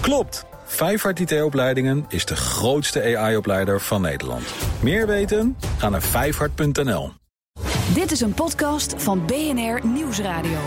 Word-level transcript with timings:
Klopt! 0.00 0.44
Vijfhart 0.64 1.20
IT-opleidingen 1.20 2.04
is 2.08 2.24
de 2.24 2.36
grootste 2.36 3.16
AI-opleider 3.16 3.80
van 3.80 4.00
Nederland. 4.00 4.44
Meer 4.82 5.06
weten? 5.06 5.56
Ga 5.78 5.88
naar 5.88 6.02
vijfhart.nl. 6.02 7.12
Dit 7.94 8.10
is 8.10 8.20
een 8.20 8.34
podcast 8.34 8.94
van 8.96 9.26
BNR 9.26 9.86
Nieuwsradio. 9.86 10.58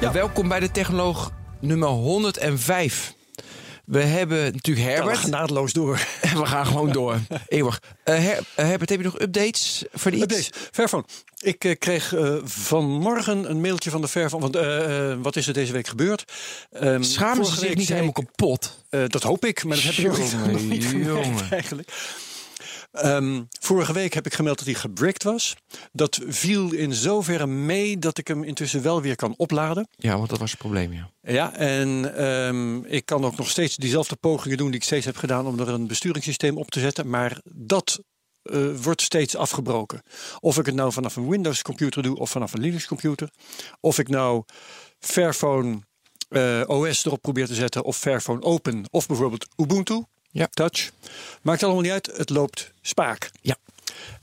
Ja. 0.00 0.12
Welkom 0.12 0.48
bij 0.48 0.60
de 0.60 0.70
Technoloog 0.70 1.32
nummer 1.60 1.88
105. 1.88 3.14
We 3.84 4.00
hebben 4.00 4.52
natuurlijk 4.52 4.86
Herbert. 4.86 5.16
we 5.16 5.22
gaan 5.22 5.30
naadloos 5.30 5.72
door. 5.72 6.06
we 6.20 6.46
gaan 6.46 6.66
gewoon 6.66 6.92
door. 6.92 7.20
Eeuwig. 7.48 7.80
Uh, 8.04 8.14
Her 8.14 8.38
uh, 8.38 8.44
Herbert, 8.54 8.90
heb 8.90 8.98
je 8.98 9.04
nog 9.04 9.20
updates 9.20 9.84
voor 9.92 10.10
de 10.10 10.20
Updates. 10.20 10.50
Fairphone. 10.72 11.04
Ik 11.40 11.64
uh, 11.64 11.74
kreeg 11.78 12.14
vanmorgen 12.44 13.50
een 13.50 13.60
mailtje 13.60 13.90
van 13.90 14.00
de 14.00 14.08
Fairphone. 14.08 14.50
Want 14.50 15.22
wat 15.22 15.36
is 15.36 15.46
er 15.46 15.52
deze 15.52 15.72
week 15.72 15.86
gebeurd? 15.86 16.32
Um, 16.82 17.02
Schamen 17.02 17.46
ze 17.46 17.58
zich 17.58 17.74
niet 17.74 17.88
helemaal 17.88 18.12
kapot? 18.12 18.84
dat 18.90 19.22
hoop 19.22 19.44
ik, 19.44 19.64
maar 19.64 19.76
dat 19.76 19.84
heb 19.84 19.96
ik 19.96 20.60
niet 20.60 20.84
jongen. 20.90 21.50
eigenlijk. 21.50 21.92
Um, 23.02 23.48
vorige 23.60 23.92
week 23.92 24.12
heb 24.14 24.26
ik 24.26 24.34
gemeld 24.34 24.58
dat 24.58 24.66
hij 24.66 24.74
gebricked 24.74 25.22
was. 25.22 25.56
Dat 25.92 26.20
viel 26.26 26.72
in 26.72 26.94
zoverre 26.94 27.46
mee 27.46 27.98
dat 27.98 28.18
ik 28.18 28.28
hem 28.28 28.44
intussen 28.44 28.82
wel 28.82 29.02
weer 29.02 29.16
kan 29.16 29.34
opladen. 29.36 29.88
Ja, 29.96 30.16
want 30.16 30.30
dat 30.30 30.38
was 30.38 30.50
het 30.50 30.58
probleem, 30.60 30.92
ja. 30.92 31.10
Ja, 31.22 31.54
en 31.54 32.22
um, 32.24 32.84
ik 32.84 33.06
kan 33.06 33.24
ook 33.24 33.36
nog 33.36 33.48
steeds 33.48 33.76
diezelfde 33.76 34.16
pogingen 34.16 34.56
doen 34.56 34.66
die 34.66 34.76
ik 34.76 34.84
steeds 34.84 35.06
heb 35.06 35.16
gedaan 35.16 35.46
om 35.46 35.60
er 35.60 35.68
een 35.68 35.86
besturingssysteem 35.86 36.56
op 36.56 36.70
te 36.70 36.80
zetten. 36.80 37.08
Maar 37.08 37.40
dat 37.44 38.00
uh, 38.42 38.76
wordt 38.76 39.02
steeds 39.02 39.36
afgebroken. 39.36 40.02
Of 40.40 40.58
ik 40.58 40.66
het 40.66 40.74
nou 40.74 40.92
vanaf 40.92 41.16
een 41.16 41.28
Windows 41.28 41.62
computer 41.62 42.02
doe 42.02 42.18
of 42.18 42.30
vanaf 42.30 42.52
een 42.52 42.60
Linux 42.60 42.86
computer. 42.86 43.30
Of 43.80 43.98
ik 43.98 44.08
nou 44.08 44.44
Fairphone 44.98 45.80
uh, 46.30 46.62
OS 46.66 47.04
erop 47.04 47.22
probeer 47.22 47.46
te 47.46 47.54
zetten 47.54 47.84
of 47.84 47.96
Fairphone 47.96 48.42
Open 48.42 48.84
of 48.90 49.06
bijvoorbeeld 49.06 49.46
Ubuntu. 49.56 50.02
Ja. 50.34 50.48
Touch. 50.50 50.90
Maakt 51.42 51.62
allemaal 51.62 51.82
niet 51.82 51.92
uit. 51.92 52.06
Het 52.16 52.30
loopt 52.30 52.70
spaak. 52.82 53.30
Ja. 53.40 53.56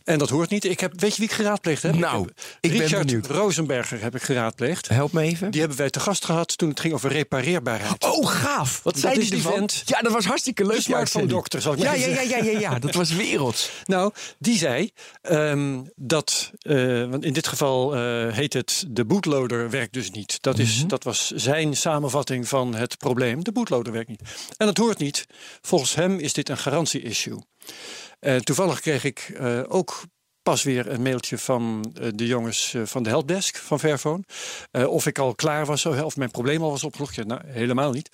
En 0.04 0.18
dat 0.18 0.30
hoort 0.30 0.50
niet. 0.50 0.66
Ik 0.66 0.80
heb, 0.80 1.00
weet 1.00 1.12
je 1.12 1.22
wie 1.22 1.30
ik 1.30 1.36
geraadpleegd 1.36 1.84
heb? 1.84 1.96
Nou, 1.96 2.28
ik, 2.60 2.72
ik 2.72 2.80
Richard 2.80 3.06
ben 3.06 3.36
Rosenberger 3.36 4.02
heb 4.02 4.16
ik 4.16 4.22
geraadpleegd. 4.22 4.88
Help 4.88 5.12
me 5.12 5.22
even. 5.22 5.52
Die 5.52 5.60
hebben 5.60 5.78
wij 5.78 5.90
te 5.90 6.00
gast 6.00 6.26
gehad 6.26 6.58
toen 6.58 6.70
het 6.70 6.80
ging 6.80 6.94
over 6.94 7.12
repareerbaarheid. 7.12 8.04
Oh, 8.04 8.28
gaaf. 8.28 8.80
Wat 8.84 9.00
zei 9.00 9.30
die 9.30 9.42
vent? 9.42 9.84
Ja, 9.86 10.02
dat 10.02 10.12
was 10.12 10.26
hartstikke 10.26 10.66
leuk. 10.66 10.76
De 10.76 10.82
smartphone 10.82 11.26
dokter, 11.26 11.62
zal 11.62 11.74
ik 11.74 11.80
ja, 11.80 11.86
maar 11.86 12.00
ja, 12.00 12.08
ja, 12.08 12.22
ja, 12.22 12.38
ja, 12.44 12.60
ja, 12.60 12.80
dat 12.80 12.96
was 12.96 13.12
werelds. 13.12 13.72
nou, 13.86 14.14
die 14.40 14.58
zei 14.58 14.92
um, 15.22 15.92
dat, 15.96 16.52
uh, 16.64 17.10
want 17.10 17.26
in 17.26 17.34
dit 17.34 17.48
geval 17.48 17.98
uh, 17.98 18.34
heet 18.34 18.54
het 18.54 18.86
de 18.88 19.06
bootloader 19.06 19.70
werkt 19.70 19.94
dus 19.94 20.12
niet. 20.12 20.42
Dat, 20.42 20.60
is, 20.60 20.74
mm 20.74 20.80
-hmm. 20.80 20.88
dat 20.88 21.04
was 21.04 21.32
zijn 21.32 21.76
samenvatting 21.76 22.48
van 22.48 22.76
het 22.76 22.98
probleem. 22.98 23.44
De 23.44 23.52
bootloader 23.52 23.94
werkt 23.94 24.10
niet. 24.10 24.22
En 24.58 24.66
dat 24.66 24.78
hoort 24.78 24.98
niet. 24.98 25.26
Volgens 25.62 25.96
hem 25.96 26.20
is 26.20 26.34
dit 26.34 26.50
een 26.50 26.58
garantie-issue. 26.58 27.40
Uh, 28.22 28.36
toevallig 28.36 28.80
kreeg 28.80 29.04
ik 29.04 29.34
uh, 29.40 29.64
ook 29.68 30.04
pas 30.42 30.64
weer 30.64 30.88
een 30.88 31.02
mailtje 31.02 31.38
van 31.38 31.94
uh, 32.02 32.08
de 32.16 32.28
jongens 32.28 32.76
van 32.84 33.04
de 33.04 33.10
helpdesk 33.10 33.56
van 33.56 33.80
Fairphone. 33.80 34.24
of 34.72 35.06
ik 35.06 35.20
al 35.20 35.36
klaar 35.36 35.66
was, 35.66 35.86
of 35.86 36.18
mijn 36.18 36.32
probleem 36.32 36.62
al 36.62 36.70
was 36.70 36.84
opgelost. 36.84 37.16
Ja, 37.16 37.24
nou, 37.24 37.42
helemaal 37.46 37.92
niet. 37.92 38.10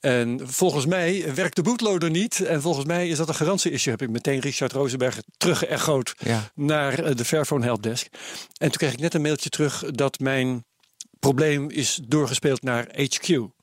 En 0.00 0.40
volgens 0.48 0.86
mij 0.86 1.34
werkt 1.34 1.56
de 1.56 1.62
bootloader 1.62 2.10
niet. 2.10 2.40
En 2.40 2.62
volgens 2.62 2.84
mij 2.84 3.08
is 3.08 3.16
dat 3.16 3.28
een 3.28 3.34
garantie-issue. 3.34 3.92
Heb 3.92 4.02
ik 4.02 4.10
meteen 4.10 4.40
Richard 4.40 4.72
Rosenberg 4.72 5.20
teruggeëchoed 5.36 6.14
ja. 6.18 6.50
naar 6.54 7.16
de 7.16 7.24
Fairphone 7.24 7.64
helpdesk. 7.64 8.06
En 8.58 8.68
toen 8.68 8.78
kreeg 8.78 8.92
ik 8.92 9.00
net 9.00 9.14
een 9.14 9.22
mailtje 9.22 9.48
terug 9.48 9.84
dat 9.90 10.18
mijn 10.18 10.64
probleem 11.18 11.70
is 11.70 12.00
doorgespeeld 12.06 12.62
naar 12.62 12.88
HQ. 12.96 13.56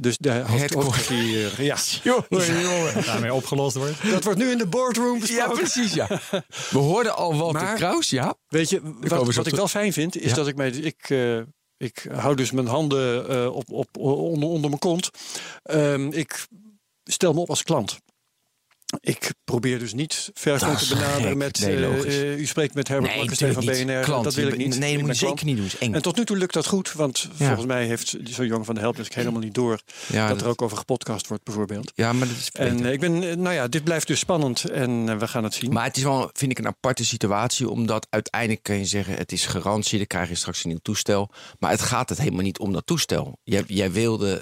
Dus 0.00 0.16
de 0.18 0.30
hoofdkwartier, 0.30 1.62
ja. 1.62 1.76
jongen, 2.02 2.60
jongen. 2.60 3.04
Daarmee 3.04 3.34
opgelost 3.34 3.76
wordt. 3.76 4.10
Dat 4.10 4.24
wordt 4.24 4.38
nu 4.38 4.50
in 4.50 4.58
de 4.58 4.66
boardroom 4.66 5.20
besproken. 5.20 5.54
Ja, 5.54 5.60
precies, 5.60 5.94
ja. 5.94 6.06
We 6.70 6.78
hoorden 6.78 7.16
al 7.16 7.36
Walter 7.36 7.62
Maar, 7.62 7.76
Kraus, 7.76 8.10
ja. 8.10 8.34
Weet 8.48 8.70
je, 8.70 8.80
wat, 9.00 9.34
wat 9.34 9.46
ik 9.46 9.54
wel 9.54 9.68
fijn 9.68 9.92
vind, 9.92 10.16
is 10.16 10.30
Ja. 10.30 10.36
dat 10.36 10.48
ik 10.48 10.56
mij... 10.56 10.70
Ik, 10.70 11.08
uh, 11.08 11.40
ik 11.76 12.06
hou 12.12 12.34
dus 12.34 12.50
mijn 12.50 12.66
handen 12.66 13.30
uh, 13.30 13.54
op, 13.54 13.70
op, 13.70 13.96
onder, 13.96 14.48
onder 14.48 14.68
mijn 14.68 14.80
kont. 14.80 15.10
Um, 15.70 16.12
ik 16.12 16.46
stel 17.04 17.32
me 17.32 17.40
op 17.40 17.48
als 17.48 17.62
klant. 17.62 17.98
Ik 19.00 19.32
probeer 19.44 19.78
dus 19.78 19.92
niet 19.94 20.30
Dat 20.42 20.58
te 20.58 20.86
benaderen 20.88 21.22
gek. 21.28 21.36
met... 21.36 21.60
Nee, 21.60 21.76
uh, 21.76 21.80
logisch. 21.90 22.16
uh, 22.16 22.38
u 22.38 22.46
spreekt 22.46 22.74
met 22.74 22.88
Herbert 22.88 23.06
Nee, 23.06 23.14
Blankenstein 23.26 23.52
van 23.52 23.64
niet. 23.66 23.86
BNR. 23.86 24.00
Klant. 24.04 24.24
Dat 24.24 24.34
wil 24.34 24.46
ik 24.48 24.56
niet. 24.56 24.78
Nee, 24.78 24.92
dat 24.96 25.06
moet 25.06 25.18
je 25.18 25.26
zeker 25.26 25.44
niet 25.44 25.56
doen. 25.56 25.68
eng. 25.78 25.94
En 25.94 26.02
tot 26.02 26.16
nu 26.16 26.24
toe 26.24 26.36
lukt 26.36 26.52
dat 26.54 26.66
goed, 26.66 26.92
want 26.92 27.28
Ja. 27.36 27.46
volgens 27.46 27.66
mij 27.66 27.86
heeft 27.86 28.16
zo'n 28.24 28.46
jongen 28.46 28.64
van 28.64 28.74
de 28.74 28.80
helpdesk 28.80 29.14
helemaal 29.14 29.40
niet 29.40 29.54
door 29.54 29.80
ja, 30.06 30.20
dat 30.28 30.28
dat, 30.38 30.40
er 30.46 30.52
ook 30.52 30.62
over 30.62 30.76
gepodcast 30.76 31.26
wordt, 31.26 31.44
bijvoorbeeld. 31.44 31.92
ja, 31.94 32.12
maar 32.12 32.28
dat 32.28 32.36
is 32.36 32.50
En 32.50 32.80
uh, 32.84 32.92
ik 32.92 33.00
ben, 33.00 33.18
nou 33.42 33.54
ja, 33.54 33.68
dit 33.68 33.84
blijft 33.84 34.06
dus 34.06 34.18
spannend 34.18 34.64
en 34.64 34.90
uh, 35.06 35.16
we 35.16 35.28
gaan 35.28 35.44
het 35.44 35.54
zien. 35.54 35.72
Maar 35.72 35.84
het 35.84 35.96
is 35.96 36.02
wel, 36.02 36.30
vind 36.32 36.50
ik, 36.50 36.58
een 36.58 36.66
aparte 36.66 37.04
situatie. 37.04 37.68
Omdat 37.68 38.06
uiteindelijk 38.10 38.62
kan 38.62 38.78
je 38.78 38.84
zeggen, 38.84 39.14
het 39.14 39.32
is 39.32 39.46
garantie. 39.46 39.98
Dan 39.98 40.06
krijg 40.06 40.28
je 40.28 40.34
straks 40.34 40.64
een 40.64 40.70
nieuw 40.70 40.78
toestel. 40.82 41.30
Maar 41.58 41.70
het 41.70 41.82
gaat 41.82 42.08
het 42.08 42.18
helemaal 42.18 42.42
niet 42.42 42.58
om 42.58 42.72
dat 42.72 42.86
toestel. 42.86 43.38
Jij, 43.42 43.64
jij 43.66 43.92
wilde 43.92 44.34
eh, 44.36 44.40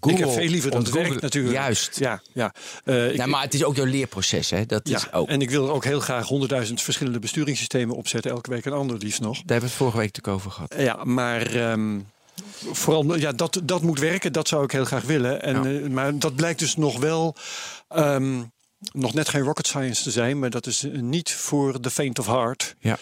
Google... 0.00 0.12
ik 0.12 0.18
heb 0.18 0.30
veel 0.30 0.48
liever 0.48 0.70
dat 0.70 0.82
het 0.82 0.94
werkt 0.94 1.20
natuurlijk. 1.20 1.54
Juist. 1.54 1.98
Ja, 1.98 2.22
ja. 2.32 2.54
Uh, 2.84 3.12
ik, 3.12 3.26
maar 3.26 3.42
het 3.42 3.54
is 3.54 3.64
ook 3.64 3.76
jouw 3.76 3.84
leerproces, 3.84 4.50
hè? 4.50 4.66
Dat 4.66 4.88
ja, 4.88 4.96
is 4.96 5.12
ook. 5.12 5.28
en 5.28 5.40
ik 5.40 5.50
wil 5.50 5.70
ook 5.70 5.84
heel 5.84 6.00
graag 6.00 6.26
honderdduizend 6.26 6.82
verschillende 6.82 7.18
besturingssystemen 7.18 7.96
opzetten. 7.96 8.30
Elke 8.30 8.50
week 8.50 8.64
een 8.64 8.72
ander 8.72 8.98
liefst 8.98 9.20
nog. 9.20 9.32
Daar 9.32 9.42
hebben 9.46 9.58
we 9.58 9.66
het 9.66 9.74
vorige 9.74 9.96
week 9.96 10.06
natuurlijk 10.06 10.36
over 10.36 10.50
gehad. 10.50 10.74
Ja, 10.78 11.04
maar 11.04 11.70
um, 11.70 12.06
vooral 12.72 13.16
ja, 13.16 13.32
dat, 13.32 13.60
dat 13.62 13.82
moet 13.82 13.98
werken. 13.98 14.32
Dat 14.32 14.48
zou 14.48 14.64
ik 14.64 14.70
heel 14.70 14.84
graag 14.84 15.02
willen. 15.02 15.42
En, 15.42 15.62
Ja. 15.62 15.70
uh, 15.70 15.88
maar 15.88 16.18
dat 16.18 16.36
blijkt 16.36 16.58
dus 16.58 16.76
nog 16.76 16.98
wel... 16.98 17.34
Um, 17.96 18.54
nog 18.92 19.14
net 19.14 19.28
geen 19.28 19.42
rocket 19.42 19.66
science 19.66 20.02
te 20.02 20.10
zijn, 20.10 20.38
maar 20.38 20.50
dat 20.50 20.66
is 20.66 20.86
niet 20.92 21.32
voor 21.32 21.80
the 21.80 21.90
faint 21.90 22.18
of 22.18 22.26
heart. 22.26 22.74
Ja. 22.78 22.98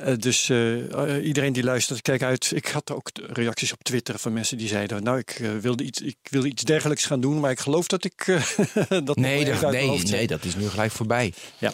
Uh, 0.00 0.14
dus 0.18 0.48
uh, 0.48 1.26
iedereen 1.26 1.52
die 1.52 1.64
luistert, 1.64 2.02
kijk 2.02 2.22
uit. 2.22 2.52
Ik 2.54 2.66
had 2.66 2.92
ook 2.92 3.10
reacties 3.14 3.72
op 3.72 3.82
Twitter 3.82 4.18
van 4.18 4.32
mensen 4.32 4.58
die 4.58 4.68
zeiden: 4.68 5.02
Nou, 5.02 5.18
ik 5.18 5.38
uh, 5.38 5.50
wilde 5.60 5.84
iets, 5.84 6.00
ik 6.00 6.16
wilde 6.30 6.48
iets 6.48 6.62
dergelijks 6.62 7.04
gaan 7.04 7.20
doen, 7.20 7.40
maar 7.40 7.50
ik 7.50 7.60
geloof 7.60 7.86
dat 7.86 8.04
ik 8.04 8.24
dat 9.04 9.16
Nee, 9.16 9.44
dat, 9.44 9.70
nee, 9.70 10.02
nee, 10.02 10.26
dat 10.26 10.44
is 10.44 10.56
nu 10.56 10.68
gelijk 10.68 10.90
voorbij. 10.92 11.32
Ja. 11.58 11.72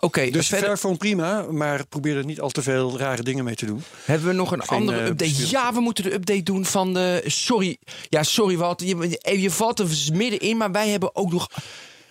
Oké, 0.00 0.30
Dus 0.30 0.46
verder 0.46 0.66
Fairphone 0.66 0.96
prima, 0.96 1.46
maar 1.50 1.86
probeer 1.86 2.16
er 2.16 2.24
niet 2.24 2.40
al 2.40 2.50
te 2.50 2.62
veel 2.62 2.98
rare 2.98 3.22
dingen 3.22 3.44
mee 3.44 3.54
te 3.54 3.66
doen. 3.66 3.82
hebben 4.04 4.28
we 4.28 4.34
nog 4.34 4.52
een 4.52 4.62
Geen, 4.62 4.78
andere 4.78 4.98
eh, 4.98 5.06
update. 5.06 5.48
Ja, 5.48 5.72
we 5.72 5.80
moeten 5.80 6.04
de 6.04 6.12
update 6.12 6.42
doen 6.42 6.64
van 6.64 6.94
de... 6.94 7.22
Sorry, 7.26 7.78
ja, 8.08 8.22
sorry 8.22 8.56
Walter, 8.56 8.86
je, 8.86 9.40
je 9.40 9.50
valt 9.50 9.78
er 9.78 9.86
middenin, 10.12 10.56
maar 10.56 10.72
wij 10.72 10.88
hebben 10.88 11.16
ook 11.16 11.32
nog... 11.32 11.48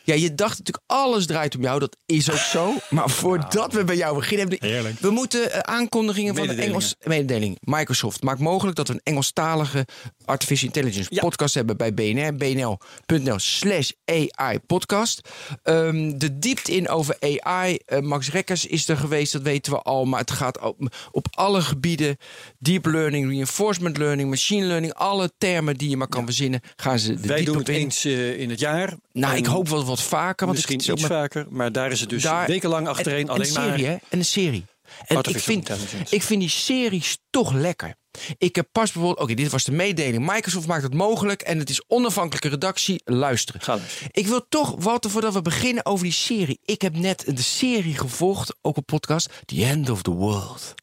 Ja, 0.10 0.16
je 0.16 0.36
dacht 0.36 0.58
natuurlijk 0.58 0.86
alles 0.86 1.26
draait 1.26 1.56
om 1.56 1.62
jou. 1.62 1.80
Dat 1.80 1.98
is 2.06 2.32
ook 2.32 2.38
zo. 2.38 2.74
Maar 2.90 3.10
voordat 3.10 3.74
we 3.74 3.84
bij 3.84 3.96
jou 3.96 4.16
beginnen... 4.16 4.48
Hebben 4.60 4.84
we, 4.84 4.98
we 5.00 5.10
moeten 5.10 5.52
eh, 5.52 5.60
aankondigingen 5.60 6.36
van 6.36 6.48
de. 6.48 6.54
Engels... 6.54 6.96
Mededeling. 7.04 7.58
Microsoft 7.60 8.24
maakt 8.24 8.40
mogelijk 8.40 8.78
dat 8.78 8.88
we 8.88 8.94
een 8.94 9.02
Engelstalige 9.04 9.86
Artificial 10.30 10.68
Intelligence 10.74 11.10
Ja. 11.14 11.22
podcast 11.22 11.54
hebben 11.54 11.78
bij 11.78 11.94
BNR. 11.94 12.36
BNL.nl 12.36 13.40
slash 13.40 13.90
AI 14.06 14.60
podcast. 14.66 15.22
Ehm, 15.64 16.18
de 16.18 16.40
diepte 16.40 16.72
in 16.76 16.90
over 16.90 17.18
AI. 17.20 17.76
eh, 17.86 18.00
Max 18.00 18.32
Rekkers 18.32 18.66
is 18.66 18.88
er 18.88 18.98
geweest, 18.98 19.32
dat 19.34 19.42
weten 19.42 19.72
we 19.72 19.82
al. 19.82 20.06
Maar 20.06 20.20
het 20.20 20.32
gaat 20.32 20.60
op, 20.60 20.96
op 21.12 21.28
alle 21.32 21.62
gebieden. 21.62 22.18
Deep 22.60 22.86
learning, 22.86 23.30
reinforcement 23.30 23.98
learning, 23.98 24.30
machine 24.30 24.66
learning. 24.66 24.94
Alle 24.94 25.32
termen 25.38 25.76
die 25.78 25.90
je 25.90 25.98
maar 25.98 26.08
kan 26.08 26.26
verzinnen, 26.26 26.62
gaan 26.76 27.00
ze 27.00 27.14
de 27.14 27.28
Wij 27.28 27.44
doen 27.44 27.58
het 27.58 27.70
in. 27.70 27.76
eens 27.76 28.06
uh, 28.06 28.40
in 28.40 28.50
het 28.50 28.60
jaar. 28.60 28.94
Nou, 29.12 29.36
ik 29.38 29.46
hoop 29.46 29.68
wel 29.70 29.86
wat 29.86 30.02
vaker. 30.02 30.46
Want 30.46 30.58
misschien 30.58 30.76
iets 30.94 31.02
met- 31.02 31.12
vaker, 31.12 31.46
maar 31.50 31.72
daar 31.72 31.92
is 31.92 32.00
het 32.00 32.10
dus 32.10 32.24
daar- 32.24 32.48
wekenlang 32.48 32.88
achtereen 32.88 33.28
en, 33.28 33.30
alleen 33.30 33.42
en 33.42 33.48
een 33.48 33.64
serie, 33.70 33.84
maar. 33.86 33.92
hè? 33.92 33.98
En 34.10 34.20
een 34.20 34.26
serie. 34.26 34.66
En 35.06 35.18
ik 35.18 35.40
vind, 35.40 35.70
ik 36.10 36.24
vind 36.24 36.40
die 36.40 36.50
series 36.50 37.18
toch 37.30 37.54
lekker. 37.54 37.96
Ik 38.38 38.56
heb 38.56 38.68
pas 38.72 38.92
bijvoorbeeld... 38.92 39.24
Oké, 39.24 39.34
dit 39.34 39.52
was 39.52 39.64
de 39.64 39.72
mededeling. 39.72 40.32
Microsoft 40.34 40.68
maakt 40.68 40.84
het 40.84 40.94
mogelijk 40.94 41.42
en 41.42 41.60
het 41.60 41.70
is 41.70 41.84
onafhankelijke 41.88 42.50
redactie. 42.50 43.02
Luisteren. 43.06 43.62
Ga 43.62 43.76
luisteren. 43.76 44.10
Ik 44.12 44.28
wil 44.28 44.46
toch, 44.50 44.76
Walter, 44.84 45.10
voordat 45.12 45.34
we 45.34 45.42
beginnen 45.42 45.86
over 45.86 46.04
die 46.04 46.14
serie. 46.14 46.60
Ik 46.66 46.82
heb 46.82 46.96
net 46.96 47.24
de 47.36 47.42
serie 47.42 47.98
gevolgd, 47.98 48.56
ook 48.62 48.78
op 48.78 48.86
podcast. 48.86 49.30
The 49.46 49.66
End 49.66 49.90
of 49.90 50.02
the 50.02 50.12
World. 50.12 50.74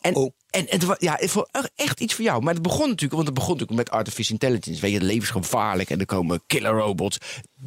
En, 0.00 0.14
Oh. 0.14 0.32
En 0.56 0.66
het 0.68 0.84
was 0.84 0.96
ja, 0.98 1.18
echt 1.74 2.00
iets 2.00 2.14
voor 2.14 2.24
jou. 2.24 2.42
Maar 2.42 2.54
het 2.54 2.62
begon 2.62 2.88
natuurlijk, 2.88 3.12
want 3.12 3.26
het 3.26 3.34
begon 3.34 3.52
natuurlijk 3.52 3.78
met 3.78 3.90
artificial 3.90 4.38
intelligence. 4.40 4.80
Weet 4.80 4.90
je, 4.90 4.96
het 4.96 5.06
leven 5.06 5.22
is 5.22 5.30
gevaarlijk 5.30 5.90
en 5.90 6.00
er 6.00 6.06
komen 6.06 6.42
killer 6.46 6.72
robots. 6.72 7.18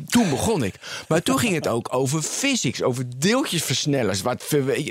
Toen 0.05 0.29
begon 0.29 0.63
ik. 0.63 0.75
Maar 1.07 1.21
toen 1.21 1.39
ging 1.39 1.53
het 1.53 1.67
ook 1.67 1.93
over 1.93 2.21
physics, 2.21 2.81
over 2.81 3.19
deeltjesversnellers, 3.19 4.21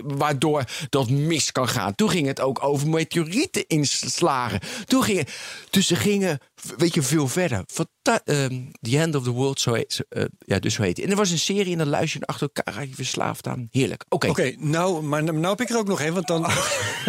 waardoor 0.05 0.65
dat 0.89 1.11
mis 1.11 1.53
kan 1.53 1.69
gaan. 1.69 1.95
Toen 1.95 2.11
ging 2.11 2.27
het 2.27 2.41
ook 2.41 2.65
over 2.65 2.89
meteorieten 2.89 3.67
inslagen. 3.67 4.61
Toen 4.85 5.03
ging 5.03 5.19
het, 5.19 5.31
dus 5.71 5.87
ze 5.87 5.97
gingen, 5.97 6.39
weet 6.77 6.95
je, 6.95 7.03
veel 7.03 7.29
verder. 7.29 7.63
Fanta- 7.67 8.21
ehm, 8.25 8.63
The 8.81 8.99
End 8.99 9.15
of 9.15 9.23
the 9.25 9.31
World, 9.31 9.61
zo 9.61 9.73
heet, 9.75 10.05
eh, 10.09 10.25
ja, 10.39 10.59
dus 10.59 10.75
zo 10.75 10.83
heet 10.83 10.97
het. 10.97 11.05
En 11.07 11.11
er 11.11 11.17
was 11.17 11.31
een 11.31 11.39
serie 11.39 11.73
en 11.73 11.79
dan 11.79 11.89
luister 11.89 12.21
je 12.21 12.27
achter 12.27 12.49
elkaar, 12.55 12.87
je 12.87 12.95
verslaafd 12.95 13.47
aan. 13.47 13.69
Heerlijk. 13.71 14.05
Oké. 14.09 14.29
Oké, 14.29 14.55
nou, 14.59 15.03
maar 15.03 15.23
nou 15.25 15.47
heb 15.47 15.61
ik 15.61 15.69
er 15.71 15.77
ook 15.79 15.87
nog 15.89 16.01
een, 16.01 16.13
want 16.13 16.27
dan 16.27 16.47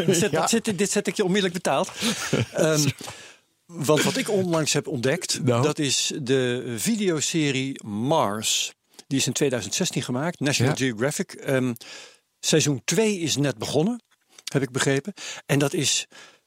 zet, 0.07 0.31
Ja. 0.31 0.39
dat 0.39 0.49
zet, 0.49 0.77
dit 0.77 0.91
zet 0.91 1.07
ik 1.07 1.15
je 1.15 1.23
onmiddellijk 1.23 1.63
betaald. 1.63 1.91
Ehm, 2.53 2.87
Want 3.65 4.03
wat 4.03 4.17
ik 4.17 4.29
onlangs 4.29 4.73
heb 4.73 4.87
ontdekt, 4.87 5.43
Nou? 5.43 5.63
dat 5.63 5.79
is 5.79 6.11
de 6.21 6.73
videoserie 6.77 7.83
Mars. 7.85 8.73
Die 9.07 9.17
is 9.19 9.27
in 9.27 9.33
2016 9.33 10.01
gemaakt, 10.03 10.39
National 10.39 10.71
Ja. 10.77 10.85
Geographic. 10.85 11.31
Ehm, 11.33 11.73
seizoen 12.39 12.81
2 12.85 13.19
is 13.19 13.35
net 13.37 13.57
begonnen, 13.57 14.01
heb 14.43 14.61
ik 14.61 14.71
begrepen. 14.71 15.13
En 15.45 15.59
dat 15.59 15.73
is, 15.73 16.05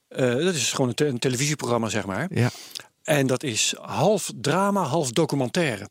eh, 0.09 0.35
dat 0.35 0.55
is 0.55 0.71
gewoon 0.73 0.89
een, 0.89 0.95
te- 0.95 1.07
een 1.07 1.19
televisieprogramma, 1.19 1.89
zeg 1.89 2.07
maar. 2.07 2.27
Ja. 2.35 2.51
En 3.03 3.27
dat 3.27 3.43
is 3.43 3.75
half 3.81 4.31
drama, 4.41 4.83
half 4.83 5.11
documentaire. 5.11 5.89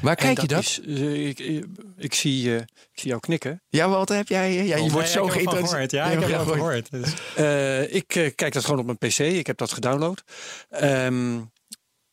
Waar 0.00 0.16
kijk 0.16 0.40
je 0.40 0.46
dat? 0.46 0.62
Is, 0.62 0.80
eh, 0.80 1.26
ik, 1.28 1.38
ik, 1.38 1.64
ik 1.96 2.14
zie, 2.14 2.54
eh, 2.54 2.60
ik 2.60 2.92
zie 3.00 3.08
jou 3.08 3.20
knikken. 3.20 3.62
Ja, 3.68 3.88
Walter, 3.88 4.16
heb 4.16 4.28
jij... 4.28 4.52
Ja, 4.64 4.76
je 4.76 4.82
Oh, 4.82 4.90
wordt 4.92 5.06
ja, 5.06 5.12
zo 5.12 5.26
geïnteresseerd. 5.28 5.70
gehoord. 5.70 5.90
Ja, 5.90 6.04
ik 6.04 6.20
heb 6.20 6.28
ervan 6.28 6.54
gehoord. 6.54 6.90
Dus- 6.90 7.12
Eh, 7.36 7.94
ik 7.94 8.14
eh, 8.14 8.30
kijk 8.34 8.52
dat 8.52 8.64
gewoon 8.64 8.78
op 8.80 8.86
mijn 8.86 8.98
pc. 8.98 9.18
Ik 9.18 9.46
heb 9.46 9.56
dat 9.58 9.72
gedownload. 9.72 10.22
Ehm, 10.70 11.40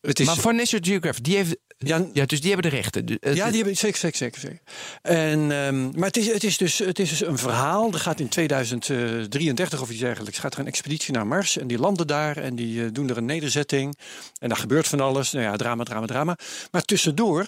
het 0.01 0.19
is, 0.19 0.25
Maar 0.25 0.35
van 0.35 0.55
National 0.55 0.85
Geographic, 0.89 1.23
die 1.23 1.35
heeft... 1.35 1.57
ja, 1.87 2.05
Ja, 2.13 2.25
dus 2.25 2.41
die 2.41 2.51
hebben 2.51 2.71
de 2.71 2.75
rechten. 2.77 3.05
Het- 3.19 3.35
Ja, 3.35 3.45
die 3.47 3.55
hebben 3.55 3.77
zeker, 3.77 3.97
zeker, 3.97 4.17
zeker. 4.17 4.39
zeker. 4.39 4.59
En, 5.01 5.51
ehm, 5.51 5.83
maar 5.99 6.07
het 6.07 6.17
is, 6.17 6.27
het, 6.33 6.43
is 6.43 6.57
dus, 6.57 6.77
het 6.77 6.99
is 6.99 7.09
dus 7.09 7.21
een 7.25 7.37
verhaal. 7.37 7.93
Er 7.93 7.99
gaat 7.99 8.19
in 8.19 8.27
2033 8.29 9.81
of 9.81 9.89
iets 9.89 9.99
dergelijks 9.99 10.37
gaat 10.39 10.53
er 10.53 10.59
een 10.59 10.67
expeditie 10.67 11.13
naar 11.13 11.27
Mars. 11.27 11.57
En 11.57 11.67
die 11.67 11.79
landen 11.79 12.07
daar 12.07 12.37
en 12.37 12.55
die 12.55 12.83
eh, 12.83 12.89
doen 12.91 13.09
er 13.09 13.17
een 13.17 13.25
nederzetting. 13.25 13.97
En 14.39 14.49
daar 14.49 14.57
gebeurt 14.57 14.87
van 14.87 14.99
alles. 14.99 15.31
Nou 15.31 15.45
ja, 15.45 15.55
drama, 15.55 15.83
drama, 15.83 16.05
drama. 16.05 16.37
Maar 16.71 16.81
tussendoor 16.83 17.47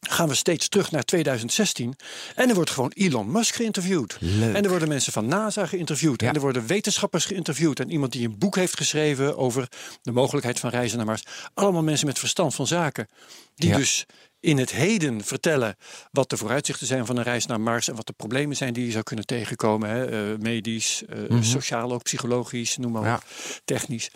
gaan 0.00 0.28
we 0.28 0.34
steeds 0.34 0.68
terug 0.68 0.90
naar 0.90 1.04
2016. 1.04 1.94
En 2.34 2.48
er 2.48 2.54
wordt 2.54 2.70
gewoon 2.70 2.92
Elon 2.94 3.30
Musk 3.30 3.54
geïnterviewd. 3.54 4.16
Leuk. 4.20 4.54
En 4.54 4.62
er 4.64 4.70
worden 4.70 4.88
mensen 4.88 5.12
van 5.12 5.26
NASA 5.26 5.66
geïnterviewd. 5.66 6.20
Ja. 6.20 6.28
En 6.28 6.34
er 6.34 6.40
worden 6.40 6.66
wetenschappers 6.66 7.24
geïnterviewd. 7.24 7.80
En 7.80 7.90
iemand 7.90 8.12
die 8.12 8.26
een 8.26 8.38
boek 8.38 8.56
heeft 8.56 8.76
geschreven 8.76 9.36
over 9.36 9.68
de 10.02 10.12
mogelijkheid 10.12 10.60
van 10.60 10.70
reizen 10.70 10.96
naar 10.96 11.06
Mars. 11.06 11.22
Allemaal 11.54 11.82
mensen 11.82 12.06
met 12.06 12.18
verstand 12.18 12.54
van 12.54 12.66
zaken. 12.66 13.08
Die 13.54 13.68
Ja. 13.68 13.76
dus 13.76 14.06
in 14.40 14.58
het 14.58 14.70
heden 14.72 15.24
vertellen 15.24 15.76
wat 16.10 16.30
de 16.30 16.36
vooruitzichten 16.36 16.86
zijn 16.86 17.06
van 17.06 17.16
een 17.16 17.22
reis 17.22 17.46
naar 17.46 17.60
Mars. 17.60 17.88
En 17.88 17.94
wat 17.96 18.06
de 18.06 18.12
problemen 18.12 18.56
zijn 18.56 18.72
die 18.72 18.84
je 18.86 18.90
zou 18.92 19.04
kunnen 19.04 19.26
tegenkomen. 19.26 19.88
Hè? 19.90 20.30
eh, 20.32 20.38
medisch, 20.38 21.02
eh, 21.08 21.42
sociaal 21.42 21.92
ook, 21.92 22.02
psychologisch, 22.02 22.76
noem 22.76 22.92
maar 22.92 23.00
op. 23.00 23.06
Ja. 23.06 23.20
Technisch. 23.64 24.10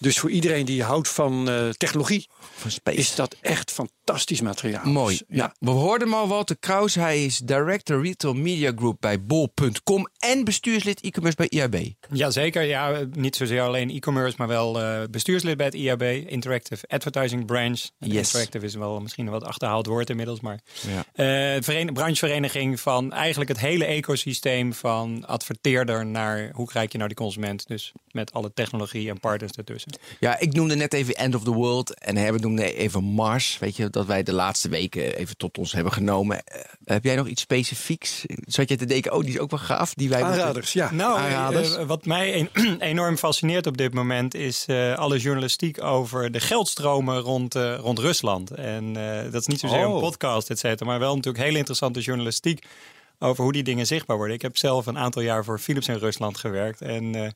Dus 0.00 0.18
voor 0.18 0.30
iedereen 0.30 0.64
die 0.64 0.82
houdt 0.82 1.08
van 1.08 1.48
eh, 1.48 1.68
technologie, 1.68 2.26
Van 2.38 2.70
Space. 2.70 2.96
is 2.98 3.14
dat 3.14 3.36
echt 3.40 3.70
fantastisch 3.72 4.40
materiaal. 4.40 4.84
Mooi. 4.84 5.16
Dus, 5.16 5.36
ja. 5.36 5.54
We 5.58 5.70
hoorden 5.70 6.08
hem 6.08 6.16
al, 6.16 6.28
Walter 6.28 6.56
Kraus. 6.58 6.94
Hij 6.94 7.24
is 7.24 7.38
Director 7.38 8.02
Retail 8.02 8.34
Media 8.34 8.72
Group 8.76 8.96
bij 9.00 9.22
bol.com 9.24 10.08
en 10.18 10.44
bestuurslid 10.44 11.00
e-commerce 11.00 11.36
bij 11.36 11.48
IAB. 11.48 11.76
Jazeker, 12.12 12.62
ja, 12.62 13.04
niet 13.12 13.36
zozeer 13.36 13.62
alleen 13.62 13.90
e-commerce, 13.90 14.34
maar 14.38 14.48
wel 14.48 14.80
eh, 14.80 15.00
bestuurslid 15.10 15.56
bij 15.56 15.66
het 15.66 15.74
IAB, 15.74 16.02
Interactive 16.02 16.86
Advertising 16.88 17.46
Branch. 17.46 17.80
En 17.98 18.08
Yes. 18.10 18.16
Interactive 18.26 18.64
is 18.64 18.74
wel 18.74 19.00
misschien 19.00 19.26
een 19.26 19.32
wat 19.32 19.44
achterhaald 19.44 19.86
woord 19.86 20.10
inmiddels, 20.10 20.40
maar 20.40 20.60
Ja. 20.88 21.04
eh, 21.56 21.62
veren- 21.62 21.92
branchevereniging 21.92 22.80
van 22.80 23.12
eigenlijk 23.12 23.50
het 23.50 23.60
hele 23.60 23.84
ecosysteem 23.84 24.72
van 24.74 25.26
adverteerder 25.26 26.06
naar 26.06 26.50
hoe 26.54 26.66
krijg 26.66 26.92
je 26.92 26.96
nou 26.96 27.08
die 27.08 27.18
consument. 27.18 27.66
Dus 27.66 27.92
met 28.10 28.32
alle 28.32 28.52
technologie 28.54 29.08
en 29.10 29.20
partners 29.20 29.52
ertussen. 29.52 29.89
Ja, 30.20 30.38
ik 30.38 30.52
noemde 30.52 30.74
net 30.74 30.92
even 30.94 31.14
End 31.14 31.34
of 31.34 31.42
the 31.42 31.52
World 31.52 31.94
en 31.98 32.16
Herbert 32.16 32.42
noemde 32.42 32.74
even 32.74 33.04
Mars. 33.04 33.58
Weet 33.58 33.76
je, 33.76 33.90
dat 33.90 34.06
wij 34.06 34.22
de 34.22 34.32
laatste 34.32 34.68
weken 34.68 35.16
even 35.16 35.36
tot 35.36 35.58
ons 35.58 35.72
hebben 35.72 35.92
genomen. 35.92 36.44
Eh, 36.44 36.60
heb 36.84 37.04
jij 37.04 37.16
nog 37.16 37.26
iets 37.26 37.42
specifieks? 37.42 38.24
Zat 38.46 38.68
je 38.68 38.76
te 38.76 38.84
denken, 38.84 39.12
oh, 39.12 39.20
die 39.20 39.30
is 39.34 39.38
ook 39.38 39.50
wel 39.50 39.58
gaaf. 39.58 39.94
Die 39.94 40.08
wij 40.08 40.20
moeten- 40.22 40.38
Aanraders, 40.40 40.72
ja. 40.72 40.92
Nou, 40.92 41.18
Aanraders? 41.18 41.76
eh, 41.76 41.84
wat 41.86 42.06
mij 42.06 42.48
een- 42.52 42.80
enorm 42.92 43.16
fascineert 43.16 43.66
op 43.66 43.76
dit 43.76 43.94
moment 43.94 44.34
is 44.34 44.64
eh, 44.66 44.94
alle 44.98 45.18
journalistiek 45.18 45.82
over 45.82 46.30
de 46.32 46.40
geldstromen 46.40 47.18
rond, 47.18 47.54
eh, 47.54 47.76
rond 47.80 47.98
Rusland. 47.98 48.50
En 48.50 48.96
eh, 48.96 49.22
dat 49.32 49.40
is 49.40 49.46
niet 49.46 49.60
zozeer 49.60 49.86
Oh. 49.86 49.94
een 49.94 50.00
podcast, 50.00 50.50
et 50.50 50.58
cetera, 50.58 50.90
maar 50.90 50.98
wel 50.98 51.14
natuurlijk 51.16 51.44
hele 51.44 51.58
interessante 51.58 52.00
journalistiek 52.00 52.64
over 53.18 53.42
hoe 53.44 53.52
die 53.52 53.62
dingen 53.62 53.86
zichtbaar 53.86 54.16
worden. 54.16 54.34
Ik 54.34 54.42
heb 54.42 54.56
zelf 54.56 54.86
een 54.86 54.98
aantal 54.98 55.22
jaar 55.22 55.44
voor 55.44 55.58
Philips 55.58 55.88
in 55.88 55.94
Rusland 55.96 56.38
gewerkt. 56.38 56.80
En 56.80 57.14
eh, 57.14 57.28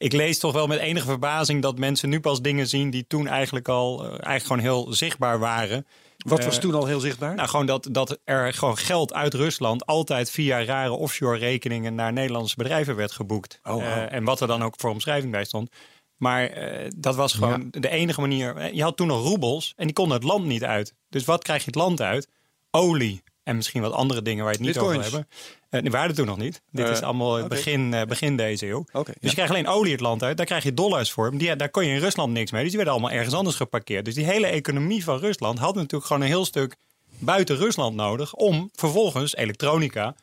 ik 0.00 0.12
lees 0.12 0.38
toch 0.38 0.52
wel 0.52 0.66
met 0.66 0.78
enige 0.78 1.06
verbazing 1.06 1.62
dat 1.62 1.78
mensen 1.78 2.08
nu 2.08 2.20
pas 2.20 2.42
dingen 2.42 2.66
zien 2.68 2.90
die 2.90 3.04
toen 3.08 3.26
eigenlijk 3.26 3.68
al 3.68 3.98
eh, 4.04 4.08
eigenlijk 4.10 4.44
gewoon 4.44 4.58
heel 4.58 4.92
zichtbaar 4.94 5.38
waren. 5.38 5.86
Wat 6.18 6.44
was 6.44 6.54
Eh, 6.54 6.60
toen 6.60 6.74
al 6.74 6.86
heel 6.86 7.00
zichtbaar? 7.00 7.34
nou, 7.34 7.48
gewoon 7.48 7.66
dat, 7.66 7.88
dat 7.90 8.18
er 8.24 8.52
gewoon 8.52 8.76
geld 8.76 9.12
uit 9.12 9.34
Rusland 9.34 9.86
altijd 9.86 10.30
via 10.30 10.64
rare 10.64 10.92
offshore 10.92 11.38
rekeningen 11.38 11.94
naar 11.94 12.12
Nederlandse 12.12 12.56
bedrijven 12.56 12.96
werd 12.96 13.12
geboekt. 13.12 13.60
Oh, 13.62 13.72
wow. 13.72 13.82
Eh, 13.82 14.12
en 14.12 14.24
wat 14.24 14.40
er 14.40 14.46
dan 14.46 14.62
ook 14.62 14.74
voor 14.76 14.90
omschrijving 14.90 15.32
bij 15.32 15.44
stond. 15.44 15.70
Maar 16.16 16.50
dat 16.96 17.16
was 17.16 17.32
gewoon 17.32 17.68
de 17.70 17.88
enige 17.88 18.20
manier. 18.20 18.74
Je 18.74 18.82
had 18.82 18.96
toen 18.96 19.06
nog 19.06 19.22
roebels 19.24 19.72
en 19.76 19.84
die 19.84 19.94
konden 19.94 20.16
het 20.16 20.26
land 20.26 20.44
niet 20.44 20.64
uit. 20.64 20.94
Dus 21.08 21.24
wat 21.24 21.42
krijg 21.42 21.60
je 21.60 21.66
het 21.66 21.74
land 21.74 22.00
uit? 22.00 22.28
Olie. 22.70 23.22
En 23.42 23.56
misschien 23.56 23.82
wat 23.82 23.92
andere 23.92 24.22
dingen 24.22 24.44
waar 24.44 24.52
je 24.52 24.58
het 24.58 24.66
niet 24.66 24.76
Bitcoins. 24.76 25.06
over 25.06 25.10
hebben. 25.12 25.28
Eh, 25.70 25.80
die 25.82 25.90
waren 25.90 26.08
er 26.08 26.14
toen 26.14 26.26
nog 26.26 26.36
niet. 26.36 26.62
Dit 26.70 26.86
Eh, 26.86 26.92
is 26.92 27.02
allemaal 27.02 27.46
begin, 27.46 27.94
eh, 27.94 28.02
begin 28.02 28.36
deze 28.36 28.66
eeuw. 28.68 28.84
Dus 28.92 29.04
ja. 29.06 29.12
je 29.20 29.30
krijgt 29.30 29.52
alleen 29.52 29.66
olie 29.68 29.92
het 29.92 30.00
land 30.00 30.22
uit. 30.22 30.36
Daar 30.36 30.46
krijg 30.46 30.62
je 30.62 30.74
dollars 30.74 31.12
voor. 31.12 31.38
Die, 31.38 31.56
daar 31.56 31.70
kon 31.70 31.86
je 31.86 31.94
in 31.94 32.00
Rusland 32.00 32.32
niks 32.32 32.50
mee. 32.50 32.60
Dus 32.60 32.70
die 32.70 32.80
werden 32.80 32.98
allemaal 32.98 33.16
ergens 33.18 33.34
anders 33.34 33.56
geparkeerd. 33.56 34.04
Dus 34.04 34.14
die 34.14 34.24
hele 34.24 34.46
economie 34.46 35.04
van 35.04 35.18
Rusland 35.18 35.58
had 35.58 35.74
natuurlijk 35.74 36.04
gewoon 36.04 36.22
een 36.22 36.28
heel 36.28 36.44
stuk 36.44 36.76
buiten 37.18 37.56
Rusland 37.56 37.96
nodig. 37.96 38.34
Om 38.34 38.70
vervolgens 38.74 39.36
elektronica, 39.36 40.14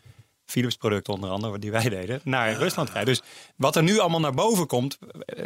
Philips 0.45 0.75
producten 0.75 1.13
onder 1.13 1.29
andere, 1.29 1.59
die 1.59 1.71
wij 1.71 1.89
deden, 1.89 2.21
naar 2.23 2.53
Rusland 2.53 2.87
te 2.87 2.93
krijgen. 2.93 3.13
Dus 3.13 3.21
wat 3.55 3.75
er 3.75 3.83
nu 3.83 3.99
allemaal 3.99 4.19
naar 4.19 4.33
boven 4.33 4.67
komt. 4.67 4.97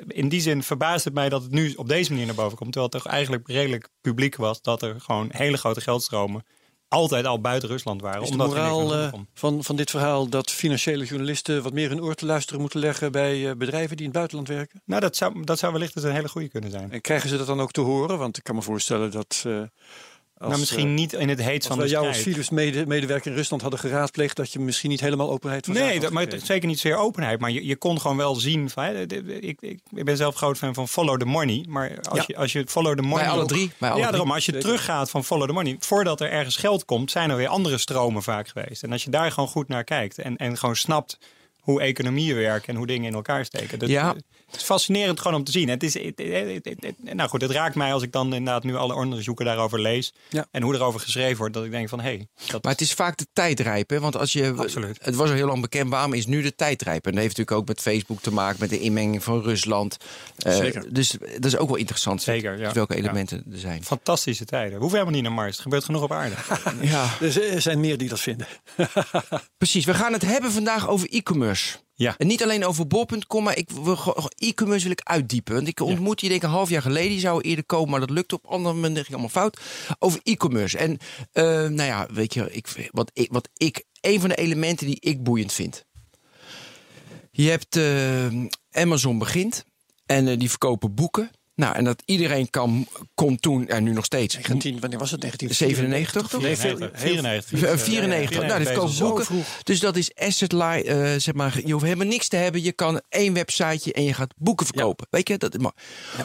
In 0.08 0.30
die 0.30 0.42
zin 0.42 0.64
verbaast 0.64 1.06
het 1.06 1.14
mij 1.14 1.30
dat 1.30 1.42
het 1.42 1.52
nu 1.52 1.74
op 1.76 1.88
deze 1.88 2.12
manier 2.12 2.26
naar 2.26 2.36
boven 2.36 2.58
komt. 2.58 2.72
Terwijl 2.72 2.92
het 2.94 3.04
toch 3.04 3.12
eigenlijk 3.14 3.48
redelijk 3.48 3.90
publiek 4.02 4.36
was 4.36 4.62
dat 4.62 4.82
er 4.82 5.02
gewoon 5.02 5.30
hele 5.32 5.58
grote 5.58 5.82
geldstromen 5.82 6.44
altijd 6.92 7.26
al 7.26 7.42
buiten 7.42 7.70
Rusland 7.70 8.02
waren. 8.02 8.22
Is 8.22 8.28
de 8.28 8.34
omdat 8.34 8.48
er 8.48 8.58
niks 8.58 8.70
moraal 8.70 8.96
eh, 8.96 9.14
van, 9.34 9.64
van 9.64 9.76
dit 9.76 9.90
verhaal 9.90 10.30
dat 10.30 10.52
financiële 10.52 11.06
journalisten 11.06 11.64
wat 11.64 11.74
meer 11.74 11.90
hun 11.90 12.02
oor 12.02 12.16
te 12.16 12.26
luisteren 12.26 12.62
moeten 12.62 12.80
leggen 12.80 13.12
bij 13.12 13.50
eh, 13.50 13.56
bedrijven 13.56 13.98
die 13.98 14.06
in 14.06 14.12
het 14.12 14.14
buitenland 14.14 14.48
werken? 14.48 14.82
Nou, 14.86 15.02
dat 15.02 15.16
zou, 15.16 15.44
dat 15.44 15.60
zou 15.60 15.72
wellicht 15.72 15.96
eens 15.96 16.06
een 16.06 16.12
hele 16.12 16.30
goede 16.30 16.50
kunnen 16.50 16.72
zijn. 16.72 16.92
En 16.92 17.02
krijgen 17.02 17.30
ze 17.30 17.38
dat 17.38 17.48
dan 17.48 17.62
ook 17.62 17.72
te 17.72 17.82
horen? 17.82 18.18
Want 18.18 18.38
ik 18.38 18.44
kan 18.44 18.56
me 18.56 18.62
voorstellen 18.62 19.12
dat. 19.12 19.46
Als, 20.42 20.50
nou, 20.50 20.60
misschien 20.60 20.88
eh, 20.88 20.94
niet 20.94 21.14
in 21.14 21.30
het 21.30 21.42
heet 21.42 21.58
als 21.58 21.68
van 21.68 21.88
de 21.88 21.98
als 21.98 22.08
strijd. 22.08 22.16
Philips 22.16 22.50
mede, 22.50 22.88
medewerker 22.88 23.32
in 23.32 23.38
Rusland 23.38 23.62
hadden 23.62 23.80
geraadpleegd, 23.80 24.36
dat 24.36 24.52
je 24.54 24.60
misschien 24.60 24.90
niet 24.90 25.00
helemaal 25.00 25.32
openheid 25.32 25.66
van 25.66 25.74
Nee, 25.74 26.00
dat, 26.00 26.12
maar 26.12 26.26
het- 26.28 26.46
zeker 26.46 26.68
niet 26.68 26.80
zeer 26.80 26.96
openheid. 26.96 27.40
Maar 27.40 27.52
je, 27.52 27.66
je 27.66 27.76
kon 27.76 28.02
gewoon 28.02 28.18
wel 28.18 28.36
zien. 28.36 28.70
Van, 28.70 28.84
hè, 28.84 29.02
ik, 29.02 29.62
ik, 29.62 29.80
ik 29.96 30.06
ben 30.06 30.18
zelf 30.18 30.36
groot 30.36 30.58
fan 30.58 30.74
van 30.74 30.88
follow 30.88 31.20
the 31.20 31.26
money. 31.26 31.66
Maar 31.68 32.00
als, 32.10 32.18
Ja. 32.18 32.24
je, 32.28 32.36
als 32.38 32.52
je 32.52 32.64
follow 32.68 32.96
the 32.96 33.02
money. 33.02 33.24
Bij 33.26 33.34
alle 33.34 33.46
drie, 33.46 33.72
bij 33.78 33.90
alle 33.90 34.00
ja, 34.00 34.12
daarom. 34.12 34.32
Als 34.32 34.46
je 34.46 34.58
teruggaat 34.58 35.10
van 35.10 35.24
follow 35.24 35.48
the 35.48 35.54
money. 35.54 35.76
Voordat 35.80 36.22
er 36.22 36.30
ergens 36.32 36.56
geld 36.56 36.86
komt, 36.86 37.12
zijn 37.12 37.30
er 37.30 37.36
weer 37.36 37.48
andere 37.48 37.78
stromen 37.78 38.24
vaak 38.24 38.48
geweest. 38.48 38.84
En 38.84 38.92
als 38.92 39.04
je 39.04 39.10
daar 39.10 39.32
gewoon 39.32 39.50
goed 39.50 39.68
naar 39.68 39.84
kijkt. 39.84 40.18
En, 40.18 40.38
en 40.38 40.58
gewoon 40.58 40.76
snapt 40.76 41.18
hoe 41.60 41.82
economieën 41.82 42.36
werken 42.36 42.70
en 42.70 42.76
hoe 42.76 42.88
dingen 42.88 43.08
in 43.08 43.14
elkaar 43.14 43.46
steken. 43.46 43.80
Dat, 43.80 43.90
Ja. 43.90 44.16
Het 44.52 44.60
is 44.60 44.66
fascinerend 44.66 45.20
gewoon 45.20 45.38
om 45.38 45.44
te 45.44 45.52
zien. 45.52 45.70
Het 45.70 45.84
is, 45.84 45.94
het, 45.94 46.04
het- 46.16 46.66
het- 46.66 46.76
het- 46.80 47.14
nou 47.16 47.30
goed, 47.30 47.42
het 47.42 47.52
raakt 47.52 47.76
mij 47.76 47.94
als 47.94 48.04
ik 48.04 48.12
dan 48.12 48.34
inderdaad 48.34 48.64
nu 48.64 48.76
alle 48.76 48.94
onderzoeken 48.94 49.46
daarover 49.46 49.82
lees. 49.82 50.14
Ja. 50.30 50.46
En 50.52 50.62
hoe 50.62 50.74
erover 50.76 51.00
geschreven 51.00 51.38
wordt. 51.38 51.54
Dat 51.54 51.64
ik 51.66 51.72
denk 51.72 51.90
van, 51.90 52.00
hé, 52.00 52.10
hey, 52.10 52.28
dat 52.48 52.64
Maar 52.64 52.72
het 52.72 52.82
is 52.82 52.94
vaak 52.94 53.18
de 53.18 53.28
tijdrijp. 53.34 53.90
Hè? 53.90 54.00
Want 54.00 54.18
als 54.18 54.34
je, 54.34 54.54
Absoluut. 54.58 54.98
het 55.02 55.16
was 55.16 55.30
al 55.30 55.36
heel 55.36 55.48
lang 55.48 55.62
bekend, 55.62 55.90
waarom 55.90 56.14
is 56.14 56.26
nu 56.26 56.42
de 56.42 56.56
tijdrijp? 56.56 57.06
En 57.06 57.12
dat 57.12 57.22
heeft 57.22 57.38
natuurlijk 57.38 57.58
ook 57.62 57.68
met 57.68 57.82
Facebook 57.82 58.22
te 58.22 58.32
maken, 58.34 58.60
met 58.60 58.70
de 58.70 58.80
inmenging 58.80 59.24
van 59.24 59.42
Rusland. 59.42 59.98
Eh, 60.38 60.56
Zeker. 60.56 60.94
Dus 60.94 61.10
dat 61.34 61.46
is 61.46 61.58
ook 61.58 61.68
wel 61.68 61.78
interessant. 61.78 62.22
Zeker, 62.22 62.60
ja. 62.60 62.72
Welke 62.74 62.94
Ja. 62.94 63.00
elementen 63.00 63.44
er 63.52 63.60
zijn. 63.60 63.84
fantastische 63.84 64.46
tijden. 64.46 64.80
Hoeven 64.80 64.98
helemaal 65.00 65.20
niet 65.20 65.24
naar 65.30 65.38
Mars. 65.38 65.52
Het 65.52 65.62
gebeurt 65.62 65.84
genoeg 65.84 66.02
op 66.04 66.12
aarde. 66.12 66.36
Ja, 66.82 67.10
er 67.22 67.62
zijn 67.62 67.80
meer 67.80 67.98
die 67.98 68.10
dat 68.10 68.20
vinden. 68.20 68.48
precies. 69.58 69.86
We 69.86 69.94
gaan 69.94 70.14
het 70.14 70.22
hebben 70.22 70.52
vandaag 70.52 70.88
over 70.90 71.08
e-commerce. 71.10 71.78
Ja. 72.02 72.16
En 72.18 72.28
niet 72.28 72.44
alleen 72.44 72.66
over 72.66 72.88
bol.com, 72.88 73.44
maar 73.44 73.58
ik, 73.58 73.70
e-commerce 74.36 74.84
wil 74.84 74.92
ik 74.92 75.02
uitdiepen. 75.04 75.54
Want 75.56 75.68
ik 75.68 75.80
ontmoette 75.80 76.24
je 76.24 76.32
denk 76.32 76.44
ik 76.44 76.50
een 76.50 76.56
half 76.56 76.70
jaar 76.70 76.82
geleden. 76.82 77.10
Die 77.10 77.20
zou 77.20 77.42
eerder 77.42 77.66
komen, 77.66 77.90
maar 77.90 78.00
dat 78.00 78.10
lukte 78.10 78.36
op 78.36 78.46
andere 78.46 78.76
manier. 78.76 78.96
ging 78.98 79.10
allemaal 79.10 79.30
fout. 79.30 79.60
Over 80.00 80.20
e-commerce. 80.24 80.78
En 80.78 80.98
eh, 81.32 81.44
nou 81.44 81.84
ja, 81.84 82.08
weet 82.14 82.34
je, 82.34 82.52
ik, 82.52 82.90
wat, 82.92 83.12
ik, 83.14 83.32
wat 83.32 83.50
ik... 83.54 83.84
Een 84.02 84.20
van 84.20 84.30
de 84.30 84.36
elementen 84.36 84.86
die 84.86 84.98
ik 85.00 85.24
boeiend 85.24 85.54
vind. 85.54 85.86
Je 87.32 87.50
hebt 87.50 87.76
eh, 87.76 88.82
Amazon 88.84 89.18
begint. 89.18 89.66
En 90.06 90.28
eh, 90.28 90.40
die 90.40 90.50
verkopen 90.50 90.94
boeken. 90.94 91.32
Nou, 91.62 91.76
en 91.76 91.84
dat 91.84 92.02
iedereen 92.06 92.50
kan, 92.50 92.88
kon 93.16 93.40
toen, 93.40 93.68
en 93.68 93.84
nu 93.84 93.94
nog 93.94 94.06
steeds... 94.06 94.36
19, 94.36 94.80
wanneer 94.80 95.00
was 95.00 95.12
het? 95.12 95.22
1997? 95.22 96.30
97 96.30 96.30
toch? 96.32 96.42
Nee, 96.42 96.56
veel, 96.58 96.90
94. 96.94 97.60
heel- 97.60 97.70
Eh, 97.70 97.78
94. 97.78 98.48
nou, 98.48 98.64
verkopen 98.64 98.88
bezig. 98.90 99.06
boeken. 99.08 99.26
Vroeg. 99.26 99.46
Dus 99.64 99.80
dat 99.80 99.96
is 99.96 100.16
asset 100.16 100.52
light. 100.52 100.86
eh, 100.86 101.14
zeg 101.18 101.34
maar, 101.34 101.60
je 101.66 101.72
hoeft 101.72 101.84
helemaal 101.86 102.08
niks 102.08 102.28
te 102.28 102.36
hebben. 102.36 102.64
Je 102.64 102.72
kan 102.72 103.02
één 103.10 103.34
websiteje 103.34 103.94
en 103.94 104.04
je 104.04 104.14
gaat 104.14 104.34
boeken 104.38 104.66
verkopen. 104.66 105.08
Weet 105.10 105.28
je, 105.28 105.38
dat, 105.38 105.58
maar 105.58 105.74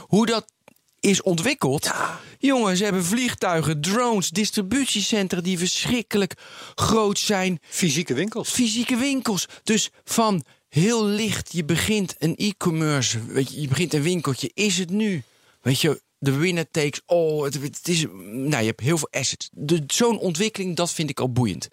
hoe 0.00 0.26
dat 0.26 0.52
is 1.00 1.22
ontwikkeld. 1.22 1.90
Jongens, 2.38 2.78
ze 2.78 2.84
hebben 2.84 3.04
vliegtuigen, 3.04 3.80
drones, 3.80 4.30
distributiecentra 4.30 5.40
die 5.40 5.58
verschrikkelijk 5.58 6.34
groot 6.74 7.18
zijn. 7.18 7.58
Fysieke 7.62 8.14
winkels. 8.14 8.48
Fysieke 8.50 8.96
winkels. 8.96 9.46
Dus 9.62 9.90
van 10.04 10.44
heel 10.76 11.04
licht, 11.04 11.52
je 11.52 11.64
begint 11.64 12.14
een 12.18 12.37
e-commerce, 12.37 13.26
weet 13.26 13.52
je, 13.52 13.61
je 13.61 13.68
begint 13.68 13.95
een 13.95 14.02
winkeltje. 14.02 14.50
Is 14.54 14.78
het 14.78 14.90
nu 14.90 15.23
weet 15.66 15.80
je, 15.80 16.02
de 16.18 16.37
winner 16.37 16.71
takes 16.71 17.02
all. 17.06 17.42
Het, 17.42 17.88
is, 17.88 18.06
nou, 18.23 18.61
je 18.61 18.66
hebt 18.66 18.80
heel 18.80 18.99
veel 18.99 19.11
assets. 19.11 19.50
Zo'n 19.87 20.18
ontwikkeling, 20.18 20.76
dat 20.76 20.92
vind 20.92 21.11
ik 21.11 21.21
al 21.21 21.33
boeiend. 21.33 21.68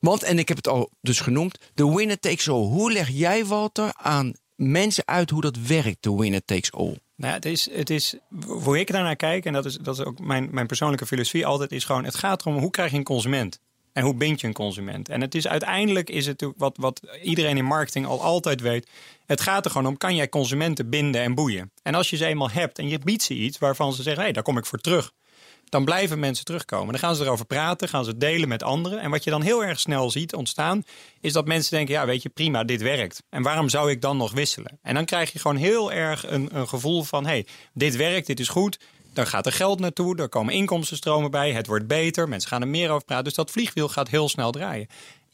Want, 0.00 0.22
en 0.22 0.38
ik 0.38 0.48
heb 0.48 0.56
het 0.56 0.68
al 0.68 0.90
dus 1.00 1.20
genoemd, 1.20 1.58
de 1.74 1.94
winner 1.94 2.18
takes 2.18 2.48
all. 2.48 2.64
Hoe 2.64 2.92
leg 2.92 3.08
jij, 3.08 3.44
Walter, 3.44 3.90
aan 3.94 4.32
mensen 4.54 5.06
uit 5.06 5.30
hoe 5.30 5.40
dat 5.40 5.58
werkt, 5.58 6.02
de 6.02 6.14
winner 6.14 6.44
takes 6.44 6.72
all? 6.72 6.98
Nou, 7.16 7.34
het 7.34 7.44
is, 7.44 7.70
het 7.72 7.90
is, 7.90 8.14
hoe 8.46 8.78
ik 8.78 8.92
daarnaar 8.92 9.16
kijk, 9.16 9.44
en 9.44 9.52
dat 9.52 9.64
is, 9.64 9.76
dat 9.76 9.98
is 9.98 10.04
ook 10.04 10.18
mijn, 10.18 10.48
mijn 10.50 10.66
persoonlijke 10.66 11.06
filosofie 11.06 11.46
altijd, 11.46 11.72
is 11.72 11.84
gewoon: 11.84 12.04
het 12.04 12.14
gaat 12.14 12.40
erom 12.40 12.58
hoe 12.58 12.70
krijg 12.70 12.90
je 12.90 12.96
een 12.96 13.04
consument? 13.04 13.60
En 13.96 14.02
hoe 14.02 14.14
bind 14.14 14.40
je 14.40 14.46
een 14.46 14.52
consument? 14.52 15.08
En 15.08 15.20
het 15.20 15.34
is 15.34 15.48
uiteindelijk 15.48 16.10
is 16.10 16.26
het 16.26 16.46
wat, 16.56 16.76
wat 16.80 17.00
iedereen 17.22 17.56
in 17.56 17.64
marketing 17.64 18.06
al 18.06 18.22
altijd 18.22 18.60
weet. 18.60 18.88
Het 19.26 19.40
gaat 19.40 19.64
er 19.64 19.70
gewoon 19.70 19.86
om: 19.86 19.96
kan 19.96 20.14
jij 20.14 20.28
consumenten 20.28 20.88
binden 20.88 21.20
en 21.20 21.34
boeien? 21.34 21.70
En 21.82 21.94
als 21.94 22.10
je 22.10 22.16
ze 22.16 22.26
eenmaal 22.26 22.50
hebt 22.50 22.78
en 22.78 22.88
je 22.88 22.98
biedt 22.98 23.22
ze 23.22 23.34
iets 23.34 23.58
waarvan 23.58 23.92
ze 23.92 24.02
zeggen: 24.02 24.16
hé, 24.16 24.22
hey, 24.22 24.32
daar 24.32 24.42
kom 24.42 24.58
ik 24.58 24.66
voor 24.66 24.78
terug. 24.78 25.12
Dan 25.68 25.84
blijven 25.84 26.18
mensen 26.18 26.44
terugkomen. 26.44 26.88
Dan 26.88 26.98
gaan 26.98 27.16
ze 27.16 27.24
erover 27.24 27.46
praten, 27.46 27.88
gaan 27.88 28.04
ze 28.04 28.10
het 28.10 28.20
delen 28.20 28.48
met 28.48 28.62
anderen. 28.62 29.00
En 29.00 29.10
wat 29.10 29.24
je 29.24 29.30
dan 29.30 29.42
heel 29.42 29.64
erg 29.64 29.80
snel 29.80 30.10
ziet 30.10 30.34
ontstaan, 30.34 30.84
is 31.20 31.32
dat 31.32 31.46
mensen 31.46 31.76
denken: 31.76 31.94
ja, 31.94 32.06
weet 32.06 32.22
je, 32.22 32.28
prima, 32.28 32.64
dit 32.64 32.82
werkt. 32.82 33.22
En 33.28 33.42
waarom 33.42 33.68
zou 33.68 33.90
ik 33.90 34.00
dan 34.00 34.16
nog 34.16 34.32
wisselen? 34.32 34.78
En 34.82 34.94
dan 34.94 35.04
krijg 35.04 35.32
je 35.32 35.38
gewoon 35.38 35.56
heel 35.56 35.92
erg 35.92 36.30
een, 36.30 36.48
een 36.56 36.68
gevoel 36.68 37.02
van: 37.02 37.24
hé, 37.24 37.30
hey, 37.30 37.46
dit 37.74 37.96
werkt, 37.96 38.26
dit 38.26 38.40
is 38.40 38.48
goed. 38.48 38.78
Dan 39.16 39.26
gaat 39.26 39.46
er 39.46 39.52
geld 39.52 39.80
naartoe, 39.80 40.16
er 40.16 40.28
komen 40.28 40.54
inkomstenstromen 40.54 41.30
bij, 41.30 41.52
het 41.52 41.66
wordt 41.66 41.86
beter, 41.86 42.28
mensen 42.28 42.48
gaan 42.50 42.60
er 42.60 42.68
meer 42.68 42.90
over 42.90 43.04
praten. 43.04 43.24
Dus 43.24 43.34
dat 43.34 43.50
vliegwiel 43.50 43.88
gaat 43.88 44.08
heel 44.08 44.28
snel 44.28 44.50
draaien. 44.50 44.86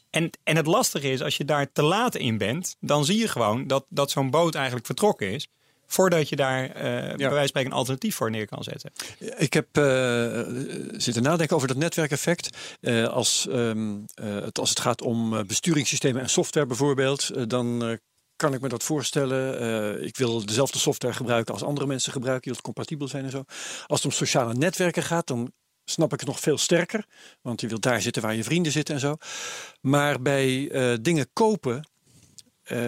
En, 0.09 0.29
en 0.43 0.55
het 0.55 0.65
lastige 0.65 1.11
is, 1.11 1.21
als 1.21 1.37
je 1.37 1.45
daar 1.45 1.71
te 1.71 1.83
laat 1.83 2.15
in 2.15 2.37
bent, 2.37 2.75
dan 2.79 3.05
zie 3.05 3.17
je 3.17 3.27
gewoon 3.27 3.67
dat, 3.67 3.85
dat 3.89 4.11
zo'n 4.11 4.29
boot 4.29 4.55
eigenlijk 4.55 4.85
vertrokken 4.85 5.31
is. 5.31 5.47
Voordat 5.87 6.29
je 6.29 6.35
daar 6.35 6.69
eh, 6.69 6.73
bij 6.81 7.17
wijze 7.17 7.35
van 7.35 7.47
spreken 7.47 7.71
een 7.71 7.77
alternatief 7.77 8.15
voor 8.15 8.31
neer 8.31 8.47
kan 8.47 8.63
zetten. 8.63 8.91
Ik 9.37 9.53
heb 9.53 9.77
eh, 9.77 10.41
zitten 10.97 11.23
nadenken 11.23 11.55
over 11.55 11.67
dat 11.67 11.77
netwerkeffect. 11.77 12.57
Eh, 12.81 13.07
als, 13.07 13.47
ehm, 13.47 13.97
eh, 14.13 14.35
het, 14.35 14.59
als 14.59 14.69
het 14.69 14.79
gaat 14.79 15.01
om 15.01 15.47
besturingssystemen 15.47 16.21
en 16.21 16.29
software 16.29 16.65
bijvoorbeeld, 16.65 17.49
dan 17.49 17.99
kan 18.43 18.53
ik 18.53 18.61
me 18.61 18.69
dat 18.69 18.83
voorstellen. 18.83 19.59
Eh, 19.59 20.05
ik 20.05 20.17
wil 20.17 20.45
dezelfde 20.45 20.79
software 20.79 21.13
gebruiken 21.13 21.53
als 21.53 21.63
andere 21.63 21.87
mensen 21.87 22.11
gebruiken, 22.11 22.43
die 22.43 22.53
dat 22.53 22.61
compatibel 22.61 23.07
zijn 23.07 23.23
en 23.23 23.31
zo. 23.31 23.43
Als 23.87 24.03
het 24.03 24.05
om 24.05 24.11
sociale 24.11 24.53
netwerken 24.53 25.03
gaat, 25.03 25.27
dan 25.27 25.51
snap 25.85 26.13
ik 26.13 26.19
het 26.19 26.29
nog 26.29 26.39
veel 26.39 26.57
sterker. 26.57 27.05
Want 27.41 27.61
je 27.61 27.67
wilt 27.67 27.81
daar 27.81 28.01
zitten 28.01 28.21
waar 28.21 28.35
je 28.35 28.43
vrienden 28.43 28.71
zitten 28.71 28.95
en 28.95 29.01
zo. 29.01 29.15
Maar 29.81 30.21
bij 30.21 30.69
eh, 30.71 30.97
dingen 31.01 31.29
kopen. 31.33 31.87
Eh, 32.63 32.79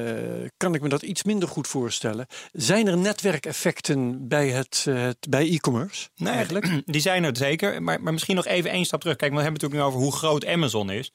kan 0.57 0.73
ik 0.73 0.81
me 0.81 0.89
dat 0.89 1.01
iets 1.01 1.23
minder 1.23 1.49
goed 1.49 1.67
voorstellen. 1.67 2.27
Zijn 2.51 2.87
er 2.87 2.97
netwerkeffecten 2.97 4.27
bij, 4.27 4.49
het, 4.49 4.85
eh, 4.87 5.09
bij 5.29 5.49
e-commerce? 5.49 6.09
Nee, 6.15 6.33
eigenlijk? 6.33 6.67
Die 6.85 7.01
zijn 7.01 7.23
er 7.23 7.37
zeker. 7.37 7.83
Maar, 7.83 8.01
maar 8.01 8.13
misschien 8.13 8.35
nog 8.35 8.45
even 8.45 8.69
één 8.69 8.85
stap 8.85 9.01
terug. 9.01 9.15
Kijk, 9.15 9.31
we 9.31 9.37
hebben 9.41 9.53
het 9.61 9.61
natuurlijk 9.61 9.91
nu 9.91 9.95
over 9.95 10.09
hoe 10.09 10.19
groot 10.19 10.45
Amazon 10.45 10.89
is. 10.89 11.11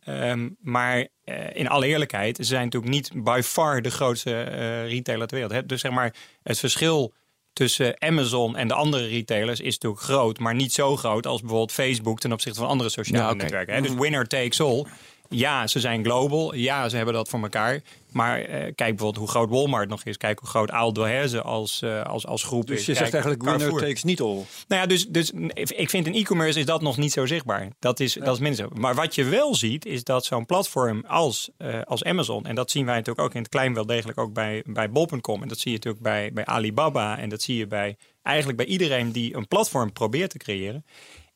Ehm, 0.00 0.48
maar 0.60 1.08
eh, 1.24 1.36
in 1.52 1.68
alle 1.68 1.86
eerlijkheid, 1.86 2.36
ze 2.36 2.44
zijn 2.44 2.64
natuurlijk 2.64 2.92
niet 2.92 3.24
by 3.24 3.40
far 3.44 3.82
de 3.82 3.90
grootste 3.90 4.42
retailer 4.84 5.26
ter 5.26 5.36
wereld. 5.36 5.52
Hè? 5.54 5.66
Dus 5.66 5.80
zeg 5.80 5.92
maar, 5.92 6.14
het 6.42 6.58
verschil 6.58 7.12
tussen 7.52 8.00
Amazon 8.00 8.56
en 8.56 8.68
de 8.68 8.74
andere 8.74 9.06
retailers 9.06 9.60
is 9.60 9.72
natuurlijk 9.72 10.02
groot. 10.02 10.38
Maar 10.38 10.54
niet 10.54 10.72
zo 10.72 10.96
groot 10.96 11.26
als 11.26 11.40
bijvoorbeeld 11.40 11.72
Facebook 11.72 12.20
ten 12.20 12.32
opzichte 12.32 12.58
van 12.58 12.68
andere 12.68 12.90
sociale 12.90 13.28
Ja, 13.28 13.34
netwerken. 13.34 13.74
Hè? 13.74 13.80
Dus 13.80 13.94
winner 13.94 14.26
takes 14.26 14.60
all. 14.60 14.86
Ja, 15.32 15.66
ze 15.66 15.80
zijn 15.80 16.04
global. 16.04 16.54
Ja, 16.54 16.88
ze 16.88 16.96
hebben 16.96 17.14
dat 17.14 17.28
voor 17.28 17.42
elkaar. 17.42 17.80
Maar 18.12 18.40
eh, 18.40 18.60
kijk 18.60 18.76
bijvoorbeeld 18.76 19.16
hoe 19.16 19.28
groot 19.28 19.50
Walmart 19.50 19.88
nog 19.88 20.04
is. 20.04 20.16
Kijk 20.16 20.38
hoe 20.38 20.48
groot 20.48 20.70
Aldo 20.70 21.02
Herze 21.04 21.42
als, 21.42 21.82
eh, 21.82 22.02
als, 22.02 22.26
als 22.26 22.42
groep 22.42 22.66
Dus 22.66 22.78
is. 22.78 22.86
je 22.86 22.94
zegt 22.94 23.12
eigenlijk 23.12 23.42
winner 23.42 23.78
takes 23.78 24.02
niet 24.02 24.20
all. 24.20 24.34
Nou 24.34 24.80
ja, 24.80 24.86
dus, 24.86 25.06
dus 25.06 25.32
ik 25.54 25.90
vind 25.90 26.06
in 26.06 26.14
e-commerce 26.14 26.58
is 26.58 26.64
dat 26.64 26.82
nog 26.82 26.96
niet 26.96 27.12
zo 27.12 27.26
zichtbaar. 27.26 27.68
Dat 27.78 28.00
is, 28.00 28.12
dat 28.14 28.34
is 28.34 28.40
minder 28.40 28.58
zo. 28.58 28.80
Maar 28.80 28.94
wat 28.94 29.14
je 29.14 29.24
wel 29.24 29.54
ziet, 29.54 29.86
is 29.86 30.04
dat 30.04 30.24
zo'n 30.24 30.46
platform 30.46 31.04
als, 31.06 31.50
eh, 31.56 31.80
als 31.84 32.04
Amazon... 32.04 32.46
en 32.46 32.54
dat 32.54 32.70
zien 32.70 32.86
wij 32.86 32.94
natuurlijk 32.94 33.26
ook 33.26 33.34
in 33.34 33.40
het 33.40 33.50
klein 33.50 33.74
wel 33.74 33.86
degelijk 33.86 34.18
ook 34.18 34.32
bij, 34.32 34.64
bij 34.66 34.90
bol.com... 34.90 35.42
en 35.42 35.48
dat 35.48 35.58
zie 35.58 35.70
je 35.70 35.76
natuurlijk 35.76 36.04
bij, 36.04 36.30
bij 36.32 36.44
Alibaba... 36.44 37.18
en 37.18 37.28
dat 37.28 37.42
zie 37.42 37.56
je 37.56 37.66
bij 37.66 37.96
eigenlijk 38.22 38.58
bij 38.58 38.66
iedereen 38.66 39.12
die 39.12 39.36
een 39.36 39.48
platform 39.48 39.92
probeert 39.92 40.30
te 40.30 40.38
creëren... 40.38 40.84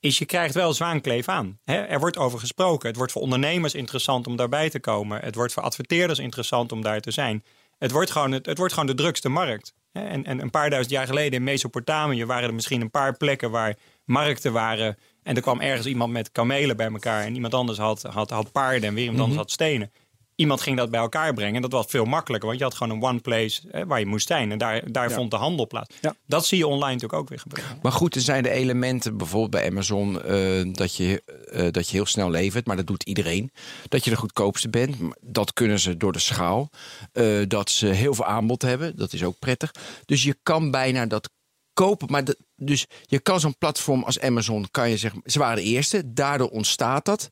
is 0.04 0.18
je 0.18 0.24
krijgt 0.24 0.54
wel 0.54 0.72
zwaankleef 0.72 1.28
aan. 1.28 1.58
Hè? 1.64 1.74
Er 1.74 1.98
wordt 1.98 2.16
over 2.16 2.38
gesproken. 2.38 2.88
Het 2.88 2.96
wordt 2.96 3.12
voor 3.12 3.22
ondernemers 3.22 3.74
interessant 3.74 4.26
om 4.26 4.36
daarbij 4.36 4.70
te 4.70 4.80
komen. 4.80 5.20
Het 5.20 5.34
wordt 5.34 5.52
voor 5.52 5.62
adverteerders 5.62 6.18
interessant 6.18 6.72
om 6.72 6.82
daar 6.82 7.00
te 7.00 7.10
zijn. 7.10 7.44
Het 7.78 7.90
wordt 7.90 8.10
gewoon, 8.10 8.32
het, 8.32 8.46
het 8.46 8.58
wordt 8.58 8.72
gewoon 8.72 8.88
de 8.88 8.94
drukste 8.94 9.28
markt. 9.28 9.74
Hè, 9.92 10.06
En, 10.06 10.24
en 10.24 10.40
een 10.40 10.50
paar 10.50 10.70
duizend 10.70 10.94
jaar 10.94 11.06
geleden 11.06 11.32
in 11.32 11.44
Mesopotamië 11.44 12.24
waren 12.24 12.48
er 12.48 12.54
misschien 12.54 12.80
een 12.80 12.90
paar 12.90 13.16
plekken 13.16 13.50
waar 13.50 13.76
markten 14.04 14.52
waren. 14.52 14.96
En 15.22 15.36
er 15.36 15.42
kwam 15.42 15.60
ergens 15.60 15.86
iemand 15.86 16.12
met 16.12 16.32
kamelen 16.32 16.76
bij 16.76 16.90
elkaar. 16.90 17.24
En 17.24 17.34
iemand 17.34 17.54
anders 17.54 17.78
had, 17.78 18.02
had, 18.02 18.30
had 18.30 18.52
paarden 18.52 18.88
en 18.88 18.94
weer 18.94 19.04
iemand 19.04 19.20
anders 19.20 19.38
had 19.38 19.50
stenen. 19.50 19.92
Iemand 20.36 20.60
ging 20.60 20.76
dat 20.76 20.90
bij 20.90 21.00
elkaar 21.00 21.34
brengen. 21.34 21.54
En 21.54 21.62
dat 21.62 21.72
was 21.72 21.86
veel 21.88 22.04
makkelijker. 22.04 22.48
Want 22.48 22.60
je 22.60 22.64
had 22.64 22.74
gewoon 22.74 22.96
een 22.96 23.02
one 23.02 23.20
place 23.20 23.60
hè, 23.70 23.86
waar 23.86 23.98
je 23.98 24.06
moest 24.06 24.26
zijn. 24.26 24.52
En 24.52 24.58
daar, 24.58 24.92
daar 24.92 25.10
vond 25.10 25.30
de 25.30 25.36
handel 25.36 25.66
plaats. 25.66 25.94
Ja. 26.00 26.14
Dat 26.26 26.46
zie 26.46 26.58
je 26.58 26.66
online 26.66 26.92
natuurlijk 26.92 27.20
ook 27.20 27.28
weer 27.28 27.38
gebeuren. 27.38 27.78
Maar 27.82 27.92
goed, 27.92 28.14
er 28.14 28.20
zijn 28.20 28.42
de 28.42 28.50
elementen, 28.50 29.16
bijvoorbeeld 29.16 29.50
bij 29.50 29.70
Amazon, 29.70 30.22
eh, 30.22 30.62
dat, 30.72 30.96
je, 30.96 31.22
eh, 31.50 31.70
dat 31.70 31.88
je 31.88 31.96
heel 31.96 32.06
snel 32.06 32.30
levert, 32.30 32.66
maar 32.66 32.76
dat 32.76 32.86
doet 32.86 33.02
iedereen. 33.02 33.50
Dat 33.88 34.04
je 34.04 34.10
de 34.10 34.16
goedkoopste 34.16 34.68
bent, 34.68 34.96
dat 35.20 35.52
kunnen 35.52 35.78
ze 35.78 35.96
door 35.96 36.12
de 36.12 36.18
schaal. 36.18 36.70
Eh, 37.12 37.24
dat 37.48 37.70
ze 37.70 37.86
heel 37.86 38.14
veel 38.14 38.24
aanbod 38.24 38.62
hebben, 38.62 38.96
dat 38.96 39.12
is 39.12 39.24
ook 39.24 39.38
prettig. 39.38 39.74
Dus 40.04 40.22
je 40.22 40.36
kan 40.42 40.70
bijna 40.70 41.06
dat 41.06 41.30
kopen. 41.74 42.10
Maar 42.10 42.24
dus 42.56 42.86
je 43.06 43.20
kan 43.20 43.40
zo'n 43.40 43.58
platform 43.58 44.02
als 44.02 44.20
Amazon, 44.20 44.70
kan 44.70 44.90
je 44.90 44.96
zeggen, 44.96 45.22
ze 45.24 45.38
waren 45.38 45.56
de 45.56 45.62
eerste, 45.62 46.12
daardoor 46.12 46.48
ontstaat 46.48 47.04
dat. 47.04 47.30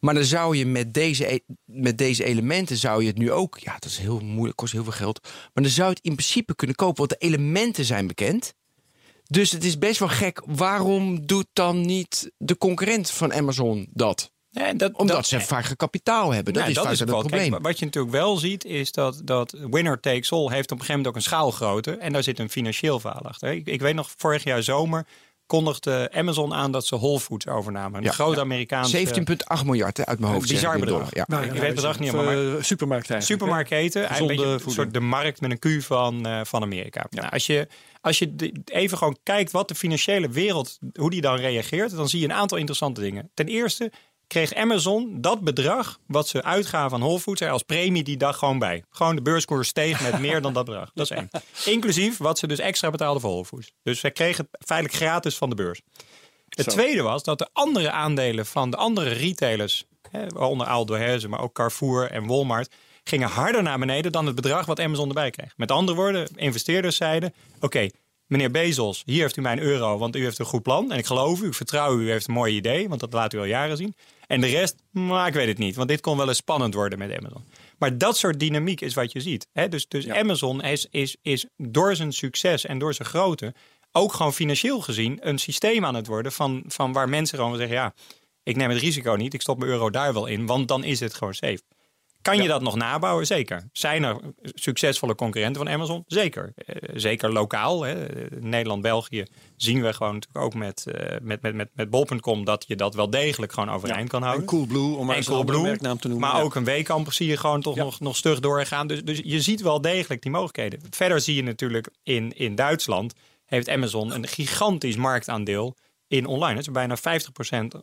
Maar 0.00 0.14
dan 0.14 0.24
zou 0.24 0.56
je 0.56 0.66
met 0.66 0.94
deze, 0.94 1.32
e- 1.32 1.44
met 1.64 1.98
deze 1.98 2.24
elementen 2.24 2.76
zou 2.76 3.02
je 3.02 3.08
het 3.08 3.18
nu 3.18 3.32
ook, 3.32 3.58
ja, 3.58 3.72
dat 3.72 3.84
is 3.84 3.98
heel 3.98 4.20
moeilijk, 4.20 4.56
kost 4.56 4.72
heel 4.72 4.82
veel 4.82 4.92
geld. 4.92 5.20
Maar 5.22 5.64
dan 5.64 5.72
zou 5.72 5.88
je 5.88 5.94
het 5.94 6.04
in 6.04 6.14
principe 6.14 6.54
kunnen 6.54 6.76
kopen, 6.76 6.96
want 6.96 7.10
de 7.10 7.26
elementen 7.26 7.84
zijn 7.84 8.06
bekend. 8.06 8.54
Dus 9.24 9.50
het 9.50 9.64
is 9.64 9.78
best 9.78 9.98
wel 9.98 10.08
gek. 10.08 10.42
Waarom 10.46 11.26
doet 11.26 11.46
dan 11.52 11.80
niet 11.80 12.32
de 12.36 12.58
concurrent 12.58 13.10
van 13.10 13.32
Amazon 13.32 13.88
dat? 13.92 14.32
En 14.54 14.76
dat, 14.76 14.92
Omdat 14.96 15.16
dat- 15.16 15.26
ze 15.26 15.40
vaak 15.40 15.72
kapitaal 15.76 16.30
hebben. 16.32 16.52
Dat 16.52 16.62
Nou, 16.62 16.74
is 16.74 16.82
vaak 16.82 16.96
het 16.98 17.04
probleem. 17.08 17.50
Kijk, 17.50 17.62
wat 17.62 17.78
je 17.78 17.84
natuurlijk 17.84 18.14
wel 18.14 18.36
ziet, 18.36 18.64
is 18.64 18.92
dat, 18.92 19.20
dat 19.24 19.54
winner 19.70 20.00
takes 20.00 20.32
all 20.32 20.48
heeft 20.48 20.70
op 20.72 20.78
een 20.78 20.84
gegeven 20.84 20.88
moment 20.94 21.06
ook 21.08 21.14
een 21.16 21.22
schaalgrootte. 21.22 21.92
En 21.96 22.12
daar 22.12 22.22
zit 22.22 22.38
een 22.38 22.50
financieel 22.50 23.00
verhaal 23.00 23.22
achter. 23.22 23.52
Ik, 23.52 23.66
ik 23.66 23.80
weet 23.80 23.94
nog, 23.94 24.10
vorig 24.16 24.44
jaar 24.44 24.62
zomer 24.62 25.06
kondigde 25.46 26.10
Amazon 26.12 26.54
aan 26.54 26.72
dat 26.72 26.86
ze 26.86 26.96
Whole 26.96 27.20
Foods 27.20 27.46
overnamen. 27.46 27.98
Een 27.98 28.04
Ja. 28.04 28.10
grote 28.10 28.40
Amerikaanse 28.40 28.96
17,8 28.96 29.64
miljard 29.64 29.96
hè, 29.96 30.06
uit 30.06 30.18
mijn 30.18 30.32
hoofd. 30.32 30.48
Bizar 30.48 30.60
zeg 30.60 30.70
ik 30.72 30.78
in 30.78 30.84
bedrag. 30.84 31.14
Ja. 31.14 31.24
Nou, 31.26 31.44
ik 31.44 31.50
weet 31.52 31.60
het 31.62 31.74
bedrag 31.74 31.98
niet 31.98 32.10
helemaal, 32.10 32.34
maar- 32.34 32.56
eh, 32.56 32.62
supermarkt 32.62 33.10
eigenlijk. 33.10 33.40
supermarktketen. 33.40 34.08
Gezonde 34.08 34.32
Eigenlijk 34.34 34.64
een 34.66 34.70
soort 34.72 34.92
de 34.94 35.00
markt 35.00 35.40
met 35.40 35.50
een 35.50 35.58
Q 35.80 35.82
van, 35.82 36.26
eh, 36.26 36.40
van 36.44 36.62
Amerika. 36.62 37.06
Nou, 37.10 37.28
als 37.30 37.46
je, 37.46 37.68
als 38.00 38.18
je 38.18 38.52
even 38.64 38.98
gewoon 38.98 39.16
kijkt 39.22 39.50
wat 39.50 39.68
de 39.68 39.74
financiële 39.74 40.28
wereld, 40.28 40.78
hoe 40.94 41.10
die 41.10 41.20
dan 41.20 41.36
reageert, 41.36 41.96
dan 41.96 42.08
zie 42.08 42.18
je 42.20 42.24
een 42.24 42.32
aantal 42.32 42.58
interessante 42.58 43.00
dingen. 43.00 43.30
Ten 43.34 43.46
eerste 43.46 43.92
kreeg 44.34 44.54
Amazon 44.54 45.20
dat 45.20 45.40
bedrag 45.40 45.98
wat 46.06 46.28
ze 46.28 46.42
uitgaven 46.42 46.96
aan 46.96 47.02
Whole 47.02 47.20
Foods 47.20 47.40
er 47.40 47.50
als 47.50 47.62
premie 47.62 48.02
die 48.02 48.16
dag 48.16 48.38
gewoon 48.38 48.58
bij. 48.58 48.84
Gewoon 48.90 49.16
de 49.16 49.22
beurskoers 49.22 49.68
steeg 49.68 50.00
met 50.00 50.20
meer 50.20 50.40
dan 50.40 50.52
dat 50.52 50.64
bedrag. 50.64 50.90
Dat 50.94 51.10
is 51.10 51.16
één. 51.16 51.30
Inclusief 51.74 52.18
wat 52.18 52.38
ze 52.38 52.46
dus 52.46 52.58
extra 52.58 52.90
betaalden 52.90 53.20
voor 53.20 53.30
Whole 53.30 53.44
Foods. 53.44 53.72
Dus 53.82 54.00
zij 54.00 54.10
kregen 54.10 54.48
het 54.50 54.66
feitelijk 54.66 54.98
gratis 54.98 55.36
van 55.36 55.48
de 55.50 55.54
beurs. 55.54 55.80
Het 56.48 56.64
Zo. 56.64 56.70
tweede 56.70 57.02
was 57.02 57.22
dat 57.22 57.38
de 57.38 57.48
andere 57.52 57.90
aandelen 57.90 58.46
van 58.46 58.70
de 58.70 58.76
andere 58.76 59.10
retailers, 59.10 59.84
hè, 60.10 60.26
waaronder 60.28 60.66
Aldo 60.66 60.94
Herze, 60.94 61.28
maar 61.28 61.40
ook 61.40 61.54
Carrefour 61.54 62.10
en 62.10 62.26
Walmart, 62.26 62.74
gingen 63.04 63.28
harder 63.28 63.62
naar 63.62 63.78
beneden 63.78 64.12
dan 64.12 64.26
het 64.26 64.34
bedrag 64.34 64.66
wat 64.66 64.80
Amazon 64.80 65.08
erbij 65.08 65.30
kreeg. 65.30 65.52
Met 65.56 65.70
andere 65.70 65.96
woorden, 65.96 66.28
investeerders 66.36 66.96
zeiden: 66.96 67.34
Oké, 67.60 67.88
meneer 68.26 68.50
Bezos, 68.50 69.02
hier 69.04 69.20
heeft 69.20 69.36
u 69.36 69.40
mijn 69.40 69.60
euro, 69.60 69.98
want 69.98 70.16
u 70.16 70.24
heeft 70.24 70.38
een 70.38 70.44
goed 70.44 70.62
plan. 70.62 70.92
En 70.92 70.98
ik 70.98 71.06
geloof 71.06 71.42
u, 71.42 71.46
ik 71.46 71.54
vertrouw 71.54 71.98
u, 71.98 72.04
u 72.04 72.10
heeft 72.10 72.28
een 72.28 72.34
mooi 72.34 72.56
idee, 72.56 72.88
want 72.88 73.00
dat 73.00 73.12
laat 73.12 73.32
u 73.32 73.38
al 73.38 73.44
jaren 73.44 73.76
zien. 73.76 73.94
En 74.26 74.40
de 74.40 74.46
rest, 74.46 74.76
maar 74.90 75.26
ik 75.26 75.34
weet 75.34 75.46
het 75.48 75.58
niet, 75.58 75.76
want 75.76 75.88
dit 75.88 76.00
kon 76.00 76.16
wel 76.16 76.28
eens 76.28 76.36
spannend 76.36 76.74
worden 76.74 76.98
met 76.98 77.16
Amazon. 77.18 77.44
Maar 77.78 77.98
dat 77.98 78.16
soort 78.16 78.40
dynamiek 78.40 78.80
is 78.80 78.94
wat 78.94 79.12
je 79.12 79.20
ziet. 79.20 79.46
Hè? 79.52 79.68
Dus, 79.68 79.88
dus 79.88 80.08
Amazon 80.08 80.62
is, 80.62 80.86
is, 80.90 81.16
is 81.22 81.46
door 81.56 81.96
zijn 81.96 82.12
succes 82.12 82.66
en 82.66 82.78
door 82.78 82.94
zijn 82.94 83.08
grootte 83.08 83.54
ook 83.92 84.12
gewoon 84.12 84.34
financieel 84.34 84.80
gezien 84.80 85.18
een 85.20 85.38
systeem 85.38 85.84
aan 85.84 85.94
het 85.94 86.06
worden 86.06 86.32
van, 86.32 86.64
van 86.66 86.92
waar 86.92 87.08
mensen 87.08 87.38
gewoon 87.38 87.56
zeggen: 87.56 87.76
ja, 87.76 87.94
ik 88.42 88.56
neem 88.56 88.70
het 88.70 88.78
risico 88.78 89.14
niet, 89.14 89.34
ik 89.34 89.40
stop 89.40 89.58
mijn 89.58 89.70
euro 89.70 89.90
daar 89.90 90.12
wel 90.12 90.26
in, 90.26 90.46
want 90.46 90.68
dan 90.68 90.84
is 90.84 91.00
het 91.00 91.14
gewoon 91.14 91.34
safe. 91.34 91.60
Kan 92.24 92.42
je 92.42 92.48
dat 92.48 92.62
nog 92.62 92.74
nabouwen? 92.76 93.26
Zeker. 93.26 93.68
Zijn 93.72 94.02
er 94.02 94.16
succesvolle 94.42 95.14
concurrenten 95.14 95.64
van 95.64 95.72
Amazon? 95.72 96.04
Zeker. 96.06 96.52
Eh, 96.56 96.76
zeker 96.94 97.32
lokaal. 97.32 97.82
Hè. 97.82 98.06
Nederland, 98.40 98.82
België 98.82 99.24
zien 99.56 99.82
we 99.82 99.92
gewoon 99.92 100.12
natuurlijk 100.12 100.44
ook 100.44 100.54
met, 100.54 100.86
eh, 100.86 101.16
met, 101.22 101.42
met, 101.42 101.54
met, 101.54 101.68
met 101.74 101.90
bol.com 101.90 102.44
dat 102.44 102.64
je 102.68 102.76
dat 102.76 102.94
wel 102.94 103.10
degelijk 103.10 103.52
gewoon 103.52 103.70
overeind 103.70 104.08
kan 104.08 104.22
houden. 104.22 104.42
En 104.42 104.48
Coolblue, 104.48 104.96
om 104.96 105.06
maar 105.06 105.16
eens 105.16 105.26
een 105.26 105.62
merknaam 105.62 105.98
te 105.98 106.08
noemen. 106.08 106.28
Maar 106.28 106.38
Ja. 106.38 106.44
ook 106.44 106.54
een 106.54 106.64
weekamper 106.64 107.12
zie 107.12 107.28
je 107.28 107.36
gewoon 107.36 107.60
toch 107.60 107.76
nog, 107.76 108.00
nog 108.00 108.16
stug 108.16 108.40
doorgaan. 108.40 108.86
Dus, 108.86 109.02
dus 109.02 109.20
je 109.24 109.40
ziet 109.40 109.60
wel 109.60 109.80
degelijk 109.80 110.22
die 110.22 110.30
mogelijkheden. 110.30 110.80
Verder 110.90 111.20
zie 111.20 111.34
je 111.34 111.42
natuurlijk 111.42 111.88
in, 112.02 112.32
in 112.36 112.54
Duitsland 112.54 113.14
heeft 113.44 113.68
Amazon 113.68 114.12
een 114.14 114.26
gigantisch 114.26 114.96
marktaandeel 114.96 115.76
in 116.16 116.26
online. 116.26 116.56
Het 116.56 116.66
is 116.66 116.72
bijna 116.72 116.96
50% 116.96 117.00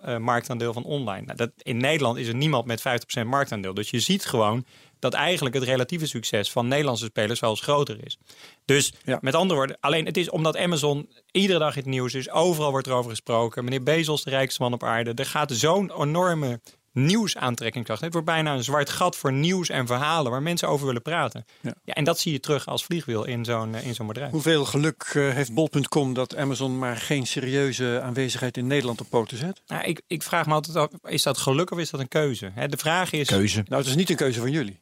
eh, 0.01 0.17
marktaandeel 0.17 0.73
van 0.73 0.83
online. 0.83 1.25
Nou, 1.25 1.38
dat, 1.38 1.51
in 1.57 1.77
Nederland 1.77 2.17
is 2.17 2.27
er 2.27 2.35
niemand 2.35 2.65
met 2.65 2.79
50% 3.21 3.25
marktaandeel. 3.25 3.73
Dus 3.73 3.89
je 3.89 4.00
ziet 4.00 4.25
gewoon 4.25 4.65
dat 5.00 5.13
eigenlijk 5.13 5.55
het 5.55 5.63
relatieve 5.63 6.07
succes 6.07 6.51
van 6.51 6.67
Nederlandse 6.67 7.05
spelers 7.05 7.39
wel 7.39 7.50
eens 7.50 7.61
groter 7.61 8.05
is. 8.05 8.17
Dus 8.65 8.93
Ja. 9.03 9.17
met 9.21 9.35
andere 9.35 9.55
woorden, 9.55 9.77
alleen 9.79 10.05
het 10.05 10.17
is 10.17 10.29
omdat 10.29 10.57
Amazon 10.57 11.09
iedere 11.31 11.59
dag 11.59 11.75
in 11.75 11.81
het 11.81 11.89
nieuws 11.89 12.13
is, 12.13 12.29
overal 12.29 12.71
wordt 12.71 12.88
erover 12.88 13.09
gesproken. 13.09 13.63
Meneer 13.63 13.83
Bezos, 13.83 14.23
de 14.23 14.29
rijkste 14.29 14.61
man 14.61 14.73
op 14.73 14.83
aarde. 14.83 15.13
Er 15.15 15.25
gaat 15.25 15.51
zo'n 15.51 16.01
enorme 16.01 16.59
nieuwsaantrekkingskracht. 16.91 18.01
Het 18.01 18.13
wordt 18.13 18.27
bijna 18.27 18.53
een 18.53 18.63
zwart 18.63 18.89
gat 18.89 19.15
voor 19.15 19.33
nieuws 19.33 19.69
en 19.69 19.88
verhalen 19.88 20.31
waar 20.31 20.41
mensen 20.41 20.67
over 20.67 20.86
willen 20.86 21.01
praten. 21.01 21.45
Ja. 21.62 21.74
Ja. 21.83 21.93
en 21.93 22.03
dat 22.03 22.19
zie 22.19 22.31
je 22.31 22.39
terug 22.39 22.67
als 22.67 22.86
vliegwiel 22.86 23.25
in 23.25 23.45
zo'n 23.45 23.75
eh, 23.75 23.88
in 23.88 23.95
zo'n 23.95 24.07
bedrijf. 24.07 24.31
Hoeveel 24.31 24.65
geluk 24.65 25.12
eh, 25.13 25.29
heeft 25.29 25.53
bol.com 25.53 26.13
dat 26.13 26.36
Amazon 26.36 26.79
maar 26.79 26.98
geen 26.98 27.27
serieuze 27.27 28.01
aanwezigheid 28.03 28.57
in 28.57 28.67
Nederland 28.67 29.01
op 29.01 29.10
poten 29.10 29.38
zet? 29.38 29.62
Nou, 29.67 29.83
ik, 29.83 30.01
ik 30.07 30.24
vraag 30.24 30.45
me 30.45 30.53
altijd 30.53 30.75
af, 30.75 30.89
is 31.03 31.24
dat 31.24 31.38
geluk 31.38 31.71
of 31.71 31.79
is 31.79 31.89
dat 31.89 32.00
een 32.00 32.07
keuze? 32.07 32.51
Hè, 32.53 32.67
de 32.67 32.77
vraag 32.77 33.12
is... 33.12 33.27
Keuze. 33.27 33.63
Nou, 33.67 33.81
het 33.81 33.89
is 33.89 33.95
niet 33.95 34.10
een 34.10 34.15
keuze 34.15 34.39
van 34.39 34.51
jullie. 34.51 34.79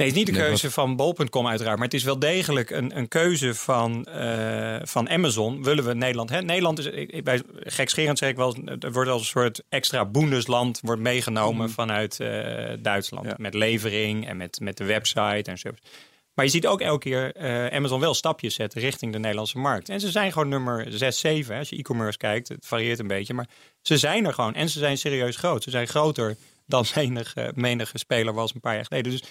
Nee, 0.00 0.08
het 0.08 0.18
is 0.18 0.24
niet 0.24 0.34
de 0.34 0.40
Nee, 0.40 0.48
keuze 0.48 0.70
van 0.70 0.96
bol.com 0.96 1.46
uiteraard. 1.46 1.76
Maar 1.76 1.86
het 1.86 1.94
is 1.94 2.02
wel 2.02 2.18
degelijk 2.18 2.70
een, 2.70 2.96
een 2.96 3.08
keuze 3.08 3.54
van, 3.54 4.04
eh, 4.04 4.76
van 4.82 5.08
Amazon. 5.08 5.62
Willen 5.62 5.84
we 5.84 5.94
Nederland... 5.94 6.30
Hè? 6.30 6.42
Nederland 6.42 6.78
is, 6.78 7.22
bij, 7.22 7.42
gekscherend 7.54 8.18
zeg 8.18 8.28
ik 8.28 8.36
wel, 8.36 8.56
het 8.64 8.92
wordt 8.92 9.10
als 9.10 9.20
een 9.20 9.26
soort 9.26 9.62
extra 9.68 10.04
boendesland 10.04 10.80
wordt 10.82 11.02
meegenomen 11.02 11.70
vanuit 11.70 12.20
eh, 12.20 12.28
Duitsland. 12.78 13.26
Ja. 13.26 13.34
Met 13.36 13.54
levering 13.54 14.28
en 14.28 14.36
met, 14.36 14.60
met 14.60 14.76
de 14.76 14.84
website 14.84 15.50
en 15.50 15.58
zo. 15.58 15.70
Maar 16.34 16.44
je 16.44 16.50
ziet 16.50 16.66
ook 16.66 16.80
elke 16.80 17.08
keer 17.08 17.34
eh, 17.34 17.76
Amazon 17.76 18.00
wel 18.00 18.14
stapjes 18.14 18.54
zetten 18.54 18.80
richting 18.80 19.12
de 19.12 19.18
Nederlandse 19.18 19.58
markt. 19.58 19.88
En 19.88 20.00
ze 20.00 20.10
zijn 20.10 20.32
gewoon 20.32 20.48
nummer 20.48 20.86
6, 20.88 21.18
7. 21.18 21.52
Hè. 21.52 21.58
Als 21.58 21.68
je 21.68 21.76
e-commerce 21.76 22.18
kijkt, 22.18 22.48
het 22.48 22.66
varieert 22.66 22.98
een 22.98 23.06
beetje. 23.06 23.34
Maar 23.34 23.48
ze 23.82 23.98
zijn 23.98 24.26
er 24.26 24.32
gewoon. 24.32 24.54
En 24.54 24.68
ze 24.68 24.78
zijn 24.78 24.98
serieus 24.98 25.36
groot. 25.36 25.62
Ze 25.62 25.70
zijn 25.70 25.88
groter 25.88 26.36
dan 26.66 26.84
menige, 26.94 27.52
menige 27.54 27.98
speler 27.98 28.34
was 28.34 28.54
een 28.54 28.60
paar 28.60 28.74
jaar 28.74 28.84
geleden. 28.84 29.12
Dus 29.12 29.22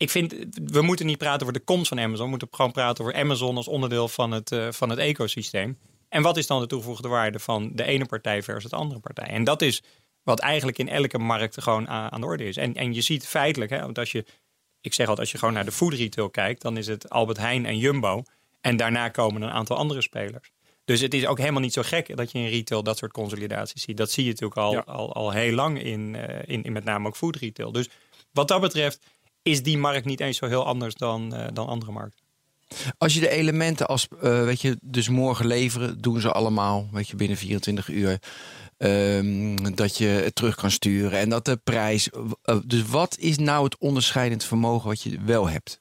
ik 0.00 0.10
vind, 0.10 0.34
we 0.64 0.82
moeten 0.82 1.06
niet 1.06 1.18
praten 1.18 1.40
over 1.40 1.52
de 1.52 1.64
komst 1.64 1.88
van 1.88 2.00
Amazon. 2.00 2.24
We 2.24 2.30
moeten 2.30 2.48
gewoon 2.50 2.72
praten 2.72 3.04
over 3.04 3.16
Amazon 3.16 3.56
als 3.56 3.68
onderdeel 3.68 4.08
van 4.08 4.30
het, 4.30 4.52
eh, 4.52 4.68
van 4.70 4.90
het 4.90 4.98
ecosysteem. 4.98 5.78
En 6.08 6.22
wat 6.22 6.36
is 6.36 6.46
dan 6.46 6.60
de 6.60 6.66
toegevoegde 6.66 7.08
waarde 7.08 7.38
van 7.38 7.70
de 7.74 7.84
ene 7.84 8.06
partij 8.06 8.42
versus 8.42 8.70
de 8.70 8.76
andere 8.76 9.00
partij? 9.00 9.26
En 9.26 9.44
dat 9.44 9.62
is 9.62 9.82
wat 10.22 10.38
eigenlijk 10.40 10.78
in 10.78 10.88
elke 10.88 11.18
markt 11.18 11.62
gewoon 11.62 11.88
aan, 11.88 12.20
de 12.20 12.26
orde 12.26 12.44
is. 12.44 12.56
En, 12.56 12.74
en 12.74 12.94
je 12.94 13.00
ziet 13.00 13.26
feitelijk, 13.26 13.70
hè, 13.70 13.80
want 13.80 13.98
als 13.98 14.12
je, 14.12 14.24
ik 14.80 14.94
zeg 14.94 15.08
altijd, 15.08 15.18
als 15.18 15.30
je 15.30 15.38
gewoon 15.38 15.54
naar 15.54 15.64
de 15.64 15.72
food 15.72 15.92
retail 15.92 16.30
kijkt, 16.30 16.62
dan 16.62 16.76
is 16.76 16.86
het 16.86 17.10
Albert 17.10 17.38
Heijn 17.38 17.66
en 17.66 17.78
Jumbo. 17.78 18.22
En 18.60 18.76
daarna 18.76 19.08
komen 19.08 19.42
een 19.42 19.50
aantal 19.50 19.76
andere 19.76 20.02
spelers. 20.02 20.50
Dus 20.84 21.00
het 21.00 21.14
is 21.14 21.26
ook 21.26 21.38
helemaal 21.38 21.60
niet 21.60 21.72
zo 21.72 21.82
gek 21.82 22.16
dat 22.16 22.32
je 22.32 22.38
in 22.38 22.48
retail 22.48 22.82
dat 22.82 22.98
soort 22.98 23.12
consolidaties 23.12 23.82
ziet. 23.82 23.96
Dat 23.96 24.10
zie 24.10 24.24
je 24.24 24.30
natuurlijk 24.30 24.60
al, 24.60 24.72
Ja. 24.72 24.80
al, 24.86 25.14
al 25.14 25.30
heel 25.30 25.52
lang 25.54 25.82
in, 25.82 26.14
eh, 26.14 26.54
in, 26.54 26.62
in 26.62 26.72
met 26.72 26.84
name 26.84 27.08
ook 27.08 27.16
food 27.16 27.36
retail. 27.36 27.72
Dus 27.72 27.88
wat 28.32 28.48
dat 28.48 28.60
betreft 28.60 29.06
is 29.42 29.62
die 29.62 29.78
markt 29.78 30.04
niet 30.04 30.20
eens 30.20 30.36
zo 30.36 30.46
heel 30.46 30.66
anders 30.66 30.94
dan, 30.94 31.34
eh, 31.34 31.46
dan 31.52 31.66
andere 31.66 31.92
markten. 31.92 32.24
Als 32.98 33.14
je 33.14 33.20
de 33.20 33.28
elementen 33.28 33.86
als, 33.86 34.08
eh, 34.20 34.44
weet 34.44 34.60
je, 34.60 34.78
dus 34.80 35.08
morgen 35.08 35.46
leveren, 35.46 36.00
doen 36.00 36.20
ze 36.20 36.32
allemaal, 36.32 36.88
weet 36.92 37.08
je, 37.08 37.16
binnen 37.16 37.36
24 37.36 37.88
uur. 37.88 38.18
Ehm, 38.76 39.74
dat 39.74 39.96
je 39.96 40.06
het 40.06 40.34
terug 40.34 40.54
kan 40.54 40.70
sturen 40.70 41.18
en 41.18 41.28
dat 41.28 41.44
de 41.44 41.56
prijs. 41.56 42.08
eh, 42.42 42.56
dus 42.64 42.82
wat 42.82 43.16
is 43.18 43.38
nou 43.38 43.64
het 43.64 43.78
onderscheidend 43.78 44.44
vermogen 44.44 44.88
wat 44.88 45.02
je 45.02 45.18
wel 45.24 45.48
hebt? 45.48 45.80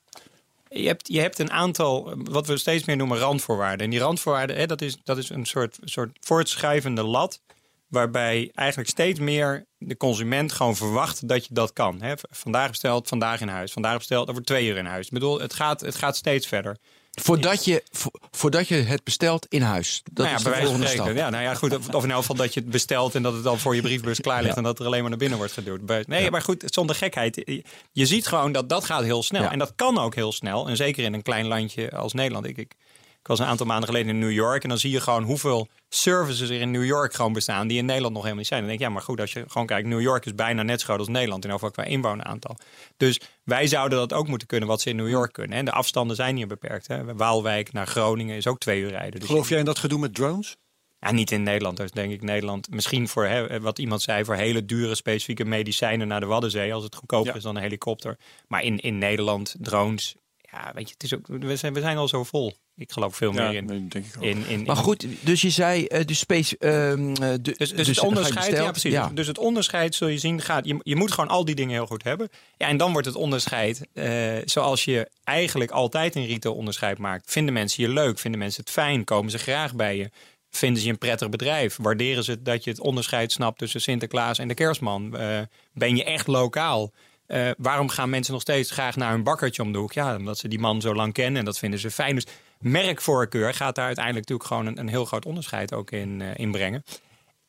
Je 0.69 0.87
hebt, 0.87 1.07
je 1.07 1.19
hebt 1.19 1.39
een 1.39 1.51
aantal, 1.51 2.13
wat 2.23 2.47
we 2.47 2.57
steeds 2.57 2.85
meer 2.85 2.95
noemen, 2.95 3.17
randvoorwaarden. 3.17 3.85
En 3.85 3.91
die 3.91 3.99
randvoorwaarden, 3.99 4.55
hè, 4.55 4.65
dat, 4.65 4.81
is, 4.81 4.97
dat 5.03 5.17
is 5.17 5.29
een 5.29 5.45
soort, 5.45 5.77
soort 5.83 6.17
voortschrijvende 6.19 7.03
lat. 7.03 7.41
Waarbij 7.89 8.51
eigenlijk 8.53 8.89
steeds 8.89 9.19
meer 9.19 9.65
de 9.77 9.97
consument 9.97 10.51
gewoon 10.51 10.75
verwacht 10.75 11.27
dat 11.27 11.45
je 11.45 11.53
dat 11.53 11.73
kan. 11.73 12.01
Hè, 12.01 12.13
vandaag 12.29 12.69
besteld, 12.69 13.07
vandaag 13.07 13.41
in 13.41 13.47
huis. 13.47 13.71
Vandaag 13.71 13.97
besteld, 13.97 14.29
over 14.29 14.43
twee 14.43 14.67
uur 14.67 14.77
in 14.77 14.85
huis. 14.85 15.05
Ik 15.05 15.11
bedoel, 15.13 15.39
het 15.39 15.53
gaat, 15.53 15.81
het 15.81 15.95
gaat 15.95 16.15
steeds 16.15 16.47
verder. 16.47 16.77
Voordat 17.11 17.65
je, 17.65 17.83
vo- 17.91 18.11
voordat 18.31 18.67
je 18.67 18.75
het 18.75 19.03
bestelt 19.03 19.45
in 19.49 19.61
huis. 19.61 20.01
Dat 20.03 20.13
nou 20.15 20.29
ja, 20.29 20.35
is 20.35 20.43
de 20.43 20.61
volgende 20.61 20.87
stap. 20.87 21.15
Ja, 21.15 21.29
nou 21.29 21.43
ja, 21.43 21.53
goed. 21.53 21.77
Of, 21.77 21.93
of 21.93 22.03
in 22.03 22.11
elk 22.11 22.19
geval 22.19 22.35
dat 22.35 22.53
je 22.53 22.59
het 22.59 22.69
bestelt 22.69 23.15
en 23.15 23.23
dat 23.23 23.33
het 23.33 23.43
dan 23.43 23.59
voor 23.59 23.75
je 23.75 23.81
briefbus 23.81 24.19
klaar 24.21 24.43
ligt 24.43 24.57
en 24.57 24.63
dat 24.63 24.79
er 24.79 24.85
alleen 24.85 24.99
maar 25.01 25.09
naar 25.09 25.19
binnen 25.19 25.37
wordt 25.37 25.53
geduwd. 25.53 26.07
Nee, 26.07 26.31
maar 26.31 26.41
goed, 26.41 26.63
zonder 26.65 26.95
gekheid. 26.95 27.63
Je- 27.93 28.05
ziet 28.05 28.27
gewoon 28.27 28.51
dat 28.51 28.69
dat 28.69 28.85
gaat 28.85 29.03
heel 29.03 29.23
snel. 29.23 29.49
En 29.49 29.59
dat 29.59 29.73
kan 29.75 29.97
ook 29.97 30.15
heel 30.15 30.31
snel. 30.31 30.67
En 30.67 30.75
zeker 30.75 31.03
in 31.03 31.13
een 31.13 31.21
klein 31.21 31.47
landje 31.47 31.91
als 31.91 32.13
Nederland. 32.13 32.45
Ik, 32.45 32.57
ik, 32.57 32.73
ik 33.21 33.27
was 33.27 33.39
een 33.39 33.45
aantal 33.45 33.65
maanden 33.65 33.89
geleden 33.89 34.09
in 34.09 34.19
New 34.19 34.31
York 34.31 34.63
en 34.63 34.69
dan 34.69 34.77
zie 34.77 34.91
je 34.91 34.99
gewoon 35.01 35.23
hoeveel 35.23 35.67
services 35.89 36.49
er 36.49 36.61
in 36.61 36.71
New 36.71 36.85
York 36.85 37.13
gewoon 37.13 37.33
bestaan 37.33 37.67
die 37.67 37.77
in 37.77 37.85
Nederland 37.85 38.13
nog 38.13 38.21
helemaal 38.23 38.41
niet 38.43 38.47
zijn. 38.51 38.59
Dan 38.59 38.69
denk 38.69 38.81
ik, 38.81 38.87
ja, 38.87 38.93
maar 38.93 39.03
goed, 39.03 39.19
als 39.19 39.33
je 39.33 39.43
gewoon 39.47 39.67
kijkt, 39.67 39.87
New 39.87 40.01
York 40.01 40.25
is 40.25 40.35
bijna 40.35 40.63
net 40.63 40.79
zo 40.79 40.85
groot 40.85 40.99
als 40.99 41.07
Nederland 41.07 41.45
in 41.45 41.51
overal 41.51 41.71
qua 41.71 41.83
inwoneraantal. 41.83 42.55
Dus 42.97 43.19
wij 43.43 43.67
zouden 43.67 43.97
dat 43.99 44.13
ook 44.13 44.27
moeten 44.27 44.47
kunnen 44.47 44.67
wat 44.67 44.81
ze 44.81 44.89
in 44.89 44.95
New 44.95 45.09
York 45.09 45.33
kunnen. 45.33 45.57
En 45.57 45.65
de 45.65 45.71
afstanden 45.71 46.15
zijn 46.15 46.35
hier 46.35 46.47
beperkt. 46.47 46.87
Hè. 46.87 47.15
Waalwijk 47.15 47.73
naar 47.73 47.87
Groningen 47.87 48.35
is 48.35 48.47
ook 48.47 48.59
twee 48.59 48.81
uur 48.81 48.89
rijden. 48.89 49.19
Dus 49.19 49.29
Geloof 49.29 49.49
jij 49.49 49.59
in 49.59 49.65
dat 49.65 49.79
gedoe 49.79 49.99
met 49.99 50.15
drones? 50.15 50.55
ja, 50.99 51.11
niet 51.11 51.31
in 51.31 51.43
Nederland. 51.43 51.77
Dus 51.77 51.91
denk 51.91 52.11
ik 52.11 52.21
Nederland. 52.21 52.69
Misschien 52.69 53.07
voor 53.07 53.25
hè, 53.25 53.59
wat 53.61 53.79
iemand 53.79 54.01
zei, 54.01 54.25
voor 54.25 54.35
hele 54.35 54.65
dure 54.65 54.95
specifieke 54.95 55.45
medicijnen 55.45 56.07
naar 56.07 56.19
de 56.19 56.25
Waddenzee. 56.25 56.73
Als 56.73 56.83
het 56.83 56.95
goedkoper 56.95 57.31
Ja. 57.31 57.35
is 57.37 57.43
dan 57.43 57.55
een 57.55 57.61
helikopter. 57.61 58.17
Maar 58.47 58.63
in, 58.63 58.79
in 58.79 58.97
Nederland, 58.97 59.55
drones. 59.59 60.15
Ja, 60.51 60.71
weet 60.75 60.87
je, 60.87 60.93
het 60.93 61.03
is 61.03 61.15
ook, 61.15 61.27
we, 61.27 61.55
zijn, 61.55 61.73
we 61.73 61.79
zijn 61.79 61.97
al 61.97 62.07
zo 62.07 62.23
vol. 62.23 62.53
Ik 62.79 62.91
geloof 62.91 63.15
veel 63.15 63.31
meer 63.31 63.53
in. 63.53 63.65
nee, 63.65 63.87
denk 63.87 64.05
ik 64.05 64.17
ook. 64.17 64.23
in, 64.23 64.45
in, 64.47 64.63
Maar 64.63 64.75
in- 64.77 64.81
goed, 64.83 65.05
dus 65.21 65.41
je 65.41 65.49
zei 65.49 65.85
eh, 65.85 66.05
de 66.05 66.13
space. 66.13 66.57
ehm, 66.57 67.09
eh, 67.09 67.15
de- 67.15 67.39
Dus, 67.41 67.57
dus, 67.57 67.71
dus 67.73 67.87
het 67.87 67.99
onderscheid, 67.99 68.51
ja, 68.51 68.71
precies. 68.71 68.91
Ja. 68.91 69.11
Dus 69.13 69.27
het 69.27 69.37
onderscheid 69.37 69.95
zul 69.95 70.07
je 70.07 70.17
zien 70.17 70.41
gaat. 70.41 70.65
Je, 70.65 70.79
je 70.83 70.95
moet 70.95 71.11
gewoon 71.11 71.29
al 71.29 71.45
die 71.45 71.55
dingen 71.55 71.73
heel 71.73 71.85
goed 71.85 72.03
hebben. 72.03 72.29
Ja, 72.57 72.67
en 72.67 72.77
dan 72.77 72.91
wordt 72.91 73.07
het 73.07 73.15
onderscheid 73.15 73.87
eh, 73.93 74.33
zoals 74.45 74.83
je 74.85 75.09
eigenlijk 75.23 75.71
altijd 75.71 76.15
een 76.15 76.25
retail 76.25 76.55
onderscheid 76.55 76.97
maakt. 76.97 77.31
Vinden 77.31 77.53
mensen 77.53 77.83
je 77.83 77.89
leuk? 77.89 78.19
Vinden 78.19 78.39
mensen 78.39 78.61
het 78.63 78.71
fijn? 78.71 79.03
Komen 79.03 79.31
ze 79.31 79.37
graag 79.37 79.75
bij 79.75 79.97
je? 79.97 80.09
Vinden 80.49 80.79
ze 80.79 80.85
je 80.85 80.91
een 80.91 80.97
prettig 80.97 81.29
bedrijf? 81.29 81.77
Waarderen 81.81 82.23
ze 82.23 82.41
dat 82.41 82.63
je 82.63 82.69
het 82.69 82.79
onderscheid 82.79 83.31
snapt 83.31 83.57
tussen 83.57 83.81
Sinterklaas 83.81 84.39
en 84.39 84.47
de 84.47 84.53
kerstman? 84.53 85.17
Eh, 85.17 85.39
ben 85.73 85.95
je 85.95 86.03
echt 86.03 86.27
lokaal? 86.27 86.91
Eh, 87.25 87.49
waarom 87.57 87.89
gaan 87.89 88.09
mensen 88.09 88.33
nog 88.33 88.41
steeds 88.41 88.71
graag 88.71 88.95
naar 88.95 89.11
hun 89.11 89.23
bakkertje 89.23 89.61
om 89.61 89.71
de 89.71 89.77
hoek? 89.77 89.93
Ja, 89.93 90.15
omdat 90.15 90.37
ze 90.37 90.47
die 90.47 90.59
man 90.59 90.81
zo 90.81 90.95
lang 90.95 91.13
kennen 91.13 91.39
en 91.39 91.45
dat 91.45 91.57
vinden 91.59 91.79
ze 91.79 91.91
fijn. 91.91 92.15
Dus 92.15 92.25
merkvoorkeur 92.59 93.53
gaat 93.53 93.75
daar 93.75 93.85
uiteindelijk 93.85 94.27
natuurlijk 94.27 94.49
gewoon 94.49 94.65
een, 94.65 94.79
een 94.79 94.93
heel 94.93 95.05
groot 95.05 95.25
onderscheid 95.25 95.73
ook 95.73 95.91
in, 95.91 96.21
in 96.21 96.51
brengen. 96.51 96.83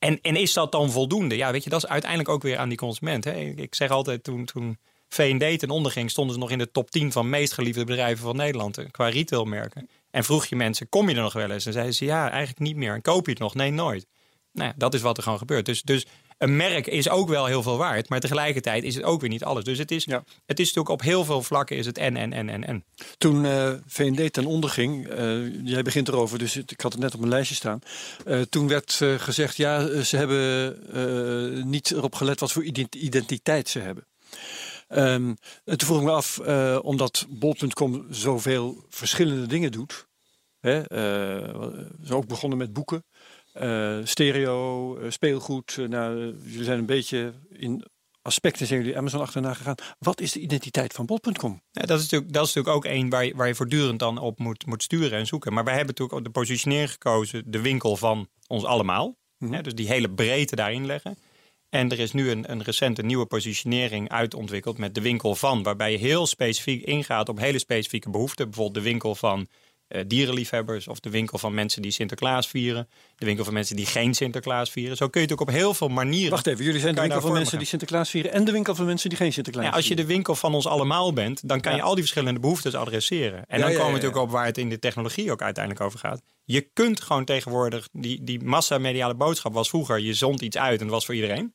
En, 0.01 0.19
en 0.23 0.37
is 0.37 0.53
dat 0.53 0.73
dan 0.73 0.91
voldoende? 0.91 1.37
Ja, 1.37 1.53
weet 1.53 1.65
je, 1.65 1.71
dat 1.71 1.85
is 1.85 1.91
uiteindelijk 1.91 2.31
ook 2.31 2.43
weer 2.43 2.59
aan 2.59 2.69
die 2.69 2.79
consument. 2.79 3.25
Hè? 3.25 3.33
Ik, 3.33 3.75
zeg 3.75 3.91
altijd, 3.91 4.25
toen, 4.25 4.45
toen 4.45 4.79
V&D 5.09 5.59
ten 5.59 5.71
onder 5.71 5.93
ging, 5.93 6.11
stonden 6.11 6.35
ze 6.35 6.41
nog 6.41 6.51
in 6.51 6.59
de 6.59 6.71
top 6.71 6.91
10 6.91 7.13
van 7.13 7.29
meest 7.29 7.53
geliefde 7.53 7.85
bedrijven 7.85 8.25
van 8.25 8.37
Nederland 8.37 8.79
eh, 8.79 8.85
qua 8.91 9.09
retailmerken. 9.09 9.89
En 10.11 10.25
vroeg 10.25 10.47
je 10.47 10.57
mensen, 10.57 10.89
kom 10.89 11.09
je 11.09 11.15
er 11.15 11.23
nog 11.23 11.33
wel 11.33 11.51
eens? 11.51 11.67
En 11.67 11.73
zeiden 11.73 11.95
ze, 11.95 12.05
ja, 12.05 12.31
eigenlijk 12.31 12.59
niet 12.59 12.77
meer. 12.77 12.95
En 12.95 13.03
koop 13.03 13.25
je 13.25 13.31
het 13.31 13.41
nog? 13.41 13.55
Nee, 13.55 13.71
nooit. 13.71 14.07
Nou 14.53 14.73
dat 14.77 14.95
is 14.95 15.01
wat 15.01 15.17
er 15.17 15.23
gewoon 15.23 15.39
gebeurt. 15.39 15.67
Dus, 15.67 15.83
dus 15.83 16.07
een 16.41 16.57
merk 16.57 16.87
is 16.87 17.09
ook 17.09 17.29
wel 17.29 17.47
heel 17.47 17.63
veel 17.63 17.77
waard, 17.77 18.09
maar 18.09 18.21
tegelijkertijd 18.21 18.85
is 18.85 18.95
het 18.95 19.05
ook 19.05 19.21
weer 19.21 19.31
niet 19.31 19.45
alles. 19.45 19.65
Dus 19.65 19.79
het 19.79 19.91
is, 19.91 20.05
Ja. 20.05 20.25
het 20.47 20.59
is 20.59 20.67
natuurlijk 20.67 20.89
op 20.95 21.03
heel 21.03 21.25
veel 21.25 21.43
vlakken 21.43 21.77
is 21.77 21.87
het 21.87 21.99
en, 21.99 22.17
en, 22.17 22.33
en, 22.33 22.49
en, 22.49 22.65
en. 22.65 22.85
Toen 23.19 23.45
eh 23.45 23.73
VND 23.87 24.33
ten 24.33 24.47
onder 24.47 24.71
ging, 24.71 25.09
eh, 25.09 25.65
jij 25.65 25.83
begint 25.83 26.09
erover, 26.09 26.39
dus 26.39 26.57
ik 26.57 26.81
had 26.81 26.93
het 26.93 27.01
net 27.01 27.15
op 27.15 27.21
mijn 27.21 27.33
lijstje 27.33 27.55
staan. 27.55 27.81
Eh, 28.25 28.41
toen 28.41 28.69
werd 28.69 29.01
gezegd, 29.17 29.57
ja, 29.57 30.03
ze 30.03 30.17
hebben 30.17 31.71
niet 31.71 31.91
erop 31.91 32.15
gelet 32.15 32.41
wat 32.41 32.53
voor 32.53 32.65
ident- 32.65 32.95
identiteit 32.95 33.69
ze 33.69 33.79
hebben. 33.79 34.07
Ehm, 34.89 35.35
en 35.65 35.79
toen 35.79 35.89
vroeg 35.89 35.99
ik 35.99 36.05
me 36.05 36.11
af, 36.11 36.39
omdat 36.83 37.27
bol.com 37.29 38.07
zoveel 38.11 38.85
verschillende 38.91 39.47
dingen 39.47 39.73
doet. 39.73 40.07
Hè, 40.61 40.83
zijn 42.03 42.17
ook 42.19 42.27
begonnen 42.27 42.59
met 42.59 42.73
boeken, 42.73 43.05
eh, 43.53 43.99
stereo, 44.05 44.97
eh, 44.97 45.11
speelgoed. 45.11 45.77
eh, 45.79 45.89
nou, 45.89 46.37
jullie 46.45 46.65
zijn 46.65 46.79
een 46.79 46.87
beetje 46.87 47.33
in 47.53 47.85
aspecten 48.23 48.67
zijn 48.67 48.81
jullie 48.81 48.97
Amazon 48.97 49.21
achterna 49.21 49.55
gegaan. 49.55 49.75
Wat 49.99 50.21
is 50.21 50.33
de 50.33 50.41
identiteit 50.41 50.93
van 50.93 51.07
bol.com? 51.07 51.63
Ja, 51.71 51.83
dat, 51.83 51.99
is 51.99 52.03
natuurlijk, 52.03 52.33
dat 52.33 52.47
is 52.47 52.55
natuurlijk 52.55 52.85
ook 52.85 52.93
één 52.93 53.09
waar 53.09 53.25
je, 53.25 53.35
waar 53.37 53.47
je 53.47 53.55
voortdurend 53.55 53.99
dan 53.99 54.19
op 54.19 54.39
moet, 54.39 54.67
moet 54.67 54.83
sturen 54.83 55.19
en 55.19 55.27
zoeken. 55.27 55.53
Maar 55.53 55.65
wij 55.65 55.75
hebben 55.75 55.95
natuurlijk 55.95 56.19
ook 56.19 56.25
de 56.25 56.41
positionering 56.41 56.91
gekozen, 56.91 57.51
de 57.51 57.61
winkel 57.61 57.97
van 57.97 58.29
ons 58.47 58.65
allemaal. 58.65 59.17
Hè, 59.39 59.63
dus 59.63 59.75
die 59.75 59.89
hele 59.89 60.11
breedte 60.11 60.57
daarin 60.57 60.87
leggen. 60.87 61.19
En 61.69 61.91
er 61.91 61.99
is 61.99 62.13
nu 62.13 62.31
een, 62.31 62.51
een 62.51 62.63
recente 62.63 63.03
nieuwe 63.03 63.27
positionering 63.27 64.09
uitontwikkeld 64.09 64.79
met 64.79 64.95
de 64.95 65.01
winkel 65.01 65.35
van. 65.35 65.63
Waarbij 65.63 65.93
je 65.93 65.99
heel 65.99 66.27
specifiek 66.27 66.85
ingaat 66.85 67.29
op 67.29 67.39
hele 67.39 67.59
specifieke 67.59 68.11
behoeften. 68.11 68.45
Bijvoorbeeld 68.45 68.85
de 68.85 68.91
winkel 68.91 69.15
van 69.15 69.47
dierenliefhebbers 70.07 70.89
of 70.89 71.01
de 71.01 71.11
winkel 71.11 71.39
van 71.39 71.55
mensen 71.55 71.83
die 71.83 71.91
Sinterklaas 71.91 72.49
vieren. 72.49 72.89
De 73.17 73.27
winkel 73.27 73.45
van 73.45 73.55
mensen 73.55 73.77
die 73.77 73.87
geen 73.87 74.15
Sinterklaas 74.15 74.71
vieren. 74.71 74.97
Zo 74.97 75.09
kun 75.09 75.21
je 75.21 75.27
het 75.27 75.41
ook 75.41 75.49
op 75.49 75.55
heel 75.55 75.75
veel 75.75 75.89
manieren. 75.89 76.31
Wacht 76.31 76.47
even, 76.47 76.65
jullie 76.65 76.81
zijn 76.81 76.95
de 76.95 77.01
winkel 77.01 77.21
van 77.21 77.33
mensen 77.33 77.59
die 77.59 77.67
Sinterklaas 77.67 78.11
vieren 78.11 78.33
en 78.33 78.45
de 78.45 78.53
winkel 78.53 78.75
van 78.75 78.85
mensen 78.85 79.09
die 79.09 79.19
geen 79.19 79.33
Sinterklaas 79.33 79.67
Ja, 79.67 79.73
als 79.73 79.89
je 79.89 79.97
de 79.97 80.07
winkel 80.07 80.35
van 80.35 80.55
ons 80.55 80.67
allemaal 80.67 81.13
bent, 81.13 81.49
dan 81.49 81.61
kan 81.61 81.75
je 81.75 81.83
al 81.83 81.95
die 81.95 82.03
verschillende 82.03 82.41
behoeftes 82.41 82.75
adresseren. 82.75 83.45
En 83.47 83.59
Ja, 83.59 83.65
dan 83.65 83.73
komen 83.75 83.87
we 83.87 83.93
natuurlijk 83.93 84.23
op 84.23 84.31
waar 84.31 84.45
het 84.47 84.59
in 84.59 84.69
de 84.69 84.79
technologie 84.79 85.33
ook 85.33 85.43
uiteindelijk 85.43 85.85
over 85.85 85.99
gaat. 85.99 86.23
Je 86.45 86.61
kunt 86.73 87.01
gewoon 87.01 87.25
tegenwoordig, 87.25 87.89
die, 87.93 88.25
die 88.25 88.45
massamediale 88.45 89.15
boodschap 89.15 89.53
was 89.53 89.69
vroeger, 89.69 90.01
je 90.01 90.15
zond 90.15 90.43
iets 90.43 90.57
uit 90.57 90.81
en 90.81 90.87
dat 90.87 90.95
was 90.95 91.05
voor 91.05 91.15
iedereen. 91.15 91.55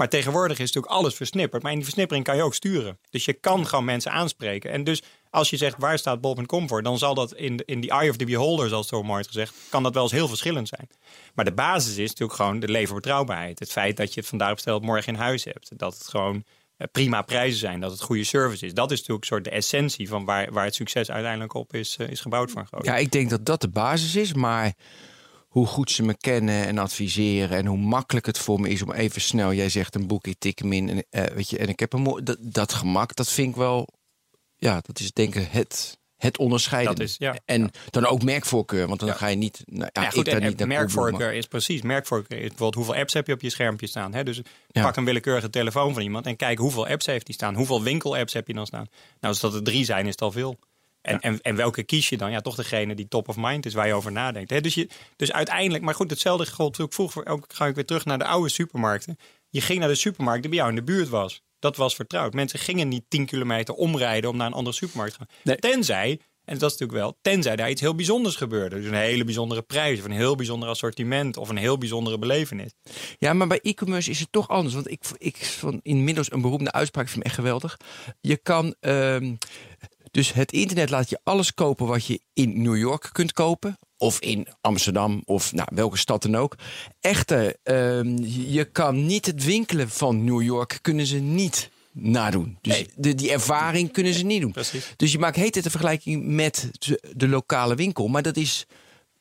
Maar 0.00 0.08
tegenwoordig 0.08 0.58
is 0.58 0.72
natuurlijk 0.72 0.92
alles 0.92 1.14
versnipperd. 1.14 1.62
Maar 1.62 1.70
in 1.70 1.76
die 1.76 1.86
versnippering 1.86 2.26
kan 2.26 2.36
je 2.36 2.42
ook 2.42 2.54
sturen. 2.54 2.98
Dus 3.10 3.24
je 3.24 3.32
kan 3.32 3.66
gewoon 3.66 3.84
mensen 3.84 4.12
aanspreken. 4.12 4.70
En 4.70 4.84
dus 4.84 5.02
als 5.30 5.50
je 5.50 5.56
zegt 5.56 5.76
waar 5.78 5.98
staat 5.98 6.20
bol.com 6.20 6.68
voor, 6.68 6.82
dan 6.82 6.98
zal 6.98 7.14
dat 7.14 7.34
in, 7.34 7.62
in 7.64 7.80
the 7.80 7.90
eye 7.90 8.10
of 8.10 8.16
the 8.16 8.24
beholder, 8.24 8.68
zoals 8.68 8.88
zo 8.88 9.02
mooi 9.02 9.24
gezegd, 9.24 9.54
kan 9.68 9.82
dat 9.82 9.94
wel 9.94 10.02
eens 10.02 10.12
heel 10.12 10.28
verschillend 10.28 10.68
zijn. 10.68 10.88
Maar 11.34 11.44
de 11.44 11.52
basis 11.52 11.96
is 11.96 12.08
natuurlijk 12.08 12.38
gewoon 12.38 12.60
de 12.60 12.68
leverbetrouwbaarheid. 12.68 13.58
Het 13.58 13.72
feit 13.72 13.96
dat 13.96 14.14
je 14.14 14.20
het 14.20 14.28
vandaag 14.28 14.54
besteld 14.54 14.82
morgen 14.82 15.12
in 15.12 15.18
huis 15.18 15.44
hebt. 15.44 15.78
Dat 15.78 15.98
het 15.98 16.08
gewoon 16.08 16.44
eh, 16.76 16.86
prima 16.92 17.22
prijzen 17.22 17.58
zijn, 17.58 17.80
dat 17.80 17.90
het 17.90 18.02
goede 18.02 18.24
service 18.24 18.66
is. 18.66 18.74
Dat 18.74 18.90
is 18.90 18.98
natuurlijk 18.98 19.26
soort 19.26 19.44
de 19.44 19.50
essentie 19.50 20.08
van 20.08 20.24
waar, 20.24 20.52
waar 20.52 20.64
het 20.64 20.74
succes 20.74 21.10
uiteindelijk 21.10 21.54
op 21.54 21.74
is, 21.74 21.96
eh, 21.96 22.08
is 22.08 22.20
gebouwd 22.20 22.56
een 22.56 22.66
groot. 22.66 22.84
Ja, 22.84 22.96
ik 22.96 23.10
denk 23.10 23.30
dat 23.30 23.46
dat 23.46 23.60
de 23.60 23.68
basis 23.68 24.16
is, 24.16 24.34
maar 24.34 24.74
hoe 25.50 25.66
goed 25.66 25.90
ze 25.90 26.02
me 26.02 26.16
kennen 26.16 26.66
en 26.66 26.78
adviseren 26.78 27.58
en 27.58 27.66
hoe 27.66 27.78
makkelijk 27.78 28.26
het 28.26 28.38
voor 28.38 28.60
me 28.60 28.68
is 28.68 28.82
om 28.82 28.92
even 28.92 29.20
snel, 29.20 29.52
jij 29.52 29.68
zegt 29.68 29.94
een 29.94 30.06
boek, 30.06 30.26
ik 30.26 30.38
tik 30.38 30.58
hem 30.58 30.72
in 30.72 30.88
en, 30.88 31.04
eh, 31.10 31.34
weet 31.34 31.50
je, 31.50 31.58
en 31.58 31.68
ik 31.68 31.80
heb 31.80 31.92
een 31.92 32.02
mooi, 32.02 32.22
dat, 32.22 32.38
dat 32.40 32.72
gemak, 32.72 33.16
dat 33.16 33.30
vind 33.30 33.48
ik 33.48 33.56
wel, 33.56 33.88
ja, 34.56 34.80
dat 34.82 35.00
is 35.00 35.12
denk 35.12 35.34
ik 35.34 35.48
het, 35.50 35.98
het 36.16 36.38
onderscheiden. 36.38 36.94
Dat 36.94 37.04
is, 37.04 37.16
ja. 37.18 37.36
En 37.44 37.70
dan 37.90 38.06
ook 38.06 38.22
merkvoorkeur, 38.22 38.86
want 38.86 39.00
dan 39.00 39.14
ga 39.14 39.26
je 39.26 39.36
niet, 39.36 39.62
nou, 39.66 39.90
ja, 39.92 40.02
Ja, 40.02 40.10
goed, 40.10 40.26
ik 40.26 40.32
en, 40.32 40.42
niet 40.42 40.60
en 40.60 40.68
merkvoorkeur 40.68 41.32
is 41.32 41.46
precies. 41.46 41.82
Merkvoorkeur 41.82 42.38
is 42.38 42.48
bijvoorbeeld 42.48 42.74
hoeveel 42.74 42.94
apps 42.94 43.12
heb 43.12 43.26
je 43.26 43.32
op 43.32 43.40
je 43.40 43.50
schermpje 43.50 43.86
staan. 43.86 44.14
Hè? 44.14 44.22
Dus 44.24 44.40
pak 44.72 44.96
een 44.96 45.04
willekeurige 45.04 45.50
telefoon 45.50 45.94
van 45.94 46.02
iemand 46.02 46.26
en 46.26 46.36
kijk 46.36 46.58
hoeveel 46.58 46.86
apps 46.86 47.06
heeft 47.06 47.26
die 47.26 47.34
staan. 47.34 47.54
Hoeveel 47.54 47.82
winkelapps 47.82 48.32
heb 48.32 48.46
je 48.46 48.54
dan 48.54 48.66
staan? 48.66 48.86
Nou, 48.90 49.32
als 49.32 49.40
dat 49.40 49.54
er 49.54 49.62
drie 49.62 49.84
zijn, 49.84 50.04
is 50.04 50.10
het 50.10 50.22
al 50.22 50.32
veel. 50.32 50.58
En, 51.02 51.20
en, 51.20 51.40
en 51.40 51.56
welke 51.56 51.82
kies 51.82 52.08
je 52.08 52.16
dan? 52.16 52.30
Ja, 52.30 52.40
toch 52.40 52.54
degene 52.54 52.94
die 52.94 53.08
top 53.08 53.28
of 53.28 53.36
mind 53.38 53.66
is, 53.66 53.74
waar 53.74 53.86
je 53.86 53.94
over 53.94 54.12
nadenkt. 54.12 54.62
Dus, 54.62 54.74
je, 54.74 54.88
dus 55.16 55.32
uiteindelijk, 55.32 55.84
maar 55.84 55.94
goed, 55.94 56.10
hetzelfde 56.10 56.46
gold 56.46 56.80
ook 56.80 56.92
vroeger. 56.92 57.26
Ook 57.26 57.44
ga 57.48 57.66
ik 57.66 57.74
weer 57.74 57.84
terug 57.86 58.04
naar 58.04 58.18
de 58.18 58.24
oude 58.24 58.48
supermarkten. 58.48 59.16
Je 59.48 59.60
ging 59.60 59.78
naar 59.78 59.88
de 59.88 59.94
supermarkt 59.94 60.40
die 60.40 60.50
bij 60.50 60.58
jou 60.58 60.70
in 60.70 60.76
de 60.76 60.82
buurt 60.82 61.08
was. 61.08 61.42
Dat 61.58 61.76
was 61.76 61.94
vertrouwd. 61.94 62.34
Mensen 62.34 62.58
gingen 62.58 62.88
niet 62.88 63.04
10 63.08 63.26
kilometer 63.26 63.74
omrijden 63.74 64.30
om 64.30 64.36
naar 64.36 64.46
een 64.46 64.52
andere 64.52 64.76
supermarkt 64.76 65.12
te 65.12 65.18
gaan. 65.18 65.28
Nee. 65.42 65.56
Tenzij, 65.56 66.20
en 66.44 66.58
dat 66.58 66.70
is 66.70 66.78
natuurlijk 66.78 66.98
wel, 66.98 67.18
tenzij 67.22 67.56
daar 67.56 67.70
iets 67.70 67.80
heel 67.80 67.94
bijzonders 67.94 68.36
gebeurde. 68.36 68.76
Dus 68.76 68.86
een 68.86 68.94
hele 68.94 69.24
bijzondere 69.24 69.62
prijs, 69.62 69.98
of 69.98 70.04
een 70.04 70.10
heel 70.10 70.34
bijzonder 70.34 70.68
assortiment, 70.68 71.36
of 71.36 71.48
een 71.48 71.56
heel 71.56 71.78
bijzondere 71.78 72.18
belevenis. 72.18 72.70
Ja, 73.18 73.32
maar 73.32 73.46
bij 73.46 73.60
e-commerce 73.62 74.10
is 74.10 74.20
het 74.20 74.32
toch 74.32 74.48
anders. 74.48 74.74
Want 74.74 74.90
ik, 74.90 75.02
ik 75.18 75.36
vond 75.36 75.80
inmiddels 75.82 76.32
een 76.32 76.40
beroemde 76.40 76.72
uitspraak 76.72 77.08
van 77.08 77.22
echt 77.22 77.34
geweldig. 77.34 77.76
Je 78.20 78.36
kan. 78.36 78.74
ehm, 78.80 79.34
dus 80.10 80.32
het 80.32 80.52
internet 80.52 80.90
laat 80.90 81.10
je 81.10 81.20
alles 81.22 81.54
kopen 81.54 81.86
wat 81.86 82.06
je 82.06 82.20
in 82.32 82.62
New 82.62 82.76
York 82.76 83.08
kunt 83.12 83.32
kopen. 83.32 83.78
Of 83.96 84.20
in 84.20 84.46
Amsterdam, 84.60 85.22
of 85.24 85.52
nou, 85.52 85.68
welke 85.74 85.98
stad 85.98 86.22
dan 86.22 86.36
ook. 86.36 86.56
Echter, 87.00 87.56
ehm, 87.62 88.16
je 88.26 88.64
kan 88.64 89.06
niet 89.06 89.26
het 89.26 89.44
winkelen 89.44 89.88
van 89.90 90.24
New 90.24 90.42
York, 90.42 90.78
kunnen 90.82 91.06
ze 91.06 91.16
niet 91.16 91.70
nadoen. 91.92 92.58
Dus 92.60 92.74
Nee. 92.74 92.88
de, 92.96 93.14
die 93.14 93.30
ervaring 93.30 93.92
kunnen 93.92 94.14
ze 94.14 94.24
niet 94.24 94.40
doen. 94.40 94.52
Precies. 94.52 94.92
Dus 94.96 95.12
je 95.12 95.18
maakt 95.18 95.36
heet 95.36 95.54
het 95.54 95.64
een 95.64 95.70
vergelijking 95.70 96.26
met 96.26 96.70
de, 97.16 97.28
lokale 97.28 97.74
winkel. 97.74 98.08
Maar 98.08 98.22
dat 98.22 98.36
is, 98.36 98.66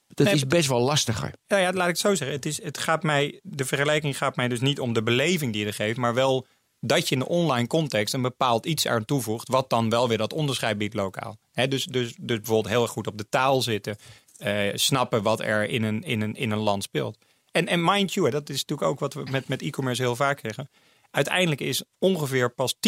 dat 0.08 0.26
Nee, 0.26 0.36
is 0.36 0.48
best 0.48 0.68
wel 0.68 0.82
lastiger. 0.82 1.32
Ja, 1.48 1.58
ja, 1.58 1.72
laat 1.74 1.82
ik 1.88 1.88
het 1.88 2.00
zo 2.00 2.16
zeggen. 2.16 2.36
Het 2.38 2.46
is, 2.46 2.64
het 2.64 2.78
gaat 2.78 3.04
mij, 3.04 3.40
de 3.44 3.66
vergelijking 3.66 4.18
gaat 4.18 4.36
mij 4.36 4.48
dus 4.48 4.60
niet 4.60 4.80
om 4.80 4.94
de 4.94 5.04
beleving 5.04 5.52
die 5.52 5.62
je 5.62 5.68
er 5.68 5.74
geeft, 5.74 5.98
maar 5.98 6.14
wel 6.14 6.46
dat 6.80 7.08
je 7.08 7.16
in 7.16 7.22
de 7.22 7.28
online 7.28 7.68
context 7.68 8.14
een 8.14 8.22
bepaald 8.22 8.66
iets 8.66 8.88
aan 8.88 9.06
toevoegt, 9.06 9.50
wat 9.50 9.70
dan 9.70 9.90
wel 9.90 10.08
weer 10.08 10.18
dat 10.18 10.34
onderscheid 10.34 10.78
biedt 10.78 10.94
lokaal. 10.94 11.38
Dus, 11.54 11.68
dus, 11.86 11.86
dus 12.20 12.38
bijvoorbeeld 12.38 12.74
heel 12.74 12.82
erg 12.82 12.92
goed 12.92 13.08
op 13.08 13.18
de 13.18 13.30
taal 13.30 13.62
zitten, 13.62 13.98
eh, 14.38 14.70
snappen 14.74 15.24
wat 15.24 15.40
er 15.40 15.70
in 15.70 15.84
een, 15.84 16.04
in, 16.04 16.22
een, 16.22 16.36
in 16.36 16.52
een 16.52 16.60
land 16.60 16.84
speelt. 16.84 17.18
En, 17.52 17.68
en 17.68 17.84
mind 17.84 18.14
you, 18.14 18.30
dat 18.30 18.50
is 18.50 18.62
natuurlijk 18.62 18.90
ook 18.90 19.00
wat 19.00 19.14
we 19.14 19.24
met, 19.32 19.48
met 19.48 19.62
e-commerce 19.62 20.02
heel 20.02 20.16
vaak 20.16 20.40
zeggen. 20.40 20.70
Uiteindelijk 21.12 21.62
is 21.62 21.84
ongeveer 22.00 22.54
pas 22.54 22.76
10% 22.76 22.80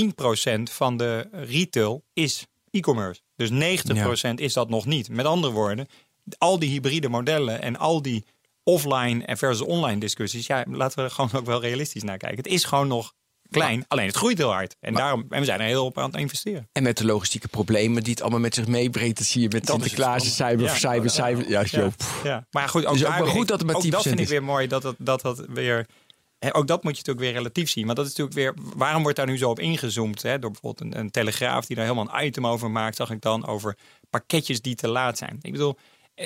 van 0.63 0.97
de 0.97 1.27
retail 1.31 2.03
is 2.13 2.45
e-commerce. 2.69 3.21
Dus 3.35 3.49
90% 3.49 4.33
is 4.35 4.53
dat 4.53 4.69
nog 4.69 4.85
niet. 4.85 5.09
Met 5.09 5.25
andere 5.25 5.53
woorden, 5.53 5.87
al 6.37 6.59
die 6.59 6.69
hybride 6.69 7.09
modellen 7.09 7.61
en 7.61 7.77
al 7.77 8.01
die 8.01 8.25
offline 8.63 9.25
en 9.25 9.37
versus 9.37 9.67
online 9.67 9.99
discussies. 9.99 10.47
Ja, 10.47 10.65
laten 10.69 10.97
we 10.97 11.03
er 11.03 11.11
gewoon 11.11 11.31
ook 11.33 11.45
wel 11.45 11.61
realistisch 11.61 12.03
naar 12.03 12.17
kijken. 12.17 12.37
Het 12.37 12.47
is 12.47 12.63
gewoon 12.63 12.87
nog 12.87 13.13
klein, 13.51 13.85
alleen 13.87 14.05
het 14.07 14.15
groeit 14.15 14.37
heel 14.37 14.51
hard. 14.51 14.75
En, 14.79 14.93
daarom, 14.93 15.25
en 15.29 15.39
we 15.39 15.45
zijn 15.45 15.59
er 15.59 15.65
heel 15.65 15.85
op 15.85 15.97
aan 15.97 16.11
het 16.11 16.19
investeren. 16.19 16.67
En 16.71 16.83
met 16.83 16.97
de 16.97 17.05
logistieke 17.05 17.47
problemen 17.47 18.03
die 18.03 18.11
het 18.13 18.21
allemaal 18.21 18.39
met 18.39 18.55
zich 18.55 18.67
meebrengt. 18.67 19.17
Dat 19.17 19.27
zie 19.27 19.41
je 19.41 19.47
met 19.51 19.67
Sinterklaas, 19.67 20.35
cyber, 20.35 20.65
Ja. 20.65 20.75
cyber, 20.75 21.09
cyber. 21.09 21.49
Ja, 21.49 21.59
Ja, 21.59 21.65
joh. 21.65 21.91
ja. 22.23 22.45
Maar 22.51 22.69
goed, 22.69 22.85
ook, 22.85 22.93
Dus 22.93 23.05
ook 23.05 23.15
weer- 23.17 23.27
goed 23.27 23.47
dat 23.47 23.57
het 23.57 23.67
maar 23.67 23.75
ook 23.75 23.81
dat 23.91 24.01
10% 24.03 24.07
vind 24.07 24.19
ik 24.19 24.27
weer 24.27 24.43
mooi 24.43 24.67
dat 24.67 24.81
dat, 24.81 24.95
dat, 24.97 25.21
dat 25.21 25.45
weer... 25.49 25.87
Ook 26.51 26.67
dat 26.67 26.83
moet 26.83 26.91
je 26.91 26.97
natuurlijk 26.97 27.25
weer 27.25 27.33
relatief 27.33 27.69
zien. 27.69 27.85
Want 27.85 27.97
dat 27.97 28.05
is 28.07 28.15
natuurlijk 28.15 28.55
weer... 28.57 28.71
Waarom 28.77 29.01
wordt 29.01 29.17
daar 29.17 29.25
nu 29.27 29.37
zo 29.37 29.49
op 29.49 29.59
ingezoomd? 29.59 30.21
Hè? 30.21 30.39
Door 30.39 30.51
bijvoorbeeld 30.51 30.93
een, 30.93 30.99
een 30.99 31.11
telegraaf 31.11 31.65
die 31.65 31.75
daar 31.75 31.85
helemaal 31.85 32.09
een 32.19 32.25
item 32.25 32.47
over 32.47 32.71
maakt. 32.71 32.95
Zag 32.95 33.11
ik 33.11 33.21
dan 33.21 33.47
over 33.47 33.77
pakketjes 34.09 34.61
die 34.61 34.75
te 34.75 34.87
laat 34.87 35.17
zijn. 35.17 35.37
Ik 35.41 35.51
bedoel, 35.51 35.77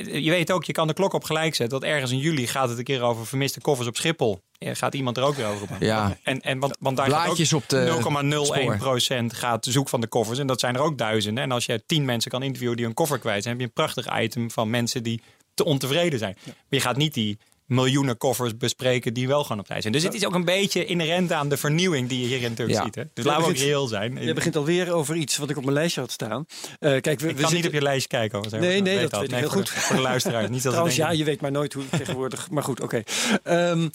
je 0.04 0.30
weet 0.30 0.52
ook, 0.52 0.64
je 0.64 0.74
kan 0.74 0.88
de 0.88 0.94
klok 0.94 1.14
op 1.14 1.24
gelijk 1.24 1.56
zetten. 1.56 1.80
Dat 1.80 1.90
ergens 1.90 2.12
in 2.12 2.18
juli 2.18 2.48
gaat 2.48 2.70
het 2.70 2.78
een 2.78 2.84
keer 2.84 3.02
over 3.02 3.26
vermiste 3.26 3.62
koffers 3.62 3.88
op 3.88 3.96
Schiphol. 3.96 4.42
Ja, 4.58 4.74
gaat 4.74 4.94
iemand 4.94 5.18
er 5.18 5.24
ook 5.24 5.36
weer 5.36 5.48
over 5.48 5.68
praten. 5.68 5.88
Ja. 5.88 6.18
En, 6.24 6.42
en 6.42 6.60
want, 6.60 6.78
want 6.80 6.98
daar 6.98 7.08
Blaadjes 7.08 7.50
gaat 7.50 7.62
op 7.62 7.70
de 7.70 7.90
ook 7.90 8.24
0,01% 8.24 9.26
gaat 9.26 9.34
gaat 9.34 9.66
zoek 9.66 9.90
van 9.90 10.02
de 10.02 10.08
koffers. 10.08 10.40
En 10.40 10.48
dat 10.48 10.60
zijn 10.60 10.76
er 10.76 10.82
ook 10.82 10.98
duizenden. 10.98 11.44
En 11.44 11.52
als 11.52 11.66
je 11.66 11.84
tien 11.86 12.06
mensen 12.06 12.32
kan 12.32 12.44
interviewen 12.44 12.78
die 12.78 12.86
een 12.86 12.94
koffer 12.94 13.20
kwijt 13.20 13.44
zijn, 13.44 13.54
heb 13.54 13.62
je 13.62 13.68
een 13.68 13.86
prachtig 13.86 14.22
item 14.22 14.52
van 14.52 14.70
mensen 14.70 15.04
die 15.04 15.22
te 15.54 15.66
ontevreden 15.66 16.20
zijn. 16.20 16.38
Maar 16.46 16.56
je 16.70 16.80
gaat 16.80 16.98
niet 16.98 17.14
die 17.14 17.38
miljoenen 17.66 18.18
koffers 18.18 18.58
bespreken 18.58 19.14
die 19.14 19.28
wel 19.28 19.42
gewoon 19.44 19.60
op 19.60 19.66
tijd 19.68 19.82
zijn. 19.82 19.94
Dus 19.94 20.04
het 20.04 20.14
is 20.14 20.26
ook 20.26 20.34
een 20.34 20.46
beetje 20.46 20.86
inherent 20.86 21.32
aan 21.32 21.50
de 21.50 21.58
vernieuwing 21.58 22.10
die 22.10 22.20
je 22.22 22.26
hierin 22.28 22.50
natuurlijk 22.50 22.78
Ja. 22.78 22.84
ziet. 22.84 22.96
Hè? 22.96 23.04
Dus 23.14 23.26
laten 23.26 23.44
we 23.44 23.50
ook 23.50 23.56
reëel 23.58 23.88
zijn. 23.88 24.24
Je 24.24 24.34
begint 24.34 24.56
alweer 24.56 24.94
over 24.94 25.16
iets 25.16 25.38
wat 25.38 25.50
ik 25.50 25.58
op 25.58 25.64
mijn 25.64 25.76
lijstje 25.76 26.02
had 26.02 26.12
staan. 26.12 26.46
Eh, 26.80 27.02
kijk, 27.02 27.04
we, 27.06 27.12
ik 27.12 27.20
we 27.20 27.28
kan 27.28 27.36
zitten- 27.38 27.56
niet 27.56 27.66
op 27.66 27.74
je 27.74 27.82
lijstje 27.82 28.08
kijken. 28.08 28.40
hoor. 28.50 28.60
Nee, 28.60 28.82
nee, 28.82 29.08
dat 29.08 29.20
weet 29.20 29.32
ik 29.32 29.38
heel 29.38 29.50
goed. 29.50 29.66
De, 29.74 29.80
voor 29.80 29.96
de 29.96 30.02
luisteraar. 30.02 30.50
Niet 30.50 30.62
dat 30.64 30.72
Trouwens, 30.72 30.96
ja, 30.98 31.12
je 31.12 31.24
weet 31.24 31.42
maar 31.42 31.52
nooit 31.52 31.74
hoe 31.74 31.84
tegenwoordig. 31.90 32.50
Maar 32.50 32.64
goed, 32.64 32.82
oké. 32.82 33.04
Ehm, 33.44 33.88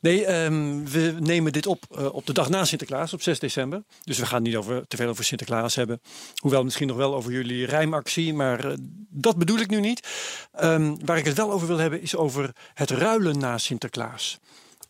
nee, 0.00 0.24
ehm, 0.24 0.84
we 0.84 1.14
nemen 1.20 1.52
dit 1.52 1.66
op 1.66 1.84
eh, 1.98 2.14
op 2.14 2.26
de 2.26 2.32
dag 2.32 2.48
na 2.48 2.64
Sinterklaas, 2.64 3.12
op 3.12 3.22
6 3.22 3.38
december. 3.38 3.82
Dus 4.04 4.18
we 4.18 4.26
gaan 4.26 4.42
niet 4.42 4.56
over, 4.56 4.86
te 4.88 4.96
veel 4.96 5.08
over 5.08 5.24
Sinterklaas 5.24 5.74
hebben. 5.74 6.00
Hoewel 6.34 6.64
misschien 6.64 6.86
nog 6.86 6.96
wel 6.96 7.14
over 7.14 7.32
jullie 7.32 7.66
rijmactie, 7.66 8.34
maar 8.34 8.64
eh, 8.64 8.76
dat 9.10 9.36
bedoel 9.36 9.58
ik 9.58 9.70
nu 9.70 9.80
niet. 9.80 10.08
Ehm, 10.52 10.94
waar 11.04 11.18
ik 11.18 11.24
het 11.24 11.36
wel 11.36 11.52
over 11.52 11.66
wil 11.66 11.78
hebben, 11.78 12.02
is 12.02 12.16
over 12.16 12.50
het 12.74 12.90
na 13.22 13.58
Sinterklaas. 13.58 14.38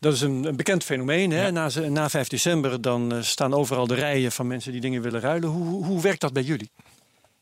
Dat 0.01 0.13
is 0.13 0.21
een, 0.21 0.45
een 0.45 0.57
bekend 0.57 0.85
fenomeen. 0.85 1.31
Hè? 1.31 1.43
Ja. 1.47 1.51
Na, 1.51 1.71
na 1.89 2.09
5 2.11 2.29
december 2.29 2.81
dan 2.81 3.15
eh, 3.15 3.23
staan 3.23 3.55
overal 3.55 3.87
de 3.87 3.95
rijen 3.95 4.33
van 4.33 4.47
mensen 4.47 4.73
die 4.73 4.81
dingen 4.81 5.03
willen 5.03 5.21
ruilen. 5.21 5.49
Hoe, 5.49 5.67
hoe, 5.67 5.85
hoe 5.85 6.01
werkt 6.03 6.21
dat 6.21 6.33
bij 6.33 6.43
jullie? 6.43 6.71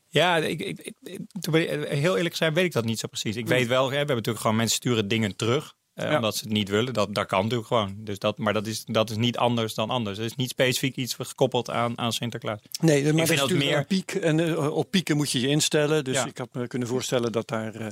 Ja, 0.09 0.37
ik, 0.37 0.59
ik, 0.59 0.79
ik, 0.79 0.95
ik- 1.03 1.19
ik- 1.53 1.87
heel 1.87 2.17
eerlijk 2.17 2.35
zijn 2.35 2.53
weet 2.53 2.65
ik 2.65 2.71
dat 2.71 2.85
niet 2.85 2.99
zo 2.99 3.07
precies. 3.07 3.35
Ik 3.35 3.47
weet 3.47 3.67
wel, 3.67 3.83
hè, 3.83 3.89
we 3.89 3.95
hebben 3.95 4.15
natuurlijk 4.15 4.41
gewoon 4.41 4.55
mensen 4.57 4.75
sturen 4.75 5.07
dingen 5.07 5.35
terug. 5.35 5.73
eh, 5.93 6.09
Ja. 6.09 6.15
Omdat 6.15 6.35
ze 6.35 6.43
het 6.43 6.53
niet 6.53 6.69
willen. 6.69 6.93
Dat, 6.93 7.15
dat 7.15 7.25
kan 7.27 7.41
natuurlijk 7.41 7.67
gewoon. 7.67 7.95
Dus 7.97 8.19
dat, 8.19 8.37
maar 8.37 8.53
dat 8.53 8.67
is, 8.67 8.83
dat 8.85 9.09
is 9.09 9.17
niet 9.17 9.37
anders 9.37 9.73
dan 9.73 9.89
anders. 9.89 10.17
Het 10.17 10.25
is 10.25 10.35
niet 10.35 10.49
specifiek 10.49 10.95
iets 10.95 11.13
gekoppeld 11.13 11.69
aan, 11.69 11.97
aan 11.97 12.13
Sinterklaas. 12.13 12.59
Nee, 12.81 13.03
maar 13.03 13.11
dat 13.11 13.15
vind 13.15 13.19
is 13.21 13.27
dat 13.27 13.37
natuurlijk 13.49 13.69
meer- 13.69 13.77
een 13.77 13.85
piek. 13.87 14.11
En 14.13 14.39
eh, 14.55 14.75
op 14.75 14.91
pieken 14.91 15.17
moet 15.17 15.31
je 15.31 15.39
je 15.39 15.47
instellen. 15.47 16.03
Dus 16.03 16.15
Ja. 16.15 16.25
ik 16.25 16.37
had 16.37 16.49
me 16.53 16.67
kunnen 16.67 16.87
voorstellen 16.87 17.31
dat 17.31 17.47
daar 17.47 17.75
eh, 17.75 17.87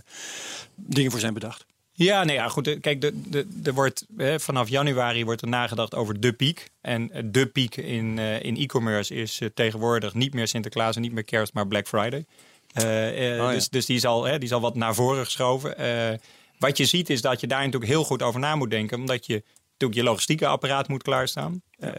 dingen 0.76 1.12
voor 1.12 1.20
zijn 1.20 1.34
bedacht. 1.34 1.66
Ja, 1.96 2.24
nee, 2.24 2.36
ja, 2.36 2.48
goed. 2.48 2.68
eh, 2.68 2.80
Kijk, 2.82 3.02
de, 3.02 3.30
de, 3.30 3.48
er 3.64 3.74
wordt, 3.74 4.06
hè, 4.18 4.40
vanaf 4.40 4.70
januari 4.70 5.26
wordt 5.26 5.42
er 5.42 5.48
nagedacht 5.48 5.96
over 5.96 6.20
de 6.20 6.34
piek. 6.34 6.70
En 6.82 7.12
eh, 7.12 7.22
de 7.26 7.46
piek 7.46 7.76
in, 7.78 8.20
eh, 8.20 8.44
in 8.44 8.58
e-commerce 8.58 9.16
is 9.16 9.42
tegenwoordig 9.54 10.14
niet 10.14 10.34
meer 10.34 10.48
Sinterklaas 10.48 10.96
en 10.96 11.02
niet 11.02 11.12
meer 11.12 11.24
kerst, 11.24 11.54
maar 11.54 11.68
Black 11.68 11.88
Friday. 11.88 12.26
Oh, 12.76 12.84
ja. 13.18 13.52
Dus, 13.52 13.70
dus 13.70 13.86
die, 13.86 14.00
zal, 14.00 14.24
hè, 14.24 14.40
die 14.40 14.48
zal 14.48 14.62
wat 14.62 14.76
naar 14.76 14.96
voren 14.96 15.24
geschoven. 15.26 15.76
Wat 16.60 16.78
je 16.78 16.86
ziet 16.86 17.10
is 17.10 17.22
dat 17.22 17.40
je 17.40 17.48
daar 17.48 17.64
natuurlijk 17.64 17.92
heel 17.92 18.04
goed 18.04 18.22
over 18.22 18.40
na 18.40 18.56
moet 18.56 18.70
denken. 18.70 19.00
Omdat 19.00 19.26
je 19.26 19.44
natuurlijk 19.84 20.08
je 20.08 20.12
logistieke 20.12 20.48
apparaat 20.48 20.88
moet 20.88 21.04
klaarstaan. 21.04 21.62
Eh, 21.78 21.92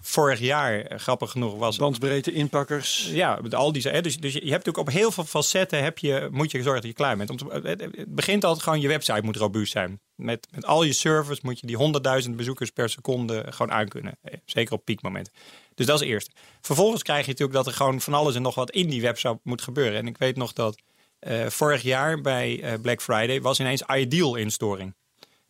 vorig 0.00 0.38
jaar, 0.38 0.80
eh, 0.80 0.98
grappig 0.98 1.30
genoeg, 1.30 1.54
was 1.54 1.76
Bandbreedte, 1.76 2.32
inpakkers. 2.32 3.10
ja, 3.12 3.38
met 3.42 3.54
al 3.54 3.72
die. 3.72 4.00
Dus, 4.02 4.16
dus 4.16 4.32
je 4.32 4.38
hebt 4.38 4.50
natuurlijk 4.50 4.78
op 4.78 4.90
heel 4.90 5.10
veel 5.10 5.24
facetten 5.24 5.82
heb 5.82 5.98
je, 5.98 6.28
moet 6.30 6.50
je 6.50 6.62
zorgen 6.62 6.80
dat 6.80 6.90
je 6.90 6.96
klaar 6.96 7.16
bent. 7.16 7.30
Om 7.30 7.36
te- 7.36 7.60
het, 7.62 8.14
begint 8.14 8.44
altijd 8.44 8.62
gewoon 8.64 8.80
je 8.80 8.88
website 8.88 9.22
moet 9.22 9.36
robuust 9.36 9.72
zijn. 9.72 10.00
Met, 10.14 10.48
met 10.50 10.64
al 10.66 10.82
je 10.82 10.92
servers 10.92 11.40
moet 11.40 11.60
je 11.60 11.66
die 11.66 11.76
100.000 12.24 12.30
bezoekers 12.36 12.70
per 12.70 12.88
seconde 12.88 13.44
gewoon 13.48 13.72
aankunnen. 13.72 14.18
Eh, 14.22 14.34
Zeker 14.44 14.74
op 14.74 14.84
piekmomenten. 14.84 15.32
Dus 15.74 15.86
dat 15.86 15.94
is 15.94 16.00
het 16.00 16.10
eerste. 16.10 16.30
Vervolgens 16.60 17.02
krijg 17.02 17.24
je 17.24 17.30
natuurlijk 17.30 17.58
dat 17.58 17.66
er 17.66 17.72
gewoon 17.72 18.00
van 18.00 18.14
alles 18.14 18.34
en 18.34 18.42
nog 18.42 18.54
wat 18.54 18.70
in 18.70 18.88
die 18.88 19.00
website 19.02 19.38
moet 19.42 19.62
gebeuren. 19.62 19.98
En 19.98 20.06
ik 20.06 20.18
weet 20.18 20.36
nog 20.36 20.52
dat 20.52 20.82
vorig 21.48 21.82
jaar 21.82 22.20
bij 22.20 22.78
Black 22.82 23.02
Friday 23.02 23.40
was 23.40 23.60
ineens 23.60 23.82
Ideal 23.82 24.34
in 24.34 24.50
storing. 24.50 24.94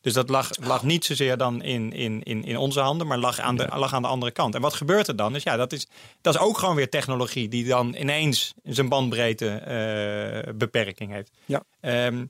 Dus 0.02 0.12
dat 0.12 0.28
lag, 0.28 0.50
lag 0.60 0.82
niet 0.82 1.04
zozeer 1.04 1.36
dan 1.36 1.62
in, 1.62 1.92
in, 1.92 2.22
in, 2.22 2.44
in 2.44 2.56
onze 2.56 2.80
handen, 2.80 3.06
maar 3.06 3.18
lag 3.18 3.40
aan, 3.40 3.56
de, 3.56 3.68
lag 3.74 3.94
aan 3.94 4.02
de 4.02 4.08
andere 4.08 4.32
kant. 4.32 4.54
En 4.54 4.60
wat 4.60 4.74
gebeurt 4.74 5.08
er 5.08 5.16
dan? 5.16 5.32
Dus 5.32 5.42
ja, 5.42 5.56
dat 5.56 5.72
is, 5.72 5.86
dat 6.20 6.34
is 6.34 6.40
ook 6.40 6.58
gewoon 6.58 6.74
weer 6.74 6.88
technologie 6.88 7.48
die 7.48 7.64
dan 7.64 7.94
ineens 7.94 8.54
zijn 8.64 8.88
bandbreedte 8.88 9.48
eh, 9.48 10.52
beperking 10.54 11.12
heeft. 11.12 11.30
Ja. 11.44 11.62
Ehm, 11.80 12.24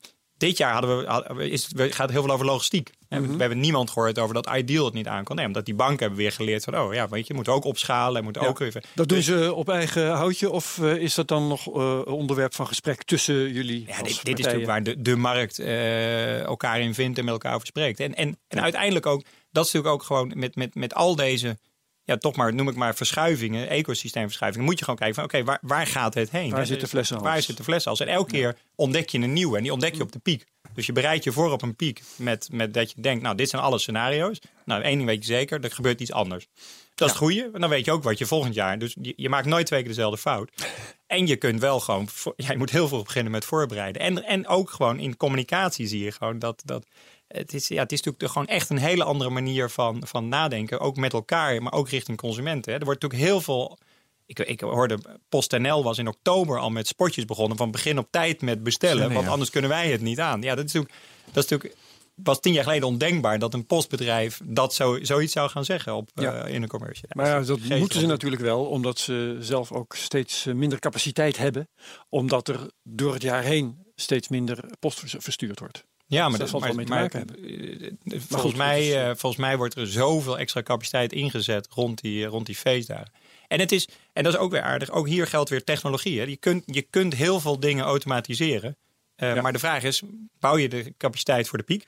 dit 0.47 0.57
jaar 0.57 0.73
hadden 0.73 0.99
we, 0.99 1.05
hadden 1.07 1.51
is, 1.51 1.69
het 1.77 1.95
gaat 1.95 2.11
heel 2.11 2.23
veel 2.23 2.33
over 2.33 2.47
logistiek. 2.47 2.91
Mhm. 3.09 3.33
We 3.33 3.39
hebben 3.39 3.61
niemand 3.61 3.91
gehoord 3.91 4.19
over 4.19 4.35
dat 4.35 4.51
Ideal 4.55 4.85
het 4.85 4.95
niet 4.95 5.07
aan 5.07 5.25
kon. 5.25 5.37
Nee, 5.37 5.47
omdat 5.47 5.65
die 5.65 5.75
banken 5.75 5.99
hebben 5.99 6.19
weer 6.19 6.33
geleerd 6.33 6.65
van, 6.65 6.79
oh 6.79 6.95
ja, 6.95 7.09
weet 7.09 7.27
je, 7.27 7.35
moet 7.35 7.49
ook 7.49 7.65
opschalen. 7.65 8.17
en 8.17 8.25
moet 8.25 8.39
ook 8.39 8.61
even. 8.61 8.83
Dat 8.95 9.09
doen 9.09 9.23
ze 9.23 9.55
op 9.55 9.69
eigen 9.69 10.11
houtje 10.11 10.51
of 10.51 10.79
eh, 10.79 10.97
is 10.97 11.15
dat 11.15 11.29
dan 11.29 11.49
nog 11.49 11.67
eh, 11.67 12.01
onderwerp 12.07 12.55
van 12.55 12.67
gesprek 12.67 13.03
tussen 13.03 13.53
jullie? 13.53 13.85
Ja, 13.87 14.03
dit, 14.03 14.25
dit 14.25 14.39
is 14.39 14.45
natuurlijk 14.45 14.71
waar 14.71 14.83
de, 14.83 15.03
de 15.03 15.17
markt 15.17 15.59
eh, 15.59 16.41
elkaar 16.41 16.81
in 16.81 16.95
vindt 16.95 17.19
en 17.19 17.25
met 17.25 17.33
elkaar 17.33 17.55
over 17.55 17.67
spreekt. 17.67 18.01
En, 18.01 18.15
en, 18.15 18.39
en 18.49 18.61
uiteindelijk 18.61 19.07
ook, 19.07 19.23
dat 19.51 19.67
is 19.67 19.73
natuurlijk 19.73 20.01
ook 20.01 20.07
gewoon 20.07 20.33
met, 20.35 20.57
met, 20.57 20.75
met 20.75 20.95
al 20.95 21.17
deze, 21.17 21.59
ja, 22.05 22.17
toch 22.17 22.37
maar, 22.37 22.55
noem 22.55 22.69
ik 22.69 22.75
maar 22.75 22.95
verschuivingen, 22.95 23.69
ecosysteemverschuivingen, 23.69 24.67
moet 24.67 24.79
je 24.79 24.85
gewoon 24.85 24.99
kijken 24.99 25.17
van, 25.17 25.25
oké, 25.25 25.45
waar, 25.45 25.59
waar 25.63 25.87
gaat 25.87 26.15
het 26.15 26.31
heen? 26.31 26.51
Waar 26.51 26.67
zit 26.67 26.81
de 26.81 26.89
flessenhals? 26.89 27.29
Waar 27.29 27.43
zit 27.43 27.57
de? 27.57 28.05
En 28.05 28.13
elke 28.13 28.31
keer 28.31 28.57
ontdek 28.75 29.09
je 29.09 29.19
een 29.19 29.33
nieuwe 29.33 29.57
en 29.57 29.63
die 29.63 29.73
ontdek 29.73 29.95
je 29.95 30.03
op 30.03 30.13
de 30.13 30.19
piek. 30.19 30.45
Dus 30.75 30.87
je 30.87 30.93
bereidt 30.93 31.25
je 31.25 31.33
voor 31.33 31.53
op 31.53 31.63
een 31.63 31.77
piek 31.77 32.03
met, 32.17 32.49
met 32.53 32.75
dat 32.75 32.91
je 32.91 33.01
denkt, 33.01 33.23
nou, 33.23 33.37
dit 33.37 33.49
zijn 33.49 33.63
alle 33.63 33.79
scenario's. 33.79 34.41
Nou, 34.65 34.83
één 34.83 34.97
ding 34.97 35.09
weet 35.09 35.27
je 35.27 35.33
zeker, 35.33 35.65
er 35.65 35.71
gebeurt 35.71 36.01
iets 36.01 36.13
anders. 36.13 36.49
Dat 36.95 37.09
is 37.09 37.15
het 37.15 37.23
goede. 37.23 37.51
En 37.53 37.61
dan 37.61 37.71
weet 37.71 37.85
je 37.85 37.93
ook 37.93 38.03
wat 38.03 38.19
je 38.19 38.27
volgend 38.27 38.55
jaar. 38.55 38.79
Dus 38.79 38.97
je, 39.01 39.13
je 39.17 39.29
maakt 39.29 39.47
nooit 39.47 39.67
twee 39.67 39.81
keer 39.81 39.89
dezelfde 39.89 40.19
fout. 40.19 40.51
En 41.07 41.27
je 41.27 41.37
kunt 41.37 41.61
wel 41.61 41.81
gewoon. 41.81 42.09
Ja, 42.37 42.51
je 42.53 42.59
moet 42.59 42.71
heel 42.71 42.89
veel 42.89 43.03
beginnen 43.03 43.33
met 43.33 43.45
voorbereiden. 43.45 44.03
En, 44.03 44.25
en 44.25 44.47
ook 44.47 44.71
gewoon 44.71 44.99
in 44.99 45.17
communicatie 45.17 45.87
zie 45.87 46.05
je 46.05 46.13
gewoon 46.13 46.39
dat. 46.39 46.63
dat 46.65 46.87
het, 47.33 47.55
is, 47.55 47.69
ja, 47.69 47.83
het 47.83 47.93
is 47.93 48.03
natuurlijk 48.03 48.33
gewoon 48.33 48.49
echt 48.49 48.71
een 48.71 48.79
hele 48.79 49.05
andere 49.05 49.31
manier 49.31 49.71
van, 49.71 50.03
van 50.07 50.29
nadenken. 50.29 50.81
Ook 50.81 50.97
met 50.97 51.13
elkaar, 51.13 51.63
maar 51.63 51.73
ook 51.73 51.89
richting 51.89 52.19
consumenten. 52.19 52.73
Hè. 52.73 52.79
Er 52.79 52.85
wordt 52.85 53.03
natuurlijk 53.03 53.31
heel 53.31 53.41
veel. 53.41 53.79
Ik, 54.27 54.39
ik 54.39 54.61
hoorde 54.61 54.99
PostNL 55.29 55.83
was 55.83 55.99
in 55.99 56.09
oktober 56.09 56.59
al 56.59 56.71
met 56.71 56.87
spotjes 56.87 57.25
begonnen. 57.25 57.57
Van 57.57 57.71
begin 57.71 57.99
op 57.99 58.09
tijd 58.11 58.43
met 58.43 58.63
bestellen. 58.63 59.13
Want 59.13 59.25
ja. 59.27 59.31
anders 59.33 59.51
kunnen 59.51 59.71
wij 59.71 59.91
het 59.91 60.01
niet 60.01 60.21
aan. 60.21 60.43
Ja, 60.43 60.55
dat 60.55 60.65
is 60.65 60.73
natuurlijk. 60.73 60.95
Dat 61.33 61.45
is 61.45 61.51
natuurlijk 61.51 61.81
was 62.15 62.41
tien 62.41 62.53
jaar 62.53 62.65
geleden 62.65 62.89
ondenkbaar 62.89 63.39
dat 63.39 63.55
een 63.55 63.67
postbedrijf 63.67 64.41
dat 64.45 64.75
zo, 64.75 64.99
zoiets 65.03 65.33
zou 65.33 65.51
gaan 65.51 65.65
zeggen 65.65 65.95
op, 65.95 66.11
Ja. 66.15 66.35
eh, 66.35 66.55
in 66.55 66.63
een 66.63 66.69
commercial. 66.69 67.11
Maar 67.15 67.27
ja, 67.27 67.41
dat 67.41 67.59
moeten 67.59 68.01
ze 68.01 68.07
natuurlijk 68.07 68.43
wel, 68.43 68.65
omdat 68.65 68.99
ze 68.99 69.37
zelf 69.41 69.73
ook 69.73 69.95
steeds 69.97 70.47
eh, 70.47 70.55
minder 70.55 70.79
capaciteit 70.79 71.37
hebben. 71.37 71.69
Omdat 72.09 72.49
er 72.49 72.71
door 72.83 73.13
het 73.13 73.23
jaar 73.23 73.43
heen 73.43 73.87
steeds 73.95 74.29
minder 74.29 74.65
post 74.79 74.99
vers- 74.99 75.15
verstuurd 75.19 75.59
wordt. 75.59 75.85
Ja, 76.13 76.29
maar 76.29 76.31
dat 76.31 76.39
dat, 76.39 76.49
zal 76.49 76.59
maar, 76.59 76.69
wel 76.69 76.77
mee 76.77 76.87
te 76.87 76.93
maar, 76.93 77.01
maken 77.03 77.27
eh, 77.45 77.87
eh, 77.87 77.93
volgens, 78.05 78.41
goed, 78.41 78.57
mij, 78.57 79.01
eh, 79.03 79.07
volgens 79.17 79.37
mij 79.37 79.57
wordt 79.57 79.75
er 79.77 79.87
zoveel 79.87 80.39
extra 80.39 80.63
capaciteit 80.63 81.13
ingezet 81.13 81.69
rond 81.71 82.01
die, 82.01 82.25
rond 82.25 82.47
die 82.47 82.57
feestdagen. 82.57 83.13
En, 83.49 83.61
het 83.61 83.73
is, 83.73 83.89
en 84.13 84.23
dat 84.23 84.33
is 84.33 84.39
ook 84.39 84.51
weer 84.51 84.63
aardig. 84.63 84.91
Ook 84.91 85.09
hier 85.09 85.27
geldt 85.27 85.51
weer 85.51 85.65
technologie. 85.65 86.19
Hè. 86.21 86.25
Je, 86.25 86.37
kunt, 86.37 86.63
je 86.67 86.83
kunt 86.83 87.15
heel 87.15 87.41
veel 87.41 87.61
dingen 87.61 87.85
automatiseren. 87.85 88.77
Eh, 89.17 89.35
Ja. 89.35 89.43
Maar 89.43 89.53
de 89.53 89.59
vraag 89.59 89.83
is, 89.83 90.03
bouw 90.41 90.57
je 90.57 90.69
de 90.69 90.95
capaciteit 90.99 91.49
voor 91.49 91.59
de 91.59 91.65
piek? 91.65 91.87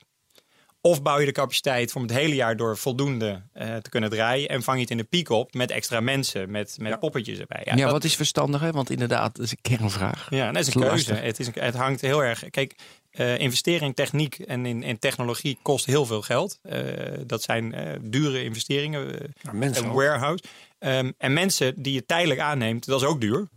Of 0.81 1.01
bouw 1.01 1.19
je 1.19 1.25
de 1.25 1.31
capaciteit 1.31 1.95
om 1.95 2.01
het 2.01 2.11
hele 2.11 2.35
jaar 2.35 2.57
door 2.57 2.77
voldoende 2.77 3.41
eh, 3.53 3.75
te 3.75 3.89
kunnen 3.89 4.09
draaien... 4.09 4.49
en 4.49 4.63
vang 4.63 4.77
je 4.77 4.81
het 4.83 4.91
in 4.91 4.97
de 4.97 5.03
piek 5.03 5.29
op 5.29 5.53
met 5.53 5.71
extra 5.71 5.99
mensen, 5.99 6.51
met, 6.51 6.75
met 6.79 6.91
Ja. 6.91 6.97
poppetjes 6.97 7.39
erbij. 7.39 7.61
Ja, 7.65 7.75
dat- 7.75 7.91
wat 7.91 8.03
is 8.03 8.15
verstandig, 8.15 8.61
hè? 8.61 8.71
Want 8.71 8.89
inderdaad, 8.89 9.35
dat 9.35 9.45
is 9.45 9.51
een 9.51 9.77
kernvraag. 9.77 10.27
ja, 10.29 10.51
dat 10.51 10.67
is 10.67 10.75
een 10.75 10.81
Dat 10.81 10.93
is 10.93 11.03
keuze. 11.05 11.21
Het, 11.23 11.39
is 11.39 11.47
een, 11.47 11.53
het 11.55 11.75
hangt 11.75 12.01
heel 12.01 12.23
erg. 12.23 12.49
Kijk, 12.49 12.75
eh, 13.15 13.39
investeren 13.39 13.87
in 13.87 13.93
techniek 13.93 14.39
en 14.39 14.65
in, 14.65 14.83
in 14.83 14.99
technologie 14.99 15.57
kost 15.61 15.85
heel 15.85 16.05
veel 16.05 16.21
geld. 16.21 16.59
Eh, 16.61 16.81
dat 17.25 17.41
zijn 17.41 17.73
eh, 17.73 17.99
dure 18.01 18.43
investeringen. 18.43 19.07
een 19.77 19.91
warehouse. 19.91 20.43
Ehm, 20.79 21.11
en 21.17 21.33
mensen 21.33 21.73
die 21.81 21.93
je 21.93 22.05
tijdelijk 22.05 22.39
aanneemt, 22.39 22.85
dat 22.85 23.01
is 23.01 23.07
ook 23.07 23.21
duur. 23.21 23.47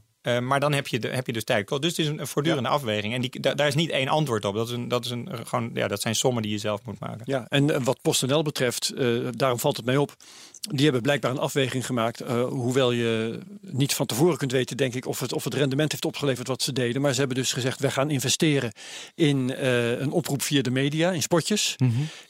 Maar 0.42 0.60
dan 0.60 0.72
heb 0.72 0.86
je, 0.86 0.98
de, 0.98 1.08
heb 1.08 1.26
je 1.26 1.32
dus 1.32 1.44
tijd. 1.44 1.68
Dus 1.68 1.78
het 1.96 1.98
is 1.98 2.06
een 2.06 2.26
voortdurende 2.26 2.68
afweging. 2.68 3.14
En 3.14 3.20
die, 3.20 3.40
da- 3.40 3.54
daar 3.54 3.66
is 3.66 3.74
niet 3.74 3.90
één 3.90 4.08
antwoord 4.08 4.44
op. 4.44 4.54
Dat, 4.54 4.68
is 4.68 4.74
een, 4.74 4.88
dat, 4.88 5.04
is 5.04 5.10
een, 5.10 5.28
gewoon, 5.44 5.70
ja, 5.74 5.88
dat 5.88 6.00
zijn 6.00 6.14
sommen 6.14 6.42
die 6.42 6.52
je 6.52 6.58
zelf 6.58 6.84
moet 6.84 6.98
maken. 6.98 7.22
Ja, 7.24 7.46
en 7.48 7.84
wat 7.84 7.98
PostNL 8.02 8.42
betreft, 8.42 8.92
daarom 9.38 9.58
valt 9.58 9.76
het 9.76 9.86
mij 9.86 9.96
op. 9.96 10.16
Die 10.60 10.84
hebben 10.84 11.02
blijkbaar 11.02 11.30
een 11.30 11.38
afweging 11.38 11.86
gemaakt. 11.86 12.20
eh, 12.20 12.44
hoewel 12.44 12.92
je 12.92 13.38
niet 13.60 13.94
van 13.94 14.06
tevoren 14.06 14.36
kunt 14.36 14.52
weten, 14.52 14.76
denk 14.76 14.94
ik, 14.94 15.06
of 15.06 15.20
het, 15.20 15.32
of 15.32 15.44
het 15.44 15.54
rendement 15.54 15.90
heeft 15.92 16.04
opgeleverd 16.04 16.48
wat 16.48 16.62
ze 16.62 16.72
deden. 16.72 17.02
Maar 17.02 17.12
ze 17.12 17.18
hebben 17.18 17.36
dus 17.36 17.52
gezegd, 17.52 17.80
wij 17.80 17.90
gaan 17.90 18.10
investeren 18.10 18.72
in 19.14 19.54
eh, 19.54 20.00
een 20.00 20.10
oproep 20.10 20.42
via 20.42 20.62
de 20.62 20.70
media, 20.70 21.10
in 21.10 21.22
spotjes. 21.22 21.76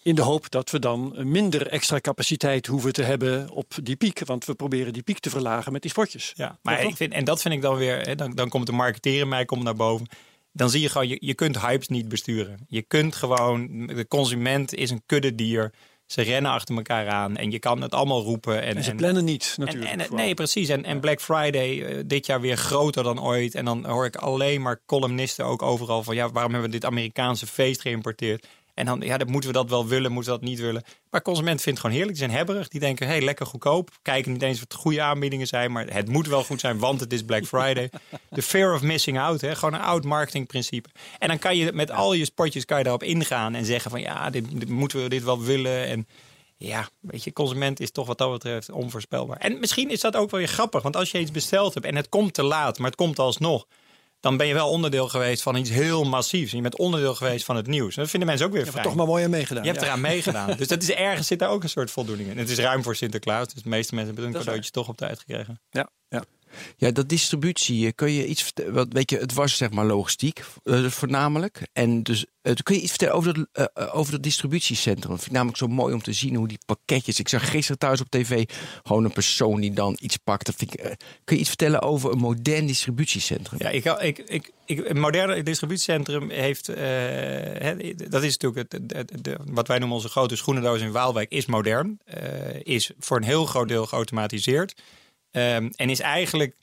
In 0.03 0.15
de 0.15 0.23
hoop 0.23 0.51
dat 0.51 0.71
we 0.71 0.79
dan 0.79 1.15
minder 1.23 1.67
extra 1.67 2.01
capaciteit 2.01 2.67
hoeven 2.67 2.93
te 2.93 3.03
hebben 3.03 3.51
op 3.51 3.75
die 3.83 3.97
piek. 3.97 4.21
Want 4.25 4.45
we 4.45 4.55
proberen 4.55 4.93
die 4.93 5.03
piek 5.03 5.19
te 5.19 5.31
verlagen 5.31 5.73
met 5.73 5.83
die 5.83 5.91
spotjes. 5.91 6.33
Ja, 6.37 6.59
maar 6.63 6.83
ik 6.83 6.97
vind, 6.97 7.13
en 7.13 7.25
dat 7.25 7.41
vind 7.41 7.55
ik 7.55 7.63
dan 7.63 7.77
weer, 7.77 8.01
hè, 8.01 8.15
dan, 8.15 8.35
dan 8.35 8.49
komt 8.49 8.67
de 8.67 8.73
marketeer 8.73 9.21
in 9.21 9.29
mij 9.29 9.45
komt 9.45 9.63
naar 9.63 9.77
boven. 9.77 10.07
Dan 10.53 10.71
zie 10.71 10.81
je 10.81 10.89
gewoon, 10.89 11.09
je, 11.09 11.17
je 11.21 11.35
kunt 11.35 11.61
hypes 11.61 11.89
niet 11.89 12.09
besturen. 12.09 12.59
Je 12.69 12.83
kunt 12.83 13.15
gewoon, 13.17 13.87
de 13.87 14.07
consument 14.09 14.75
is 14.75 14.91
een 14.91 15.03
kuddedier. 15.07 15.73
Ze 16.09 16.23
rennen 16.23 16.51
achter 16.53 16.77
elkaar 16.77 17.09
aan 17.09 17.37
en 17.37 17.51
je 17.51 17.59
kan 17.59 17.81
het 17.81 17.93
allemaal 17.93 18.23
roepen. 18.23 18.63
En, 18.63 18.77
En 18.77 18.83
ze 18.85 18.91
en- 18.91 18.97
plannen 18.97 19.25
niet 19.25 19.55
en, 19.59 19.65
natuurlijk. 19.65 19.93
en, 19.93 20.01
vooral. 20.01 20.25
nee, 20.25 20.35
precies. 20.35 20.69
En, 20.69 20.85
en 20.85 21.01
Black 21.01 21.21
Friday 21.21 21.83
eh, 21.83 22.03
dit 22.07 22.27
jaar 22.27 22.41
weer 22.41 22.57
groter 22.57 23.03
dan 23.03 23.23
ooit. 23.23 23.55
En 23.55 23.65
dan 23.65 23.87
hoor 23.87 24.05
ik 24.05 24.17
alleen 24.17 24.63
maar 24.63 24.81
columnisten 24.87 25.45
ook 25.45 25.63
overal 25.63 26.03
van... 26.03 26.15
ja, 26.15 26.31
waarom 26.31 26.53
hebben 26.53 26.71
we 26.71 26.77
dit 26.79 26.85
Amerikaanse 26.89 27.47
feest 27.47 27.81
geïmporteerd? 27.81 28.47
En 28.79 28.87
dan, 28.87 29.01
ja, 29.01 29.17
dan 29.17 29.31
moeten 29.31 29.51
we 29.51 29.57
dat 29.57 29.71
wel 29.71 29.87
willen, 29.87 30.13
moeten 30.13 30.33
we 30.33 30.39
dat 30.39 30.49
niet 30.49 30.59
willen. 30.61 30.83
Maar 31.11 31.23
consument 31.23 31.63
vindt 31.63 31.79
het 31.79 31.79
gewoon 31.79 31.95
heerlijk. 31.97 32.19
Die 32.19 32.27
zijn 32.27 32.39
hebberig. 32.39 32.69
Die 32.69 32.81
denken, 32.81 33.07
hey, 33.07 33.23
lekker 33.23 33.47
goedkoop. 33.47 33.91
Kijken 34.03 34.33
niet 34.33 34.43
eens 34.43 34.59
wat 34.59 34.75
goede 34.75 35.03
aanbiedingen 35.03 35.47
zijn. 35.47 35.73
Maar 35.73 35.87
het 35.87 36.09
moet 36.09 36.27
wel 36.27 36.45
goed 36.45 36.61
zijn, 36.61 36.79
want 36.79 37.01
het 37.01 37.13
is 37.13 37.23
Black 37.23 37.45
Friday. 37.45 37.91
De 38.31 38.43
fear 38.43 38.75
of 38.75 38.83
missing 38.83 39.19
out. 39.19 39.41
Hè? 39.41 39.55
Gewoon 39.55 39.75
een 39.75 39.81
oud 39.81 40.05
marketingprincipe. 40.05 40.89
En 41.19 41.29
dan 41.29 41.39
kan 41.39 41.57
je 41.57 41.73
met 41.73 41.91
al 41.91 42.13
je 42.13 42.25
spotjes 42.25 42.65
kan 42.65 42.79
je 42.79 42.83
daarop 42.83 43.03
ingaan. 43.03 43.55
En 43.55 43.65
zeggen 43.65 43.91
van, 43.91 44.01
ja, 44.01 44.31
dit, 44.31 44.61
dit 44.61 44.69
moeten 44.69 45.03
we 45.03 45.09
dit 45.09 45.25
wel 45.25 45.43
willen. 45.43 45.87
En 45.87 46.07
ja, 46.57 46.89
weet 47.01 47.25
je, 47.25 47.33
consument 47.33 47.81
is 47.81 47.91
toch 47.91 48.07
wat 48.07 48.19
dat 48.19 48.33
betreft 48.33 48.71
onvoorspelbaar. 48.71 49.37
En 49.37 49.59
misschien 49.59 49.91
is 49.91 50.01
dat 50.01 50.17
ook 50.17 50.31
wel 50.31 50.41
weer 50.41 50.49
grappig. 50.49 50.83
Want 50.83 50.97
als 50.97 51.11
je 51.11 51.21
iets 51.21 51.31
besteld 51.31 51.75
hebt 51.75 51.87
en 51.87 51.97
het 51.97 52.09
komt 52.09 52.35
te 52.35 52.43
laat, 52.43 52.79
maar 52.79 52.87
het 52.87 52.99
komt 52.99 53.19
alsnog. 53.19 53.67
Dan 54.21 54.37
ben 54.37 54.47
je 54.47 54.55
wel 54.55 54.69
onderdeel 54.69 55.09
geweest 55.09 55.43
van 55.43 55.57
iets 55.57 55.71
heel 55.71 56.05
massiefs. 56.05 56.51
En 56.51 56.57
je 56.57 56.63
bent 56.63 56.77
onderdeel 56.77 57.15
geweest 57.15 57.45
van 57.45 57.57
het 57.57 57.67
nieuws. 57.67 57.97
En 57.97 58.01
dat 58.03 58.11
vinden 58.11 58.29
mensen 58.29 58.47
ook 58.47 58.53
weer 58.53 58.65
Je 58.65 58.67
hebt 58.71 58.81
fijn. 58.81 58.95
toch 58.95 58.99
maar 58.99 59.13
mooi 59.13 59.25
aan 59.25 59.31
meegedaan. 59.31 59.65
Je 59.65 59.71
hebt 59.71 59.83
eraan 59.83 60.01
meegedaan. 60.01 60.57
Dus 60.57 60.69
dat 60.69 60.83
is 60.83 60.91
ergens 60.91 61.27
zit 61.27 61.39
daar 61.39 61.51
ook 61.51 61.63
een 61.63 61.69
soort 61.69 61.91
voldoening 61.91 62.31
in. 62.31 62.39
Het 62.39 62.51
is 62.51 62.59
ruim 62.59 62.83
voor 62.83 62.97
Sinterklaas. 62.97 63.55
Dus 63.55 63.63
de 63.63 63.69
meeste 63.69 63.95
mensen 63.95 64.15
hebben 64.15 64.33
is 64.33 64.39
cadeautje 64.39 64.71
toch 64.71 64.89
op 64.89 64.97
tijd 64.97 65.19
gekregen. 65.19 65.61
Ja, 65.71 65.91
ja. 66.09 66.25
Ja, 66.77 66.91
dat 66.91 67.09
distributie, 67.09 67.87
eh, 67.87 67.93
kun 67.95 68.13
je 68.13 68.27
iets? 68.27 68.53
Want 68.69 68.93
weet 68.93 69.11
je, 69.11 69.19
het 69.19 69.35
was 69.35 69.57
zeg 69.57 69.71
maar 69.71 69.85
logistiek 69.85 70.45
eh, 70.65 70.85
voornamelijk. 70.85 71.69
En 71.73 72.03
dus 72.03 72.27
eh, 72.43 72.55
kun 72.63 72.75
je 72.75 72.81
iets 72.81 72.91
vertellen 72.91 73.15
over 73.15 73.47
dat, 73.53 73.93
over 73.93 74.13
dat 74.13 74.23
distributiecentrum? 74.23 75.11
Dat 75.11 75.19
vind 75.19 75.27
ik 75.27 75.33
namelijk 75.33 75.59
zo 75.59 75.67
mooi 75.67 75.95
om 75.95 76.03
te 76.03 76.13
zien 76.13 76.35
hoe 76.35 76.49
die 76.49 76.59
pakketjes. 76.67 77.19
Ik 77.19 77.29
zag 77.29 77.51
gisteren 77.51 77.79
thuis 77.79 78.01
op 78.01 78.11
tv 78.11 78.45
gewoon 78.83 79.05
een 79.05 79.13
persoon 79.13 79.61
die 79.61 79.73
dan 79.73 79.97
iets 80.01 80.17
pakt. 80.17 80.47
Dat 80.47 80.55
vind 80.55 80.75
ik, 80.75 80.97
kun 81.25 81.37
je 81.37 81.41
iets 81.41 81.49
vertellen 81.49 81.83
over 81.83 82.13
een 82.13 82.19
modern 82.19 82.67
distributiecentrum? 82.67 83.59
Ja, 83.63 83.69
ik, 83.69 83.85
ik, 83.85 84.19
ik, 84.19 84.51
ik, 84.65 84.89
een 84.89 85.01
moderne 85.01 85.43
distributiecentrum 85.43 86.31
heeft. 86.31 86.67
dat 88.11 88.23
is 88.23 88.37
natuurlijk 88.37 88.73
het, 88.73 89.37
wat 89.45 89.69
wij 89.69 89.79
noemen 89.79 89.97
onze 89.97 90.09
grote 90.09 90.37
schoenendoos 90.37 90.81
in 90.81 90.93
Waalwijk, 90.93 91.31
is 91.31 91.47
modern. 91.47 91.99
is 92.63 92.91
voor 92.99 93.17
een 93.17 93.23
heel 93.23 93.47
groot 93.47 93.69
deel 93.69 93.87
geautomatiseerd. 93.87 94.75
Ehm, 95.39 95.69
en 95.77 95.91
is 95.91 96.01
eigenlijk, 96.01 96.57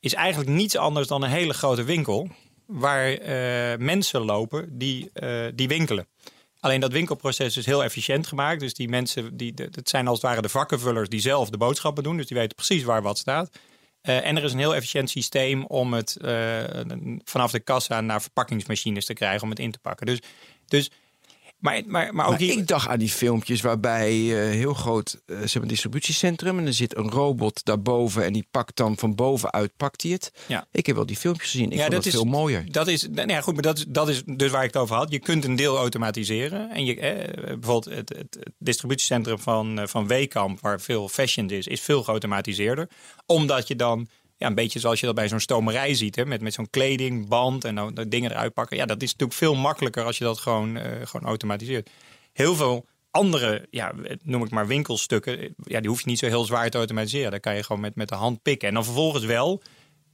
is 0.00 0.14
eigenlijk 0.14 0.50
niets 0.50 0.76
anders 0.76 1.08
dan 1.08 1.22
een 1.22 1.30
hele 1.30 1.52
grote 1.52 1.82
winkel. 1.82 2.28
Waar 2.66 3.12
eh, 3.12 3.78
mensen 3.78 4.20
lopen 4.20 4.78
die, 4.78 5.10
eh, 5.12 5.46
die 5.54 5.68
winkelen. 5.68 6.06
Alleen 6.60 6.80
dat 6.80 6.92
winkelproces 6.92 7.56
is 7.56 7.66
heel 7.66 7.84
efficiënt 7.84 8.26
gemaakt. 8.26 8.60
Dus 8.60 8.74
die 8.74 8.88
mensen, 8.88 9.36
die, 9.36 9.52
het 9.56 9.88
zijn 9.88 10.06
als 10.06 10.18
het 10.20 10.26
ware 10.26 10.42
de 10.42 10.48
vakkenvullers 10.48 11.08
die 11.08 11.20
zelf 11.20 11.50
de 11.50 11.56
boodschappen 11.56 12.02
doen. 12.02 12.16
Dus 12.16 12.26
die 12.26 12.36
weten 12.36 12.56
precies 12.56 12.82
waar 12.82 13.02
wat 13.02 13.18
staat. 13.18 13.50
Eh, 14.00 14.26
en 14.26 14.36
er 14.36 14.44
is 14.44 14.52
een 14.52 14.58
heel 14.58 14.74
efficiënt 14.74 15.10
systeem 15.10 15.64
om 15.64 15.92
het 15.92 16.16
vanaf 17.24 17.50
de 17.50 17.60
kassa 17.60 18.00
naar 18.00 18.22
verpakkingsmachines 18.22 19.04
te 19.04 19.14
krijgen 19.14 19.42
om 19.42 19.50
het 19.50 19.58
in 19.58 19.70
te 19.70 19.78
pakken. 19.78 20.06
Dus, 20.06 20.18
dus 20.66 20.90
maar, 21.60 21.82
maar, 21.86 22.14
maar 22.14 22.24
ook 22.26 22.30
Maar 22.32 22.42
ik 22.42 22.66
dacht 22.66 22.88
aan 22.88 22.98
die 22.98 23.08
filmpjes 23.08 23.60
waarbij 23.60 24.10
eh, 24.10 24.50
heel 24.50 24.74
groot 24.74 25.20
eh, 25.26 25.36
zeg 25.38 25.54
maar, 25.58 25.66
distributiecentrum 25.68 26.58
en 26.58 26.66
er 26.66 26.72
zit 26.72 26.96
een 26.96 27.10
robot 27.10 27.64
daarboven 27.64 28.24
en 28.24 28.32
die 28.32 28.46
pakt 28.50 28.76
dan 28.76 28.96
van 28.98 29.14
bovenuit 29.14 29.76
pakt 29.76 30.02
hij 30.02 30.10
het. 30.12 30.32
Ja. 30.46 30.66
Ik 30.72 30.86
heb 30.86 30.96
wel 30.96 31.06
die 31.06 31.16
filmpjes 31.16 31.50
gezien. 31.50 31.70
Ik 31.70 31.72
Ja, 31.72 31.78
vond 31.80 31.92
dat, 31.92 32.02
dat 32.04 32.12
is- 32.12 32.18
veel 32.20 32.30
mooier. 32.30 32.72
Dat 32.72 32.88
is, 32.88 33.08
nou 33.10 33.28
ja, 33.28 33.40
goed, 33.40 33.54
maar 33.54 33.62
dat 33.62 33.78
is, 33.78 33.84
dat 33.88 34.08
is 34.08 34.22
dus 34.26 34.50
waar 34.50 34.64
ik 34.64 34.72
het 34.72 34.82
over 34.82 34.96
had. 34.96 35.10
Je 35.10 35.18
kunt 35.18 35.44
een 35.44 35.56
deel 35.56 35.76
automatiseren. 35.76 36.70
En 36.70 36.84
je, 36.84 36.96
eh, 36.96 37.34
bijvoorbeeld 37.44 37.84
het, 37.84 38.08
het, 38.08 38.36
het 38.40 38.52
distributiecentrum 38.58 39.38
van, 39.38 39.78
eh, 39.78 39.86
van 39.86 40.06
Weekamp, 40.06 40.60
waar 40.60 40.80
veel 40.80 41.08
fashion 41.08 41.50
is, 41.50 41.66
is 41.66 41.80
veel 41.80 42.02
geautomatiseerder. 42.02 42.88
Omdat 43.26 43.68
je 43.68 43.76
dan 43.76 44.08
Ja, 44.40 44.46
een 44.46 44.54
beetje 44.54 44.78
zoals 44.78 45.00
je 45.00 45.06
dat 45.06 45.14
bij 45.14 45.28
zo'n 45.28 45.40
stomerij 45.40 45.94
ziet, 45.94 46.16
hè, 46.16 46.26
met, 46.26 46.40
met 46.40 46.54
zo'n 46.54 46.70
kleding, 46.70 47.28
band 47.28 47.64
en 47.64 47.74
dan 47.74 47.94
dingen 48.08 48.30
eruit 48.30 48.54
pakken. 48.54 48.76
Ja, 48.76 48.86
dat 48.86 49.02
is 49.02 49.10
natuurlijk 49.10 49.38
veel 49.38 49.54
makkelijker 49.54 50.04
als 50.04 50.18
je 50.18 50.24
dat 50.24 50.38
gewoon, 50.38 50.76
eh, 50.76 51.06
gewoon 51.06 51.28
automatiseert. 51.28 51.90
Heel 52.32 52.54
veel 52.54 52.86
andere, 53.10 53.66
ja, 53.70 53.92
noem 54.22 54.44
ik 54.44 54.50
maar 54.50 54.66
winkelstukken, 54.66 55.54
ja, 55.56 55.80
die 55.80 55.88
hoef 55.90 56.00
je 56.00 56.06
niet 56.06 56.18
zo 56.18 56.26
heel 56.26 56.44
zwaar 56.44 56.70
te 56.70 56.76
automatiseren. 56.76 57.30
Daar 57.30 57.40
kan 57.40 57.54
je 57.54 57.62
gewoon 57.62 57.80
met, 57.80 57.94
met 57.94 58.08
de 58.08 58.14
hand 58.14 58.42
pikken. 58.42 58.68
En 58.68 58.74
dan 58.74 58.84
vervolgens 58.84 59.24
wel, 59.24 59.62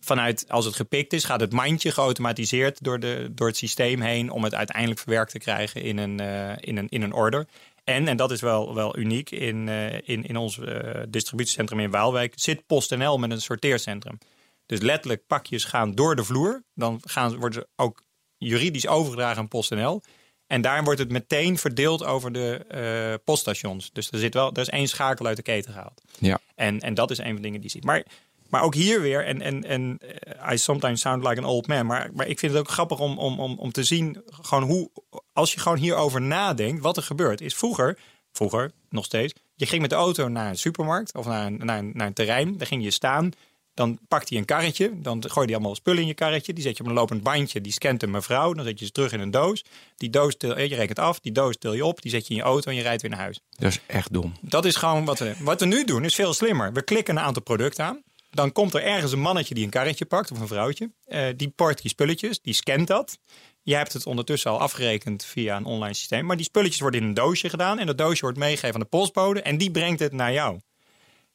vanuit 0.01 0.45
als 0.49 0.65
het 0.65 0.75
gepikt 0.75 1.13
is, 1.13 1.25
gaat 1.25 1.41
het 1.41 1.53
mandje 1.53 1.91
geautomatiseerd 1.91 2.83
door, 2.83 3.01
de, 3.01 3.31
door 3.33 3.47
het 3.47 3.57
systeem 3.57 4.01
heen 4.01 4.31
om 4.31 4.45
het 4.45 4.55
uiteindelijk 4.55 5.01
verwerkt 5.01 5.31
te 5.31 5.39
krijgen 5.39 5.83
in 5.83 5.99
een, 5.99 6.21
eh, 6.21 6.53
in 6.61 6.77
een, 6.77 6.89
in 6.89 7.03
een 7.03 7.13
order. 7.13 7.47
En, 7.87 8.09
en 8.09 8.17
dat 8.17 8.31
is 8.31 8.41
wel, 8.41 8.75
wel 8.75 8.99
uniek, 8.99 9.31
in, 9.31 9.69
eh, 9.69 10.09
in, 10.09 10.25
in 10.25 10.37
ons 10.37 10.59
eh, 10.59 11.03
distributiecentrum 11.09 11.81
in 11.81 11.91
Waalwijk 11.91 12.33
zit 12.37 12.67
PostNL 12.67 13.19
met 13.19 13.31
een 13.31 13.41
sorteercentrum. 13.41 14.19
Dus 14.67 14.81
letterlijk 14.81 15.27
pakjes 15.27 15.65
gaan 15.65 15.95
door 15.95 16.17
de 16.17 16.25
vloer. 16.25 16.63
Dan 16.75 17.01
gaan, 17.05 17.37
worden 17.37 17.61
ze 17.61 17.69
ook 17.77 18.03
juridisch 18.37 18.87
overgedragen 18.87 19.39
aan 19.39 19.49
PostNL. 19.49 20.03
En 20.47 20.61
daar 20.61 20.85
wordt 20.85 20.99
het 20.99 21.11
meteen 21.11 21.59
verdeeld 21.59 22.05
over 22.05 22.33
de 22.33 22.57
eh, 22.69 23.25
poststations. 23.25 23.91
Dus 23.93 24.11
er, 24.11 24.19
zit 24.19 24.35
wel, 24.35 24.53
er 24.53 24.61
is 24.61 24.69
één 24.69 24.89
schakel 24.89 25.27
uit 25.27 25.37
de 25.37 25.43
keten 25.43 25.73
gehaald. 25.73 26.03
Ja. 26.19 26.39
En, 26.55 26.81
en 26.81 26.95
dat 26.95 27.11
is 27.11 27.19
een 27.19 27.25
van 27.25 27.37
de 27.37 27.43
dingen 27.43 27.61
die 27.61 27.71
je 27.71 27.77
ziet. 27.77 27.85
Maar, 27.85 28.05
maar 28.49 28.63
ook 28.63 28.75
hier 28.75 29.01
weer, 29.01 29.25
en, 29.25 29.41
en, 29.41 29.65
en 29.65 29.99
eh, 29.99 30.53
I 30.53 30.59
sometimes 30.59 31.01
sound 31.01 31.25
like 31.25 31.41
an 31.41 31.47
old 31.47 31.67
man. 31.67 31.87
Maar, 31.87 32.11
maar 32.15 32.27
ik 32.27 32.39
vind 32.39 32.53
het 32.53 32.61
ook 32.61 32.71
grappig 32.71 32.99
om, 32.99 33.19
om, 33.19 33.41
om, 33.41 33.59
om 33.59 33.73
te 33.73 33.85
zien, 33.85 34.23
gewoon 34.31 34.63
hoe, 34.63 34.91
als 35.33 35.53
je 35.53 35.61
gewoon 35.61 35.79
hierover 35.79 36.21
nadenkt, 36.21 36.83
wat 36.83 36.97
er 36.97 37.03
gebeurt. 37.03 37.41
Is 37.41 37.55
vroeger, 37.55 37.99
vroeger 38.33 38.73
nog 38.91 39.05
steeds, 39.05 39.35
je 39.57 39.67
ging 39.67 39.81
met 39.81 39.91
de 39.91 39.97
auto 39.97 40.29
naar 40.29 40.49
een 40.49 40.59
supermarkt 40.59 41.15
of 41.15 41.27
naar 41.27 41.47
een, 41.47 41.61
naar 41.63 41.79
een, 41.79 41.91
naar 41.95 42.07
een 42.07 42.13
terrein. 42.13 42.57
Daar 42.57 42.67
ging 42.67 42.83
je 42.83 42.91
staan. 42.91 43.31
Dan 43.75 43.99
pakt 44.09 44.29
hij 44.29 44.39
een 44.39 44.45
karretje. 44.45 45.01
Dan 45.01 45.31
gooi 45.31 45.47
je 45.47 45.55
allemaal 45.55 45.75
spullen 45.75 46.01
in 46.01 46.07
je 46.07 46.15
karretje. 46.15 46.53
Die 46.53 46.63
zet 46.63 46.77
je 46.77 46.83
op 46.83 46.89
een 46.89 46.95
lopend 46.95 47.23
bandje. 47.23 47.61
Die 47.61 47.73
scant 47.73 48.03
een 48.03 48.11
mevrouw. 48.11 48.53
Dan 48.53 48.65
zet 48.65 48.79
je 48.79 48.85
ze 48.85 48.93
terug 48.93 49.13
in 49.13 49.21
een 49.21 49.31
doos. 49.31 49.65
Die 49.97 50.11
doos 50.11 50.37
til, 50.37 50.61
je 50.61 50.75
rekent 50.75 50.99
af. 50.99 51.21
Die 51.21 51.33
doos 51.33 51.57
til 51.59 51.73
je 51.73 51.85
op. 51.85 52.03
Die 52.03 52.11
zet 52.11 52.27
je 52.27 52.35
in 52.35 52.41
je 52.41 52.47
auto 52.47 52.71
en 52.71 52.77
je 52.77 52.83
rijdt 52.83 53.03
weer 53.03 53.11
naar 53.11 53.21
huis. 53.21 53.41
Dat 53.51 53.71
is 53.71 53.81
echt 53.87 54.13
dom. 54.13 54.33
Dat 54.41 54.65
is 54.65 54.77
gewoon 54.77 55.05
wat 55.05 55.19
we, 55.19 55.35
wat 55.39 55.61
we 55.61 55.67
nu 55.67 55.85
doen. 55.85 56.05
Is 56.05 56.15
veel 56.15 56.35
slimmer. 56.35 56.73
We 56.73 56.83
klikken 56.83 57.17
een 57.17 57.23
aantal 57.23 57.43
producten 57.43 57.85
aan. 57.85 58.03
Dan 58.37 58.53
komt 58.53 58.75
er 58.75 58.83
ergens 58.83 59.13
een 59.13 59.21
mannetje 59.21 59.55
die 59.55 59.65
een 59.65 59.71
karretje 59.71 60.05
pakt. 60.05 60.33
Of 60.33 60.41
een 60.41 60.49
vrouwtje. 60.49 60.91
Uh, 61.09 61.27
die 61.37 61.49
port 61.49 61.83
die 61.83 61.91
spulletjes. 61.91 62.41
Die 62.41 62.55
scant 62.55 62.87
dat. 62.87 63.19
Je 63.63 63.75
hebt 63.75 63.93
het 63.93 64.07
ondertussen 64.07 64.51
al 64.51 64.61
afgerekend 64.61 65.25
via 65.25 65.57
een 65.57 65.65
online 65.65 65.95
systeem. 65.95 66.27
Maar 66.27 66.37
die 66.37 66.45
spulletjes 66.45 66.81
worden 66.81 67.01
in 67.01 67.07
een 67.07 67.15
doosje 67.15 67.49
gedaan. 67.49 67.79
En 67.79 67.87
dat 67.87 67.99
doosje 67.99 68.21
wordt 68.21 68.39
meegegeven 68.39 68.75
aan 68.75 68.81
de 68.81 68.87
postbode. 68.87 69.43
En 69.43 69.59
die 69.59 69.71
brengt 69.71 70.01
het 70.01 70.13
naar 70.13 70.33
jou. 70.33 70.61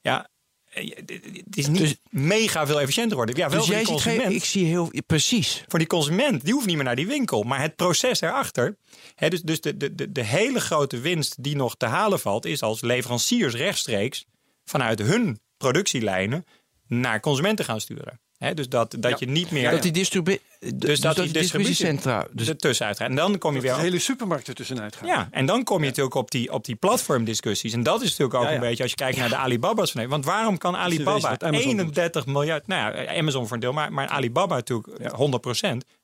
Ja, 0.02 0.30
het 0.74 1.58
is 1.58 1.68
niet 1.68 1.78
dus, 1.78 1.96
mega 2.10 2.66
veel 2.66 2.82
efficiënter 2.82 3.16
worden. 3.16 3.36
Ja, 3.36 3.50
wel 3.50 3.58
dus 3.58 3.66
voor 3.66 3.76
jij 3.76 3.84
die 3.84 3.94
consument. 3.94 4.34
Ik 4.34 4.44
zie 4.44 4.66
heel 4.66 4.92
precies. 5.06 5.64
Voor 5.68 5.80
die 5.80 5.88
consument, 5.88 6.44
die 6.44 6.54
hoeft 6.54 6.66
niet 6.66 6.76
meer 6.76 6.86
naar 6.86 6.96
die 6.96 7.08
winkel. 7.08 7.44
Maar 7.44 7.62
het 7.62 7.76
proces 7.76 8.22
erachter. 8.22 8.78
Hè, 9.16 9.30
dus 9.30 9.42
dus 9.42 9.62
de, 9.62 9.78
de, 9.78 10.12
de 10.12 10.24
hele 10.24 10.60
grote 10.60 11.00
winst 11.00 11.44
die 11.44 11.56
nog 11.56 11.76
te 11.76 11.86
halen 11.86 12.20
valt, 12.20 12.46
is 12.46 12.62
als 12.62 12.82
leveranciers 12.82 13.54
rechtstreeks 13.54 14.26
vanuit 14.66 15.00
hun 15.00 15.40
productielijnen 15.58 16.46
naar 16.91 17.19
consumenten 17.19 17.65
gaan 17.65 17.82
sturen. 17.82 18.19
He, 18.38 18.54
dus 18.54 18.69
dat, 18.69 18.95
dat 18.99 19.12
ja. 19.12 19.15
je 19.19 19.25
niet 19.25 19.51
meer. 19.51 19.71
Dat 19.71 19.82
die, 19.82 19.91
distribu 19.91 20.39
dus 20.60 20.71
dus 20.73 20.99
dat 20.99 21.15
die 21.15 21.23
die 21.23 21.34
distributiecentra 21.34 22.27
dus 22.32 22.47
ertussenuit 22.47 22.97
gaan. 22.97 23.10
En 23.10 23.15
dan 23.15 23.38
kom 23.38 23.56
je 23.56 23.62
weer. 23.62 23.73
De 23.73 23.82
hele 23.82 23.99
supermarkt 23.99 24.47
ertussenuit 24.47 24.95
gaan. 24.95 25.08
Ja, 25.08 25.27
en 25.32 25.45
dan 25.45 25.63
kom 25.63 25.80
je 25.80 25.86
natuurlijk 25.86 26.15
op 26.15 26.32
die, 26.32 26.51
op 26.54 26.65
die 26.65 26.75
platformdiscussies. 26.75 27.73
En 27.73 27.84
dat 27.84 28.01
is 28.01 28.10
natuurlijk 28.10 28.34
ook 28.34 28.43
Ja, 28.43 28.49
ja. 28.49 28.56
een 28.56 28.62
beetje 28.62 28.84
als 28.84 28.91
je 28.91 28.97
kijkt 28.97 29.17
naar 29.17 29.30
de 29.30 29.36
Alibaba's 29.36 29.91
van 29.91 30.08
Want 30.08 30.25
waarom 30.25 30.58
kan 30.58 30.75
Alibaba 30.75 31.30
wat 31.30 31.43
Amazon 31.43 31.69
doet. 31.69 31.80
31 31.80 32.25
miljard. 32.25 32.67
Nou 32.67 32.97
ja, 32.97 33.17
Amazon 33.17 33.43
voor 33.47 33.56
een 33.56 33.62
deel, 33.62 33.73
maar, 33.73 33.93
maar 33.93 34.08
Alibaba 34.08 34.56
natuurlijk 34.56 35.12
100 35.12 35.41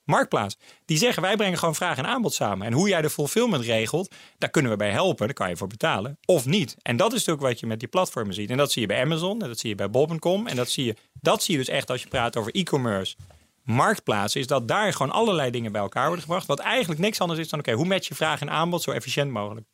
Marktplaats. 0.07 0.57
Die 0.85 0.97
zeggen 0.97 1.21
wij 1.21 1.35
brengen 1.35 1.57
gewoon 1.57 1.75
vraag 1.75 1.97
en 1.97 2.05
aanbod 2.05 2.33
samen. 2.33 2.67
En 2.67 2.73
hoe 2.73 2.89
jij 2.89 3.01
de 3.01 3.09
fulfillment 3.09 3.63
regelt, 3.63 4.15
daar 4.37 4.49
kunnen 4.49 4.71
we 4.71 4.77
bij 4.77 4.91
helpen. 4.91 5.25
Daar 5.25 5.35
kan 5.35 5.49
je 5.49 5.57
voor 5.57 5.67
betalen. 5.67 6.17
Of 6.25 6.45
niet. 6.45 6.75
En 6.81 6.97
dat 6.97 7.07
is 7.07 7.17
natuurlijk 7.17 7.47
wat 7.47 7.59
je 7.59 7.67
met 7.67 7.79
die 7.79 7.87
platformen 7.87 8.33
ziet. 8.33 8.49
En 8.49 8.57
dat 8.57 8.71
zie 8.71 8.81
je 8.81 8.87
bij 8.87 9.01
Amazon. 9.01 9.41
En 9.41 9.47
dat 9.47 9.59
zie 9.59 9.69
je 9.69 9.75
bij 9.75 9.89
Bob.com. 9.89 10.47
En 10.47 10.55
dat 10.55 10.69
zie 10.69 10.85
je, 10.85 10.95
dat 11.13 11.43
zie 11.43 11.53
je 11.53 11.59
dus 11.59 11.69
echt 11.69 11.89
als 11.89 12.01
je 12.01 12.07
praat 12.07 12.37
over 12.37 12.51
e-commerce. 12.55 13.15
Marktplaatsen 13.63 14.41
is 14.41 14.47
dat 14.47 14.67
daar 14.67 14.93
gewoon 14.93 15.11
allerlei 15.11 15.51
dingen 15.51 15.71
bij 15.71 15.81
elkaar 15.81 16.05
worden 16.05 16.23
gebracht. 16.23 16.47
Wat 16.47 16.59
eigenlijk 16.59 16.99
niks 16.99 17.21
anders 17.21 17.39
is 17.39 17.49
dan: 17.49 17.59
oké, 17.59 17.71
hoe 17.71 17.85
match 17.85 18.07
je 18.07 18.15
vraag 18.15 18.41
en 18.41 18.49
aanbod 18.49 18.81
zo 18.81 18.91
efficiënt 18.91 19.31
mogelijk? 19.31 19.67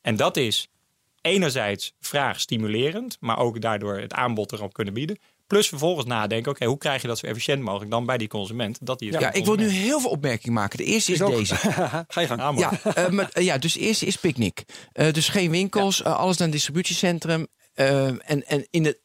En 0.00 0.16
dat 0.16 0.36
is 0.36 0.68
enerzijds 1.20 1.94
vraag 2.00 2.40
stimulerend, 2.40 3.16
maar 3.20 3.38
ook 3.38 3.60
daardoor 3.60 3.98
het 3.98 4.12
aanbod 4.12 4.52
erop 4.52 4.72
kunnen 4.72 4.94
bieden. 4.94 5.18
Plus 5.46 5.68
vervolgens 5.68 6.06
nadenken: 6.06 6.50
oké, 6.50 6.64
hoe 6.64 6.78
krijg 6.78 7.02
je 7.02 7.08
dat 7.08 7.18
zo 7.18 7.26
efficiënt 7.26 7.62
mogelijk 7.62 7.90
dan 7.90 8.06
bij 8.06 8.18
die 8.18 8.28
consument? 8.28 8.78
Dat 8.80 8.98
die 8.98 9.10
het 9.10 9.20
Ja, 9.20 9.28
voor 9.28 9.38
ik 9.38 9.44
wil 9.44 9.54
nu 9.54 9.68
heel 9.68 10.00
veel 10.00 10.10
opmerkingen 10.10 10.54
maken. 10.54 10.78
De 10.78 10.84
eerste 10.84 11.12
is, 11.12 11.20
Is 11.20 11.26
ook- 11.26 11.36
deze. 11.36 11.54
Ga 12.08 12.20
je 12.20 12.26
gang. 12.26 12.40
Aanbod. 12.40 12.62
Ja, 12.62 12.94
eh, 12.94 13.08
maar, 13.08 13.30
eh, 13.32 13.44
ja, 13.44 13.58
dus 13.58 13.72
de 13.72 13.80
eerste 13.80 14.06
is 14.06 14.16
picknick. 14.16 14.64
Eh, 14.92 15.12
dus 15.12 15.28
geen 15.28 15.50
winkels, 15.50 16.04
alles 16.04 16.36
naar 16.36 16.46
een 16.46 16.52
distributiecentrum. 16.54 17.46
En, 17.74 18.46
en 18.46 18.66
in 18.70 18.84
het, 18.84 19.00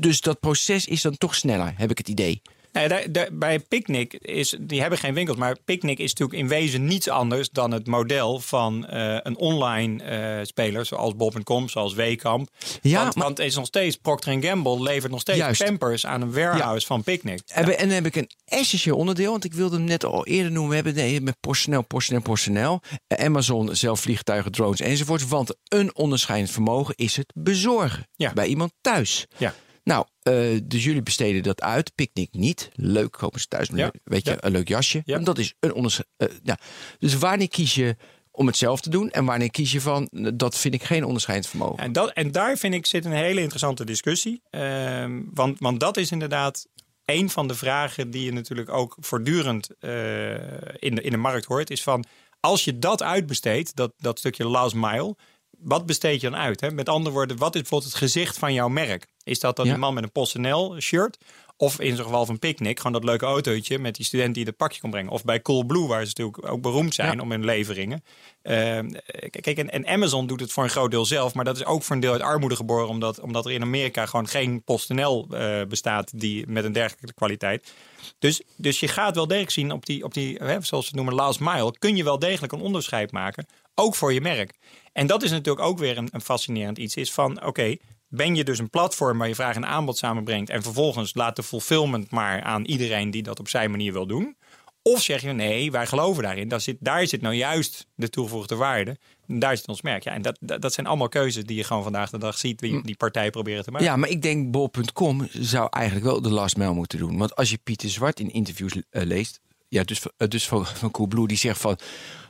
dus 0.00 0.20
dat 0.20 0.40
proces 0.40 0.86
is 0.86 1.02
dan 1.02 1.16
toch 1.16 1.34
sneller, 1.34 1.74
heb 1.76 1.90
ik 1.90 1.98
het 1.98 2.08
idee. 2.08 2.42
Nee, 2.72 2.88
daar, 2.88 3.12
daar- 3.12 3.28
bij 3.32 3.58
Picnic 3.58 4.14
is, 4.14 4.56
die 4.60 4.80
hebben 4.80 4.98
geen 4.98 5.14
winkels, 5.14 5.36
maar 5.36 5.56
Picnic 5.64 5.98
is 5.98 6.10
natuurlijk 6.14 6.38
in 6.38 6.48
wezen 6.48 6.84
niets 6.84 7.08
anders 7.08 7.50
dan 7.50 7.70
het 7.70 7.86
model 7.86 8.40
van 8.40 8.86
eh, 8.86 9.16
een 9.22 9.36
online 9.36 10.02
eh, 10.02 10.44
speler, 10.44 10.86
zoals 10.86 11.16
Bob.com, 11.16 11.68
zoals 11.68 11.94
Wekamp. 11.94 12.48
Ja, 12.82 13.02
want, 13.02 13.14
maar- 13.14 13.24
want 13.24 13.38
het 13.38 13.46
is 13.46 13.54
nog 13.56 13.66
steeds 13.66 13.96
Procter 13.96 14.42
Gamble 14.42 14.82
levert 14.82 15.12
nog 15.12 15.20
steeds 15.20 15.38
Juist. 15.38 15.64
Pampers 15.64 16.06
aan 16.06 16.20
een 16.22 16.32
warehouse 16.32 16.86
van 16.86 17.02
Picnic. 17.02 17.40
En, 17.46 17.78
en 17.78 17.86
dan 17.86 17.94
heb 17.94 18.06
ik 18.06 18.16
een 18.16 18.30
essentieel 18.44 18.96
onderdeel, 18.96 19.30
want 19.30 19.44
ik 19.44 19.54
wilde 19.54 19.76
hem 19.76 19.84
net 19.84 20.04
al 20.04 20.26
eerder 20.26 20.52
noemen. 20.52 20.68
We 20.68 20.74
hebben 20.74 20.94
nee, 20.94 21.20
met 21.20 21.36
PostNL, 21.40 21.82
PostNL, 21.82 22.20
PostNL, 22.22 22.80
eh, 23.06 23.24
Amazon, 23.24 23.74
zelf 23.76 24.00
vliegtuigen, 24.00 24.52
drones 24.52 24.80
enzovoort. 24.80 25.28
Want 25.28 25.54
een 25.68 25.94
onderscheidend 25.96 26.50
vermogen 26.50 26.94
is 26.96 27.16
het 27.16 27.32
bezorgen 27.34 28.08
Ja. 28.16 28.32
bij 28.32 28.46
iemand 28.46 28.72
thuis. 28.80 29.26
Ja. 29.38 29.54
Nou, 29.84 30.06
eh, 30.22 30.60
dus 30.64 30.84
jullie 30.84 31.02
besteden 31.02 31.42
dat 31.42 31.60
uit. 31.62 31.94
Picknick 31.94 32.32
niet. 32.34 32.70
Leuk, 32.74 33.12
kopen 33.12 33.40
ze 33.40 33.46
thuis. 33.46 33.68
Ja. 33.74 33.92
Weet 34.04 34.24
je, 34.24 34.30
Ja. 34.30 34.36
een 34.40 34.52
leuk 34.52 34.68
jasje. 34.68 35.02
Ja. 35.04 35.16
En 35.16 35.24
dat 35.24 35.38
is 35.38 35.54
een 35.60 35.72
onderscheid. 35.74 36.08
ja. 36.42 36.58
Dus 36.98 37.18
wanneer 37.18 37.48
kies 37.48 37.74
je 37.74 37.96
om 38.30 38.46
het 38.46 38.56
zelf 38.56 38.80
te 38.80 38.90
doen? 38.90 39.10
En 39.10 39.24
wanneer 39.24 39.50
kies 39.50 39.72
je 39.72 39.80
van, 39.80 40.06
eh, 40.06 40.26
dat 40.34 40.58
vind 40.58 40.74
ik 40.74 40.82
geen 40.82 41.04
onderscheidend 41.04 41.48
vermogen. 41.50 41.78
En, 41.78 41.92
dat, 41.92 42.10
en 42.12 42.32
daar 42.32 42.56
vind 42.56 42.74
ik 42.74 42.86
zit 42.86 43.04
een 43.04 43.12
hele 43.12 43.40
interessante 43.40 43.84
discussie. 43.84 44.42
Ehm, 44.50 45.20
want, 45.34 45.58
want 45.58 45.80
dat 45.80 45.96
is 45.96 46.10
inderdaad 46.10 46.66
een 47.04 47.30
van 47.30 47.48
de 47.48 47.54
vragen 47.54 48.10
die 48.10 48.24
je 48.24 48.32
natuurlijk 48.32 48.68
ook 48.68 48.96
voortdurend 49.00 49.68
eh, 49.78 50.30
in, 50.78 50.94
de, 50.94 51.02
in 51.02 51.10
de 51.10 51.16
markt 51.16 51.44
hoort. 51.44 51.70
Is 51.70 51.82
van 51.82 52.04
als 52.40 52.64
je 52.64 52.78
dat 52.78 53.02
uitbesteedt, 53.02 53.76
dat, 53.76 53.92
dat 53.98 54.18
stukje 54.18 54.44
last 54.46 54.74
mile. 54.74 55.16
Wat 55.58 55.86
besteed 55.86 56.20
je 56.20 56.30
dan 56.30 56.38
uit? 56.40 56.60
Hè? 56.60 56.70
Met 56.70 56.88
andere 56.88 57.14
woorden, 57.14 57.36
wat 57.36 57.54
is 57.54 57.60
bijvoorbeeld 57.60 57.90
het 57.92 58.00
gezicht 58.00 58.38
van 58.38 58.52
jouw 58.52 58.68
merk? 58.68 59.06
Is 59.24 59.40
dat 59.40 59.56
dan 59.56 59.66
Ja. 59.66 59.72
die 59.72 59.80
man 59.80 59.94
met 59.94 60.02
een 60.02 60.12
PostNL 60.12 60.80
shirt? 60.80 61.18
Of 61.56 61.80
in 61.80 61.96
zo'n 61.96 62.04
geval 62.04 62.26
van 62.26 62.38
Picnic, 62.38 62.76
gewoon 62.76 62.92
dat 62.92 63.04
leuke 63.04 63.24
autootje 63.24 63.78
met 63.78 63.94
die 63.94 64.04
student 64.04 64.34
die 64.34 64.44
dat 64.44 64.56
pakje 64.56 64.80
kon 64.80 64.90
brengen. 64.90 65.12
Of 65.12 65.24
bij 65.24 65.42
Coolblue, 65.42 65.86
waar 65.86 66.00
ze 66.00 66.06
natuurlijk 66.06 66.52
ook 66.52 66.60
beroemd 66.62 66.94
zijn 66.94 67.20
om 67.20 67.30
hun 67.30 67.44
leveringen. 67.44 68.04
Ehm, 68.42 68.90
kijk, 69.30 69.58
en, 69.58 69.70
en 69.70 69.86
Amazon 69.86 70.26
doet 70.26 70.40
het 70.40 70.52
voor 70.52 70.64
een 70.64 70.70
groot 70.70 70.90
deel 70.90 71.04
zelf, 71.04 71.34
maar 71.34 71.44
dat 71.44 71.56
is 71.56 71.64
ook 71.64 71.82
voor 71.82 71.94
een 71.94 72.00
deel 72.02 72.12
uit 72.12 72.20
armoede 72.20 72.56
geboren, 72.56 72.88
omdat, 72.88 73.20
omdat 73.20 73.44
er 73.46 73.52
in 73.52 73.62
Amerika 73.62 74.06
gewoon 74.06 74.28
geen 74.28 74.62
PostNL 74.62 75.26
eh 75.30 75.62
bestaat 75.68 76.20
die 76.20 76.46
met 76.46 76.64
een 76.64 76.72
dergelijke 76.72 77.14
kwaliteit. 77.14 77.72
Dus, 78.18 78.42
dus 78.56 78.80
je 78.80 78.88
gaat 78.88 79.14
wel 79.14 79.26
degelijk 79.26 79.50
zien 79.52 79.72
op 79.72 79.86
die, 79.86 80.04
op 80.04 80.14
die 80.14 80.36
hè, 80.36 80.60
zoals 80.60 80.86
het 80.86 80.94
noemen, 80.94 81.14
last 81.14 81.40
mile, 81.40 81.74
kun 81.78 81.96
je 81.96 82.04
wel 82.04 82.18
degelijk 82.18 82.52
een 82.52 82.60
onderscheid 82.60 83.12
maken, 83.12 83.46
ook 83.74 83.94
voor 83.94 84.12
je 84.12 84.20
merk. 84.20 84.52
En 84.92 85.06
dat 85.06 85.22
is 85.22 85.30
natuurlijk 85.30 85.66
ook 85.66 85.78
weer 85.78 85.98
een, 85.98 86.08
een 86.12 86.20
fascinerend 86.20 86.78
iets, 86.78 86.96
is 86.96 87.12
van 87.12 87.44
oké, 87.44 87.76
ben 88.14 88.34
je 88.34 88.44
dus 88.44 88.58
een 88.58 88.70
platform 88.70 89.18
waar 89.18 89.28
je 89.28 89.34
vraag 89.34 89.56
en 89.56 89.66
aanbod 89.66 89.98
samenbrengt 89.98 90.50
en 90.50 90.62
vervolgens 90.62 91.14
laat 91.14 91.36
de 91.36 91.42
fulfillment 91.42 92.10
maar 92.10 92.42
aan 92.42 92.64
iedereen 92.64 93.10
die 93.10 93.22
dat 93.22 93.38
op 93.38 93.48
zijn 93.48 93.70
manier 93.70 93.92
wil 93.92 94.06
doen? 94.06 94.36
Of 94.82 95.02
zeg 95.02 95.22
je 95.22 95.32
nee, 95.32 95.70
wij 95.70 95.86
geloven 95.86 96.22
daarin. 96.22 96.48
Daar 96.48 96.60
zit, 96.60 96.76
daar 96.80 97.06
zit 97.06 97.20
nou 97.20 97.34
juist 97.34 97.86
de 97.94 98.08
toegevoegde 98.08 98.56
waarde. 98.56 98.96
En 99.26 99.38
Daar 99.38 99.56
zit 99.56 99.68
ons 99.68 99.82
merk. 99.82 100.04
Ja, 100.04 100.12
en 100.12 100.22
dat, 100.22 100.38
dat, 100.40 100.62
dat 100.62 100.72
zijn 100.72 100.86
allemaal 100.86 101.08
keuzes 101.08 101.44
die 101.44 101.56
je 101.56 101.64
gewoon 101.64 101.82
vandaag 101.82 102.10
de 102.10 102.18
dag 102.18 102.38
ziet. 102.38 102.58
Die, 102.58 102.82
die 102.82 102.96
partijen 102.96 103.30
proberen 103.30 103.64
te 103.64 103.70
maken. 103.70 103.86
Ja, 103.86 103.96
maar 103.96 104.08
ik 104.08 104.22
denk 104.22 104.50
bol.com 104.50 105.28
zou 105.30 105.68
eigenlijk 105.70 106.06
wel 106.06 106.22
de 106.22 106.30
last 106.30 106.56
mail 106.56 106.74
moeten 106.74 106.98
doen. 106.98 107.18
Want 107.18 107.36
als 107.36 107.50
je 107.50 107.58
Pieter 107.62 107.88
Zwart 107.88 108.20
in 108.20 108.30
interviews 108.30 108.72
eh, 108.90 109.02
leest, 109.02 109.40
ja, 109.72 109.82
dus, 109.82 110.02
eh, 110.16 110.28
dus 110.28 110.48
van, 110.48 110.66
van 110.66 110.90
Coolblue, 110.90 111.28
die 111.28 111.36
zegt 111.36 111.60
van 111.60 111.78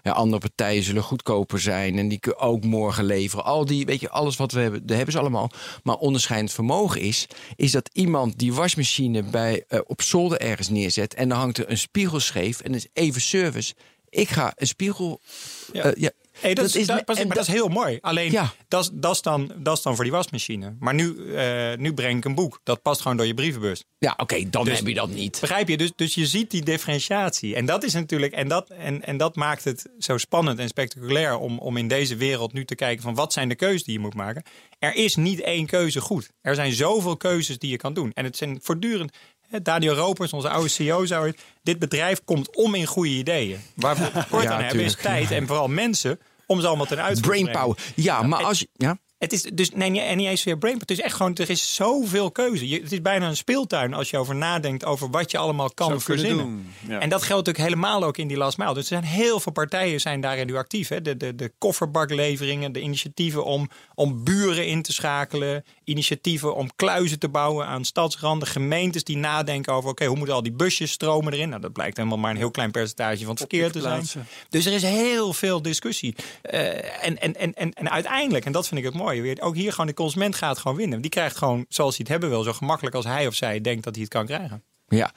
ja, 0.02 0.12
andere 0.12 0.40
partijen 0.40 0.82
zullen 0.82 1.02
goedkoper 1.02 1.60
zijn 1.60 1.98
en 1.98 2.08
die 2.08 2.18
kunnen 2.18 2.40
ook 2.40 2.64
morgen 2.64 3.04
leveren. 3.04 3.44
Al 3.44 3.64
die, 3.64 3.86
weet 3.86 4.00
je, 4.00 4.10
alles 4.10 4.36
wat 4.36 4.52
we 4.52 4.60
hebben, 4.60 4.86
dat 4.86 4.96
hebben 4.96 5.14
ze 5.14 5.20
allemaal. 5.20 5.50
Maar 5.82 5.96
onderscheidend 5.96 6.52
vermogen 6.52 7.00
is, 7.00 7.26
is 7.56 7.70
dat 7.70 7.90
iemand 7.92 8.38
die 8.38 8.52
wasmachine 8.52 9.22
bij, 9.22 9.64
eh, 9.68 9.80
op 9.86 10.02
zolder 10.02 10.40
ergens 10.40 10.68
neerzet 10.68 11.14
en 11.14 11.28
dan 11.28 11.38
hangt 11.38 11.58
er 11.58 11.70
een 11.70 11.78
spiegel 11.78 12.20
scheef 12.20 12.60
en 12.60 12.74
is 12.74 12.86
even 12.92 13.20
service. 13.20 13.74
Ik 14.08 14.28
ga 14.28 14.52
een 14.56 14.66
spiegel. 14.66 15.20
Ja. 15.72 15.82
eh, 15.82 16.02
ja, 16.02 16.10
Hey, 16.40 16.54
dat, 16.54 16.74
is, 16.74 16.86
dat, 16.86 17.16
en 17.18 17.26
maar 17.26 17.36
dat, 17.36 17.46
is 17.48 17.52
heel 17.52 17.68
mooi. 17.68 17.98
Alleen, 18.00 18.30
Ja. 18.32 18.52
dat, 18.68 18.82
is- 18.82 18.90
dat, 18.92 19.14
is 19.14 19.22
dan, 19.22 19.52
dat 19.56 19.76
is 19.76 19.82
dan 19.82 19.94
voor 19.94 20.04
die 20.04 20.12
wasmachine. 20.12 20.76
Maar 20.80 20.94
nu, 20.94 21.34
eh, 21.34 21.76
nu 21.76 21.94
breng 21.94 22.16
ik 22.18 22.24
een 22.24 22.34
boek. 22.34 22.60
Dat 22.62 22.82
past 22.82 23.00
gewoon 23.00 23.16
door 23.16 23.26
je 23.26 23.34
brievenbus. 23.34 23.84
Ja, 23.98 24.14
oké, 24.16 24.48
dan 24.50 24.64
Dus- 24.64 24.78
heb 24.78 24.86
je 24.86 24.94
dat 24.94 25.10
niet. 25.10 25.38
Begrijp 25.40 25.68
je? 25.68 25.76
Dus, 25.76 25.92
dus 25.96 26.14
je 26.14 26.26
ziet 26.26 26.50
die 26.50 26.62
differentiatie. 26.62 27.54
En 27.54 27.66
dat 27.66 27.84
is 27.84 27.92
natuurlijk. 27.92 28.32
En 28.32 28.48
dat, 28.48 28.70
en, 28.70 29.02
en 29.04 29.16
dat 29.16 29.36
maakt 29.36 29.64
het 29.64 29.86
zo 29.98 30.18
spannend 30.18 30.58
en 30.58 30.68
spectaculair 30.68 31.36
om, 31.36 31.58
om 31.58 31.76
in 31.76 31.88
deze 31.88 32.16
wereld 32.16 32.52
nu 32.52 32.64
te 32.64 32.74
kijken 32.74 33.02
van 33.02 33.14
wat 33.14 33.32
zijn 33.32 33.48
de 33.48 33.54
keuzes 33.54 33.84
die 33.84 33.94
je 33.94 34.00
moet 34.00 34.14
maken. 34.14 34.42
Er 34.78 34.94
is 34.94 35.16
niet 35.16 35.40
één 35.40 35.66
keuze 35.66 36.00
goed. 36.00 36.28
Er 36.40 36.54
zijn 36.54 36.72
zoveel 36.72 37.16
keuzes 37.16 37.58
die 37.58 37.70
je 37.70 37.76
kan 37.76 37.94
doen. 37.94 38.10
En 38.12 38.24
het 38.24 38.36
zijn 38.36 38.58
voortdurend. 38.62 39.12
Daniel 39.62 39.94
Ropers, 39.94 40.32
onze 40.32 40.48
oude 40.48 40.68
CEO, 40.68 41.04
zou 41.06 41.26
het. 41.26 41.38
Dit 41.62 41.78
bedrijf 41.78 42.20
komt 42.24 42.56
om 42.56 42.74
in 42.74 42.86
goede 42.86 43.10
ideeën. 43.10 43.60
Waar 43.74 43.96
we 43.96 44.10
tekort 44.12 44.42
Ja, 44.48 44.52
aan 44.52 44.62
hebben 44.62 44.84
is 44.84 44.94
tijd 44.96 45.30
en 45.30 45.46
vooral 45.46 45.68
mensen 45.68 46.20
om 46.46 46.60
ze 46.60 46.66
allemaal 46.66 46.86
ten 46.86 47.02
uitvoer 47.02 47.22
te 47.22 47.28
brengen. 47.28 47.44
Brainpower. 47.52 47.82
Ja, 47.94 48.22
maar 48.22 48.40
en- 48.40 48.44
als 48.46 48.58
je... 48.58 48.68
Ja? 48.72 48.98
Het 49.18 49.32
is 49.32 49.42
dus 49.42 49.70
nee, 49.70 49.90
niet- 49.90 50.02
en 50.02 50.16
niet 50.16 50.26
eens 50.28 50.44
weer 50.44 50.58
brain. 50.58 50.78
Het 50.78 50.90
is 50.90 51.00
echt 51.00 51.14
gewoon, 51.14 51.34
er 51.34 51.50
is 51.50 51.74
zoveel 51.74 52.30
keuze. 52.30 52.68
Je, 52.68 52.80
het 52.80 52.92
is 52.92 53.02
bijna 53.02 53.28
een 53.28 53.36
speeltuin 53.36 53.94
als 53.94 54.10
je 54.10 54.18
over 54.18 54.34
nadenkt 54.34 54.84
over 54.84 55.10
wat 55.10 55.30
je 55.30 55.38
allemaal 55.38 55.70
kan 55.70 55.86
Zou 55.88 56.00
verzinnen. 56.00 56.44
doen, 56.44 56.72
ja. 56.88 56.98
En 57.00 57.08
dat 57.08 57.22
geldt 57.22 57.46
natuurlijk 57.46 57.74
helemaal 57.74 58.04
ook 58.04 58.16
in 58.16 58.28
die 58.28 58.36
last 58.36 58.58
mile. 58.58 58.74
Dus 58.74 58.82
er 58.82 58.88
zijn 58.88 59.04
heel 59.04 59.40
veel 59.40 59.52
partijen 59.52 60.00
zijn 60.00 60.20
daarin 60.20 60.46
nu 60.46 60.56
actief. 60.56 60.88
Hè? 60.88 61.02
De, 61.02 61.16
de, 61.16 61.34
de 61.34 61.52
kofferbakleveringen, 61.58 62.72
de 62.72 62.80
initiatieven 62.80 63.44
om, 63.44 63.68
om 63.94 64.24
buren 64.24 64.66
in 64.66 64.82
te 64.82 64.92
schakelen. 64.92 65.64
Initiatieven 65.84 66.54
om 66.54 66.70
kluizen 66.76 67.18
te 67.18 67.28
bouwen 67.28 67.66
aan 67.66 67.84
stadsranden. 67.84 68.48
Gemeentes 68.48 69.04
die 69.04 69.16
nadenken 69.16 69.72
over, 69.72 69.90
oké, 69.90 70.04
hoe 70.04 70.16
moeten 70.16 70.34
al 70.34 70.42
die 70.42 70.52
busjes 70.52 70.90
stromen 70.90 71.32
erin? 71.32 71.48
Nou, 71.48 71.60
dat 71.60 71.72
blijkt 71.72 71.96
helemaal 71.96 72.18
maar 72.18 72.30
een 72.30 72.36
heel 72.36 72.50
klein 72.50 72.70
percentage 72.70 73.18
van 73.18 73.28
het 73.28 73.38
verkeer 73.38 73.72
te 73.72 73.80
zijn. 73.80 74.04
Dus 74.48 74.66
er 74.66 74.72
is 74.72 74.82
heel 74.82 75.32
veel 75.32 75.62
discussie. 75.62 76.14
Eh, 76.42 77.04
en, 77.06 77.20
en, 77.20 77.36
en, 77.36 77.54
en, 77.54 77.72
en 77.72 77.90
uiteindelijk, 77.90 78.44
en 78.44 78.52
dat 78.52 78.68
vind 78.68 78.80
ik 78.80 78.86
het 78.86 78.94
mooie, 78.94 79.22
weer, 79.22 79.40
ook 79.40 79.54
hier 79.54 79.70
gewoon 79.70 79.86
de 79.86 79.94
consument 79.94 80.34
gaat 80.34 80.58
gewoon 80.58 80.76
winnen. 80.76 81.00
Die 81.00 81.10
krijgt 81.10 81.36
gewoon, 81.36 81.64
zoals 81.68 81.96
hij 81.96 82.00
het 82.08 82.12
hebben 82.12 82.28
wil, 82.28 82.42
zo 82.42 82.52
gemakkelijk 82.52 82.94
als 82.96 83.04
hij 83.04 83.26
of 83.26 83.34
zij 83.34 83.60
denkt 83.60 83.84
dat 83.84 83.94
hij 83.94 84.02
het 84.02 84.12
kan 84.12 84.26
krijgen. 84.26 84.62
Ja, 84.88 85.12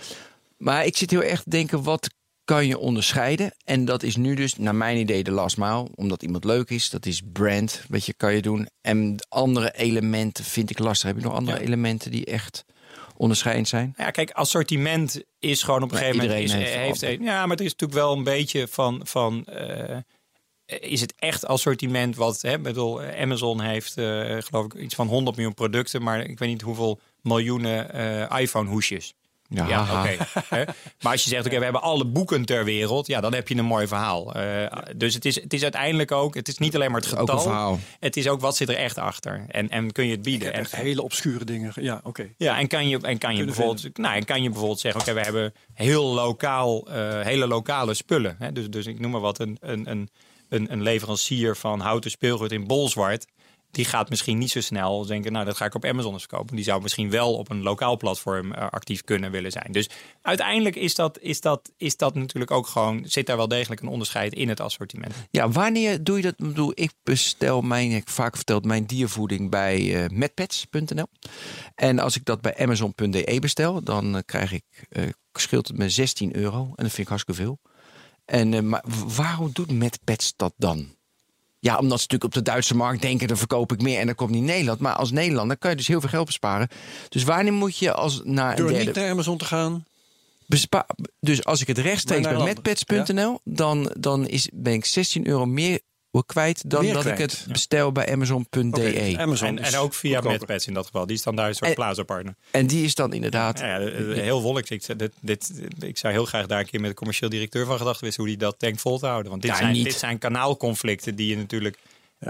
maar 0.58 0.86
ik 0.86 0.98
zit 0.98 1.12
heel 1.12 1.24
erg 1.24 1.44
te 1.44 1.50
denken, 1.50 1.84
wat 1.84 2.10
kan 2.46 2.68
je 2.68 2.78
onderscheiden? 2.78 3.54
En 3.64 3.86
dat 3.86 4.04
is 4.04 4.16
nu 4.16 4.36
dus, 4.36 4.58
naar 4.58 4.76
mijn 4.76 4.98
idee, 4.98 5.24
de 5.24 5.32
last 5.32 5.58
mile. 5.58 5.88
Omdat 5.96 6.24
iemand 6.24 6.44
leuk 6.44 6.70
is, 6.70 6.90
dat 6.90 7.06
is 7.06 7.22
brand, 7.34 7.86
weet 7.90 8.06
je, 8.06 8.14
kan 8.14 8.34
je 8.34 8.42
doen. 8.42 8.70
En 8.82 9.16
andere 9.30 9.72
elementen 9.76 10.44
vind 10.44 10.70
ik 10.70 10.80
lastig. 10.80 11.08
Heb 11.08 11.18
je 11.18 11.24
nog 11.24 11.34
andere 11.34 11.58
Ja. 11.58 11.64
elementen 11.64 12.12
die 12.12 12.26
echt 12.26 12.66
onderscheidend 13.18 13.68
zijn? 13.68 13.94
Ja, 13.98 14.12
kijk, 14.12 14.32
assortiment 14.32 15.24
is 15.40 15.64
gewoon 15.64 15.84
op 15.84 15.92
een 15.92 15.98
gegeven 15.98 16.18
moment. 16.18 16.44
Is, 16.44 16.52
iedereen 16.54 16.80
heeft 16.80 17.02
heeft, 17.02 17.22
ja, 17.22 17.46
maar 17.46 17.58
er 17.58 17.66
is 17.66 17.72
natuurlijk 17.72 18.00
wel 18.00 18.14
een 18.18 18.24
beetje 18.24 18.68
van. 18.68 19.02
van 19.04 19.46
eh, 19.46 19.98
is 20.66 21.02
het 21.02 21.14
echt 21.20 21.46
assortiment 21.46 22.16
wat, 22.16 22.42
hè, 22.42 22.54
ik 22.54 22.64
bedoel, 22.64 23.02
Amazon 23.02 23.62
heeft 23.62 23.98
eh, 23.98 24.38
geloof 24.40 24.66
ik 24.66 24.74
iets 24.74 24.96
van 24.96 25.08
100 25.08 25.36
miljoen 25.36 25.54
producten, 25.54 26.04
maar 26.04 26.20
ik 26.20 26.40
weet 26.40 26.50
niet 26.50 26.62
hoeveel 26.62 27.00
miljoenen 27.22 27.94
eh, 27.94 28.40
iPhone 28.40 28.70
Ja, 29.50 29.82
oké. 29.82 30.18
Maar 31.02 31.12
als 31.12 31.24
je 31.24 31.30
zegt, 31.30 31.46
oké, 31.46 31.58
we 31.58 31.64
hebben 31.64 31.82
alle 31.82 32.06
boeken 32.06 32.46
ter 32.46 32.64
wereld, 32.64 33.08
ja, 33.08 33.22
dan 33.22 33.34
heb 33.34 33.48
je 33.48 33.56
een 33.58 33.66
mooi 33.66 33.88
verhaal. 33.88 34.34
Eh, 34.34 34.78
dus 34.96 35.14
het 35.14 35.26
is, 35.26 35.42
het 35.42 35.54
is 35.54 35.64
uiteindelijk 35.64 36.12
ook, 36.12 36.36
het 36.36 36.48
is 36.48 36.58
niet 36.58 36.76
alleen 36.76 36.92
maar 36.92 37.02
het 37.02 37.14
Ook 37.14 37.20
een 37.20 37.28
getal, 37.28 37.42
verhaal. 37.42 37.80
het 38.00 38.18
is 38.18 38.28
ook 38.28 38.42
wat 38.42 38.56
zit 38.56 38.70
er 38.70 38.76
echt 38.76 38.98
achter 38.98 39.46
en, 39.48 39.70
en 39.70 39.92
kun 39.92 40.06
je 40.06 40.12
het 40.12 40.22
bieden. 40.22 40.54
En, 40.54 40.60
Echt 40.60 40.76
hele 40.76 41.04
obscure 41.04 41.46
dingen. 41.46 41.72
Ja, 41.76 42.00
oké. 42.04 42.30
ja, 42.38 42.60
en 42.60 42.68
kan 42.68 42.88
je, 42.90 43.00
en 43.02 43.18
kan 43.18 43.36
je, 43.36 43.46
bijvoorbeeld, 43.46 43.98
nou, 43.98 44.16
en 44.16 44.26
kan 44.26 44.44
je 44.44 44.50
bijvoorbeeld 44.50 44.80
zeggen: 44.80 45.02
Oké, 45.02 45.14
we 45.14 45.22
hebben 45.22 45.54
heel 45.74 46.14
lokaal, 46.14 46.88
eh, 46.88 47.22
hele 47.22 47.48
lokale 47.48 47.94
spullen. 47.94 48.36
Hè? 48.40 48.52
Dus, 48.52 48.70
dus 48.70 48.86
ik 48.86 49.00
noem 49.00 49.12
maar 49.12 49.22
wat, 49.22 49.40
een, 49.40 49.58
een, 49.60 49.90
een, 49.92 50.10
een, 50.50 50.72
een 50.72 50.82
leverancier 50.82 51.56
van 51.56 51.80
houten 51.80 52.12
speelgoed 52.12 52.52
in 52.52 52.68
Bolzwart. 52.68 53.26
Die 53.76 53.86
gaat 53.86 54.10
misschien 54.10 54.38
niet 54.38 54.52
zo 54.52 54.62
snel 54.62 55.06
denken: 55.06 55.32
Nou, 55.32 55.46
dat 55.46 55.58
ga 55.58 55.66
ik 55.66 55.76
op 55.76 55.86
Amazon 55.86 56.14
eens 56.14 56.26
verkopen. 56.28 56.56
Die 56.56 56.66
zou 56.66 56.82
misschien 56.82 57.10
wel 57.10 57.34
op 57.36 57.50
een 57.50 57.62
lokaal 57.62 57.98
platform 57.98 58.52
eh, 58.54 58.68
actief 58.70 59.04
kunnen 59.04 59.32
willen 59.32 59.52
zijn. 59.52 59.72
Dus 59.72 59.90
uiteindelijk 60.22 60.76
is 60.76 60.96
dat, 60.96 61.20
is, 61.20 61.42
dat, 61.42 61.72
is 61.78 61.98
dat 61.98 62.16
natuurlijk 62.16 62.52
ook 62.52 62.68
gewoon, 62.68 63.04
zit 63.06 63.26
daar 63.26 63.38
wel 63.38 63.48
degelijk 63.48 63.82
een 63.82 63.88
onderscheid 63.88 64.34
in 64.34 64.50
het 64.50 64.60
assortiment. 64.60 65.14
Ja, 65.32 65.50
wanneer 65.50 66.04
doe 66.04 66.16
je 66.18 66.22
dat? 66.22 66.34
Ik 66.38 66.46
bedoel, 66.48 66.72
ik 66.74 66.92
bestel 67.04 67.62
mijn, 67.62 67.92
ik 67.92 68.10
vaak 68.10 68.36
verteld, 68.36 68.66
mijn 68.66 68.86
diervoeding 68.86 69.50
bij 69.50 70.04
eh 70.04 70.10
metpets.nl. 70.10 71.08
En 71.76 72.00
als 72.00 72.16
ik 72.16 72.26
dat 72.26 72.42
bij 72.42 72.58
amazon.de 72.58 73.38
bestel, 73.40 73.84
dan 73.84 74.16
eh, 74.16 74.22
krijg 74.26 74.52
ik, 74.52 74.64
scheelt 75.34 75.68
het 75.68 75.78
me 75.78 75.90
16 75.90 76.36
euro. 76.36 76.60
En 76.60 76.84
dat 76.84 76.92
vind 76.92 76.98
ik 76.98 77.08
hartstikke 77.08 77.42
veel. 77.42 77.60
En 78.26 78.70
maar 78.70 78.84
waarom 79.16 79.50
doet 79.54 79.72
Metpets 79.72 80.34
dat 80.36 80.54
dan? 80.58 80.96
Ja, 81.66 81.78
omdat 81.78 82.00
ze 82.00 82.08
natuurlijk 82.10 82.24
op 82.24 82.34
de 82.34 82.52
Duitse 82.52 82.76
markt 82.76 83.02
denken, 83.02 83.28
dan 83.28 83.38
verkoop 83.38 83.72
ik 83.72 83.82
meer 83.82 84.00
en 84.00 84.06
dan 84.06 84.16
komt 84.16 84.32
niet 84.32 84.44
Nederland. 84.44 84.80
Maar 84.80 84.94
als 84.94 85.12
Nederlander 85.12 85.58
kan 85.58 85.70
je 85.70 85.76
dus 85.76 85.88
heel 85.88 86.00
veel 86.00 86.10
geld 86.10 86.26
besparen. 86.26 86.68
Dus 87.10 87.24
wanneer 87.24 87.54
moet 87.54 87.78
je 87.78 87.94
als 87.94 88.22
naar 88.24 88.50
een 88.50 88.56
Door 88.56 88.68
derde... 88.68 88.86
niet 88.86 88.96
naar 88.96 89.10
Amazon 89.10 89.38
te 89.38 89.46
gaan. 89.46 89.86
Bespa- 90.46 90.88
dus 91.20 91.46
als 91.46 91.62
ik 91.62 91.68
het 91.68 91.78
rechtstreeks 91.78 92.24
naar 92.24 92.36
een 92.36 92.44
metpets.nl, 92.44 93.40
dan, 93.44 93.94
dan 93.98 94.28
is, 94.28 94.50
ben 94.54 94.74
ik 94.74 94.86
16 94.86 95.28
euro 95.28 95.46
meer 95.46 95.80
kwijt 96.24 96.70
dan 96.70 96.86
dat 96.88 97.02
kwijt, 97.02 97.20
ik 97.20 97.26
het 97.32 97.44
ja. 97.46 97.52
bestel 97.52 97.92
bij 97.92 98.12
amazon.de. 98.12 98.68
Oké, 98.70 99.22
Amazon 99.22 99.48
En, 99.48 99.64
en 99.64 99.76
ook 99.78 99.94
via. 99.94 100.22
MedPets 100.22 100.68
in 100.68 100.74
dat 100.74 100.86
geval. 100.86 101.06
Die 101.06 101.16
is 101.16 101.24
dan 101.24 101.36
daar 101.36 101.48
een 101.48 101.56
soort 101.56 101.70
En- 101.70 101.76
plaza-partner. 101.76 102.36
En 102.52 102.68
die 102.68 102.84
is 102.84 102.96
dan 102.96 103.14
inderdaad. 103.14 103.60
Ja, 103.60 103.66
ja, 103.66 103.88
eh, 103.88 104.14
heel 104.22 104.42
wolk. 104.42 104.70
Ik, 104.70 105.00
dit, 105.00 105.12
dit, 105.22 105.52
ik 105.80 105.98
zou 105.98 106.14
heel 106.14 106.26
graag 106.26 106.46
daar 106.46 106.60
een 106.60 106.66
keer 106.70 106.80
met 106.82 106.90
de 106.90 106.96
commercieel 106.96 107.30
directeur 107.30 107.66
van 107.66 107.78
gedachten 107.78 108.04
wisten 108.04 108.24
hoe 108.24 108.32
die 108.32 108.42
dat 108.42 108.60
denkt 108.60 108.82
vol 108.82 109.00
te 109.00 109.06
houden. 109.06 109.30
Want 109.30 109.42
dit, 109.42 109.52
Ja, 109.52 109.58
zijn, 109.58 109.72
niet. 109.74 109.84
dit 109.84 109.94
zijn 109.94 110.18
kanaalconflicten 110.18 111.16
die 111.16 111.28
je 111.28 111.38
natuurlijk 111.38 111.78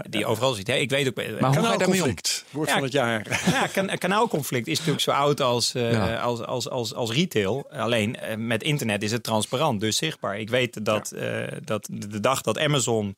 die 0.10 0.26
overal 0.26 0.54
ziet. 0.54 0.68
Hè, 0.68 0.76
ik 0.76 0.90
weet 0.90 1.08
ook. 1.08 1.16
Maar 1.16 1.26
hoe 1.26 1.40
ga 1.40 1.48
je 1.50 1.52
daarmee 1.54 1.72
om? 1.72 1.78
Kanaalconflict, 1.78 2.46
woord 2.52 2.68
Ja. 2.68 2.74
van 2.74 2.84
het 2.84 2.92
jaar. 2.92 3.42
ja, 3.52 3.68
kan, 3.68 3.98
kanaalconflict 3.98 4.68
is 4.68 4.78
natuurlijk 4.78 5.04
zo 5.04 5.12
oud 5.12 5.42
als, 5.42 5.74
eh, 5.74 5.92
Ja. 5.92 6.16
als, 6.16 6.42
als, 6.42 6.70
als, 6.70 6.94
als 6.94 7.12
retail. 7.12 7.66
Alleen 7.72 8.16
eh, 8.16 8.38
met 8.38 8.64
internet 8.64 9.04
is 9.04 9.12
het 9.12 9.24
transparant, 9.24 9.80
dus 9.82 9.98
zichtbaar. 9.98 10.40
Ik 10.40 10.50
weet 10.50 10.86
dat, 10.86 11.12
eh, 11.12 11.44
dat 11.64 11.88
de 11.92 12.08
de 12.08 12.20
dag 12.20 12.42
dat 12.42 12.58
Amazon 12.60 13.16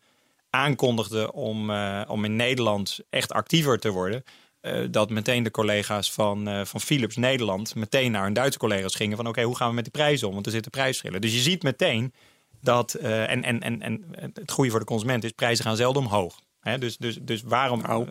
aankondigde 0.57 1.33
om, 1.33 1.69
eh, 1.69 2.01
om 2.07 2.25
in 2.25 2.35
Nederland 2.35 2.99
echt 3.09 3.33
actiever 3.33 3.79
te 3.79 3.89
worden. 3.89 4.23
eh, 4.61 4.83
dat 4.91 5.09
meteen 5.09 5.43
de 5.43 5.51
collega's 5.51 6.11
van, 6.11 6.47
eh, 6.47 6.65
van 6.65 6.81
Philips 6.81 7.15
Nederland 7.15 7.75
meteen 7.75 8.11
naar 8.11 8.23
hun 8.23 8.33
Duitse 8.33 8.59
collega's 8.59 8.95
gingen 8.95 9.17
van 9.17 9.27
oké, 9.27 9.43
hoe 9.43 9.55
gaan 9.55 9.69
we 9.69 9.75
met 9.75 9.83
die 9.83 9.93
prijzen 9.93 10.27
om? 10.27 10.33
Want 10.33 10.45
er 10.45 10.51
zitten 10.51 10.71
prijsverschillen. 10.71 11.21
Dus 11.21 11.33
je 11.33 11.39
ziet 11.39 11.63
meteen 11.63 12.13
dat, 12.61 12.93
en, 12.93 13.43
en, 13.43 13.61
en, 13.61 13.81
en 13.81 14.05
het 14.33 14.51
goede 14.51 14.69
voor 14.69 14.79
de 14.79 14.85
consument 14.85 15.23
is, 15.23 15.31
prijzen 15.31 15.65
gaan 15.65 15.75
zelden 15.75 16.01
omhoog. 16.01 16.39
Dus, 16.75 16.97
dus, 16.97 17.17
dus 17.21 17.41
waarom? 17.41 17.81
nou 17.81 18.07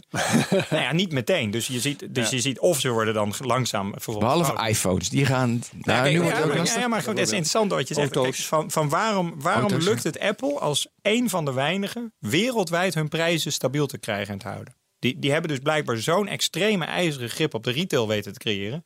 ja, 0.70 0.92
niet 0.92 1.12
meteen. 1.12 1.50
Dus 1.50 1.66
je 1.66 1.80
ziet, 1.80 2.14
dus 2.14 2.30
je 2.30 2.40
ziet 2.40 2.58
of 2.58 2.80
ze 2.80 2.90
worden 2.90 3.14
dan 3.14 3.34
langzaam 3.38 3.92
vervolgens. 3.92 4.26
Behalve 4.26 4.68
iPhones, 4.68 5.08
die 5.08 5.26
gaan. 5.26 5.62
Ja, 5.70 5.78
Nou, 5.82 6.02
kijk, 6.02 6.12
nu 6.14 6.20
wordt 6.20 6.36
ja, 6.36 6.36
het 6.36 6.44
ook 6.44 6.48
maar, 6.48 6.58
lastig. 6.58 6.80
ja, 6.80 6.88
maar 6.88 7.02
goed, 7.02 7.08
het 7.08 7.18
is 7.18 7.30
interessant 7.30 7.70
wat 7.70 7.88
je 7.88 7.94
zegt. 7.94 8.10
Kijk, 8.10 8.34
van, 8.34 8.70
van 8.70 8.88
waarom 8.88 9.34
waarom 9.36 9.62
Auto's, 9.62 9.84
lukt 9.84 10.02
ja. 10.02 10.10
het 10.10 10.20
Apple 10.20 10.58
als 10.58 10.88
een 11.02 11.30
van 11.30 11.44
de 11.44 11.52
weinigen 11.52 12.12
wereldwijd 12.18 12.94
hun 12.94 13.08
prijzen 13.08 13.52
stabiel 13.52 13.86
te 13.86 13.98
krijgen 13.98 14.32
en 14.32 14.38
te 14.38 14.48
houden? 14.48 14.74
Die, 14.98 15.18
die 15.18 15.32
hebben 15.32 15.50
dus 15.50 15.58
blijkbaar 15.58 15.96
zo'n 15.96 16.28
extreme 16.28 16.84
ijzeren 16.84 17.30
grip 17.30 17.54
op 17.54 17.64
de 17.64 17.70
retail 17.70 18.08
weten 18.08 18.32
te 18.32 18.38
creëren. 18.38 18.84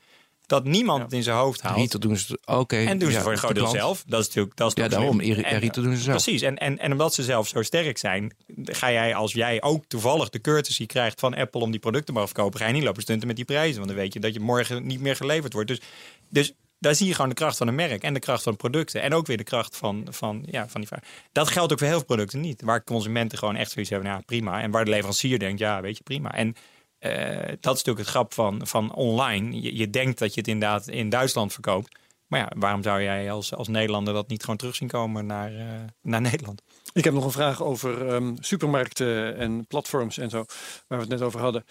Dat 0.50 0.64
niemand 0.64 1.02
het 1.02 1.12
in 1.12 1.22
zijn 1.22 1.36
hoofd 1.36 1.60
haalt. 1.60 2.00
Doen 2.00 2.16
ze. 2.16 2.38
Oké. 2.44 2.76
en 2.76 2.98
doen 2.98 3.10
ze 3.10 3.20
voor 3.20 3.32
een 3.32 3.38
groot 3.38 3.54
de 3.54 3.60
deel 3.60 3.70
klant. 3.70 3.78
zelf. 3.78 4.04
Dat 4.06 4.20
is 4.20 4.26
natuurlijk. 4.26 4.56
Dat 4.56 4.68
is 4.76 4.82
Ja, 4.82 4.88
daarom. 4.88 5.20
En- 5.20 5.68
doen 5.72 5.96
ze 5.96 6.02
zelf. 6.02 6.22
Precies. 6.22 6.42
En, 6.42 6.58
en, 6.58 6.78
en 6.78 6.92
omdat 6.92 7.14
ze 7.14 7.22
zelf 7.22 7.48
zo 7.48 7.62
sterk 7.62 7.98
zijn, 7.98 8.34
ga 8.64 8.92
jij 8.92 9.14
als 9.14 9.32
jij 9.32 9.62
ook 9.62 9.84
toevallig 9.88 10.28
de 10.28 10.40
courtesy 10.40 10.86
krijgt 10.86 11.20
van 11.20 11.34
Apple 11.34 11.60
om 11.60 11.70
die 11.70 11.80
producten 11.80 12.14
maar 12.14 12.22
te 12.22 12.28
verkopen, 12.34 12.60
ga 12.60 12.66
je 12.66 12.72
niet 12.72 12.82
lopen 12.82 13.02
stunten 13.02 13.26
met 13.26 13.36
die 13.36 13.44
prijzen. 13.44 13.76
Want 13.76 13.88
dan 13.88 13.96
weet 13.96 14.12
je 14.12 14.20
dat 14.20 14.34
je 14.34 14.40
morgen 14.40 14.86
niet 14.86 15.00
meer 15.00 15.16
geleverd 15.16 15.52
wordt. 15.52 15.68
Dus, 15.68 15.80
dus 16.28 16.52
daar 16.78 16.94
zie 16.94 17.06
je 17.06 17.14
gewoon 17.14 17.28
de 17.28 17.34
kracht 17.34 17.56
van 17.56 17.68
een 17.68 17.74
merk 17.74 18.02
en 18.02 18.14
de 18.14 18.20
kracht 18.20 18.42
van 18.42 18.56
producten. 18.56 19.02
En 19.02 19.14
ook 19.14 19.26
weer 19.26 19.36
de 19.36 19.44
kracht 19.44 19.76
van, 19.76 20.06
van, 20.10 20.42
ja, 20.46 20.68
van 20.68 20.80
die 20.80 20.88
vraag. 20.88 21.02
Dat 21.32 21.48
geldt 21.48 21.72
ook 21.72 21.78
voor 21.78 21.88
heel 21.88 21.96
veel 21.96 22.06
producten 22.06 22.40
niet. 22.40 22.62
Waar 22.62 22.84
consumenten 22.84 23.38
gewoon 23.38 23.56
echt 23.56 23.70
zoiets 23.70 23.90
hebben, 23.90 24.10
ja 24.10 24.22
prima. 24.26 24.60
En 24.60 24.70
waar 24.70 24.84
de 24.84 24.90
leverancier 24.90 25.38
denkt, 25.38 25.58
ja 25.58 25.80
weet 25.80 25.96
je 25.96 26.02
prima. 26.02 26.34
En 26.34 26.56
eh, 27.00 27.36
dat 27.60 27.74
is 27.74 27.84
natuurlijk 27.84 27.98
het 27.98 28.08
grap 28.08 28.34
van, 28.34 28.66
van 28.66 28.94
online. 28.94 29.76
Je, 29.76 29.90
denkt 29.90 30.18
dat 30.18 30.34
je 30.34 30.40
het 30.40 30.48
inderdaad 30.48 30.88
in 30.88 31.08
Duitsland 31.08 31.52
verkoopt. 31.52 31.98
Maar 32.26 32.40
ja, 32.40 32.52
waarom 32.56 32.82
zou 32.82 33.02
jij 33.02 33.32
als, 33.32 33.54
als 33.54 33.68
Nederlander 33.68 34.14
dat 34.14 34.28
niet 34.28 34.40
gewoon 34.40 34.56
terug 34.56 34.74
zien 34.74 34.88
komen 34.88 35.26
naar, 35.26 35.54
eh, 35.54 35.66
naar 36.02 36.20
Nederland? 36.20 36.62
Ik 36.92 37.04
heb 37.04 37.14
nog 37.14 37.24
een 37.24 37.30
vraag 37.30 37.62
over 37.62 38.08
ehm, 38.08 38.34
supermarkten 38.38 39.36
en 39.36 39.66
platforms 39.66 40.18
en 40.18 40.30
zo, 40.30 40.44
waar 40.86 40.98
we 40.98 41.04
het 41.04 41.08
net 41.08 41.22
over 41.22 41.40
hadden. 41.40 41.64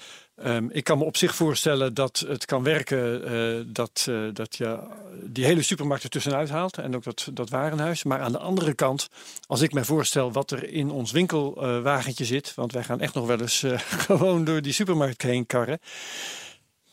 Ehm, 0.44 0.68
ik 0.72 0.84
kan 0.84 0.98
me 0.98 1.04
op 1.04 1.18
zich 1.18 1.36
voorstellen 1.36 1.94
dat 1.94 2.26
het 2.28 2.46
kan 2.46 2.64
werken 2.64 3.26
eh, 3.26 3.66
dat, 3.66 4.06
eh, 4.10 4.16
dat 4.34 4.56
je 4.56 4.80
die 5.24 5.46
hele 5.46 5.62
supermarkt 5.62 6.04
er 6.04 6.10
tussenuit 6.10 6.50
haalt 6.50 6.78
en 6.78 6.96
ook 6.96 7.04
dat, 7.04 7.28
dat 7.34 7.50
warenhuis. 7.50 8.04
Maar 8.04 8.20
aan 8.20 8.32
de 8.32 8.38
andere 8.38 8.74
kant, 8.74 9.10
als 9.48 9.62
ik 9.62 9.74
me 9.74 9.86
voorstel 9.86 10.32
wat 10.32 10.52
er 10.52 10.70
in 10.70 10.92
ons 10.92 11.12
winkelwagentje 11.12 12.26
zit, 12.26 12.54
want 12.56 12.72
wij 12.72 12.84
gaan 12.84 13.00
echt 13.00 13.14
nog 13.14 13.28
wel 13.28 13.40
eens 13.40 13.64
eh, 13.64 13.80
gewoon 14.08 14.44
door 14.44 14.62
die 14.62 14.74
supermarkt 14.74 15.22
heen 15.22 15.46
karren. 15.46 15.80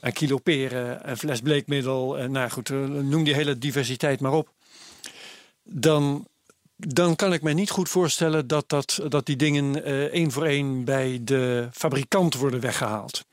Een 0.01 0.13
kilo 0.13 0.39
peren, 0.39 1.11
een 1.11 1.17
fles 1.17 1.41
bleekmiddel, 1.41 2.29
nou 2.29 2.51
goed, 2.51 2.69
noem 2.89 3.25
die 3.25 3.35
hele 3.35 3.59
diversiteit 3.59 4.21
maar 4.21 4.33
op. 4.33 4.53
Dan 5.63 6.27
dan 6.77 7.17
kan 7.17 7.33
ik 7.33 7.43
me 7.43 7.53
niet 7.53 7.71
goed 7.71 7.89
voorstellen 7.89 8.47
dat, 8.47 8.69
dat, 8.69 9.01
dat 9.09 9.27
die 9.27 9.37
dingen 9.37 9.85
eh, 9.85 10.03
één 10.03 10.31
voor 10.31 10.45
één 10.45 10.85
bij 10.85 11.19
de 11.23 11.69
fabrikant 11.73 12.35
worden 12.35 12.61
weggehaald. 12.61 13.25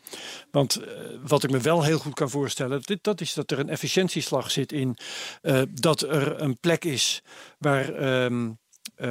Want 0.51 0.75
eh, 0.75 0.89
wat 1.21 1.43
ik 1.43 1.51
me 1.51 1.59
wel 1.59 1.83
heel 1.83 1.99
goed 1.99 2.13
kan 2.13 2.29
voorstellen, 2.29 2.81
dit, 2.81 3.03
dat 3.03 3.21
is 3.21 3.33
dat 3.33 3.51
er 3.51 3.59
een 3.59 3.69
efficiëntieslag 3.69 4.51
zit 4.51 4.71
in 4.71 4.97
eh, 5.41 5.61
dat 5.71 6.01
er 6.01 6.41
een 6.41 6.57
plek 6.59 6.85
is 6.85 7.21
waar 7.57 7.93
ehm, 7.93 8.49
eh, 8.95 9.09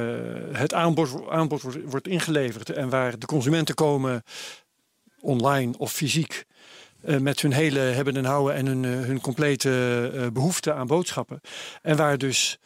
het 0.51 0.73
aanbod, 0.73 1.29
aanbod 1.29 1.61
wordt, 1.85 2.07
ingeleverd 2.07 2.69
en 2.69 2.89
waar 2.89 3.19
de 3.19 3.25
consumenten 3.25 3.75
komen 3.75 4.23
online 5.19 5.77
of 5.77 5.91
fysiek. 5.91 6.45
met 7.19 7.41
hun 7.41 7.53
hele 7.53 7.79
hebben 7.79 8.17
en 8.17 8.25
houden 8.25 8.55
en 8.55 8.65
hun, 8.65 8.83
hun 8.83 9.21
complete 9.21 10.11
eh, 10.13 10.27
behoefte 10.27 10.73
aan 10.73 10.87
boodschappen. 10.87 11.41
En 11.81 11.97
waar 11.97 12.17
dus 12.17 12.57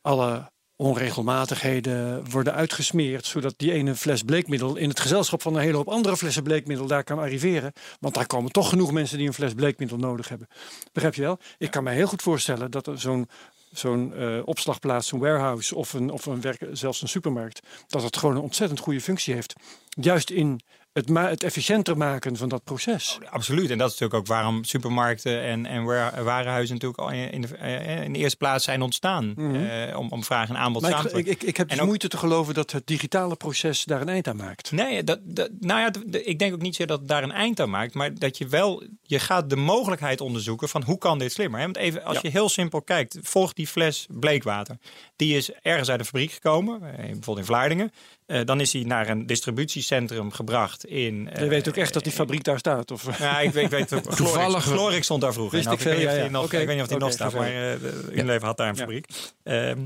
alle 0.00 0.50
onregelmatigheden 0.80 2.30
worden 2.30 2.54
uitgesmeerd, 2.54 3.26
zodat 3.26 3.54
die 3.56 3.72
ene 3.72 3.94
fles 3.94 4.22
bleekmiddel 4.22 4.76
in 4.76 4.88
het 4.88 5.00
gezelschap 5.00 5.42
van 5.42 5.54
een 5.54 5.60
hele 5.60 5.76
hoop 5.76 5.88
andere 5.88 6.16
flessen 6.16 6.42
bleekmiddel 6.42 6.86
daar 6.86 7.04
kan 7.04 7.18
arriveren. 7.18 7.72
Want 7.98 8.14
daar 8.14 8.26
komen 8.26 8.52
toch 8.52 8.68
genoeg 8.68 8.92
mensen 8.92 9.18
die 9.18 9.26
een 9.26 9.32
fles 9.34 9.54
bleekmiddel 9.54 9.98
nodig 9.98 10.28
hebben. 10.28 10.48
Begrijp 10.92 11.14
je 11.14 11.22
wel? 11.22 11.38
Ik 11.58 11.70
kan 11.70 11.84
me 11.84 11.90
heel 11.90 12.06
goed 12.06 12.22
voorstellen 12.22 12.70
dat 12.70 12.86
er 12.86 13.00
zo'n 13.00 13.28
zo'n 13.72 14.14
eh, 14.14 14.38
opslagplaats, 14.44 15.08
zo'n 15.08 15.20
warehouse 15.20 15.74
of, 15.74 15.92
een, 15.92 16.10
of 16.10 16.26
een 16.26 16.40
werk, 16.40 16.66
zelfs 16.72 17.02
een 17.02 17.08
supermarkt, 17.08 17.60
dat 17.86 18.02
het 18.02 18.16
gewoon 18.16 18.36
een 18.36 18.42
ontzettend 18.42 18.80
goede 18.80 19.00
functie 19.00 19.34
heeft. 19.34 19.54
Juist 19.88 20.30
in 20.30 20.60
het, 20.92 21.08
ma- 21.08 21.28
het 21.28 21.42
efficiënter 21.42 21.96
maken 21.96 22.36
van 22.36 22.48
dat 22.48 22.64
proces. 22.64 23.18
Absoluut. 23.30 23.70
En 23.70 23.78
dat 23.78 23.90
is 23.92 23.98
natuurlijk 23.98 24.20
ook 24.20 24.26
waarom 24.36 24.64
supermarkten 24.64 25.42
en, 25.42 25.66
en 25.66 25.84
wa- 25.84 26.22
warenhuizen 26.22 26.74
natuurlijk 26.74 27.00
al 27.00 27.10
in, 27.10 27.40
de, 27.40 27.56
eh, 27.56 28.02
in 28.04 28.12
de 28.12 28.18
eerste 28.18 28.36
plaats 28.36 28.64
zijn 28.64 28.82
ontstaan. 28.82 29.34
eh, 29.36 29.98
om, 29.98 30.08
om 30.10 30.24
vraag 30.24 30.48
en 30.48 30.56
aanbod 30.56 30.82
Maar 30.82 30.90
samen 30.90 31.10
te 31.10 31.18
ik, 31.18 31.26
ik, 31.26 31.42
ik 31.42 31.56
heb 31.56 31.68
dus 31.68 31.80
ook- 31.80 31.86
moeite 31.86 32.08
te 32.08 32.16
geloven 32.16 32.54
dat 32.54 32.70
het 32.72 32.86
digitale 32.86 33.36
proces 33.36 33.84
daar 33.84 34.00
een 34.00 34.08
eind 34.08 34.28
aan 34.28 34.36
maakt. 34.36 34.72
Nee, 34.72 35.04
dat, 35.04 35.18
dat, 35.22 35.50
nou 35.60 35.80
ja, 35.80 36.18
ik 36.20 36.38
denk 36.38 36.52
ook 36.54 36.62
niet 36.62 36.76
zo 36.76 36.84
dat 36.84 36.98
het 36.98 37.08
daar 37.08 37.22
een 37.22 37.32
eind 37.32 37.60
aan 37.60 37.70
maakt. 37.70 37.94
Maar 37.94 38.14
dat 38.14 38.38
je 38.38 38.46
wel, 38.46 38.82
je 39.02 39.18
gaat 39.18 39.50
de 39.50 39.56
mogelijkheid 39.56 40.20
onderzoeken 40.20 40.68
van 40.68 40.82
hoe 40.82 40.98
kan 40.98 41.18
dit 41.18 41.32
slimmer. 41.32 41.58
Hè? 41.58 41.64
Want 41.64 41.76
even, 41.76 42.04
als 42.04 42.18
je 42.20 42.28
heel 42.28 42.48
simpel 42.48 42.82
kijkt, 42.82 43.18
volg 43.22 43.52
die 43.52 43.66
fles 43.66 44.06
bleekwater. 44.08 44.76
Die 45.16 45.36
is 45.36 45.50
ergens 45.62 45.88
uit 45.90 45.98
de 45.98 46.04
fabriek 46.04 46.32
gekomen, 46.32 46.82
eh, 46.82 46.96
bijvoorbeeld 46.96 47.38
in 47.38 47.44
Vlaardingen. 47.44 47.92
Eh, 48.30 48.40
dan 48.44 48.60
is 48.60 48.72
hij 48.72 48.82
naar 48.82 49.08
een 49.08 49.26
distributiecentrum 49.26 50.32
gebracht 50.32 50.84
in... 50.84 51.28
eh, 51.32 51.42
Je 51.42 51.48
weet 51.48 51.68
ook 51.68 51.76
echt 51.76 51.92
dat 51.94 52.02
die 52.04 52.12
fabriek 52.12 52.44
daar 52.44 52.58
staat. 52.58 52.90
Of, 52.90 53.18
Ja, 53.18 53.40
ik 53.40 53.50
weet, 53.52 53.64
ik 53.64 53.70
weet 53.70 53.88
Toevallig- 53.88 54.16
Toevallig. 54.16 54.64
Glorik 54.64 55.04
stond 55.04 55.20
daar 55.20 55.32
vroeger. 55.32 55.54
Wist 55.56 55.64
Nou, 55.64 55.76
ik 55.76 55.82
veel, 55.82 55.92
weet 55.96 56.00
niet 56.00 56.08
ja, 56.08 56.12
of 56.14 56.18
ja. 56.18 56.24
die 56.28 56.32
nog, 56.36 56.44
Oké, 56.44 56.58
Ik 56.58 56.66
weet 56.66 56.74
niet 56.74 56.82
of 56.84 56.88
die 56.88 56.96
oké, 56.96 57.04
nog 57.04 57.14
staat, 57.14 57.32
maar 57.34 57.46
eh, 57.46 57.52
de 57.80 58.08
Unilever 58.12 58.46
had 58.46 58.56
daar 58.56 58.68
een 58.68 58.76
fabriek. 58.76 59.06
Ehm, 59.42 59.78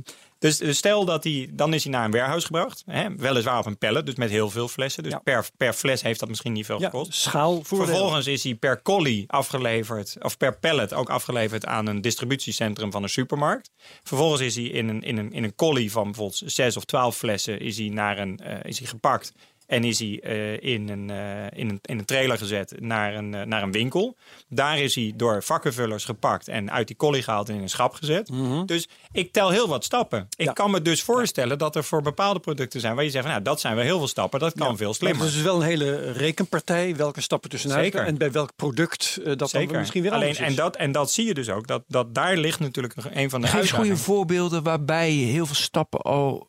dus, 0.45 0.59
dus 0.59 0.77
stel 0.77 1.05
dat 1.05 1.25
hij, 1.25 1.49
dan 1.53 1.75
is 1.75 1.85
hij 1.85 1.93
naar 1.93 2.05
een 2.05 2.11
warehouse 2.11 2.47
gebracht. 2.47 2.83
Hè, 2.87 3.15
weliswaar 3.17 3.59
op 3.59 3.67
een 3.67 3.79
pallet, 3.79 4.07
dus 4.07 4.15
met 4.15 4.31
heel 4.31 4.51
veel 4.51 4.69
flessen. 4.69 5.03
Dus 5.03 5.13
Ja. 5.13 5.19
per, 5.19 5.47
per 5.57 5.73
fles 5.73 6.03
heeft 6.03 6.21
dat 6.21 6.29
misschien 6.29 6.53
niet 6.53 6.67
veel 6.67 6.81
ja, 6.81 6.85
gekost. 6.85 7.15
schaal 7.15 7.63
Vervolgens 7.63 8.27
is 8.27 8.45
hij 8.45 8.55
per 8.55 8.83
collie 8.83 9.25
afgeleverd, 9.27 10.17
of 10.21 10.37
per 10.37 10.59
pallet 10.59 10.93
ook 10.93 11.09
afgeleverd 11.09 11.67
aan 11.67 11.87
een 11.87 12.01
distributiecentrum 12.01 12.93
van 12.93 13.03
een 13.03 13.09
supermarkt. 13.09 13.71
Vervolgens 14.03 14.41
is 14.41 14.55
hij 14.55 14.65
in 14.65 14.89
een, 14.89 15.03
in 15.03 15.17
een, 15.19 15.33
in 15.33 15.45
een 15.45 15.55
collie 15.55 15.93
van 15.93 16.05
bijvoorbeeld 16.05 16.43
zes 16.47 16.77
of 16.77 16.85
twaalf 16.85 17.17
flessen 17.17 17.61
is 17.61 17.79
hij 17.79 17.89
naar 17.89 18.19
een, 18.19 18.39
eh, 18.39 18.59
is 18.63 18.79
hij 18.79 18.89
gepakt. 18.89 19.33
En 19.67 19.85
is 19.85 19.99
hij 19.99 20.21
eh, 20.23 20.73
in, 20.75 20.89
een, 20.89 21.11
eh, 21.11 21.59
in, 21.61 21.69
een, 21.69 21.79
in 21.83 21.99
een 21.99 22.05
trailer 22.05 22.39
gezet 22.39 22.75
naar 22.81 23.15
een, 23.15 23.35
eh, 23.35 23.43
naar 23.47 23.63
een 23.63 23.73
winkel. 23.73 24.17
Daar 24.49 24.79
is 24.79 24.95
hij 24.95 25.13
door 25.17 25.43
vakkenvullers 25.43 26.05
gepakt 26.05 26.49
en 26.49 26.71
uit 26.71 26.87
die 26.87 26.97
collie 26.97 27.23
gehaald 27.23 27.49
en 27.49 27.55
in 27.55 27.63
een 27.63 27.69
schap 27.69 27.95
gezet. 27.95 28.31
Dus 28.67 28.89
ik 29.13 29.33
tel 29.33 29.51
heel 29.51 29.69
wat 29.69 29.85
stappen. 29.85 30.19
Ik 30.19 30.39
Mhm. 30.39 30.47
Ja. 30.49 30.53
kan 30.53 30.71
me 30.71 30.83
dus 30.83 31.03
voorstellen 31.03 31.59
dat 31.59 31.77
er 31.77 31.85
voor 31.85 32.03
bepaalde 32.03 32.41
producten 32.41 32.81
zijn 32.81 32.95
waar 32.95 33.05
je 33.05 33.11
zegt, 33.11 33.23
van, 33.25 33.33
nou, 33.33 33.45
dat 33.45 33.61
zijn 33.61 33.75
wel 33.75 33.85
heel 33.85 33.99
veel 33.99 34.09
stappen. 34.09 34.41
Dat 34.41 34.53
kan 34.55 34.77
veel 34.77 34.87
Maar 34.87 34.95
slimmer. 34.95 35.19
het 35.21 35.29
is 35.29 35.35
dus 35.35 35.45
wel 35.45 35.57
een 35.57 35.67
hele 35.67 36.13
rekenpartij, 36.13 36.97
welke 36.97 37.21
stappen 37.21 37.51
tussenuit 37.51 37.83
Zeker. 37.85 38.01
en 38.07 38.19
bij 38.19 38.33
welk 38.33 38.51
product 38.57 39.21
dat 39.39 39.51
Zeker. 39.51 39.69
dan 39.69 39.79
misschien 39.79 40.03
weer 40.03 40.11
Alleen, 40.13 40.23
anders 40.29 40.45
is. 40.47 40.51
en, 40.51 40.55
dat, 40.55 40.77
en 40.77 40.93
dat 40.93 41.13
zie 41.13 41.27
je 41.27 41.35
dus 41.35 41.49
ook. 41.51 41.67
Dat, 41.67 41.83
dat 41.89 42.15
daar 42.15 42.37
ligt 42.37 42.61
natuurlijk 42.61 42.95
een 43.13 43.31
van 43.31 43.41
de 43.41 43.47
Geef 43.47 43.61
eens 43.61 43.71
goede 43.71 43.97
voorbeelden 43.97 44.63
waarbij 44.63 45.11
heel 45.11 45.47
veel 45.47 45.55
stappen 45.55 46.01
al 46.01 46.49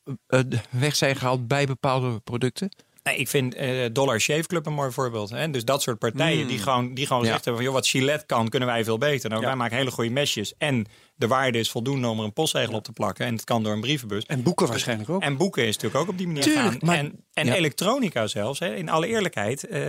weg 0.70 0.96
zijn 0.96 1.16
gehaald 1.16 1.48
bij 1.48 1.66
bepaalde 1.66 2.20
producten. 2.20 2.70
Nee, 3.10 3.18
ik 3.18 3.28
vind 3.28 3.56
eh, 3.56 3.86
Dollar 3.92 4.20
Shave 4.20 4.48
Club 4.48 4.66
een 4.66 4.74
mooi 4.74 4.92
voorbeeld. 4.92 5.30
Hè? 5.30 5.50
Dus 5.50 5.66
dat 5.66 5.82
soort 5.82 6.00
partijen 6.00 6.48
die 6.48 6.58
gewoon, 6.60 6.94
die 6.94 7.06
gewoon 7.08 7.24
Ja. 7.26 7.32
hebben... 7.34 7.54
Van, 7.56 7.64
joh, 7.64 7.74
wat 7.74 7.88
Gillette 7.88 8.26
kan, 8.26 8.50
kunnen 8.50 8.70
wij 8.70 8.84
veel 8.84 8.98
beter. 8.98 9.30
Nou, 9.30 9.42
Ja. 9.42 9.48
Wij 9.48 9.56
maken 9.58 9.78
hele 9.78 9.92
goede 9.92 10.10
mesjes. 10.10 10.54
En 10.58 10.86
de 11.16 11.28
waarde 11.28 11.58
is 11.60 11.72
voldoende 11.72 12.08
om 12.08 12.20
er 12.20 12.26
een 12.26 12.34
postzegel 12.34 12.74
op 12.74 12.84
te 12.84 12.92
plakken. 12.92 13.26
En 13.26 13.34
het 13.34 13.44
kan 13.44 13.64
door 13.64 13.74
een 13.74 13.82
brievenbus. 13.82 14.26
En 14.26 14.44
boeken 14.44 14.68
waarschijnlijk 14.68 15.10
ook. 15.10 15.22
En 15.22 15.38
boeken 15.38 15.62
is 15.68 15.76
natuurlijk 15.76 16.02
ook 16.04 16.10
op 16.10 16.18
die 16.18 16.28
manier 16.28 16.44
Tuurlijk, 16.44 16.66
gaan. 16.68 16.80
maar- 16.82 16.98
en 16.98 17.24
en 17.34 17.46
ja. 17.46 17.54
elektronica 17.56 18.28
zelfs, 18.28 18.60
hè, 18.60 18.76
in 18.76 18.90
alle 18.90 19.08
eerlijkheid. 19.08 19.64
eh, 19.64 19.80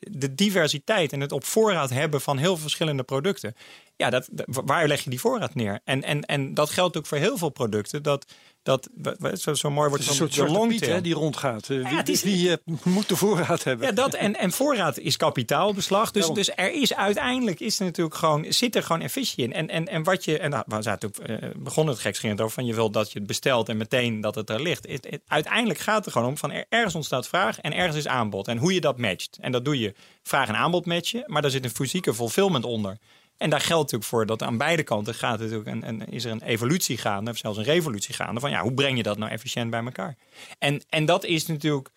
de 0.00 0.34
diversiteit 0.34 1.12
en 1.12 1.20
het 1.20 1.32
op 1.32 1.44
voorraad 1.44 1.90
hebben 1.90 2.20
van 2.20 2.36
heel 2.38 2.52
veel 2.52 2.62
verschillende 2.62 3.02
producten. 3.02 3.54
Ja, 3.96 4.10
dat- 4.10 4.28
waar 4.46 4.86
leg 4.88 5.04
je 5.04 5.10
die 5.10 5.20
voorraad 5.20 5.54
neer? 5.54 5.80
En, 5.84 6.02
en, 6.02 6.20
en 6.22 6.54
dat 6.54 6.70
geldt 6.70 6.96
ook 6.96 7.06
voor 7.06 7.18
heel 7.18 7.38
veel 7.38 7.48
producten. 7.48 8.02
Dat, 8.02 8.32
dat 8.64 8.88
zo, 9.34 9.54
zo 9.54 9.70
mooi 9.70 9.80
Het 9.80 9.88
wordt 9.88 10.02
is 10.02 10.08
een 10.08 10.14
soort 10.14 10.52
de 10.52 10.66
piet 10.68 10.86
hè, 10.86 11.00
die 11.00 11.14
rondgaat. 11.14 11.70
Eh, 11.70 12.02
wie 12.04 12.20
wie, 12.22 12.50
eh, 12.50 12.56
moet 12.84 13.08
de 13.08 13.16
voorraad 13.16 13.64
hebben? 13.64 13.86
Ja, 13.86 13.92
dat 13.92 14.14
en, 14.14 14.36
en 14.38 14.52
voorraad 14.52 14.98
is 14.98 15.16
kapitaalbeslag. 15.16 16.10
Dus, 16.10 16.28
dus 16.28 16.50
er 16.56 16.72
is 16.72 16.94
uiteindelijk 16.94 17.60
is 17.60 17.78
er 17.78 17.84
natuurlijk 17.84 18.16
gewoon, 18.16 18.44
zit 18.48 18.76
er 18.76 18.82
gewoon 18.82 19.00
efficiëntie 19.02 19.44
in. 19.44 19.52
En, 19.52 19.68
en, 19.68 19.88
en 19.88 20.02
wat 20.02 20.24
je, 20.24 20.38
en 20.38 20.50
nou, 20.50 20.64
we 20.66 20.82
zaten 20.82 21.08
ook, 21.08 21.18
eh, 21.26 21.36
begonnen 21.56 21.94
het 21.94 22.02
gekscherend 22.02 22.40
over 22.40 22.54
van 22.54 22.66
je 22.66 22.74
wilt 22.74 22.92
dat 22.92 23.12
je 23.12 23.18
het 23.18 23.28
bestelt 23.28 23.68
en 23.68 23.76
meteen 23.76 24.20
dat 24.20 24.34
het 24.34 24.50
er 24.50 24.62
ligt. 24.62 24.86
Het, 24.88 25.06
het- 25.10 25.22
uiteindelijk 25.26 25.78
gaat 25.78 25.96
het 25.96 26.06
er 26.06 26.12
gewoon 26.12 26.28
om 26.28 26.36
van 26.38 26.50
er, 26.50 26.64
ergens 26.68 26.94
ontstaat 26.94 27.28
vraag 27.28 27.60
en 27.60 27.72
ergens 27.74 27.96
is 27.96 28.06
aanbod. 28.06 28.48
En 28.48 28.58
hoe 28.58 28.74
je 28.74 28.80
dat 28.80 28.98
matcht. 28.98 29.38
En 29.40 29.52
dat 29.52 29.64
doe 29.64 29.78
je 29.78 29.94
vraag 30.22 30.48
en 30.48 30.56
aanbod 30.56 30.86
matchen, 30.86 31.22
maar 31.26 31.42
daar 31.42 31.50
zit 31.50 31.64
een 31.64 31.70
fysieke 31.70 32.14
fulfillment 32.14 32.64
onder. 32.64 32.98
En 33.36 33.50
daar 33.50 33.60
geldt 33.60 33.82
natuurlijk 33.82 34.10
voor 34.10 34.26
dat 34.26 34.42
aan 34.42 34.58
beide 34.58 34.82
kanten 34.82 35.14
gaat 35.14 35.40
het 35.40 35.52
ook 35.52 35.66
een, 35.66 35.88
een, 35.88 36.06
is 36.08 36.24
er 36.24 36.30
een 36.30 36.42
evolutie 36.42 36.98
gaande, 36.98 37.30
of 37.30 37.36
zelfs 37.36 37.58
een 37.58 37.64
revolutie 37.64 38.14
gaande. 38.14 38.40
Van 38.40 38.50
ja, 38.50 38.62
hoe 38.62 38.74
breng 38.74 38.96
je 38.96 39.02
dat 39.02 39.18
nou 39.18 39.30
efficiënt 39.30 39.70
bij 39.70 39.84
elkaar? 39.84 40.16
En, 40.58 40.82
en 40.88 41.04
dat 41.04 41.24
is 41.24 41.46
natuurlijk 41.46 41.90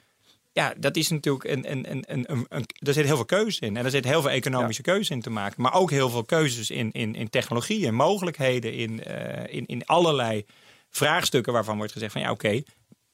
ja, 0.58 0.74
dat 0.78 0.96
is 0.96 1.10
natuurlijk 1.10 1.44
een, 1.44 1.72
een, 1.72 1.92
een, 1.92 2.04
een, 2.08 2.46
een, 2.50 2.66
er 2.80 2.94
zit 2.94 3.06
heel 3.06 3.16
veel 3.16 3.26
keuze 3.26 3.60
in. 3.66 3.78
En 3.78 3.86
er 3.86 3.92
zit 3.92 4.04
heel 4.04 4.22
veel 4.22 4.32
economische 4.32 4.82
keuze 4.82 5.14
in 5.14 5.22
te 5.22 5.30
maken. 5.30 5.62
Maar 5.62 5.74
ook 5.74 5.92
heel 5.92 6.10
veel 6.10 6.24
keuzes 6.24 6.70
in, 6.70 6.92
in, 6.92 7.16
in 7.16 7.30
technologie 7.30 7.88
en 7.88 7.94
mogelijkheden 7.94 8.74
in, 8.74 9.04
eh, 9.04 9.54
in, 9.56 9.66
in 9.66 9.86
allerlei 9.86 10.46
vraagstukken 10.90 11.54
waarvan 11.54 11.78
wordt 11.78 11.92
gezegd 11.92 12.12
van 12.12 12.22
ja, 12.22 12.32
oké. 12.32 12.64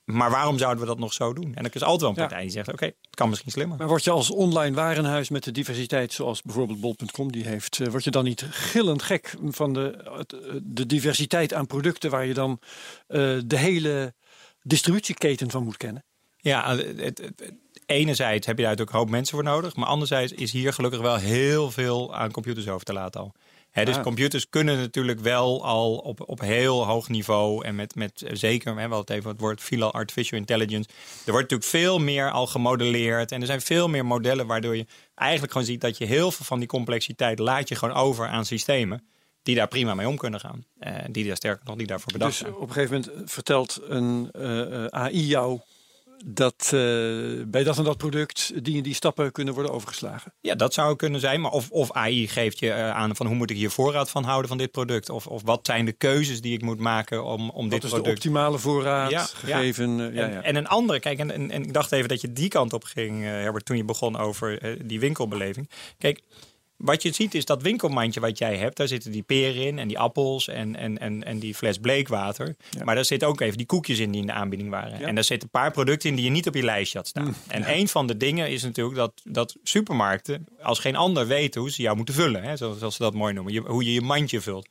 Maar 0.05 0.29
waarom 0.31 0.57
zouden 0.57 0.81
we 0.81 0.89
dat 0.89 0.99
nog 0.99 1.13
zo 1.13 1.33
doen? 1.33 1.55
En 1.55 1.65
er 1.65 1.75
is 1.75 1.81
altijd 1.83 2.01
wel 2.01 2.09
een 2.09 2.15
Ja. 2.15 2.21
partij 2.21 2.41
die 2.41 2.51
zegt: 2.51 2.71
oké, 2.73 2.85
het 2.85 2.95
kan 3.15 3.29
misschien 3.29 3.51
slimmer. 3.51 3.77
Maar 3.77 3.87
word 3.87 4.03
je 4.03 4.11
als 4.11 4.29
online 4.31 4.75
warenhuis 4.75 5.29
met 5.29 5.43
de 5.43 5.51
diversiteit 5.51 6.13
zoals 6.13 6.41
bijvoorbeeld 6.41 6.79
bol.com 6.79 7.31
die 7.31 7.45
heeft, 7.45 7.79
eh, 7.79 7.87
word 7.87 8.03
je 8.03 8.11
dan 8.11 8.23
niet 8.23 8.45
gillend 8.49 9.01
gek 9.03 9.35
van 9.43 9.73
de, 9.73 9.91
eh, 9.91 10.19
de 10.63 10.85
diversiteit 10.85 11.53
aan 11.53 11.67
producten 11.67 12.09
waar 12.09 12.25
je 12.25 12.33
dan 12.33 12.59
eh, 13.07 13.37
de 13.45 13.57
hele 13.57 14.13
distributieketen 14.61 15.51
van 15.51 15.63
moet 15.63 15.77
kennen? 15.77 16.03
Ja, 16.37 16.75
het, 16.75 16.99
het- 17.01 17.17
het- 17.21 17.53
enerzijds 17.85 18.45
heb 18.45 18.55
je 18.57 18.61
daar 18.63 18.71
natuurlijk 18.71 18.97
een 18.97 19.03
hoop 19.03 19.13
mensen 19.13 19.35
voor 19.35 19.43
nodig. 19.43 19.75
Maar 19.75 19.87
anderzijds 19.87 20.31
is 20.31 20.51
hier 20.51 20.73
gelukkig 20.73 20.99
wel 21.01 21.15
heel 21.15 21.71
veel 21.71 22.15
aan 22.15 22.31
computers 22.31 22.67
over 22.67 22.85
te 22.85 22.93
laten 22.93 23.21
al. 23.21 23.33
Hè, 23.73 23.85
dus 23.85 23.95
Ah. 23.95 24.03
computers 24.03 24.49
kunnen 24.49 24.77
natuurlijk 24.77 25.19
wel 25.19 25.65
al 25.65 25.95
op, 25.95 26.29
op 26.29 26.39
heel 26.39 26.85
hoog 26.85 27.09
niveau 27.09 27.65
en 27.65 27.75
met, 27.75 27.95
met 27.95 28.23
zeker, 28.31 28.73
we 28.73 28.79
hebben 28.79 28.97
het 28.99 29.09
even 29.09 29.29
het 29.29 29.39
woord 29.39 29.61
fila 29.61 29.85
artificial 29.85 30.39
intelligence. 30.39 30.89
Er 31.25 31.31
wordt 31.31 31.49
natuurlijk 31.49 31.69
veel 31.69 31.99
meer 31.99 32.31
al 32.31 32.47
gemodelleerd 32.47 33.31
en 33.31 33.39
er 33.41 33.47
zijn 33.47 33.61
veel 33.61 33.87
meer 33.87 34.05
modellen 34.05 34.47
waardoor 34.47 34.75
je 34.75 34.85
eigenlijk 35.15 35.51
gewoon 35.51 35.67
ziet 35.67 35.81
dat 35.81 35.97
je 35.97 36.05
heel 36.05 36.31
veel 36.31 36.45
van 36.45 36.59
die 36.59 36.67
complexiteit 36.67 37.39
laat 37.39 37.69
je 37.69 37.75
gewoon 37.75 37.95
over 37.95 38.27
aan 38.27 38.45
systemen 38.45 39.07
die 39.43 39.55
daar 39.55 39.67
prima 39.67 39.93
mee 39.93 40.07
om 40.07 40.17
kunnen 40.17 40.39
gaan. 40.39 40.65
Eh, 40.79 40.95
die 41.11 41.27
daar 41.27 41.35
sterker 41.35 41.65
nog, 41.65 41.75
die 41.75 41.87
daarvoor 41.87 42.11
bedacht 42.11 42.31
Dus 42.31 42.39
zijn. 42.39 42.53
op 42.55 42.67
een 42.67 42.73
gegeven 42.73 43.03
moment 43.07 43.31
vertelt 43.31 43.79
een 43.87 44.29
eh, 44.31 44.83
eh, 44.83 44.91
AI 44.91 45.25
jou 45.25 45.59
dat 46.25 46.61
eh, 46.65 46.71
bij 47.45 47.63
dat 47.63 47.77
en 47.77 47.83
dat 47.83 47.97
product 47.97 48.63
die 48.63 48.77
en 48.77 48.83
die 48.83 48.93
stappen 48.93 49.31
kunnen 49.31 49.53
worden 49.53 49.71
overgeslagen. 49.71 50.33
Ja, 50.41 50.55
dat 50.55 50.73
zou 50.73 50.95
kunnen 50.95 51.19
zijn. 51.19 51.41
Maar 51.41 51.51
of, 51.51 51.69
of 51.69 51.91
AI 51.91 52.27
geeft 52.27 52.59
je 52.59 52.71
eh, 52.71 52.89
aan 52.89 53.15
van 53.15 53.25
hoe 53.25 53.35
moet 53.35 53.49
ik 53.49 53.57
hier 53.57 53.69
voorraad 53.69 54.09
van 54.09 54.23
houden 54.23 54.47
van 54.49 54.57
dit 54.57 54.71
product? 54.71 55.09
Of, 55.09 55.27
of 55.27 55.41
wat 55.45 55.65
zijn 55.65 55.85
de 55.85 55.91
keuzes 55.91 56.41
die 56.41 56.53
ik 56.53 56.61
moet 56.61 56.79
maken 56.79 57.23
om, 57.23 57.49
om 57.49 57.61
Wat 57.61 57.71
dit 57.71 57.83
is 57.83 57.89
de 57.89 57.95
product... 57.95 58.15
optimale 58.15 58.59
voorraad 58.59 59.09
Ja, 59.11 59.23
gegeven? 59.23 59.97
ja, 59.97 60.23
en, 60.23 60.31
ja. 60.31 60.41
en 60.41 60.55
een 60.55 60.67
andere, 60.67 60.99
kijk, 60.99 61.19
en, 61.19 61.31
en, 61.31 61.51
en 61.51 61.63
ik 61.63 61.73
dacht 61.73 61.91
even 61.91 62.09
dat 62.09 62.21
je 62.21 62.33
die 62.33 62.49
kant 62.49 62.73
op 62.73 62.83
ging, 62.83 63.23
eh, 63.23 63.29
Herbert, 63.29 63.65
toen 63.65 63.77
je 63.77 63.85
begon 63.85 64.17
over 64.17 64.77
die 64.87 64.99
winkelbeleving. 64.99 65.69
Kijk, 65.97 66.21
wat 66.77 67.01
je 67.01 67.11
ziet 67.11 67.35
is 67.35 67.45
dat 67.45 67.61
winkelmandje 67.61 68.19
wat 68.19 68.37
jij 68.37 68.57
hebt, 68.57 68.77
daar 68.77 68.87
zitten 68.87 69.11
die 69.11 69.23
peren 69.23 69.65
in 69.65 69.79
en 69.79 69.87
die 69.87 69.99
appels 69.99 70.47
en, 70.47 70.75
en, 70.75 70.97
en, 70.97 71.23
en 71.23 71.39
die 71.39 71.55
fles 71.55 71.77
bleekwater. 71.77 72.55
Maar 72.83 72.95
daar 72.95 73.05
zitten 73.05 73.27
ook 73.27 73.41
even 73.41 73.57
die 73.57 73.65
koekjes 73.65 73.99
in 73.99 74.11
die 74.11 74.21
in 74.21 74.27
de 74.27 74.33
aanbieding 74.33 74.69
waren. 74.69 74.99
Ja. 74.99 75.07
En 75.07 75.15
daar 75.15 75.23
zitten 75.23 75.49
een 75.51 75.59
paar 75.59 75.71
producten 75.71 76.09
in 76.09 76.15
die 76.15 76.25
je 76.25 76.31
niet 76.31 76.47
op 76.47 76.55
je 76.55 76.63
lijstje 76.63 76.97
had 76.97 77.07
staan. 77.07 77.35
En 77.47 77.73
een 77.77 77.87
van 77.87 78.07
de 78.07 78.17
dingen 78.17 78.49
is 78.49 78.63
natuurlijk 78.63 78.95
dat, 78.95 79.21
dat 79.23 79.55
supermarkten 79.63 80.45
als 80.61 80.79
geen 80.79 80.95
ander 80.95 81.27
weten 81.27 81.61
hoe 81.61 81.71
ze 81.71 81.81
jou 81.81 81.95
moeten 81.95 82.15
vullen. 82.15 82.43
Hè, 82.43 82.57
zoals, 82.57 82.77
zoals 82.77 82.95
ze 82.95 83.03
dat 83.03 83.13
mooi 83.13 83.33
noemen. 83.33 83.53
Je, 83.53 83.59
hoe 83.59 83.83
je 83.83 83.93
je 83.93 84.01
mandje 84.01 84.41
vult. 84.41 84.69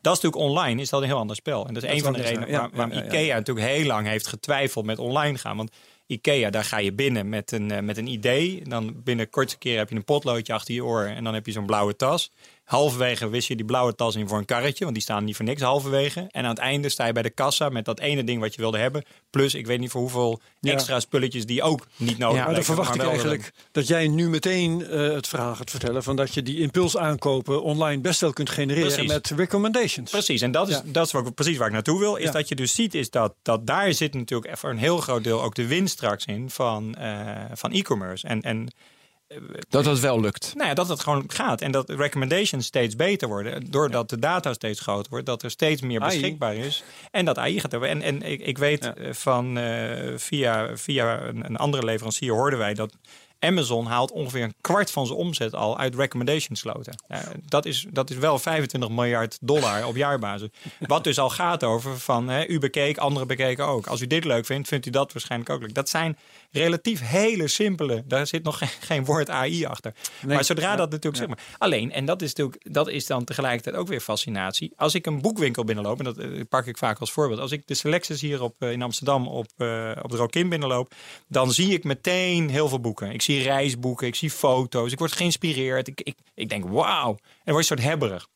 Dat 0.00 0.16
is 0.16 0.22
natuurlijk 0.22 0.50
online, 0.50 0.80
is 0.80 0.88
dat 0.88 1.00
een 1.00 1.06
heel 1.06 1.18
ander 1.18 1.36
spel. 1.36 1.66
En 1.66 1.74
dat 1.74 1.82
is 1.82 1.90
een 1.90 2.00
van 2.00 2.12
de 2.12 2.22
redenen 2.22 2.70
waarom. 2.72 2.92
IKEA 2.92 3.34
natuurlijk 3.34 3.66
heel 3.66 3.86
lang 3.86 4.06
heeft 4.06 4.26
getwijfeld 4.26 4.84
met 4.84 4.98
online 4.98 5.38
gaan. 5.38 5.56
Want 5.56 5.70
IKEA, 6.12 6.50
daar 6.50 6.64
ga 6.64 6.78
je 6.78 6.92
binnen 6.92 7.28
met 7.28 7.52
een, 7.52 7.70
eh, 7.70 7.80
met 7.80 7.96
een 7.96 8.06
idee. 8.06 8.62
Dan 8.68 9.02
binnen 9.04 9.30
kortste 9.30 9.58
keer 9.58 9.78
heb 9.78 9.88
je 9.88 9.96
een 9.96 10.04
potloodje 10.04 10.52
achter 10.52 10.74
je 10.74 10.84
oor 10.84 11.04
en 11.04 11.24
dan 11.24 11.34
heb 11.34 11.46
je 11.46 11.52
zo'n 11.52 11.66
blauwe 11.66 11.96
tas. 11.96 12.32
Halverwege 12.64 13.28
wist 13.28 13.48
je 13.48 13.56
die 13.56 13.64
blauwe 13.64 13.94
tas 13.94 14.14
in 14.16 14.28
voor 14.28 14.38
een 14.38 14.44
karretje, 14.44 14.82
want 14.84 14.94
die 14.96 15.02
staan 15.04 15.24
niet 15.24 15.36
voor 15.36 15.44
niks 15.44 15.62
halverwege. 15.62 16.26
En 16.30 16.42
aan 16.44 16.50
het 16.50 16.58
einde 16.58 16.88
sta 16.88 17.06
je 17.06 17.12
bij 17.12 17.22
de 17.22 17.30
kassa 17.30 17.68
met 17.68 17.84
dat 17.84 18.00
ene 18.00 18.24
ding 18.24 18.40
wat 18.40 18.54
je 18.54 18.60
wilde 18.60 18.78
hebben. 18.78 19.04
Plus, 19.30 19.54
ik 19.54 19.66
weet 19.66 19.80
niet 19.80 19.90
voor 19.90 20.00
hoeveel 20.00 20.40
Ja. 20.60 20.72
extra 20.72 21.00
spulletjes 21.00 21.46
die 21.46 21.62
ook 21.62 21.86
niet 21.96 22.18
nodig 22.18 22.36
Ja, 22.38 22.44
Maar 22.44 22.54
dan 22.54 22.64
verwacht 22.64 22.94
ik 22.94 23.02
eigenlijk 23.02 23.52
dat 23.72 23.86
jij 23.86 24.08
nu 24.08 24.28
meteen 24.28 24.86
eh, 24.86 25.12
het 25.12 25.28
verhaal 25.28 25.54
gaat 25.54 25.70
vertellen 25.70 26.02
van 26.02 26.16
dat 26.16 26.34
je 26.34 26.42
die 26.42 26.58
impuls 26.60 26.96
aankopen 26.96 27.62
online 27.62 28.00
best 28.00 28.20
wel 28.20 28.32
kunt 28.32 28.50
genereren 28.50 28.86
Precies. 28.92 29.08
met 29.12 29.30
recommendations. 29.36 30.10
Precies, 30.10 30.40
en 30.40 30.50
dat 30.50 30.68
is, 30.68 30.74
Ja. 30.74 30.82
dat 30.86 31.06
is 31.06 31.12
wat, 31.12 31.34
precies 31.34 31.56
waar 31.56 31.66
ik 31.66 31.72
naartoe 31.72 31.98
wil. 31.98 32.16
Is 32.16 32.24
Ja. 32.24 32.30
dat 32.32 32.48
je 32.48 32.54
dus 32.54 32.74
ziet, 32.74 32.94
is 32.94 33.10
dat, 33.10 33.34
dat 33.42 33.66
daar 33.66 33.92
zit 33.92 34.14
natuurlijk 34.14 34.58
voor 34.58 34.70
een 34.70 34.78
heel 34.78 34.98
groot 34.98 35.24
deel 35.24 35.42
ook 35.42 35.54
de 35.54 35.66
winst 35.66 35.92
straks 35.92 36.24
in 36.24 36.50
van, 36.50 36.94
eh, 36.94 37.44
van 37.52 37.72
e-commerce. 37.72 38.26
En, 38.26 38.40
en 38.40 38.68
Dat 39.68 39.84
dat 39.84 40.00
wel 40.00 40.20
lukt. 40.20 40.52
nou 40.54 40.68
ja, 40.68 40.74
dat 40.74 40.88
het 40.88 41.00
gewoon 41.00 41.24
gaat. 41.26 41.60
En 41.60 41.72
dat 41.72 41.86
de 41.86 41.96
recommendations 41.96 42.66
steeds 42.66 42.96
beter 42.96 43.28
worden. 43.28 43.70
Doordat 43.70 44.08
de 44.10 44.18
data 44.18 44.52
steeds 44.52 44.80
groter 44.80 45.10
wordt. 45.10 45.26
Dat 45.26 45.42
er 45.42 45.50
steeds 45.50 45.80
meer 45.80 46.00
AI. 46.00 46.08
beschikbaar 46.20 46.54
is. 46.54 46.84
En 47.10 47.24
dat 47.24 47.38
AI 47.38 47.60
gaat 47.60 47.70
hebben. 47.70 47.88
En, 47.90 48.02
en 48.02 48.22
ik, 48.22 48.40
ik 48.40 48.58
weet 48.58 48.92
Ja. 48.96 49.12
van 49.14 49.58
eh, 49.58 50.12
via, 50.16 50.76
via 50.76 51.20
een, 51.22 51.44
een 51.44 51.56
andere 51.56 51.84
leverancier 51.84 52.32
hoorden 52.32 52.58
wij 52.58 52.74
dat 52.74 52.94
Amazon 53.44 53.86
haalt 53.86 54.10
ongeveer 54.10 54.42
een 54.42 54.54
kwart 54.60 54.90
van 54.90 55.06
zijn 55.06 55.18
omzet 55.18 55.54
al 55.54 55.78
uit 55.78 55.94
recommendation 55.94 56.56
sloten. 56.56 56.94
Ja, 57.08 57.22
dat, 57.46 57.66
is, 57.66 57.86
dat 57.90 58.10
is 58.10 58.16
wel 58.16 58.38
25 58.38 58.90
miljard 58.90 59.38
dollar 59.40 59.86
op 59.86 59.96
jaarbasis. 59.96 60.48
Wat 60.78 61.04
dus 61.04 61.18
al 61.18 61.30
gaat 61.30 61.64
over 61.64 61.98
van 61.98 62.28
hè, 62.28 62.46
u 62.46 62.58
bekeek, 62.58 62.98
anderen 62.98 63.28
bekeken 63.28 63.66
ook. 63.66 63.86
Als 63.86 64.00
u 64.00 64.06
dit 64.06 64.24
leuk 64.24 64.46
vindt, 64.46 64.68
vindt 64.68 64.86
u 64.86 64.90
dat 64.90 65.12
waarschijnlijk 65.12 65.50
ook 65.50 65.60
leuk. 65.60 65.74
Dat 65.74 65.88
zijn 65.88 66.18
relatief 66.50 67.00
hele 67.00 67.48
simpele, 67.48 68.02
daar 68.06 68.26
zit 68.26 68.42
nog 68.42 68.58
geen, 68.58 68.68
geen 68.80 69.04
woord 69.04 69.30
AI 69.30 69.64
achter. 69.64 69.94
maar 70.26 70.44
zodra 70.44 70.76
dat 70.76 70.90
natuurlijk 70.90 71.16
zeg 71.16 71.28
maar. 71.28 71.38
Alleen, 71.58 71.92
en 71.92 72.04
dat 72.04 72.22
is 72.22 72.34
natuurlijk, 72.34 72.74
dat 72.74 72.88
is 72.88 73.06
dan 73.06 73.24
tegelijkertijd 73.24 73.76
ook 73.76 73.88
weer 73.88 74.00
fascinatie. 74.00 74.72
Als 74.76 74.94
ik 74.94 75.06
een 75.06 75.20
boekwinkel 75.20 75.64
binnenloop, 75.64 75.98
en 75.98 76.04
dat 76.04 76.18
eh, 76.18 76.40
pak 76.48 76.66
ik 76.66 76.78
vaak 76.78 76.98
als 76.98 77.12
voorbeeld. 77.12 77.40
Als 77.40 77.52
ik 77.52 77.66
de 77.66 77.74
selecties 77.74 78.20
hier 78.20 78.42
op, 78.42 78.54
eh, 78.58 78.72
in 78.72 78.82
Amsterdam 78.82 79.28
op, 79.28 79.46
eh, 79.56 79.90
op 80.02 80.10
de 80.10 80.16
Rokin 80.16 80.48
binnenloop, 80.48 80.94
dan 81.28 81.52
zie 81.52 81.72
ik 81.72 81.84
meteen 81.84 82.50
heel 82.50 82.68
veel 82.68 82.80
boeken. 82.80 83.12
Ik 83.12 83.22
zie 83.22 83.31
reisboeken, 83.38 84.06
ik 84.06 84.14
zie 84.14 84.30
foto's, 84.30 84.92
ik 84.92 84.98
word 84.98 85.12
geïnspireerd. 85.12 85.88
Ik, 85.88 86.00
ik, 86.00 86.18
ik 86.34 86.48
denk, 86.48 86.64
wauw. 86.64 87.10
En 87.10 87.16
dan 87.44 87.54
word 87.54 87.66
je 87.66 87.74
een 87.74 87.78
soort 87.78 87.82
hebberig. 87.82 88.28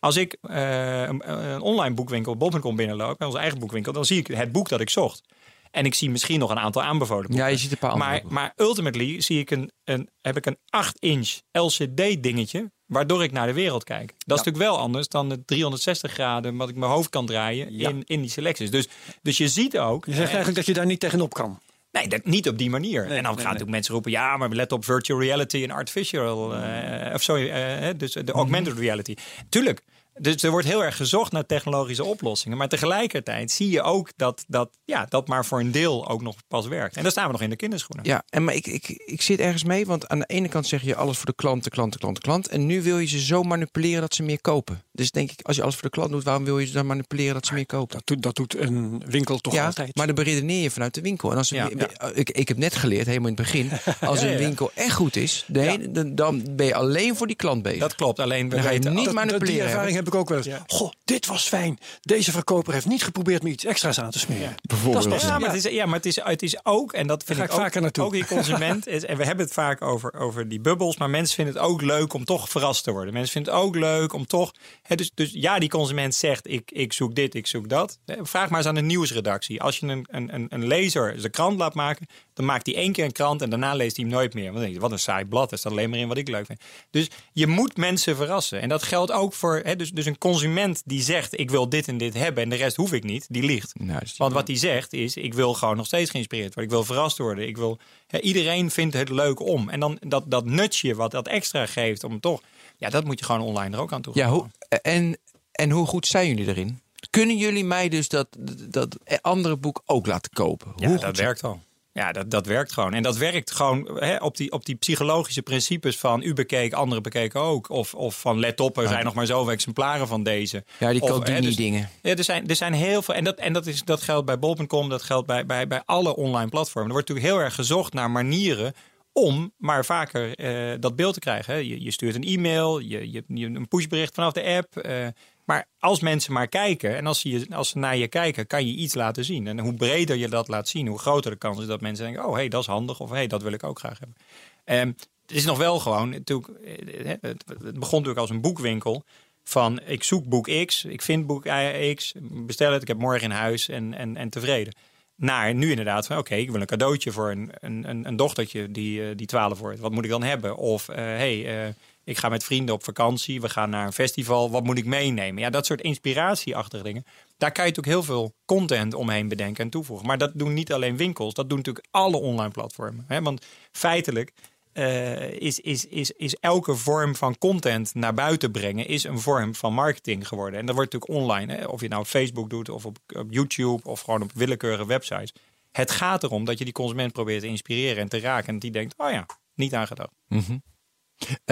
Als 0.00 0.16
ik 0.16 0.36
eh, 0.40 1.02
een, 1.02 1.30
een 1.52 1.60
online 1.60 1.94
boekwinkel, 1.94 2.36
bol.com 2.36 2.76
binnenloop, 2.76 3.22
onze 3.22 3.38
eigen 3.38 3.58
boekwinkel, 3.58 3.92
dan 3.92 4.04
zie 4.04 4.18
ik 4.18 4.26
het 4.26 4.52
boek 4.52 4.68
dat 4.68 4.80
ik 4.80 4.90
zocht. 4.90 5.22
En 5.70 5.84
ik 5.84 5.94
zie 5.94 6.10
misschien 6.10 6.38
nog 6.38 6.50
een 6.50 6.58
aantal 6.58 6.82
aanbevolen 6.82 7.26
boeken. 7.26 7.44
Ja, 7.44 7.50
je 7.50 7.56
ziet 7.56 7.72
een 7.72 7.78
paar 7.78 7.90
andere 7.90 8.10
Maar, 8.10 8.32
maar 8.32 8.52
ultimately 8.56 9.20
zie 9.20 9.38
ik 9.38 9.50
een, 9.50 9.70
een, 9.84 10.08
heb 10.20 10.36
ik 10.36 10.46
een 10.46 10.56
8-inch 10.56 11.38
LCD-dingetje, 11.52 12.70
waardoor 12.86 13.22
ik 13.22 13.32
naar 13.32 13.46
de 13.46 13.52
wereld 13.52 13.84
kijk. 13.84 14.14
Dat 14.18 14.38
is 14.38 14.44
natuurlijk 14.44 14.70
wel 14.70 14.78
anders 14.78 15.08
dan 15.08 15.28
de 15.28 15.44
360 15.44 16.12
graden 16.12 16.56
wat 16.56 16.68
ik 16.68 16.76
mijn 16.76 16.90
hoofd 16.90 17.08
kan 17.10 17.26
draaien 17.26 17.70
in, 17.78 18.02
in 18.04 18.20
die 18.20 18.30
selecties. 18.30 18.70
Dus, 18.70 18.88
dus 19.22 19.36
je 19.36 19.48
ziet 19.48 19.78
ook. 19.78 20.06
Je 20.06 20.12
zegt 20.12 20.26
eigenlijk 20.26 20.56
dat 20.56 20.66
je 20.66 20.74
daar 20.74 20.86
niet 20.86 21.00
tegenop 21.00 21.34
kan. 21.34 21.60
Nee, 21.94 22.08
dat, 22.08 22.24
niet 22.24 22.48
op 22.48 22.58
die 22.58 22.70
manier. 22.70 23.02
en 23.02 23.22
dan 23.22 23.34
gaan 23.34 23.44
natuurlijk 23.44 23.70
mensen 23.70 23.92
roepen: 23.94 24.10
ja, 24.10 24.36
maar 24.36 24.48
let 24.48 24.72
op 24.72 24.84
virtual 24.84 25.20
reality 25.20 25.62
en 25.62 25.70
artificial. 25.70 26.54
eh, 26.54 27.14
of 27.14 27.22
sorry, 27.22 27.50
eh, 27.50 27.88
dus 27.96 28.12
de 28.12 28.32
augmented 28.32 28.78
reality. 28.78 29.14
Tuurlijk. 29.48 29.80
Dus 30.18 30.42
er 30.42 30.50
wordt 30.50 30.66
heel 30.66 30.84
erg 30.84 30.96
gezocht 30.96 31.32
naar 31.32 31.46
technologische 31.46 32.04
oplossingen. 32.04 32.58
Maar 32.58 32.68
tegelijkertijd 32.68 33.50
zie 33.50 33.70
je 33.70 33.82
ook 33.82 34.10
dat 34.16 34.44
dat, 34.48 34.70
ja, 34.84 35.06
dat 35.08 35.28
maar 35.28 35.44
voor 35.46 35.60
een 35.60 35.72
deel 35.72 36.08
ook 36.08 36.22
nog 36.22 36.36
pas 36.48 36.66
werkt. 36.66 36.96
En 36.96 37.02
dan 37.02 37.10
staan 37.10 37.26
we 37.26 37.32
nog 37.32 37.40
in 37.40 37.50
de 37.50 37.56
kinderschoenen. 37.56 38.04
Ja, 38.06 38.22
en 38.28 38.44
maar 38.44 38.54
ik, 38.54 38.66
ik, 38.66 38.88
ik 38.88 39.22
zit 39.22 39.38
ergens 39.40 39.64
mee, 39.64 39.86
want 39.86 40.08
aan 40.08 40.18
de 40.18 40.24
ene 40.26 40.48
kant 40.48 40.66
zeg 40.66 40.82
je 40.82 40.94
alles 40.96 41.16
voor 41.16 41.26
de 41.26 41.34
klant, 41.34 41.64
de 41.64 41.70
klant, 41.70 41.92
de 41.92 41.98
klant, 41.98 42.14
de 42.16 42.20
klant. 42.22 42.48
En 42.48 42.66
nu 42.66 42.82
wil 42.82 42.98
je 42.98 43.06
ze 43.06 43.20
zo 43.20 43.42
manipuleren 43.42 44.00
dat 44.00 44.14
ze 44.14 44.22
meer 44.22 44.40
kopen. 44.40 44.82
Dus 44.92 45.10
denk 45.10 45.30
ik, 45.30 45.40
als 45.42 45.56
je 45.56 45.62
alles 45.62 45.74
voor 45.74 45.82
de 45.82 45.90
klant 45.90 46.10
doet, 46.10 46.24
waarom 46.24 46.44
wil 46.44 46.58
je 46.58 46.66
ze 46.66 46.72
dan 46.72 46.86
manipuleren 46.86 47.34
dat 47.34 47.46
ze 47.46 47.54
meer 47.54 47.66
kopen? 47.66 47.96
Dat 47.96 48.06
doet, 48.06 48.22
dat 48.22 48.34
doet 48.36 48.58
een 48.58 49.02
winkel 49.06 49.38
toch 49.38 49.52
ja, 49.54 49.66
altijd. 49.66 49.96
maar 49.96 50.06
dan 50.06 50.14
beredeneer 50.14 50.62
je 50.62 50.70
vanuit 50.70 50.94
de 50.94 51.00
winkel. 51.00 51.30
En 51.30 51.36
als 51.36 51.50
een, 51.50 51.56
Ja, 51.56 51.68
wi- 51.68 52.10
Ik, 52.14 52.30
ik 52.30 52.48
heb 52.48 52.56
net 52.56 52.74
geleerd, 52.74 53.06
helemaal 53.06 53.28
in 53.28 53.34
het 53.36 53.42
begin, 53.44 53.70
als 54.10 54.20
Ja, 54.20 54.26
een 54.26 54.32
ja. 54.32 54.38
winkel 54.38 54.70
echt 54.74 54.92
goed 54.94 55.16
is, 55.16 55.44
dan, 55.48 56.14
dan 56.14 56.42
ben 56.50 56.66
je 56.66 56.74
alleen 56.74 57.16
voor 57.16 57.26
die 57.26 57.36
klant 57.36 57.62
bezig. 57.62 57.80
Dat 57.80 57.94
klopt. 57.94 58.18
Alleen 58.20 58.48
we 58.48 58.54
Dan 58.54 58.64
ga 58.64 58.70
je 58.70 58.74
weten 58.74 58.94
niet 58.94 59.04
dat- 59.04 59.14
die 59.14 59.24
manipuleren 59.24 59.66
ervaring 59.68 59.96
heb 60.04 60.14
ik 60.14 60.20
ook 60.20 60.28
wel 60.28 60.38
eens. 60.38 60.46
Ja. 60.46 60.62
Goh, 60.66 60.90
dit 61.04 61.26
was 61.26 61.48
fijn. 61.48 61.78
Deze 62.00 62.30
verkoper 62.32 62.72
heeft 62.72 62.86
niet 62.86 63.02
geprobeerd 63.04 63.42
me 63.42 63.48
iets 63.50 63.64
extra's 63.64 63.98
aan 64.00 64.10
te 64.10 64.18
smeren. 64.18 64.54
Bijvoorbeeld. 64.62 65.04
Dat 65.04 65.12
is 65.12 65.18
pas- 65.20 65.28
Ja, 65.30 65.38
maar, 65.38 65.48
Het, 65.54 65.64
is, 65.64 65.72
ja, 65.72 65.84
maar 65.86 65.94
het, 65.96 66.06
is, 66.06 66.16
het 66.22 66.42
is 66.42 66.64
ook, 66.64 66.92
en 66.92 67.06
dat 67.06 67.24
vind 67.24 67.38
ga 67.38 67.44
ik 67.44 67.50
ik 67.50 67.56
ook, 67.56 67.62
vaker 67.62 67.80
naartoe. 67.80 68.04
ook 68.04 68.12
die 68.12 68.26
consument. 68.26 68.86
Is, 68.86 69.04
en 69.04 69.16
we 69.16 69.24
hebben 69.24 69.44
het 69.44 69.54
vaak 69.54 69.82
over, 69.82 70.14
over 70.14 70.48
die 70.48 70.60
bubbels, 70.60 70.96
maar 70.96 71.10
mensen 71.10 71.34
vinden 71.34 71.54
het 71.54 71.62
ook 71.62 71.82
leuk 71.82 72.12
om 72.12 72.24
toch 72.24 72.48
verrast 72.48 72.84
te 72.84 72.90
worden. 72.92 73.12
Mensen 73.12 73.32
vinden 73.32 73.52
het 73.54 73.62
ook 73.62 73.74
leuk 73.76 74.12
om 74.12 74.26
toch. 74.26 74.52
Hè, 74.82 74.96
dus, 74.96 75.10
dus 75.14 75.30
ja, 75.32 75.58
die 75.58 75.68
consument 75.68 76.14
zegt: 76.14 76.50
ik, 76.50 76.70
ik 76.70 76.92
zoek 76.92 77.14
dit, 77.14 77.34
ik 77.34 77.46
zoek 77.46 77.68
dat. 77.68 77.98
Hè, 78.06 78.26
Vraag 78.26 78.48
maar 78.48 78.58
eens 78.58 78.68
aan 78.68 78.74
de 78.74 78.80
nieuwsredactie. 78.80 79.62
Als 79.62 79.78
je 79.78 79.86
een, 79.86 80.06
een, 80.10 80.34
een, 80.34 80.46
een 80.48 80.66
lezer 80.66 81.14
zijn 81.16 81.32
krant 81.32 81.58
laat 81.58 81.74
maken, 81.74 82.06
dan 82.34 82.44
maakt 82.44 82.66
hij 82.66 82.74
één 82.74 82.92
keer 82.92 83.04
een 83.04 83.12
krant 83.12 83.42
en 83.42 83.50
daarna 83.50 83.74
leest 83.74 83.96
hij 83.96 84.04
hem 84.04 84.14
nooit 84.14 84.34
meer. 84.34 84.44
Want 84.44 84.54
dan 84.54 84.62
denk 84.62 84.74
je: 84.74 84.80
wat 84.80 84.92
een 84.92 84.98
saai 84.98 85.24
blad, 85.24 85.52
er 85.52 85.58
staat 85.58 85.72
alleen 85.72 85.90
maar 85.90 85.98
in 85.98 86.08
wat 86.08 86.16
ik 86.16 86.28
leuk 86.28 86.46
vind. 86.46 86.60
Dus 86.90 87.08
je 87.32 87.46
moet 87.46 87.76
mensen 87.76 88.16
verrassen. 88.16 88.60
En 88.60 88.68
dat 88.68 88.82
geldt 88.82 89.12
ook 89.12 89.32
voor. 89.32 89.60
Hè, 89.64 89.76
dus, 89.76 89.90
dus 89.90 90.06
een 90.06 90.18
consument 90.18 90.82
die 90.84 91.02
zegt: 91.02 91.38
ik 91.38 91.50
wil 91.50 91.68
dit 91.68 91.88
en 91.88 91.98
dit 91.98 92.14
hebben 92.14 92.42
en 92.42 92.48
de 92.48 92.56
rest 92.56 92.76
hoef 92.76 92.92
ik 92.92 93.04
niet, 93.04 93.26
die 93.28 93.42
liegt. 93.42 93.72
Nou, 93.78 94.00
Want 94.16 94.32
wat 94.32 94.46
hij 94.46 94.56
zegt 94.56 94.92
is: 94.92 95.16
ik 95.16 95.34
wil 95.34 95.54
gewoon 95.54 95.76
nog 95.76 95.86
steeds 95.86 96.10
geïnspireerd 96.10 96.54
worden. 96.54 96.64
Ik 96.64 96.70
wil 96.70 96.84
verrast 96.84 97.18
worden. 97.18 97.46
Ik 97.46 97.56
wil, 97.56 97.78
hè, 98.06 98.20
iedereen 98.20 98.70
vindt 98.70 98.94
het 98.94 99.08
leuk 99.08 99.40
om. 99.40 99.68
En 99.68 99.80
dan 99.80 99.98
dat, 100.00 100.24
dat 100.26 100.44
nutje 100.44 100.94
wat 100.94 101.10
dat 101.10 101.28
extra 101.28 101.66
geeft 101.66 102.04
om 102.04 102.20
toch. 102.20 102.40
Ja, 102.76 102.90
dat 102.90 103.04
moet 103.04 103.18
je 103.18 103.24
gewoon 103.24 103.40
online 103.40 103.76
er 103.76 103.82
ook 103.82 103.92
aan 103.92 104.02
toe. 104.02 104.14
Ja, 104.16 104.28
hoe, 104.28 104.46
en, 104.82 105.18
en 105.52 105.70
hoe 105.70 105.86
goed 105.86 106.06
zijn 106.06 106.28
jullie 106.28 106.46
erin? 106.46 106.80
Kunnen 107.10 107.36
jullie 107.36 107.64
mij 107.64 107.88
dus 107.88 108.08
dat, 108.08 108.28
dat 108.68 108.96
andere 109.20 109.56
boek 109.56 109.82
ook 109.86 110.06
laten 110.06 110.32
kopen? 110.32 110.72
Ja, 110.76 110.86
hoe 110.88 110.96
dat 110.96 111.04
goed 111.04 111.16
werkt 111.16 111.44
al. 111.44 111.60
Ja, 111.94 112.12
dat, 112.12 112.30
dat 112.30 112.46
werkt 112.46 112.72
gewoon. 112.72 112.94
En 112.94 113.02
dat 113.02 113.16
werkt 113.16 113.50
gewoon 113.50 113.98
hè, 113.98 114.16
op, 114.16 114.36
die, 114.36 114.52
op 114.52 114.64
die 114.66 114.74
psychologische 114.74 115.42
principes 115.42 115.96
van 115.98 116.22
u 116.22 116.32
bekeek, 116.34 116.72
anderen 116.72 117.02
bekeken 117.02 117.40
ook. 117.40 117.68
Of, 117.70 117.94
of 117.94 118.20
van 118.20 118.38
let 118.38 118.60
op, 118.60 118.78
er 118.78 118.88
zijn 118.88 119.04
nog 119.04 119.14
maar 119.14 119.26
zoveel 119.26 119.52
exemplaren 119.52 120.06
van 120.08 120.22
deze. 120.22 120.64
Ja, 120.78 120.90
die 120.90 121.00
Of, 121.02 121.08
hè, 121.08 121.14
Caldini 121.14 121.40
dus- 121.40 121.56
dingen. 121.56 121.88
Ja, 122.02 122.16
er 122.16 122.24
zijn, 122.24 122.48
er 122.48 122.56
zijn 122.56 122.72
heel 122.72 123.02
veel. 123.02 123.14
En 123.14 123.24
dat, 123.24 123.38
en 123.38 123.52
dat, 123.52 123.66
is, 123.66 123.82
dat 123.82 124.02
geldt 124.02 124.26
bij 124.26 124.38
bol.com, 124.38 124.88
dat 124.88 125.02
geldt 125.02 125.26
bij, 125.26 125.46
bij, 125.46 125.66
bij 125.66 125.82
alle 125.84 126.16
online 126.16 126.48
platformen. 126.48 126.90
Er 126.90 126.96
wordt 126.96 127.08
natuurlijk 127.08 127.34
heel 127.34 127.44
erg 127.44 127.54
gezocht 127.54 127.92
naar 127.92 128.10
manieren 128.10 128.74
om 129.12 129.52
maar 129.56 129.84
vaker 129.84 130.34
eh, 130.34 130.76
dat 130.80 130.96
beeld 130.96 131.14
te 131.14 131.20
krijgen. 131.20 131.54
hè. 131.54 131.60
Je, 131.60 131.82
je 131.82 131.90
stuurt 131.90 132.14
een 132.14 132.24
e-mail, 132.24 132.78
je, 132.78 133.12
je, 133.12 133.24
je 133.26 133.46
een 133.46 133.68
pushbericht 133.68 134.14
vanaf 134.14 134.32
de 134.32 134.44
app. 134.44 134.76
eh, 134.76 135.06
maar 135.44 135.68
als 135.78 136.00
mensen 136.00 136.32
maar 136.32 136.48
kijken 136.48 136.96
en 136.96 137.06
als 137.06 137.20
ze, 137.20 137.28
je, 137.28 137.46
als 137.50 137.68
ze 137.68 137.78
naar 137.78 137.96
je 137.96 138.08
kijken, 138.08 138.46
kan 138.46 138.66
je 138.66 138.72
iets 138.72 138.94
laten 138.94 139.24
zien. 139.24 139.46
En 139.46 139.58
hoe 139.58 139.74
breder 139.74 140.16
je 140.16 140.28
dat 140.28 140.48
laat 140.48 140.68
zien, 140.68 140.86
hoe 140.86 140.98
groter 140.98 141.30
de 141.30 141.36
kans 141.36 141.60
is 141.60 141.66
dat 141.66 141.80
mensen 141.80 142.04
denken: 142.04 142.26
oh 142.26 142.34
hey, 142.34 142.48
dat 142.48 142.60
is 142.60 142.66
handig. 142.66 143.00
Of 143.00 143.10
hey, 143.10 143.26
dat 143.26 143.42
wil 143.42 143.52
ik 143.52 143.64
ook 143.64 143.78
graag 143.78 143.98
hebben. 143.98 144.16
Ehm, 144.64 144.86
het 145.26 145.36
is 145.36 145.44
nog 145.44 145.58
wel 145.58 145.78
gewoon, 145.78 146.08
natuurlijk, 146.08 146.48
eh, 146.48 147.10
het 147.20 147.44
begon 147.60 147.98
natuurlijk 147.98 148.18
als 148.18 148.30
een 148.30 148.40
boekwinkel. 148.40 149.04
Van 149.44 149.80
ik 149.86 150.02
zoek 150.02 150.24
boek 150.24 150.64
X, 150.66 150.84
ik 150.84 151.02
vind 151.02 151.26
boek 151.26 151.46
X, 151.94 152.14
bestel 152.20 152.72
het, 152.72 152.82
ik 152.82 152.88
heb 152.88 152.98
morgen 152.98 153.22
in 153.22 153.30
huis 153.30 153.68
en, 153.68 153.94
en, 153.94 154.16
en 154.16 154.30
tevreden. 154.30 154.74
Naar 155.16 155.54
nu 155.54 155.70
inderdaad 155.70 156.06
van 156.06 156.18
oké, 156.18 156.34
ik 156.34 156.50
wil 156.50 156.60
een 156.60 156.66
cadeautje 156.66 157.12
voor 157.12 157.30
een, 157.30 157.50
een, 157.60 158.06
een, 158.06 158.16
dochtertje 158.16 158.70
die, 158.70 159.08
eh, 159.08 159.16
die 159.16 159.26
12 159.26 159.58
wordt. 159.58 159.80
Wat 159.80 159.92
moet 159.92 160.04
ik 160.04 160.10
dan 160.10 160.22
hebben? 160.22 160.56
Of 160.56 160.86
hé, 160.86 160.94
hey, 160.94 161.66
eh, 161.66 161.74
ik 162.04 162.18
ga 162.18 162.28
met 162.28 162.44
vrienden 162.44 162.74
op 162.74 162.84
vakantie, 162.84 163.40
we 163.40 163.48
gaan 163.48 163.70
naar 163.70 163.86
een 163.86 163.92
festival, 163.92 164.50
wat 164.50 164.64
moet 164.64 164.78
ik 164.78 164.84
meenemen? 164.84 165.42
Ja, 165.42 165.50
dat 165.50 165.66
soort 165.66 165.80
inspiratieachtige 165.80 166.82
dingen. 166.82 167.04
Daar 167.36 167.52
kan 167.52 167.64
je 167.64 167.70
natuurlijk 167.70 167.96
heel 167.96 168.14
veel 168.14 168.34
content 168.44 168.94
omheen 168.94 169.28
bedenken 169.28 169.64
en 169.64 169.70
toevoegen. 169.70 170.06
Maar 170.06 170.18
dat 170.18 170.30
doen 170.34 170.54
niet 170.54 170.72
alleen 170.72 170.96
winkels, 170.96 171.34
dat 171.34 171.48
doen 171.48 171.58
natuurlijk 171.58 171.86
alle 171.90 172.16
online 172.16 172.50
platformen. 172.50 173.04
Hè? 173.08 173.22
Want 173.22 173.46
feitelijk 173.72 174.32
eh, 174.72 175.30
is, 175.30 175.60
is, 175.60 175.86
is, 175.86 176.10
is 176.10 176.34
elke 176.34 176.74
vorm 176.74 177.16
van 177.16 177.38
content 177.38 177.94
naar 177.94 178.14
buiten 178.14 178.50
brengen 178.50 178.86
is 178.86 179.04
een 179.04 179.18
vorm 179.18 179.54
van 179.54 179.74
marketing 179.74 180.28
geworden. 180.28 180.60
En 180.60 180.66
dat 180.66 180.74
wordt 180.74 180.92
natuurlijk 180.92 181.20
online. 181.20 181.54
Hè? 181.54 181.64
Of 181.64 181.80
je 181.80 181.88
nou 181.88 182.00
op 182.00 182.06
Facebook 182.06 182.50
doet 182.50 182.68
of 182.68 182.86
op, 182.86 182.98
op 183.16 183.26
YouTube 183.30 183.80
of 183.84 184.00
gewoon 184.00 184.22
op 184.22 184.32
willekeurige 184.34 184.86
websites. 184.86 185.32
Het 185.72 185.90
gaat 185.90 186.22
erom 186.22 186.44
dat 186.44 186.58
je 186.58 186.64
die 186.64 186.72
consument 186.72 187.12
probeert 187.12 187.40
te 187.40 187.46
inspireren 187.46 188.02
en 188.02 188.08
te 188.08 188.20
raken. 188.20 188.48
En 188.48 188.58
die 188.58 188.70
denkt, 188.70 188.94
oh 188.96 189.10
ja, 189.10 189.26
niet 189.54 189.74
aangedacht. 189.74 190.12
Eh, 190.28 190.38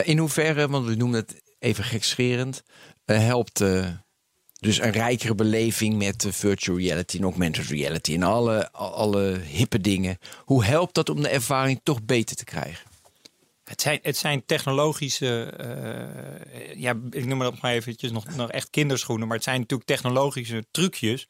In 0.03 0.19
hoeverre, 0.19 0.69
want 0.69 0.87
we 0.87 0.95
noemen 0.95 1.21
het 1.21 1.43
even 1.59 1.85
gekscherend, 1.85 2.63
eh, 3.05 3.19
helpt 3.19 3.61
eh, 3.61 3.89
dus 4.63 4.81
een 4.81 4.91
rijkere 4.91 5.35
beleving 5.35 5.97
met 5.97 6.25
eh, 6.25 6.33
virtual 6.33 6.79
reality 6.79 7.17
en 7.17 7.23
augmented 7.23 7.67
reality 7.67 8.15
en 8.15 8.23
alle, 8.23 8.71
alle 8.73 9.39
hippe 9.39 9.81
dingen. 9.81 10.19
Hoe 10.45 10.65
helpt 10.65 10.95
dat 10.95 11.09
om 11.09 11.23
de 11.23 11.29
ervaring 11.29 11.81
toch 11.83 12.03
beter 12.03 12.37
te 12.37 12.45
krijgen? 12.45 12.91
Het 13.65 13.81
zijn, 13.81 13.99
het 14.03 14.17
zijn 14.17 14.47
technologische, 14.47 15.43
eh, 15.45 16.81
ja, 16.81 17.01
ik 17.11 17.25
noem 17.25 17.41
het 17.41 17.61
maar 17.61 17.73
eventjes 17.73 18.11
nog, 18.11 18.37
nog 18.37 18.51
echt 18.51 18.71
kinderschoenen, 18.71 19.27
maar 19.27 19.37
het 19.37 19.45
zijn 19.45 19.61
natuurlijk 19.61 19.89
technologische 19.89 20.65
trucjes 20.71 21.29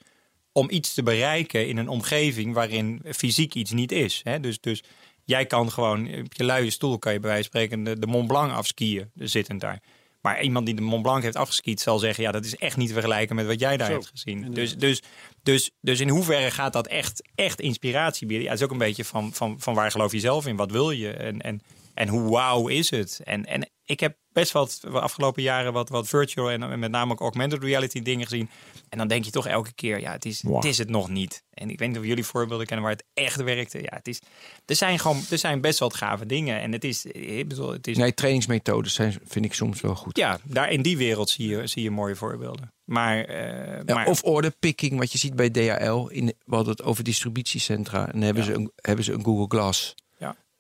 om 0.53 0.71
iets 0.71 0.95
te 0.95 1.03
bereiken 1.03 1.69
in 1.69 1.77
een 1.77 1.89
omgeving 1.89 2.55
waarin 2.55 3.03
fysiek 3.05 3.55
iets 3.55 3.71
niet 3.71 3.93
is. 3.93 4.21
Hè? 4.25 4.41
Dus, 4.41 4.61
dus 4.61 4.83
jij 5.25 5.47
kan 5.47 5.71
gewoon 5.71 6.01
op 6.01 6.33
je 6.33 6.45
luie 6.45 6.71
stoel, 6.71 6.99
kan 6.99 7.13
je 7.13 7.21
bij 7.21 7.31
wijze 7.31 7.49
van 7.51 7.61
spreken 7.61 7.85
de, 7.85 7.99
de 7.99 8.07
Mont 8.07 8.27
Blanc 8.27 8.53
afskiën, 8.53 9.11
zittend 9.15 9.61
daar. 9.61 9.83
Maar 10.23 10.43
iemand 10.43 10.67
die 10.67 10.75
de 10.75 10.83
Mont 10.83 11.03
Blanc 11.03 11.23
heeft 11.23 11.37
afgeskiet 11.37 11.81
zal 11.81 11.99
zeggen: 11.99 12.25
ja, 12.25 12.33
dat 12.33 12.45
is 12.45 12.57
echt 12.57 12.77
niet 12.77 12.87
te 12.87 12.93
vergelijken 12.93 13.37
met 13.37 13.47
wat 13.47 13.61
jij 13.61 13.77
daar 13.77 13.87
Zo, 13.87 13.93
hebt 13.93 14.07
gezien. 14.07 14.55
Dus, 14.55 14.77
dus, 14.77 15.03
dus, 15.43 15.71
dus 15.81 16.01
in 16.01 16.09
hoeverre 16.09 16.51
gaat 16.51 16.73
dat 16.73 16.87
echt, 16.87 17.31
echt 17.35 17.61
inspiratie 17.61 18.27
bieden? 18.27 18.45
Ja, 18.45 18.51
het 18.51 18.61
is 18.61 18.65
ook 18.65 18.73
een 18.73 18.79
beetje 18.79 19.05
van, 19.05 19.33
van, 19.33 19.61
van 19.61 19.75
waar 19.75 19.91
geloof 19.91 20.13
je 20.13 20.21
zelf 20.21 20.47
in? 20.47 20.57
Wat 20.57 20.71
wil 20.71 20.91
je? 20.91 21.11
En, 21.11 21.41
en, 21.41 21.61
en 21.95 22.09
hoe 22.09 22.31
wauw 22.31 22.69
is 22.69 22.91
het? 22.91 23.21
En, 23.25 23.45
en 23.45 23.71
ik 23.85 24.01
heb 24.01 24.17
best 24.33 24.53
wat 24.53 24.79
de 24.81 25.01
afgelopen 25.01 25.43
jaren 25.43 25.73
wat, 25.73 25.89
wat 25.89 26.09
virtual 26.09 26.51
en, 26.51 26.63
en 26.63 26.79
met 26.79 26.91
name 26.91 27.13
ook 27.13 27.21
augmented 27.21 27.63
reality 27.63 28.03
dingen 28.03 28.27
gezien. 28.27 28.49
En 28.89 28.99
dan 28.99 29.09
denk 29.09 29.25
je 29.25 29.31
toch 29.31 29.47
elke 29.47 29.73
keer, 29.73 30.01
ja, 30.01 30.13
het 30.13 30.25
is, 30.25 30.43
het 30.43 30.65
is 30.65 30.79
het 30.79 30.89
nog 30.91 31.09
niet. 31.09 31.43
En 31.55 31.71
ik 31.71 31.79
weet 31.79 31.89
niet 31.89 31.99
of 31.99 32.05
jullie 32.05 32.25
voorbeelden 32.25 32.67
kennen 32.67 32.87
waar 32.87 32.95
het 32.95 33.05
echt 33.15 33.43
werkte. 33.43 33.79
Ja, 33.83 33.89
het 33.97 34.09
is, 34.09 34.21
er 34.67 34.77
zijn 34.77 34.99
gewoon, 34.99 35.21
er 35.31 35.39
zijn 35.39 35.61
best 35.61 35.79
wel 35.79 35.89
gave 35.91 36.27
dingen. 36.27 36.61
En 36.61 36.73
het 36.73 36.85
is, 36.85 37.05
ik 37.07 37.49
bedoel, 37.49 37.71
het 37.73 37.87
is 37.87 37.97
Nee, 37.97 38.15
trainingsmethodes 38.15 38.95
zijn, 38.95 39.19
vind 39.25 39.45
ik 39.45 39.55
soms 39.55 39.81
wel 39.81 39.95
goed. 39.95 40.17
ja, 40.17 40.39
daar 40.43 40.71
in 40.71 40.83
die 40.83 40.97
wereld 40.97 41.31
zie 41.31 41.49
je, 41.49 41.67
zie 41.67 41.83
je 41.83 41.91
mooie 41.91 42.17
voorbeelden. 42.17 42.73
Maar, 42.85 43.25
eh, 43.25 43.81
Ja, 43.87 43.95
maar 43.95 44.07
of 44.07 44.23
order 44.23 44.51
picking, 44.59 44.99
wat 44.99 45.13
je 45.13 45.19
ziet 45.19 45.37
bij 45.37 45.51
DHL. 45.51 46.07
In, 46.07 46.27
we 46.45 46.55
hadden 46.55 46.73
het 46.73 46.83
over 46.83 47.05
distributiecentra. 47.05 48.13
En 48.13 48.21
hebben, 48.23 48.43
Ja. 48.45 48.49
ze, 48.49 48.55
een, 48.57 48.71
hebben 48.77 49.05
ze 49.05 49.13
een 49.13 49.25
Google 49.25 49.59
Glass. 49.59 49.95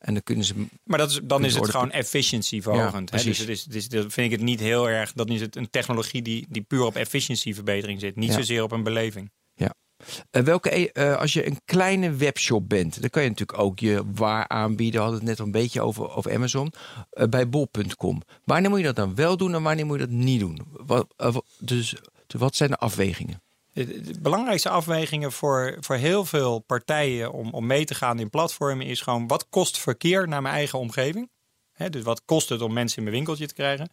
Ja. 0.03 0.09
En 0.09 0.13
dan 0.15 0.23
kunnen 0.23 0.45
ze... 0.45 0.55
Maar 0.85 0.99
dat 0.99 1.11
is, 1.11 1.21
dan 1.25 1.45
is 1.45 1.55
het 1.55 1.69
gewoon 1.71 1.91
efficiency 1.91 2.61
verhogend. 2.61 3.11
Ja, 3.11 3.17
hè? 3.17 3.25
Dus 3.25 3.39
het 3.39 3.75
is, 3.75 3.89
dat 3.89 4.13
vind 4.13 4.27
ik 4.27 4.31
het 4.31 4.41
niet 4.41 4.61
heel 4.61 4.89
erg. 4.89 5.13
Dat 5.13 5.29
is 5.31 5.41
het 5.41 5.57
een 5.57 5.71
technologie 5.71 6.23
die, 6.23 6.47
die 6.49 6.63
puur 6.63 6.83
op 6.85 6.97
efficiency 6.97 7.55
verbetering 7.55 8.01
zit. 8.01 8.17
Niet 8.17 8.29
Ja. 8.31 8.35
zozeer 8.37 8.63
op 8.63 8.73
een 8.73 8.83
beleving. 8.83 9.31
Eh, 10.31 10.43
welke, 10.43 10.77
e- 10.79 10.85
eh, 10.93 11.17
als 11.17 11.33
je 11.33 11.47
een 11.47 11.61
kleine 11.65 12.11
webshop 12.15 12.69
bent, 12.69 13.01
dan 13.01 13.11
kan 13.11 13.23
je 13.23 13.29
natuurlijk 13.29 13.59
ook 13.59 13.79
je 13.79 14.03
waar 14.15 14.49
aanbieden. 14.49 14.95
We 14.95 15.01
hadden 15.07 15.19
het 15.21 15.29
net 15.29 15.39
al 15.41 15.47
een 15.47 15.53
beetje 15.53 15.81
over, 15.81 16.11
over 16.17 16.35
Amazon. 16.35 16.73
eh, 17.11 17.27
bij 17.27 17.49
bol.com. 17.49 18.23
Wanneer 18.45 18.71
moet 18.71 18.79
je 18.79 18.85
dat 18.85 18.97
dan 18.97 19.15
wel 19.15 19.37
doen 19.37 19.55
en 19.55 19.63
wanneer 19.63 19.87
moet 19.87 19.99
je 20.01 20.07
dat 20.07 20.15
niet 20.15 20.41
doen? 20.41 20.59
Wat, 20.71 21.15
wat- 21.17 21.45
dus, 21.59 21.95
dus 22.27 22.41
wat 22.41 22.57
zijn 22.57 22.71
de 22.71 22.77
afwegingen? 22.77 23.43
De, 23.73 24.15
belangrijkste 24.21 24.69
afwegingen 24.69 25.33
voor, 25.33 25.77
voor 25.81 25.97
heel 25.97 26.25
veel 26.25 26.59
partijen 26.59 27.33
om, 27.33 27.51
om 27.51 27.67
mee 27.67 27.85
te 27.85 27.95
gaan 27.95 28.19
in 28.19 28.31
platformen 28.31 28.87
is 28.87 29.01
gewoon 29.01 29.27
wat 29.27 29.49
kost 29.49 29.79
verkeer 29.79 30.29
naar 30.29 30.43
mijn 30.43 30.55
eigen 30.55 30.79
omgeving? 30.79 31.31
Hè, 31.73 31.91
dus 31.91 32.03
wat 32.03 32.25
kost 32.25 32.49
het 32.49 32.61
om 32.61 32.73
mensen 32.73 32.97
in 32.97 33.03
mijn 33.03 33.17
winkeltje 33.17 33.47
te 33.47 33.55
krijgen? 33.55 33.89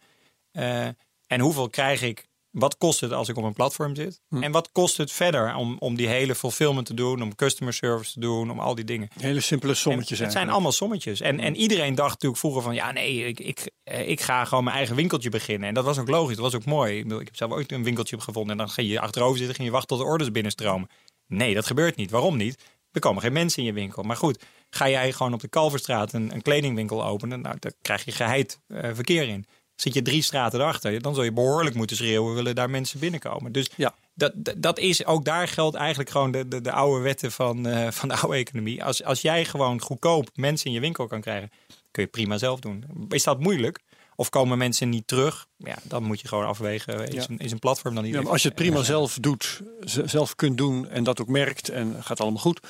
Eh, 0.50 0.86
en 1.26 1.40
hoeveel 1.40 1.70
krijg 1.70 2.02
ik? 2.02 2.28
Wat 2.50 2.76
kost 2.76 3.00
het 3.00 3.12
als 3.12 3.28
ik 3.28 3.36
op 3.36 3.44
een 3.44 3.52
platform 3.52 3.94
zit? 3.94 4.20
En 4.30 4.52
wat 4.52 4.72
kost 4.72 4.96
het 4.96 5.12
verder 5.12 5.54
om, 5.54 5.76
om 5.78 5.96
die 5.96 6.06
hele 6.06 6.34
fulfillment 6.34 6.86
te 6.86 6.94
doen, 6.94 7.22
om 7.22 7.34
customer 7.34 7.72
service 7.72 8.12
te 8.12 8.20
doen, 8.20 8.50
om 8.50 8.60
al 8.60 8.74
die 8.74 8.84
dingen? 8.84 9.08
Hele 9.20 9.40
simpele 9.40 9.74
sommetjes 9.74 10.18
Het 10.18 10.32
zijn 10.32 10.50
allemaal 10.50 10.72
sommetjes. 10.72 11.20
En, 11.20 11.40
en 11.40 11.56
iedereen 11.56 11.94
dacht 11.94 12.12
natuurlijk 12.12 12.40
vroeger 12.40 12.62
van... 12.62 12.74
ja, 12.74 12.92
nee, 12.92 13.26
ik, 13.26 13.40
ik, 13.40 13.70
eh, 13.82 14.08
ik 14.08 14.20
ga 14.20 14.44
gewoon 14.44 14.64
mijn 14.64 14.76
eigen 14.76 14.96
winkeltje 14.96 15.28
beginnen. 15.28 15.68
En 15.68 15.74
dat 15.74 15.84
was 15.84 15.98
ook 15.98 16.08
logisch, 16.08 16.36
dat 16.36 16.44
was 16.44 16.54
ook 16.54 16.64
mooi. 16.64 16.96
Ik, 16.96 17.02
bedoel, 17.02 17.20
ik 17.20 17.26
heb 17.26 17.36
zelf 17.36 17.52
ooit 17.52 17.72
een 17.72 17.84
winkeltje 17.84 18.20
gevonden... 18.20 18.52
en 18.52 18.58
dan 18.58 18.70
ga 18.70 18.82
je 18.82 19.00
achterover 19.00 19.38
zitten 19.38 19.56
en 19.56 19.64
je 19.64 19.70
wachten 19.70 19.88
tot 19.88 19.98
de 19.98 20.12
orders 20.12 20.30
binnenstromen. 20.30 20.88
Nee, 21.26 21.54
dat 21.54 21.66
gebeurt 21.66 21.96
niet. 21.96 22.10
Waarom 22.10 22.36
niet? 22.36 22.62
Er 22.92 23.00
komen 23.00 23.22
geen 23.22 23.32
mensen 23.32 23.58
in 23.58 23.64
je 23.64 23.72
winkel. 23.72 24.02
Maar 24.02 24.16
goed, 24.16 24.44
ga 24.70 24.88
jij 24.88 25.12
gewoon 25.12 25.32
op 25.32 25.40
de 25.40 25.48
Kalverstraat 25.48 26.12
een, 26.12 26.34
een 26.34 26.42
kledingwinkel 26.42 27.04
openen... 27.04 27.40
nou, 27.40 27.56
dan 27.58 27.72
krijg 27.82 28.04
je 28.04 28.12
geheid 28.12 28.60
eh, 28.66 28.90
verkeer 28.92 29.28
in. 29.28 29.46
Zit 29.80 29.94
je 29.94 30.02
drie 30.02 30.22
straten 30.22 30.60
erachter, 30.60 31.02
dan 31.02 31.14
zul 31.14 31.24
je 31.24 31.32
behoorlijk 31.32 31.74
moeten 31.74 31.96
schreeuwen... 31.96 32.34
willen 32.34 32.54
daar 32.54 32.70
mensen 32.70 33.00
binnenkomen. 33.00 33.52
Dus 33.52 33.70
Ja. 33.76 33.94
dat, 34.14 34.32
dat, 34.56 34.78
is 34.78 35.06
ook 35.06 35.24
daar 35.24 35.48
geldt 35.48 35.76
eigenlijk 35.76 36.10
gewoon 36.10 36.30
de, 36.30 36.48
de, 36.48 36.60
de 36.60 36.72
oude 36.72 37.02
wetten 37.02 37.32
van, 37.32 37.66
eh, 37.66 37.90
van 37.90 38.08
de 38.08 38.14
oude 38.16 38.36
economie. 38.36 38.84
Als, 38.84 39.04
als 39.04 39.20
jij 39.20 39.44
gewoon 39.44 39.80
goedkoop 39.80 40.30
mensen 40.34 40.66
in 40.66 40.72
je 40.72 40.80
winkel 40.80 41.06
kan 41.06 41.20
krijgen, 41.20 41.50
kun 41.90 42.02
je 42.02 42.08
prima 42.08 42.38
zelf 42.38 42.60
doen. 42.60 42.84
Is 43.08 43.24
dat 43.24 43.40
moeilijk? 43.40 43.80
Of 44.20 44.28
komen 44.28 44.58
mensen 44.58 44.88
niet 44.88 45.06
terug? 45.06 45.46
Ja, 45.56 45.76
dan 45.82 46.02
moet 46.02 46.20
je 46.20 46.28
gewoon 46.28 46.46
afwegen. 46.46 47.08
Is, 47.08 47.14
Ja. 47.14 47.24
een, 47.28 47.38
is 47.38 47.52
een 47.52 47.58
platform 47.58 47.94
dan 47.94 48.04
niet? 48.04 48.14
Ja, 48.14 48.20
maar 48.22 48.32
als 48.32 48.42
je 48.42 48.48
het 48.48 48.56
prima 48.56 48.82
zelf 48.82 49.18
doet, 49.20 49.60
zelf 50.04 50.34
kunt 50.34 50.58
doen 50.58 50.88
en 50.88 51.04
dat 51.04 51.20
ook 51.20 51.28
merkt 51.28 51.68
en 51.68 51.96
gaat 52.04 52.20
allemaal 52.20 52.40
goed, 52.40 52.60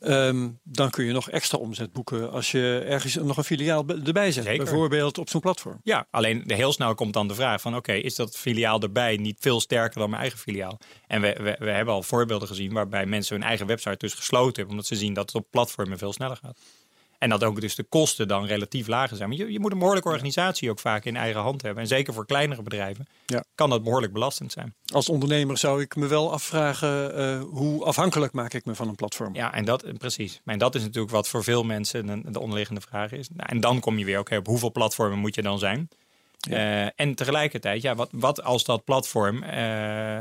ehm, 0.00 0.48
dan 0.62 0.90
kun 0.90 1.04
je 1.04 1.12
nog 1.12 1.30
extra 1.30 1.58
omzet 1.58 1.92
boeken 1.92 2.30
als 2.32 2.50
je 2.50 2.84
ergens 2.88 3.14
nog 3.14 3.36
een 3.36 3.44
filiaal 3.44 3.84
erbij 4.04 4.32
zet. 4.32 4.44
Zeker. 4.44 4.64
Bijvoorbeeld 4.64 5.18
op 5.18 5.28
zo'n 5.28 5.40
platform. 5.40 5.80
Ja, 5.82 6.06
alleen 6.10 6.42
heel 6.46 6.72
snel 6.72 6.94
komt 6.94 7.12
dan 7.12 7.28
de 7.28 7.34
vraag 7.34 7.60
van... 7.60 7.76
oké, 7.76 7.92
is 7.92 8.14
dat 8.14 8.36
filiaal 8.36 8.80
erbij 8.80 9.16
niet 9.16 9.36
veel 9.40 9.60
sterker 9.60 10.00
dan 10.00 10.10
mijn 10.10 10.22
eigen 10.22 10.38
filiaal? 10.38 10.78
En 11.06 11.20
we, 11.20 11.36
we, 11.42 11.56
we 11.58 11.70
hebben 11.70 11.94
al 11.94 12.02
voorbeelden 12.02 12.48
gezien... 12.48 12.72
waarbij 12.72 13.06
mensen 13.06 13.36
hun 13.36 13.46
eigen 13.46 13.66
website 13.66 13.96
dus 13.98 14.14
gesloten 14.14 14.54
hebben... 14.54 14.70
omdat 14.70 14.86
ze 14.86 14.96
zien 14.96 15.14
dat 15.14 15.26
het 15.32 15.42
op 15.42 15.50
platformen 15.50 15.98
veel 15.98 16.12
sneller 16.12 16.36
gaat. 16.36 16.58
En 17.18 17.28
dat 17.28 17.44
ook 17.44 17.60
dus 17.60 17.74
de 17.74 17.82
kosten 17.82 18.28
dan 18.28 18.44
relatief 18.46 18.86
lager 18.86 19.16
zijn. 19.16 19.28
Maar 19.28 19.38
je, 19.38 19.52
je 19.52 19.60
moet 19.60 19.72
een 19.72 19.78
behoorlijke 19.78 20.08
organisatie 20.08 20.70
ook 20.70 20.78
vaak 20.78 21.04
in 21.04 21.16
eigen 21.16 21.40
hand 21.40 21.62
hebben. 21.62 21.82
En 21.82 21.88
zeker 21.88 22.12
voor 22.14 22.26
kleinere 22.26 22.62
bedrijven 22.62 23.06
Ja. 23.26 23.44
kan 23.54 23.70
dat 23.70 23.82
behoorlijk 23.84 24.12
belastend 24.12 24.52
zijn. 24.52 24.74
Als 24.92 25.08
ondernemer 25.08 25.58
zou 25.58 25.80
ik 25.80 25.96
me 25.96 26.06
wel 26.06 26.32
afvragen 26.32 27.14
eh, 27.16 27.40
hoe 27.50 27.84
afhankelijk 27.84 28.32
maak 28.32 28.54
ik 28.54 28.64
me 28.64 28.74
van 28.74 28.88
een 28.88 28.94
platform. 28.94 29.34
Ja, 29.34 29.54
en 29.54 29.64
dat 29.64 29.98
precies. 29.98 30.40
En 30.44 30.58
dat 30.58 30.74
is 30.74 30.82
natuurlijk 30.82 31.12
wat 31.12 31.28
voor 31.28 31.44
veel 31.44 31.62
mensen 31.62 32.32
de 32.32 32.40
onderliggende 32.40 32.80
vraag 32.80 33.12
is. 33.12 33.28
Nou, 33.28 33.48
en 33.50 33.60
dan 33.60 33.80
kom 33.80 33.98
je 33.98 34.04
weer, 34.04 34.18
oké, 34.18 34.36
op 34.36 34.46
hoeveel 34.46 34.72
platformen 34.72 35.18
moet 35.18 35.34
je 35.34 35.42
dan 35.42 35.58
zijn? 35.58 35.88
Eh, 36.50 37.00
en 37.00 37.14
tegelijkertijd, 37.14 37.82
ja, 37.82 37.94
wat, 37.94 38.08
wat 38.12 38.42
als 38.42 38.64
dat 38.64 38.84
platform 38.84 39.42
eh, 39.42 40.18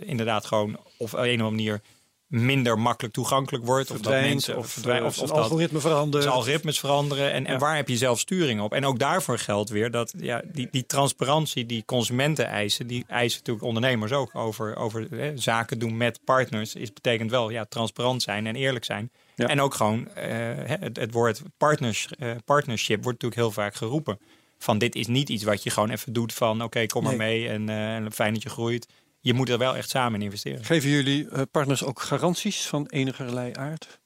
inderdaad 0.00 0.44
gewoon 0.46 0.78
of 0.96 1.12
op 1.14 1.18
een 1.18 1.24
of 1.24 1.30
andere 1.30 1.50
manier 1.50 1.80
minder 2.26 2.78
makkelijk 2.78 3.14
toegankelijk 3.14 3.64
wordt. 3.64 3.90
Of 3.90 4.00
dat 4.00 4.12
mensen 4.12 4.56
of, 4.56 4.66
verdwijnt, 4.66 5.20
of, 5.20 5.30
algoritme 5.30 5.80
veranderen. 5.80 6.26
de 6.26 6.32
algoritmes 6.32 6.78
veranderen. 6.80 7.32
En, 7.32 7.46
en 7.46 7.58
waar 7.58 7.76
heb 7.76 7.88
je 7.88 7.96
zelf 7.96 8.20
sturing 8.20 8.60
op? 8.60 8.72
En 8.72 8.84
ook 8.84 8.98
daarvoor 8.98 9.38
geldt 9.38 9.70
weer 9.70 9.90
dat 9.90 10.14
ja, 10.18 10.42
die, 10.52 10.68
die 10.70 10.86
transparantie 10.86 11.66
die 11.66 11.84
consumenten 11.84 12.46
eisen, 12.46 12.86
die 12.86 13.04
eisen 13.08 13.38
natuurlijk 13.38 13.66
ondernemers 13.66 14.12
ook 14.12 14.34
over, 14.34 14.76
over 14.76 15.06
hè, 15.10 15.36
zaken 15.36 15.78
doen 15.78 15.96
met 15.96 16.20
partners. 16.24 16.74
Is 16.74 16.92
betekent 16.92 17.30
wel 17.30 17.50
ja, 17.50 17.64
transparant 17.64 18.22
zijn 18.22 18.46
en 18.46 18.56
eerlijk 18.56 18.84
zijn. 18.84 19.10
Ja. 19.34 19.46
En 19.46 19.60
ook 19.60 19.74
gewoon 19.74 20.08
eh, 20.14 20.28
het, 20.64 20.96
het 20.96 21.12
woord 21.12 21.42
partners, 21.56 22.08
eh, 22.18 22.30
partnership 22.44 23.02
wordt 23.02 23.22
natuurlijk 23.22 23.40
heel 23.40 23.62
vaak 23.62 23.74
geroepen. 23.74 24.18
Van 24.58 24.78
dit 24.78 24.94
is 24.94 25.06
niet 25.06 25.28
iets 25.28 25.44
wat 25.44 25.62
je 25.62 25.70
gewoon 25.70 25.90
even 25.90 26.12
doet 26.12 26.32
van 26.32 26.62
oké, 26.62 26.86
kom 26.86 27.02
maar 27.02 27.16
Nee. 27.16 27.46
mee 27.46 27.48
en 27.48 27.68
eh, 28.04 28.10
fijn 28.12 28.32
dat 28.34 28.42
je 28.42 28.48
groeit. 28.48 28.86
Je 29.24 29.34
moet 29.34 29.48
er 29.48 29.58
wel 29.58 29.76
echt 29.76 29.88
samen 29.90 30.18
in 30.18 30.24
investeren. 30.24 30.64
Geven 30.64 30.90
jullie 30.90 31.28
eh, 31.28 31.42
partners 31.50 31.84
ook 31.84 32.00
garanties 32.00 32.66
van 32.66 32.86
enigerlei 32.86 33.52
aard? 33.52 34.00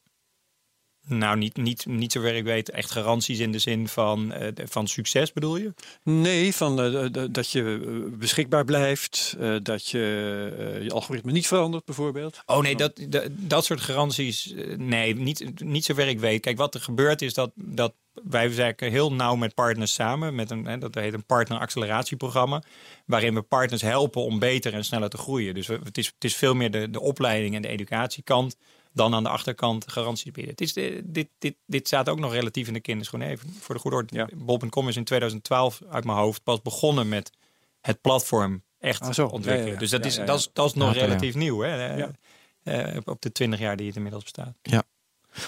Nou, 1.09 1.36
niet, 1.36 1.56
niet, 1.56 1.86
niet 1.86 2.12
zover 2.12 2.34
ik 2.34 2.44
weet 2.44 2.70
echt 2.70 2.90
garanties 2.90 3.38
in 3.38 3.52
de 3.52 3.59
zin 3.59 3.88
van, 3.88 4.32
eh, 4.32 4.48
van 4.64 4.86
succes 4.86 5.32
bedoel 5.32 5.56
je? 5.56 5.72
Nee, 6.02 6.54
van, 6.54 6.80
eh, 6.80 7.24
dat 7.30 7.50
je 7.50 7.62
eh, 7.62 8.18
beschikbaar 8.18 8.64
blijft, 8.64 9.36
dat 9.62 9.88
je 9.88 9.98
je 10.82 10.90
algoritme 10.90 11.32
niet 11.32 11.46
verandert 11.46 11.84
bijvoorbeeld. 11.84 12.42
Oh 12.46 12.62
nee, 12.62 12.76
dat, 12.76 13.00
dat, 13.09 13.24
dat 13.30 13.64
soort 13.64 13.80
garanties, 13.80 14.54
nee, 14.76 15.14
niet, 15.14 15.62
niet 15.62 15.84
zover 15.84 16.09
ik 16.09 16.20
weet. 16.20 16.40
Kijk, 16.40 16.56
wat 16.56 16.74
er 16.74 16.80
gebeurt 16.80 17.22
is 17.22 17.34
dat, 17.34 17.50
dat 17.54 17.94
wij 18.24 18.54
werken 18.54 18.90
heel 18.90 19.12
nauw 19.12 19.34
met 19.34 19.54
partners 19.54 19.94
samen. 19.94 20.34
Met 20.34 20.50
een, 20.50 20.64
hè, 20.64 20.78
dat 20.78 20.94
heet 20.94 21.12
een 21.12 21.26
partner-acceleratieprogramma. 21.26 22.62
Waarin 23.06 23.34
we 23.34 23.42
partners 23.42 23.82
helpen 23.82 24.22
om 24.22 24.38
beter 24.38 24.74
en 24.74 24.84
sneller 24.84 25.09
te 25.09 25.18
groeien. 25.18 25.54
Dus 25.54 25.66
het 25.66 25.98
is, 25.98 26.06
het 26.06 26.24
is 26.24 26.36
veel 26.36 26.54
meer 26.54 26.70
de, 26.70 26.90
de 26.90 27.00
opleiding 27.00 27.54
en 27.54 27.62
de 27.62 27.68
educatiekant 27.68 28.56
dan 28.93 29.14
aan 29.14 29.22
de 29.22 29.28
achterkant 29.28 29.91
garanties 29.93 30.30
bieden. 30.32 30.51
Het 30.53 30.61
is 30.61 30.72
de, 30.72 31.01
dit, 31.05 31.28
dit, 31.39 31.55
dit 31.66 31.86
staat 31.86 32.09
ook 32.09 32.18
nog 32.18 32.32
relatief 32.32 32.66
in 32.66 32.72
de 32.72 32.80
kinderschoenen. 32.80 33.28
Even 33.28 33.51
voor 33.61 33.74
de 33.74 33.80
goede 33.80 33.97
orde. 33.97 34.14
Ja. 34.16 34.28
Bol.com 34.36 34.89
is 34.89 34.97
in 34.97 35.05
2012 35.05 35.80
uit 35.91 36.05
mijn 36.05 36.18
hoofd 36.18 36.43
pas 36.43 36.62
begonnen 36.62 37.09
met 37.09 37.30
het 37.80 38.01
platform 38.01 38.62
echt 38.78 39.01
Ah, 39.03 39.12
zo. 39.12 39.22
ontwikkelen. 39.26 39.59
Ja, 39.59 39.66
ja, 39.66 39.72
ja. 39.72 39.78
Dus 39.78 39.91
dat 39.91 40.01
Ja, 40.03 40.07
is, 40.09 40.14
ja, 40.14 40.20
ja. 40.20 40.26
Dat, 40.26 40.39
is, 40.39 40.51
dat 40.53 40.66
is 40.66 40.74
nog 40.74 40.95
Ja, 40.95 41.01
ja. 41.01 41.07
relatief 41.07 41.34
nieuw. 41.34 41.61
Hè? 41.61 41.97
Ja. 41.97 42.11
Eh, 42.62 42.97
op- 42.97 43.09
op 43.09 43.22
de 43.22 43.32
20 43.32 43.59
jaar 43.61 43.76
die 43.76 43.86
het 43.86 43.97
inmiddels 43.97 44.22
bestaat. 44.22 44.55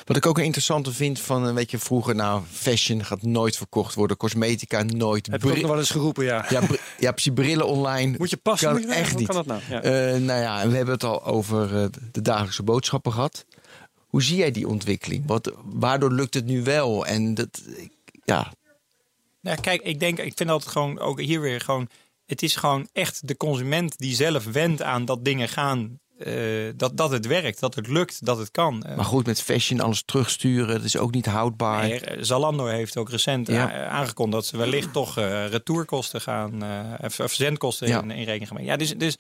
Wat 0.05 0.17
ik 0.17 0.27
ook 0.27 0.39
een 0.39 0.45
interessante 0.45 0.93
vind 0.93 1.21
van, 1.21 1.47
eh, 1.49 1.55
weet 1.55 1.71
je, 1.71 1.79
vroeger, 1.79 2.15
nou, 2.15 2.43
fashion 2.51 3.05
gaat 3.05 3.23
nooit 3.23 3.57
verkocht 3.57 3.95
worden, 3.95 4.17
cosmetica 4.17 4.83
nooit. 4.83 5.27
Heb 5.27 5.45
ook 5.45 5.51
Bri- 5.51 5.61
nog 5.61 5.71
wel 5.71 5.79
eens 5.79 5.91
geroepen, 5.91 6.25
ja. 6.25 6.47
ja, 6.49 6.61
ja, 6.99 7.13
precies, 7.13 7.33
brillen 7.35 7.67
online. 7.67 8.15
Moet 8.19 8.31
je 8.31 8.37
passen? 8.37 8.69
Kan 8.73 8.81
Moet 8.81 8.89
je, 8.91 8.95
echt 8.97 9.11
hoe 9.11 9.19
niet. 9.19 9.27
kan 9.29 9.37
dat 9.37 9.47
nou? 9.47 9.61
Ja. 9.69 9.83
Eh, 9.83 10.21
nou 10.21 10.41
ja, 10.41 10.69
we 10.69 10.77
hebben 10.77 10.95
het 10.95 11.05
al 11.05 11.25
over 11.25 11.83
eh, 11.83 11.87
de 12.13 12.23
dagelijkse 12.23 12.63
boodschappen 12.63 13.13
gehad. 13.13 13.45
Hoe 14.07 14.23
zie 14.23 14.37
jij 14.37 14.51
die 14.51 14.69
ontwikkeling? 14.69 15.27
Wat, 15.27 15.53
waardoor 15.65 16.13
lukt 16.13 16.35
het 16.35 16.45
nu 16.47 16.63
wel? 16.63 17.07
En 17.07 17.35
dat, 17.35 17.63
ik- 17.77 17.93
ja, 18.25 18.53
Nou, 19.41 19.61
kijk, 19.61 19.83
ik 19.83 20.01
denk, 20.01 20.19
ik 20.19 20.33
vind 20.37 20.51
altijd 20.51 20.73
gewoon, 20.73 20.99
ook 20.99 21.21
hier 21.21 21.41
weer 21.41 21.61
gewoon, 21.61 21.89
het 22.27 22.43
is 22.43 22.57
gewoon 22.57 22.89
echt 22.93 23.29
de 23.29 23.37
consument 23.37 23.99
die 23.99 24.15
zelf 24.15 24.45
wendt 24.45 24.83
aan 24.83 25.05
dat 25.05 25.25
dingen 25.25 25.49
gaan 25.49 25.99
eh, 26.25 26.73
dat, 26.77 26.97
dat 26.97 27.11
het 27.11 27.27
werkt, 27.27 27.61
dat 27.61 27.75
het 27.75 27.87
lukt, 27.89 28.25
dat 28.27 28.39
het 28.39 28.51
kan. 28.51 28.83
Eh, 28.83 28.97
Maar 28.97 29.05
goed, 29.05 29.27
met 29.27 29.43
fashion 29.43 29.81
alles 29.81 30.03
terugsturen, 30.05 30.75
dat 30.75 30.85
is 30.85 30.97
ook 30.97 31.13
niet 31.13 31.27
houdbaar. 31.27 31.83
Nee, 31.83 32.01
eh, 32.01 32.17
Zalando 32.21 32.67
heeft 32.67 32.97
ook 32.97 33.11
recent 33.11 33.47
Ja. 33.49 33.87
aangekondigd 33.89 34.43
dat 34.43 34.47
ze 34.47 34.57
wellicht 34.57 34.93
toch 34.93 35.15
retourkosten 35.51 36.21
gaan, 36.21 36.63
of 37.03 37.15
verzendkosten 37.15 37.89
Ja. 37.89 38.03
in, 38.03 38.11
in 38.11 38.17
rekening 38.25 38.47
gaan 38.49 38.57
brengen. 38.57 38.73
Ja, 38.73 38.77
dus, 38.77 38.95
dus 38.97 39.17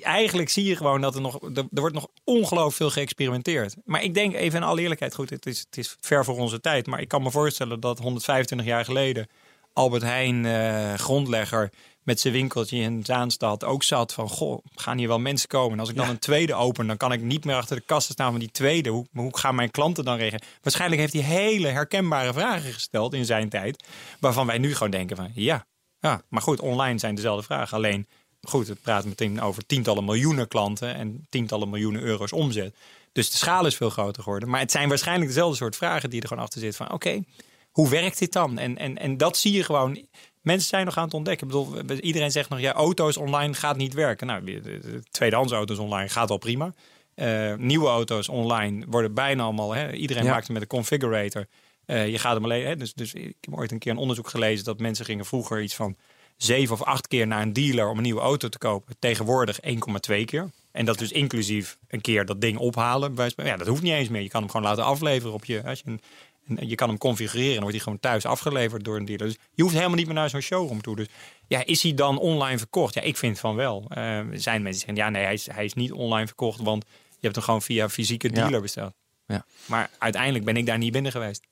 eigenlijk 0.00 0.48
zie 0.48 0.64
je 0.64 0.76
gewoon 0.76 1.00
dat 1.00 1.14
er 1.14 1.20
nog, 1.20 1.42
er, 1.42 1.56
er 1.56 1.80
wordt 1.80 1.94
nog 1.94 2.08
ongelooflijk 2.24 2.76
veel 2.76 2.90
geëxperimenteerd. 2.90 3.76
Maar 3.84 4.02
ik 4.02 4.14
denk 4.14 4.34
even 4.34 4.60
in 4.60 4.66
alle 4.66 4.80
eerlijkheid, 4.80 5.14
goed, 5.14 5.30
het 5.30 5.46
is, 5.46 5.58
het 5.58 5.76
is 5.76 5.96
ver 6.00 6.24
voor 6.24 6.38
onze 6.38 6.60
tijd, 6.60 6.86
maar 6.86 7.00
ik 7.00 7.08
kan 7.08 7.22
me 7.22 7.30
voorstellen 7.30 7.80
dat 7.80 7.98
125 7.98 8.66
jaar 8.66 8.84
geleden 8.84 9.26
Albert 9.72 10.02
Heijn, 10.02 10.46
eh, 10.46 10.94
grondlegger, 10.94 11.70
met 12.06 12.20
zijn 12.20 12.32
winkeltje 12.32 12.76
in 12.76 13.04
Zaanstad 13.04 13.64
ook 13.64 13.82
zat 13.82 14.12
van, 14.12 14.28
goh, 14.28 14.64
gaan 14.74 14.98
hier 14.98 15.08
wel 15.08 15.18
mensen 15.18 15.48
komen? 15.48 15.72
En 15.72 15.80
als 15.80 15.88
ik 15.88 15.96
dan 15.96 16.08
een 16.08 16.18
tweede 16.18 16.54
open, 16.54 16.86
dan 16.86 16.96
kan 16.96 17.12
ik 17.12 17.20
niet 17.20 17.44
meer 17.44 17.54
achter 17.54 17.76
de 17.76 17.82
kassen 17.86 18.12
staan 18.12 18.30
van 18.30 18.40
die 18.40 18.50
tweede. 18.50 18.90
Hoe, 18.90 19.06
hoe 19.12 19.38
gaan 19.38 19.54
mijn 19.54 19.70
klanten 19.70 20.04
dan 20.04 20.16
reageren? 20.16 20.46
Waarschijnlijk 20.62 21.00
heeft 21.00 21.12
hij 21.12 21.22
hele 21.22 21.68
herkenbare 21.68 22.32
vragen 22.32 22.72
gesteld 22.72 23.14
in 23.14 23.24
zijn 23.24 23.48
tijd, 23.48 23.84
waarvan 24.20 24.46
wij 24.46 24.58
nu 24.58 24.74
gewoon 24.74 24.90
denken 24.90 25.16
van, 25.16 25.30
ja, 25.34 25.66
ja. 26.00 26.22
Maar 26.28 26.42
goed, 26.42 26.60
online 26.60 26.98
zijn 26.98 27.14
dezelfde 27.14 27.42
vragen. 27.42 27.76
Alleen, 27.76 28.06
goed, 28.42 28.68
het 28.68 28.82
praat 28.82 29.04
meteen 29.04 29.40
over 29.40 29.66
tientallen 29.66 30.04
miljoenen 30.04 30.48
klanten 30.48 30.94
en 30.94 31.26
tientallen 31.28 31.70
miljoenen 31.70 32.02
euro's 32.02 32.32
omzet. 32.32 32.74
Dus 33.12 33.30
de 33.30 33.36
schaal 33.36 33.66
is 33.66 33.76
veel 33.76 33.90
groter 33.90 34.22
geworden. 34.22 34.48
Maar 34.48 34.60
het 34.60 34.70
zijn 34.70 34.88
waarschijnlijk 34.88 35.28
dezelfde 35.28 35.56
soort 35.56 35.76
vragen 35.76 36.10
die 36.10 36.20
er 36.20 36.28
gewoon 36.28 36.42
achter 36.42 36.60
zitten. 36.60 36.86
Van 36.86 36.94
oké, 36.94 37.22
hoe 37.70 37.88
werkt 37.88 38.18
dit 38.18 38.32
dan? 38.32 38.58
En, 38.58 38.78
en, 38.78 38.98
en 38.98 39.16
dat 39.16 39.36
zie 39.36 39.52
je 39.52 39.64
gewoon. 39.64 40.06
Mensen 40.46 40.68
zijn 40.68 40.84
nog 40.84 40.96
aan 40.96 41.04
het 41.04 41.14
ontdekken. 41.14 41.46
Ik 41.46 41.52
bedoel, 41.52 42.00
iedereen 42.00 42.30
zegt 42.30 42.48
nog, 42.48 42.60
ja, 42.60 42.72
auto's 42.72 43.16
online 43.16 43.54
gaat 43.54 43.76
niet 43.76 43.94
werken. 43.94 44.26
Nou, 44.26 44.44
de- 44.44 44.60
de 44.60 45.02
tweedehands 45.10 45.52
auto's 45.52 45.78
online 45.78 46.08
gaat 46.08 46.30
al 46.30 46.38
prima. 46.38 46.74
Eh, 47.14 47.54
nieuwe 47.54 47.88
auto's 47.88 48.28
online 48.28 48.84
worden 48.88 49.14
bijna 49.14 49.42
allemaal. 49.42 49.74
Hè, 49.74 49.92
iedereen 49.92 50.24
Ja. 50.24 50.30
maakt 50.30 50.42
het 50.42 50.52
met 50.52 50.62
een 50.62 50.68
configurator. 50.68 51.46
Eh, 51.86 52.08
je 52.08 52.18
gaat 52.18 52.34
hem 52.34 52.44
alleen. 52.44 52.66
Hè, 52.66 52.76
dus, 52.76 52.94
dus 52.94 53.14
ik 53.14 53.34
heb 53.40 53.54
ooit 53.54 53.72
een 53.72 53.78
keer 53.78 53.92
een 53.92 53.98
onderzoek 53.98 54.28
gelezen 54.28 54.64
dat 54.64 54.78
mensen 54.78 55.04
gingen 55.04 55.24
vroeger 55.24 55.62
iets 55.62 55.74
van 55.74 55.96
zeven 56.36 56.74
of 56.74 56.82
acht 56.82 57.06
keer 57.08 57.26
naar 57.26 57.42
een 57.42 57.52
dealer 57.52 57.88
om 57.88 57.96
een 57.96 58.02
nieuwe 58.02 58.20
auto 58.20 58.48
te 58.48 58.58
kopen. 58.58 58.96
Tegenwoordig 58.98 59.58
1,2 59.60 60.24
keer. 60.24 60.50
En 60.72 60.84
dat 60.84 60.98
dus 60.98 61.12
inclusief 61.12 61.78
een 61.88 62.00
keer 62.00 62.24
dat 62.24 62.40
ding 62.40 62.58
ophalen. 62.58 63.14
Ja, 63.36 63.56
dat 63.56 63.66
hoeft 63.66 63.82
niet 63.82 63.92
eens 63.92 64.08
meer. 64.08 64.22
Je 64.22 64.28
kan 64.28 64.40
hem 64.42 64.50
gewoon 64.50 64.66
laten 64.66 64.84
afleveren 64.84 65.34
op 65.34 65.44
je. 65.44 65.62
Als 65.64 65.78
je 65.84 65.90
een, 65.90 66.00
en 66.46 66.68
je 66.68 66.74
kan 66.74 66.88
hem 66.88 66.98
configureren. 66.98 67.50
Dan 67.52 67.60
wordt 67.60 67.74
hij 67.74 67.84
gewoon 67.84 68.00
thuis 68.00 68.24
afgeleverd 68.26 68.84
door 68.84 68.96
een 68.96 69.04
dealer. 69.04 69.26
Dus 69.26 69.36
je 69.54 69.62
hoeft 69.62 69.74
helemaal 69.74 69.96
niet 69.96 70.06
meer 70.06 70.14
naar 70.14 70.30
zo'n 70.30 70.40
showroom 70.40 70.82
toe. 70.82 70.96
Dus 70.96 71.06
ja, 71.48 71.64
is 71.64 71.82
hij 71.82 71.94
dan 71.94 72.18
online 72.18 72.58
verkocht? 72.58 72.94
Ja, 72.94 73.00
ik 73.00 73.16
vind 73.16 73.38
van 73.38 73.54
wel. 73.54 73.84
Eh, 73.88 74.18
er 74.18 74.40
zijn 74.40 74.62
mensen 74.62 74.62
die 74.62 74.72
zeggen, 74.72 74.96
ja, 74.96 75.08
nee, 75.10 75.22
hij 75.24 75.32
is, 75.32 75.46
hij 75.50 75.64
is 75.64 75.74
niet 75.74 75.92
online 75.92 76.26
verkocht. 76.26 76.60
Want 76.60 76.84
je 77.08 77.18
hebt 77.20 77.34
hem 77.34 77.44
gewoon 77.44 77.62
via 77.62 77.88
fysieke 77.88 78.30
dealer 78.30 78.52
Ja. 78.52 78.60
besteld. 78.60 78.92
Ja. 79.26 79.44
Maar 79.66 79.90
uiteindelijk 79.98 80.44
ben 80.44 80.56
ik 80.56 80.66
daar 80.66 80.78
niet 80.78 80.92
binnen 80.92 81.12
geweest. 81.12 81.42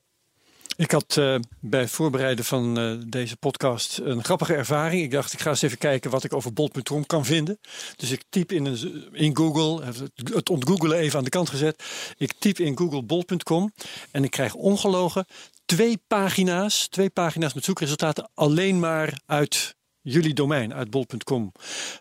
Ik 0.76 0.90
had 0.90 1.16
eh, 1.16 1.36
bij 1.60 1.80
het 1.80 1.90
voorbereiden 1.90 2.44
van 2.44 2.78
eh, 2.78 2.94
deze 3.06 3.36
podcast 3.36 3.98
een 3.98 4.24
grappige 4.24 4.54
ervaring. 4.54 5.02
Ik 5.02 5.10
dacht, 5.10 5.32
ik 5.32 5.40
ga 5.40 5.50
eens 5.50 5.62
even 5.62 5.78
kijken 5.78 6.10
wat 6.10 6.24
ik 6.24 6.34
over 6.34 6.52
bol.com 6.52 7.06
kan 7.06 7.24
vinden. 7.24 7.60
Dus 7.96 8.10
ik 8.10 8.24
typ 8.28 8.52
in, 8.52 8.64
een, 8.64 9.08
in 9.12 9.36
Google, 9.36 9.84
het 10.14 10.50
ontgoogelen 10.50 10.98
even 10.98 11.18
aan 11.18 11.24
de 11.24 11.30
kant 11.30 11.48
gezet. 11.48 11.84
Ik 12.16 12.32
typ 12.38 12.58
in 12.58 12.78
Google 12.78 13.02
bol.com 13.02 13.72
en 14.10 14.24
ik 14.24 14.30
krijg 14.30 14.54
ongelogen 14.54 15.26
twee 15.64 15.98
pagina's, 16.06 16.88
twee 16.88 17.10
pagina's 17.10 17.54
met 17.54 17.64
zoekresultaten 17.64 18.30
alleen 18.34 18.78
maar 18.78 19.20
uit 19.26 19.74
jullie 20.04 20.34
domein, 20.34 20.74
uit 20.74 20.90
bol.com. 20.90 21.52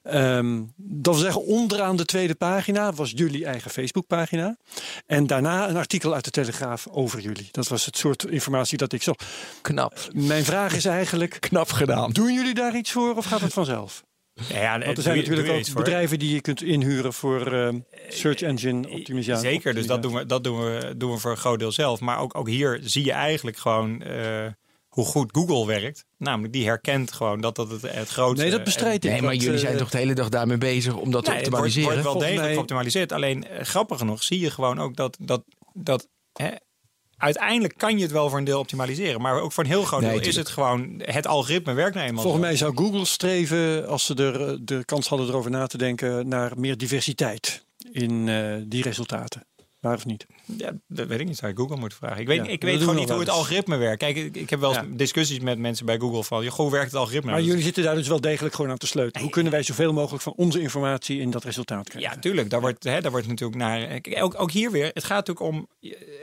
Ehm, 0.03 0.61
dat 0.75 1.13
wil 1.13 1.23
zeggen, 1.23 1.45
onderaan 1.45 1.95
de 1.95 2.05
tweede 2.05 2.35
pagina 2.35 2.93
was 2.93 3.11
jullie 3.15 3.45
eigen 3.45 3.71
Facebookpagina. 3.71 4.57
En 5.05 5.27
daarna 5.27 5.69
een 5.69 5.77
artikel 5.77 6.13
uit 6.13 6.23
de 6.23 6.31
Telegraaf 6.31 6.87
over 6.87 7.19
jullie. 7.19 7.47
Dat 7.51 7.67
was 7.67 7.85
het 7.85 7.97
soort 7.97 8.25
informatie 8.25 8.77
dat 8.77 8.93
ik 8.93 9.03
zocht. 9.03 9.25
Knap. 9.61 10.07
Mijn 10.13 10.43
vraag 10.43 10.75
is 10.75 10.85
eigenlijk, 10.85 11.37
Knap 11.39 11.71
gedaan. 11.71 12.11
doen 12.11 12.33
jullie 12.33 12.53
daar 12.53 12.75
iets 12.75 12.91
voor 12.91 13.15
of 13.15 13.25
gaat 13.25 13.41
het 13.41 13.53
vanzelf? 13.53 14.03
Ja, 14.33 14.61
ja, 14.61 14.79
Want 14.85 14.97
er 14.97 15.03
zijn 15.03 15.17
natuurlijk 15.17 15.49
ook 15.49 15.73
bedrijven 15.73 16.19
die 16.19 16.33
je 16.33 16.41
kunt 16.41 16.61
inhuren 16.61 17.13
voor 17.13 17.53
ehm, 17.53 17.79
search 18.09 18.41
engine 18.41 18.89
optimisatie. 18.89 19.49
Zeker, 19.49 19.73
dus 19.73 19.87
dat 19.87 20.01
doen 20.01 20.13
we, 20.13 20.25
dat 20.25 20.43
doen 20.43 20.63
we, 20.63 20.93
doen 20.97 21.11
we 21.11 21.17
voor 21.17 21.31
een 21.31 21.37
groot 21.37 21.59
deel 21.59 21.71
zelf. 21.71 21.99
Maar 21.99 22.19
ook, 22.19 22.37
ook 22.37 22.47
hier 22.47 22.79
zie 22.83 23.05
je 23.05 23.11
eigenlijk 23.11 23.57
gewoon 23.57 24.01
eh, 24.01 24.45
hoe 24.93 25.05
goed 25.05 25.29
Google 25.31 25.65
werkt. 25.65 26.05
Namelijk, 26.17 26.53
die 26.53 26.65
herkent 26.65 27.11
gewoon 27.11 27.41
dat 27.41 27.55
dat 27.55 27.69
het, 27.71 27.81
het 27.81 28.09
grootste... 28.09 28.41
Nee, 28.41 28.51
dat 28.51 28.63
bestrijd 28.63 29.05
ik. 29.05 29.11
Nee, 29.11 29.21
maar 29.21 29.35
jullie 29.35 29.59
zijn 29.59 29.77
toch 29.77 29.89
de 29.89 29.97
hele 29.97 30.13
dag 30.13 30.29
daarmee 30.29 30.57
bezig 30.57 30.95
om 30.95 31.11
dat 31.11 31.27
Nee, 31.27 31.35
te 31.37 31.41
het 31.41 31.49
wordt, 31.49 31.65
optimaliseren? 31.65 31.87
wordt 31.93 32.03
wel 32.03 32.13
degelijk 32.17 32.41
mij- 32.45 32.53
geoptimaliseerd. 32.53 33.11
Alleen, 33.11 33.47
eh, 33.47 33.65
grappig 33.65 33.97
genoeg, 33.97 34.23
zie 34.23 34.39
je 34.39 34.51
gewoon 34.51 34.79
ook 34.79 34.95
dat... 34.95 35.17
dat, 35.19 35.43
dat 35.73 36.07
hè, 36.33 36.49
uiteindelijk 37.17 37.77
kan 37.77 37.97
je 37.97 38.03
het 38.03 38.11
wel 38.11 38.29
voor 38.29 38.37
een 38.37 38.43
deel 38.43 38.59
optimaliseren. 38.59 39.21
Maar 39.21 39.41
ook 39.41 39.51
voor 39.51 39.63
een 39.63 39.69
heel 39.69 39.83
groot 39.83 40.01
Nee, 40.01 40.19
deel 40.19 40.27
is 40.27 40.35
het 40.35 40.49
gewoon... 40.49 41.01
Het 41.03 41.27
algoritme 41.27 41.73
werkt 41.73 41.95
nou 41.95 42.07
eenmaal 42.07 42.21
Volgens 42.23 42.43
mij 42.43 42.55
zou 42.55 42.75
Google 42.75 43.05
streven, 43.05 43.87
als 43.87 44.05
ze 44.05 44.13
er 44.15 44.47
eh, 44.49 44.57
de 44.61 44.85
kans 44.85 45.07
hadden 45.07 45.27
erover 45.27 45.51
na 45.51 45.67
te 45.67 45.77
denken, 45.77 46.27
naar 46.27 46.51
meer 46.59 46.77
diversiteit 46.77 47.65
in 47.91 48.29
eh, 48.29 48.55
die 48.65 48.83
resultaten. 48.83 49.45
Waar 49.83 49.95
of 49.95 50.05
niet? 50.05 50.25
Ja, 50.57 50.71
dat 50.87 51.07
weet 51.07 51.19
ik 51.19 51.27
niet. 51.27 51.37
Zou 51.37 51.51
je 51.51 51.57
Google 51.57 51.77
moeten 51.77 51.97
vragen. 51.97 52.19
Ik 52.21 52.27
weet, 52.27 52.45
Ja, 52.45 52.51
ik 52.51 52.61
weet 52.61 52.79
gewoon 52.79 52.95
niet 52.95 53.09
hoe 53.09 53.19
het 53.19 53.29
algoritme 53.29 53.77
werkt. 53.77 53.99
Kijk, 53.99 54.15
ik, 54.15 54.35
ik 54.35 54.49
heb 54.49 54.59
wel 54.59 54.69
eens 54.69 54.79
Ja. 54.79 54.95
discussies 54.95 55.39
met 55.39 55.57
mensen 55.57 55.85
bij 55.85 55.97
Google 55.97 56.23
van... 56.23 56.45
hoe 56.45 56.71
werkt 56.71 56.91
het 56.91 56.99
algoritme? 56.99 57.25
Maar 57.29 57.39
nou? 57.39 57.47
jullie 57.49 57.63
zitten 57.63 57.83
daar 57.83 57.95
dus 57.95 58.07
wel 58.07 58.21
degelijk 58.21 58.55
gewoon 58.55 58.71
aan 58.71 58.77
te 58.77 58.87
sleutelen. 58.87 59.21
Hoe 59.21 59.31
kunnen 59.31 59.51
wij 59.51 59.63
zoveel 59.63 59.93
mogelijk 59.93 60.23
van 60.23 60.33
onze 60.35 60.61
informatie 60.61 61.19
in 61.19 61.31
dat 61.31 61.43
resultaat 61.43 61.89
krijgen? 61.89 62.11
Ja, 62.11 62.19
tuurlijk. 62.19 62.49
Daar 62.49 62.61
wordt, 62.61 62.83
hè, 62.83 63.01
daar 63.01 63.11
wordt 63.11 63.27
natuurlijk 63.27 63.59
naar. 63.59 63.99
Ook, 64.21 64.41
ook 64.41 64.51
hier 64.51 64.71
weer. 64.71 64.91
Het 64.93 65.03
gaat 65.03 65.27
natuurlijk 65.27 65.55
om. 65.55 65.67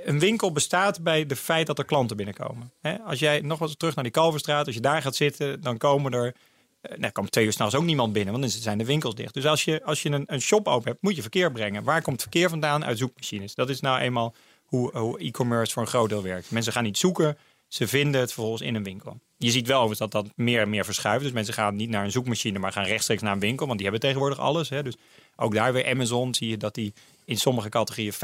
Een 0.05 0.19
winkel 0.19 0.53
bestaat 0.53 1.03
bij 1.03 1.27
de 1.27 1.37
feit 1.37 1.67
dat 1.67 1.79
er 1.79 1.85
klanten 1.85 2.17
binnenkomen. 2.17 2.73
Hè, 2.81 2.99
als 2.99 3.19
jij 3.19 3.41
nog 3.41 3.61
eens 3.61 3.77
terug 3.77 3.95
naar 3.95 4.05
die 4.05 4.13
Kalverstraat, 4.13 4.67
als 4.67 4.75
je 4.75 4.81
daar 4.81 5.03
gaat 5.03 5.17
zitten, 5.17 5.61
dan 5.61 5.77
komen 5.77 6.13
er. 6.13 6.35
Eh, 6.81 6.99
Nou, 6.99 7.13
komt 7.13 7.33
twee 7.33 7.45
uur 7.45 7.53
s'nachts 7.53 7.75
ook 7.75 7.85
niemand 7.85 8.13
binnen, 8.13 8.33
want 8.33 8.53
dan 8.53 8.63
zijn 8.63 8.79
de 8.79 8.85
winkels 8.85 9.15
dicht. 9.15 9.35
Dus 9.35 9.47
als 9.47 9.65
je, 9.65 9.85
als 9.85 10.03
je 10.03 10.11
een, 10.11 10.25
een 10.27 10.41
shop 10.41 10.69
open 10.69 10.91
hebt, 10.91 11.03
moet 11.03 11.17
je 11.17 11.23
verkeer 11.23 11.53
brengen. 11.53 11.85
Waar 11.85 12.03
komt 12.03 12.23
verkeer 12.23 12.49
vandaan? 12.49 12.85
Uit 12.85 12.99
zoekmachines. 12.99 13.55
Dat 13.55 13.69
is 13.69 13.81
nou 13.81 14.01
eenmaal 14.01 14.35
hoe, 14.65 15.19
e-commerce 15.19 15.73
voor 15.73 15.83
een 15.83 15.89
groot 15.89 16.09
deel 16.09 16.23
werkt. 16.23 16.51
Mensen 16.51 16.73
gaan 16.73 16.85
niet 16.85 16.99
zoeken, 16.99 17.39
ze 17.69 17.89
vinden 17.89 18.21
het 18.21 18.33
vervolgens 18.33 18.63
in 18.63 18.75
een 18.75 18.85
winkel. 18.85 19.21
Je 19.37 19.51
ziet 19.51 19.67
wel 19.67 19.81
overigens 19.81 20.11
dat 20.11 20.25
dat 20.25 20.33
meer 20.37 20.61
en 20.61 20.71
meer 20.71 20.85
verschuift. 20.85 21.23
Dus 21.23 21.33
mensen 21.33 21.55
gaan 21.55 21.77
niet 21.77 21.89
naar 21.89 22.05
een 22.05 22.11
zoekmachine, 22.11 22.59
maar 22.59 22.73
gaan 22.73 22.85
rechtstreeks 22.85 23.23
naar 23.23 23.33
een 23.33 23.41
winkel. 23.41 23.67
Want 23.67 23.79
die 23.79 23.89
hebben 23.89 24.09
tegenwoordig 24.09 24.39
alles. 24.39 24.69
Hè. 24.69 24.83
Dus 24.83 24.97
ook 25.37 25.55
daar 25.55 25.73
weer 25.73 25.87
Amazon 25.87 26.35
zie 26.35 26.49
je 26.49 26.57
dat 26.57 26.75
die 26.75 26.93
in 27.25 27.37
sommige 27.37 27.69
categorieën 27.69 28.13
75% 28.13 28.17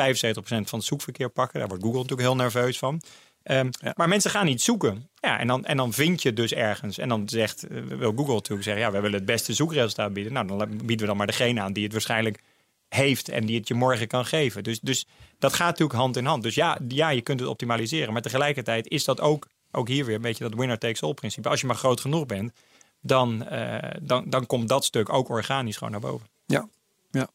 van 0.42 0.78
het 0.78 0.84
zoekverkeer 0.84 1.30
pakken. 1.30 1.59
Daar 1.59 1.68
wordt 1.68 1.82
Google 1.82 2.00
natuurlijk 2.00 2.28
heel 2.28 2.36
nerveus 2.36 2.78
van. 2.78 3.02
Ehm, 3.47 3.70
Maar 3.94 4.09
mensen 4.09 4.30
gaan 4.30 4.47
niet 4.47 4.62
zoeken. 4.62 5.09
Ja, 5.20 5.38
en, 5.38 5.47
dan, 5.47 5.64
en 5.64 5.76
dan 5.76 5.92
vind 5.92 6.22
je 6.22 6.32
dus 6.32 6.53
ergens. 6.53 6.99
En 6.99 7.09
dan 7.09 7.28
zegt, 7.28 7.62
eh, 7.62 7.82
wil 7.82 8.12
Google 8.16 8.34
natuurlijk 8.34 8.62
zeggen... 8.62 8.82
ja, 8.84 8.90
we 8.90 9.01
willen 9.01 9.16
het 9.16 9.26
beste 9.26 9.53
zoekresultaat 9.53 10.12
bieden. 10.12 10.32
Nou, 10.32 10.47
dan 10.47 10.68
bieden 10.68 10.99
we 10.99 11.07
dan 11.07 11.16
maar 11.16 11.26
degene 11.26 11.61
aan 11.61 11.72
die 11.72 11.82
het 11.84 11.92
waarschijnlijk 11.92 12.42
heeft... 12.88 13.28
en 13.28 13.47
die 13.47 13.59
het 13.59 13.68
je 13.68 13.74
morgen 13.74 14.07
kan 14.07 14.24
geven. 14.24 14.64
Dus, 14.64 14.80
dus 14.80 15.07
dat 15.38 15.53
gaat 15.53 15.68
natuurlijk 15.68 15.99
hand 15.99 16.16
in 16.16 16.24
hand. 16.24 16.42
Dus 16.42 16.55
ja, 16.55 16.78
ja, 16.88 17.09
je 17.09 17.20
kunt 17.20 17.40
het 17.40 17.49
optimaliseren. 17.49 18.12
Maar 18.12 18.22
tegelijkertijd 18.22 18.88
is 18.88 19.05
dat 19.05 19.20
ook, 19.20 19.47
ook 19.70 19.88
hier 19.88 20.05
weer 20.05 20.14
een 20.14 20.20
beetje 20.20 20.44
dat 20.49 20.59
winner 20.59 20.78
takes 20.78 21.03
all 21.03 21.14
principe. 21.14 21.49
Als 21.49 21.61
je 21.61 21.66
maar 21.66 21.76
groot 21.76 22.01
genoeg 22.01 22.26
bent, 22.26 22.53
dan, 23.01 23.47
eh, 23.47 23.90
dan, 24.03 24.30
dan 24.30 24.47
komt 24.47 24.68
dat 24.68 24.84
stuk 24.84 25.12
ook 25.12 25.28
organisch 25.28 25.76
gewoon 25.76 25.92
naar 25.92 26.01
boven. 26.01 26.26
Ja, 26.47 26.68
ja. 27.11 27.28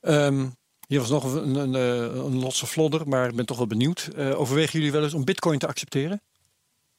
Ehm, 0.00 0.46
hier 0.88 1.00
was 1.00 1.10
nog 1.10 1.34
een, 1.34 1.54
een, 1.54 1.74
een, 1.74 2.18
een 2.18 2.38
lotse 2.38 2.66
flodder, 2.66 3.08
maar 3.08 3.28
ik 3.28 3.34
ben 3.34 3.46
toch 3.46 3.56
wel 3.56 3.66
benieuwd. 3.66 4.10
Eh, 4.16 4.40
overwegen 4.40 4.72
jullie 4.78 4.92
wel 4.92 5.02
eens 5.02 5.14
om 5.14 5.24
bitcoin 5.24 5.58
te 5.58 5.66
accepteren? 5.66 6.20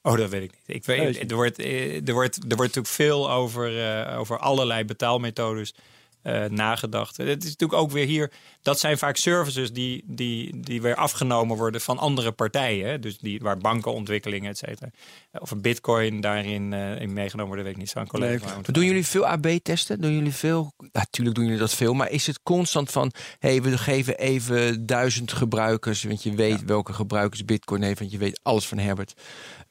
Oh, 0.01 0.17
dat 0.17 0.29
weet 0.29 0.43
ik 0.43 0.51
niet. 0.51 0.75
Ik 0.77 0.85
weet, 0.85 1.31
er, 1.31 1.35
wordt, 1.35 1.59
eh, 1.59 2.07
er, 2.07 2.13
wordt, 2.13 2.35
er 2.35 2.55
wordt 2.55 2.75
natuurlijk 2.75 2.87
veel 2.87 3.31
over, 3.31 3.89
eh, 3.89 4.19
over 4.19 4.37
allerlei 4.37 4.85
betaalmethodes 4.85 5.73
eh, 6.21 6.45
nagedacht. 6.45 7.17
Het 7.17 7.43
is 7.43 7.49
natuurlijk 7.49 7.81
ook 7.81 7.91
weer 7.91 8.05
hier, 8.05 8.31
dat 8.61 8.79
zijn 8.79 8.97
vaak 8.97 9.17
services 9.17 9.73
die, 9.73 10.03
die, 10.05 10.59
die 10.59 10.81
weer 10.81 10.95
afgenomen 10.95 11.57
worden 11.57 11.81
van 11.81 11.97
andere 11.97 12.31
partijen. 12.31 13.01
Dus 13.01 13.17
die, 13.17 13.39
waar 13.39 13.57
bankenontwikkelingen, 13.57 14.49
et 14.49 14.57
cetera. 14.57 14.89
Of 15.31 15.51
een 15.51 15.61
bitcoin 15.61 16.21
daarin 16.21 16.73
eh, 16.73 17.01
in 17.01 17.13
meegenomen 17.13 17.47
worden, 17.47 17.65
weet 17.65 17.73
ik 17.73 17.79
niet. 17.79 17.89
Zou 17.89 18.05
een 18.05 18.11
collega 18.11 18.55
doen 18.61 18.85
jullie 18.85 19.05
veel 19.05 19.27
AB-testen? 19.27 20.01
Doen 20.01 20.13
jullie 20.13 20.33
veel? 20.33 20.73
Natuurlijk 20.91 21.35
doen 21.35 21.45
jullie 21.45 21.59
dat 21.59 21.73
veel, 21.73 21.93
maar 21.93 22.09
is 22.09 22.27
het 22.27 22.43
constant 22.43 22.91
van: 22.91 23.11
hey, 23.39 23.61
we 23.61 23.77
geven 23.77 24.17
even 24.17 24.85
duizend 24.85 25.31
gebruikers, 25.31 26.03
want 26.03 26.23
je 26.23 26.35
weet 26.35 26.63
welke 26.65 26.93
gebruikers 26.93 27.45
Bitcoin 27.45 27.81
heeft, 27.81 27.99
want 27.99 28.11
je 28.11 28.17
weet 28.17 28.39
alles 28.43 28.67
van 28.67 28.77
Herbert. 28.77 29.13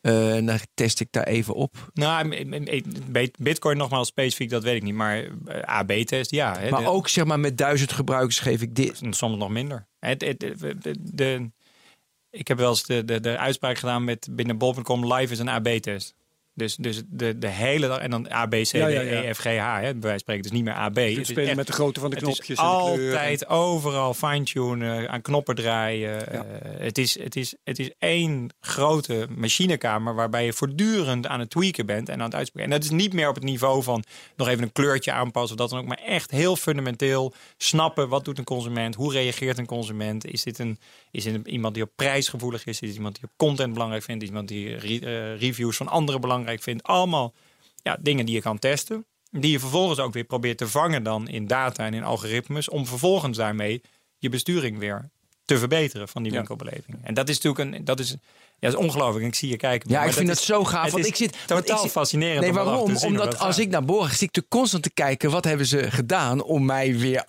Eh, 0.01 0.37
en 0.37 0.47
dan 0.47 0.59
test 0.75 1.01
ik 1.01 1.09
daar 1.11 1.27
even 1.27 1.55
op. 1.55 1.91
Nou, 1.95 2.45
m- 2.45 2.65
Bitcoin 3.39 3.77
nogmaals 3.77 4.09
specifiek, 4.09 4.51
dat 4.51 4.63
weet 4.63 4.77
ik 4.77 4.83
niet. 4.83 4.95
Maar 4.95 5.25
eh, 5.47 5.63
AB-test, 5.63 6.31
ja. 6.31 6.59
Hè, 6.59 6.71
Maar 6.71 6.81
De- 6.83 6.89
ook 6.89 7.09
zeg 7.09 7.25
maar 7.25 7.41
met 7.41 7.59
duizend 7.59 7.93
gebruikers 7.93 8.39
geef 8.41 8.63
ik 8.63 8.75
dit. 8.75 9.01
soms 9.11 9.37
nog 9.39 9.49
minder. 9.49 9.87
Het, 9.99 10.23
het, 10.25 10.43
het- 10.43 10.83
de, 10.83 10.95
de- 11.01 11.51
ik 12.31 12.49
heb 12.49 12.59
wel 12.59 12.69
eens 12.69 12.85
de, 12.85 13.05
de, 13.05 13.21
de 13.21 13.39
uitspraak 13.39 13.79
gedaan 13.79 14.05
met 14.05 14.29
binnen 14.31 14.59
bol.com 14.59 15.13
live 15.15 15.33
is 15.33 15.39
een 15.39 15.49
AB-test. 15.49 16.15
Dus, 16.59 16.77
dus 16.77 17.03
de, 17.09 17.39
de 17.39 17.49
hele 17.49 17.87
dag. 17.89 17.99
En 17.99 18.11
dan 18.11 18.33
A, 18.33 18.47
B, 18.47 18.51
C, 18.51 18.65
D, 18.65 18.71
Ja, 18.71 18.87
ja, 18.87 19.01
ja. 19.01 19.23
E, 19.23 19.33
F, 19.35 19.39
G, 19.39 19.45
H. 19.45 19.47
Hè, 19.47 19.81
bij 19.81 19.83
wijze 19.83 20.01
van 20.01 20.19
spreken. 20.19 20.43
Dus 20.43 20.53
niet 20.53 20.65
meer 20.65 20.75
A, 20.75 20.89
B. 20.89 20.95
Het 20.97 21.05
is 21.19 21.27
spelen 21.29 21.47
echt- 21.49 21.57
met 21.57 21.67
de 21.67 21.73
grootte 21.73 22.01
van 22.01 22.11
de 22.11 22.17
knopjes. 22.17 22.59
en 22.59 22.65
altijd 22.65 23.49
overal 23.49 24.15
fine-tunen, 24.15 25.11
aan 25.11 25.23
knoppen 25.23 25.55
draaien. 25.55 26.33
Eh, 26.33 26.41
het, 26.79 26.99
is, 26.99 27.19
het, 27.23 27.37
is, 27.37 27.55
het 27.65 27.79
is 27.79 27.91
één 27.99 28.49
grote 28.61 29.27
machinekamer 29.37 30.15
waarbij 30.15 30.45
je 30.45 30.53
voortdurend 30.53 31.27
aan 31.27 31.41
het 31.41 31.51
tweaken 31.51 31.87
bent 31.87 32.09
en 32.09 32.19
aan 32.19 32.25
het 32.25 32.35
uitspreken. 32.35 32.73
En 32.73 32.77
dat 32.81 32.85
is 32.91 32.97
niet 32.97 33.13
meer 33.13 33.29
op 33.29 33.35
het 33.35 33.45
niveau 33.45 33.83
van 33.83 34.05
nog 34.37 34.49
even 34.49 34.63
een 34.63 34.73
kleurtje 34.73 35.13
aanpassen 35.13 35.53
of 35.53 35.61
dat 35.61 35.71
dan 35.71 35.79
ook, 35.79 35.87
maar 35.87 36.01
echt 36.07 36.31
heel 36.31 36.57
fundamenteel 36.57 37.33
snappen 37.57 38.09
wat 38.09 38.25
doet 38.25 38.39
een 38.39 38.45
consument, 38.45 38.95
hoe 38.95 39.13
reageert 39.13 39.59
een 39.59 39.67
consument. 39.67 40.27
Is 40.27 40.43
dit, 40.43 40.59
een, 40.59 40.79
is 41.11 41.25
dit 41.25 41.47
iemand 41.47 41.75
die 41.75 41.83
op 41.83 41.91
prijsgevoelig 41.97 42.61
is? 42.67 42.81
Is 42.81 42.89
dit 42.89 42.97
iemand 42.97 43.15
die 43.15 43.25
op 43.25 43.31
content 43.37 43.73
belangrijk 43.73 44.03
vindt? 44.03 44.23
Is 44.23 44.29
iemand 44.29 44.49
die 44.49 44.77
re- 44.77 44.99
eh, 44.99 45.41
reviews 45.41 45.77
van 45.77 45.89
anderen 45.89 46.21
belangrijk 46.21 46.48
vindt? 46.57 46.83
Allemaal 46.83 47.35
ja, 47.83 47.97
dingen 48.01 48.27
die 48.27 48.35
je 48.35 48.41
kan 48.41 48.59
testen. 48.59 49.05
Die 49.31 49.51
je 49.51 49.59
vervolgens 49.61 49.99
ook 49.99 50.13
weer 50.13 50.25
probeert 50.25 50.59
te 50.59 50.69
vangen 50.69 51.03
dan 51.03 51.29
in 51.29 51.47
data 51.47 51.85
en 51.85 51.95
in 51.95 52.03
algoritmes. 52.03 52.69
Om 52.69 52.87
vervolgens 52.87 53.37
daarmee 53.37 53.83
je 54.19 54.29
besturing 54.29 54.79
weer 54.79 55.11
te 55.45 55.59
verbeteren 55.59 56.09
van 56.09 56.23
die 56.23 56.33
Ja. 56.33 56.39
winkelbeleving. 56.39 56.99
En 57.03 57.15
dat 57.15 57.29
is 57.29 57.41
natuurlijk 57.41 57.77
een, 57.77 57.85
dat 57.85 58.01
is, 58.01 58.17
ja, 58.61 58.71
dat 58.71 58.81
is 58.81 58.87
ongelooflijk. 58.87 59.27
Ik 59.27 59.35
zie 59.35 59.49
je 59.49 59.57
kijken. 59.57 59.91
Ja, 59.91 59.99
maar 59.99 60.09
ik 60.09 60.13
vind 60.15 60.27
dat 60.29 60.39
is- 60.39 60.45
zo 60.47 60.65
gaaf. 60.65 60.83
het 60.83 60.93
Want 60.93 61.05
is 61.05 61.11
ik 61.11 61.17
zit. 61.17 61.33
totaal 61.33 61.57
want 61.57 61.69
ik 61.71 61.77
zit, 61.79 61.91
fascinerend. 61.91 62.41
Nee, 62.41 62.53
waarom? 62.53 62.85
te 62.87 62.91
zien 62.91 62.97
hoe 62.99 63.07
Omdat 63.09 63.25
dat 63.31 63.41
als 63.41 63.55
gaat. 63.57 63.65
ik 63.65 63.71
naar 63.71 63.85
boven 63.85 64.11
zit 64.11 64.21
ik 64.23 64.31
te 64.31 64.45
constant 64.49 64.83
te 64.83 64.91
kijken 64.91 65.31
wat 65.31 65.45
hebben 65.45 65.67
ze 65.67 65.91
gedaan 65.91 66.43
om 66.43 66.65
mij 66.65 66.97
weer, 66.99 67.25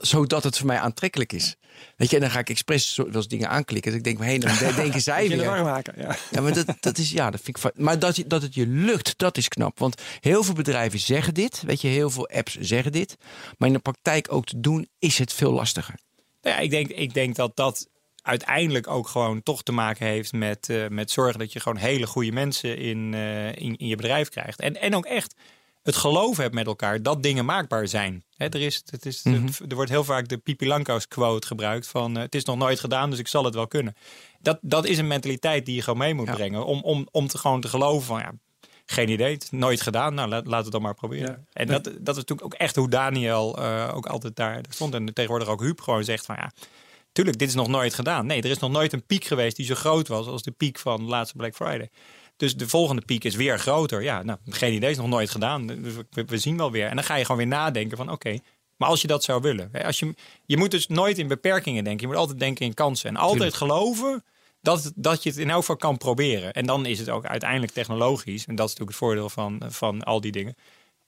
zodat 0.00 0.44
het 0.44 0.56
voor 0.58 0.66
mij 0.66 0.78
aantrekkelijk 0.78 1.32
is. 1.32 1.56
Weet 1.96 2.10
je, 2.10 2.16
en 2.16 2.22
dan 2.22 2.30
ga 2.30 2.38
ik 2.38 2.48
expres 2.50 2.94
zo- 2.94 3.04
wel 3.04 3.14
eens 3.14 3.28
dingen 3.28 3.48
aanklikken. 3.48 3.90
Dus 3.90 4.00
ik 4.00 4.04
denk, 4.06 4.18
hé, 4.30 4.38
dan 4.38 4.56
de- 4.58 4.74
denken 4.82 5.00
zij 5.00 5.28
weer. 5.28 5.44
war 5.44 5.62
maken, 5.64 5.94
ja. 5.96 6.16
Ja, 6.30 6.40
maar 6.40 6.52
dat, 6.54 6.66
dat 6.80 6.98
is, 6.98 7.10
ja, 7.10 7.30
dat 7.30 7.40
vind 7.42 7.56
ik. 7.64 7.70
Maar 7.78 7.98
dat, 7.98 8.16
je- 8.16 8.26
dat 8.26 8.42
het 8.42 8.54
je 8.54 8.66
lukt, 8.66 9.14
dat 9.18 9.36
is 9.36 9.48
knap. 9.48 9.78
Want 9.78 10.02
heel 10.20 10.42
veel 10.42 10.54
bedrijven 10.54 10.98
zeggen 10.98 11.34
dit. 11.34 11.62
Weet 11.66 11.80
je, 11.80 11.88
heel 11.88 12.10
veel 12.10 12.28
apps 12.28 12.56
zeggen 12.60 12.92
dit. 12.92 13.16
Maar 13.58 13.68
in 13.68 13.74
de 13.74 13.80
praktijk 13.80 14.32
ook 14.32 14.46
te 14.46 14.60
doen, 14.60 14.88
is 14.98 15.18
het 15.18 15.32
veel 15.32 15.52
lastiger. 15.52 15.94
Nou 16.42 16.56
ja, 16.56 16.62
ik 16.62 16.70
denk, 16.70 16.88
ik 16.88 17.14
denk 17.14 17.36
dat 17.36 17.56
dat 17.56 17.88
uiteindelijk 18.24 18.88
ook 18.88 19.08
gewoon 19.08 19.42
toch 19.42 19.62
te 19.62 19.72
maken 19.72 20.06
heeft 20.06 20.32
met, 20.32 20.68
eh, 20.68 20.88
met 20.88 21.10
zorgen 21.10 21.38
dat 21.38 21.52
je 21.52 21.60
gewoon 21.60 21.78
hele 21.78 22.06
goede 22.06 22.32
mensen 22.32 22.78
in, 22.78 23.14
eh, 23.14 23.48
in, 23.48 23.76
in 23.76 23.86
je 23.86 23.96
bedrijf 23.96 24.28
krijgt. 24.28 24.60
En, 24.60 24.80
en 24.80 24.94
ook 24.94 25.04
echt 25.04 25.34
het 25.82 25.96
geloof 25.96 26.36
hebt 26.36 26.54
met 26.54 26.66
elkaar 26.66 27.02
dat 27.02 27.22
dingen 27.22 27.44
maakbaar 27.44 27.88
zijn. 27.88 28.24
Hè, 28.36 28.46
er, 28.46 28.60
is, 28.60 28.82
het 28.90 29.06
is, 29.06 29.24
er 29.68 29.74
wordt 29.74 29.90
heel 29.90 30.04
vaak 30.04 30.28
de 30.28 30.36
Pipi 30.36 30.66
Langkous 30.66 31.08
quote 31.08 31.46
gebruikt 31.46 31.86
van 31.86 32.16
eh, 32.16 32.22
het 32.22 32.34
is 32.34 32.44
nog 32.44 32.56
nooit 32.56 32.80
gedaan, 32.80 33.10
dus 33.10 33.18
ik 33.18 33.28
zal 33.28 33.44
het 33.44 33.54
wel 33.54 33.66
kunnen. 33.66 33.96
Dat, 34.40 34.58
dat 34.60 34.86
is 34.86 34.98
een 34.98 35.06
mentaliteit 35.06 35.66
die 35.66 35.74
je 35.74 35.82
gewoon 35.82 35.98
mee 35.98 36.14
moet 36.14 36.26
Ja. 36.26 36.34
brengen. 36.34 36.66
Om, 36.66 36.80
om, 36.82 37.08
om 37.10 37.26
te 37.26 37.38
gewoon 37.38 37.60
te 37.60 37.68
geloven 37.68 38.06
van 38.06 38.18
ja, 38.18 38.32
geen 38.86 39.08
idee, 39.08 39.32
het 39.32 39.42
is 39.42 39.50
nooit 39.50 39.80
gedaan. 39.80 40.14
Nou, 40.14 40.28
laat, 40.28 40.46
laat 40.46 40.62
het 40.62 40.72
dan 40.72 40.82
maar 40.82 40.94
proberen. 40.94 41.28
Ja. 41.28 41.44
En 41.52 41.66
dat, 41.66 41.84
dat 41.84 41.94
is 41.94 42.22
natuurlijk 42.22 42.44
ook 42.44 42.54
echt 42.54 42.76
hoe 42.76 42.88
Daniel 42.88 43.58
ook 43.92 44.06
altijd 44.06 44.36
daar 44.36 44.60
stond. 44.68 44.94
En 44.94 45.12
tegenwoordig 45.12 45.48
ook 45.48 45.60
Huub 45.60 45.80
gewoon 45.80 46.04
zegt 46.04 46.26
van 46.26 46.36
ja, 46.38 46.50
tuurlijk, 47.14 47.38
dit 47.38 47.48
is 47.48 47.54
nog 47.54 47.68
nooit 47.68 47.94
gedaan. 47.94 48.26
Nee, 48.26 48.42
er 48.42 48.50
is 48.50 48.58
nog 48.58 48.70
nooit 48.70 48.92
een 48.92 49.06
piek 49.06 49.24
geweest 49.24 49.56
die 49.56 49.66
zo 49.66 49.74
groot 49.74 50.08
was 50.08 50.26
als 50.26 50.42
de 50.42 50.50
piek 50.50 50.78
van 50.78 50.96
de 50.96 51.08
laatste 51.08 51.36
Black 51.36 51.54
Friday. 51.54 51.90
Dus 52.36 52.56
de 52.56 52.68
volgende 52.68 53.02
piek 53.02 53.24
is 53.24 53.34
weer 53.34 53.58
groter. 53.58 54.02
Ja, 54.02 54.22
nou, 54.22 54.38
geen 54.48 54.72
idee, 54.72 54.90
is 54.90 54.96
nog 54.96 55.08
nooit 55.08 55.30
gedaan. 55.30 55.66
We, 55.66 56.24
we 56.26 56.38
zien 56.38 56.56
wel 56.56 56.70
weer. 56.70 56.86
En 56.86 56.94
dan 56.94 57.04
ga 57.04 57.14
je 57.14 57.22
gewoon 57.22 57.36
weer 57.36 57.46
nadenken 57.46 57.96
van 57.96 58.10
oké, 58.10 58.38
maar 58.76 58.88
als 58.88 59.00
je 59.00 59.06
dat 59.06 59.24
zou 59.24 59.40
willen. 59.40 59.68
Hè, 59.72 59.84
als 59.84 59.98
je, 59.98 60.14
je 60.46 60.56
moet 60.56 60.70
dus 60.70 60.86
nooit 60.86 61.18
in 61.18 61.28
beperkingen 61.28 61.84
denken. 61.84 62.02
Je 62.02 62.06
moet 62.06 62.20
altijd 62.20 62.38
denken 62.38 62.66
in 62.66 62.74
kansen. 62.74 63.08
En 63.08 63.16
altijd 63.16 63.38
Tuurlijk. 63.38 63.56
geloven 63.56 64.24
dat, 64.60 64.92
dat 64.94 65.22
je 65.22 65.28
het 65.28 65.38
in 65.38 65.50
elk 65.50 65.60
geval 65.60 65.76
kan 65.76 65.98
proberen. 65.98 66.52
En 66.52 66.66
dan 66.66 66.86
is 66.86 66.98
het 66.98 67.10
ook 67.10 67.24
uiteindelijk 67.26 67.72
technologisch. 67.72 68.46
En 68.46 68.54
dat 68.54 68.68
is 68.68 68.74
natuurlijk 68.74 68.98
het 68.98 69.08
voordeel 69.08 69.28
van, 69.28 69.62
van 69.68 70.02
al 70.02 70.20
die 70.20 70.32
dingen. 70.32 70.56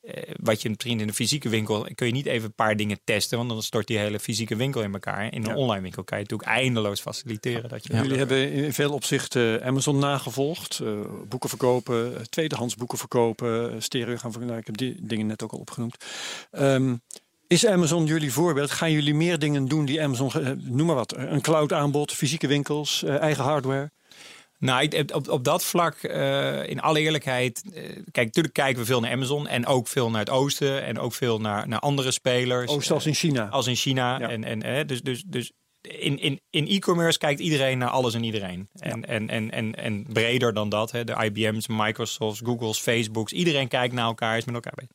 Eh, 0.06 0.34
wat 0.42 0.62
je 0.62 0.68
misschien 0.68 1.00
in 1.00 1.06
de 1.06 1.12
fysieke 1.12 1.48
winkel 1.48 1.86
kun 1.94 2.06
je 2.06 2.12
niet 2.12 2.26
even 2.26 2.46
een 2.46 2.54
paar 2.54 2.76
dingen 2.76 2.98
testen, 3.04 3.38
want 3.38 3.50
dan 3.50 3.62
stort 3.62 3.86
die 3.86 3.98
hele 3.98 4.20
fysieke 4.20 4.56
winkel 4.56 4.82
in 4.82 4.92
elkaar. 4.92 5.32
In 5.32 5.46
een 5.46 5.54
online 5.56 5.82
winkel 5.82 6.04
kan 6.04 6.18
je 6.18 6.22
natuurlijk 6.22 6.50
eindeloos 6.50 7.00
faciliteren 7.00 7.68
dat 7.68 7.86
je. 7.86 7.94
Jullie 7.96 8.18
hebben 8.18 8.52
in 8.52 8.72
veel 8.72 8.92
opzichten 8.92 9.62
Amazon 9.62 9.98
nagevolgd. 9.98 10.80
eh, 10.80 10.88
boeken 11.28 11.48
verkopen, 11.48 12.16
eh, 12.16 12.22
tweedehands 12.22 12.74
boeken 12.74 12.98
verkopen, 12.98 13.70
eh, 13.72 13.76
stereo 13.80 14.16
gaan 14.16 14.32
verkopen. 14.32 14.56
Ik 14.56 14.66
heb 14.66 14.76
die 14.76 14.96
dingen 15.00 15.26
net 15.26 15.42
ook 15.42 15.52
al 15.52 15.58
opgenoemd. 15.58 15.96
Ehm, 16.50 16.94
is 17.46 17.66
Amazon 17.66 18.06
jullie 18.06 18.32
voorbeeld? 18.32 18.70
Gaan 18.70 18.92
jullie 18.92 19.14
meer 19.14 19.38
dingen 19.38 19.68
doen 19.68 19.84
die 19.84 20.02
Amazon, 20.02 20.30
eh, 20.32 20.50
noem 20.56 20.86
maar 20.86 20.96
wat, 20.96 21.16
een 21.16 21.40
cloud 21.40 21.72
aanbod, 21.72 22.12
fysieke 22.12 22.46
winkels, 22.46 23.02
eh, 23.02 23.18
eigen 23.20 23.44
hardware? 23.44 23.90
Nou, 24.58 24.82
ik- 24.88 25.14
op, 25.14 25.28
op 25.28 25.44
dat 25.44 25.64
vlak, 25.64 25.94
eh, 25.94 26.68
in 26.68 26.80
alle 26.80 27.00
eerlijkheid, 27.00 27.62
eh, 27.74 27.82
kijk, 28.10 28.26
natuurlijk 28.26 28.54
kijken 28.54 28.78
we 28.80 28.86
veel 28.86 29.00
naar 29.00 29.10
Amazon 29.12 29.46
en 29.48 29.66
ook 29.66 29.88
veel 29.88 30.10
naar 30.10 30.20
het 30.20 30.30
oosten 30.30 30.82
en 30.84 30.98
ook 30.98 31.14
veel 31.14 31.40
naar, 31.40 31.68
naar 31.68 31.78
andere 31.78 32.10
spelers. 32.10 32.70
Oost 32.70 32.90
als 32.90 33.06
in 33.06 33.14
China. 33.14 33.48
als 33.48 33.66
in 33.66 33.74
China. 33.76 34.18
Ja. 34.18 34.28
En, 34.28 34.44
en, 34.44 34.62
hè, 34.64 34.84
dus 34.84 35.00
dus, 35.02 35.22
dus 35.26 35.52
in, 35.80 36.18
in, 36.18 36.40
in 36.50 36.66
e-commerce 36.68 37.18
kijkt 37.18 37.40
iedereen 37.40 37.78
naar 37.78 37.88
alles 37.90 38.14
en 38.14 38.24
iedereen. 38.24 38.68
En, 38.72 39.04
en, 39.04 39.28
en, 39.28 39.50
en, 39.50 39.74
en 39.74 40.06
breder 40.12 40.54
dan 40.54 40.68
dat. 40.68 40.90
Hè, 40.90 41.04
de 41.04 41.24
IBM's, 41.24 41.66
Microsofts, 41.66 42.40
Google's, 42.44 42.78
Facebooks. 42.78 43.32
Iedereen 43.32 43.68
kijkt 43.68 43.94
naar 43.94 44.06
elkaar, 44.06 44.36
is 44.36 44.44
met 44.44 44.54
elkaar 44.54 44.74
bezig. 44.76 44.92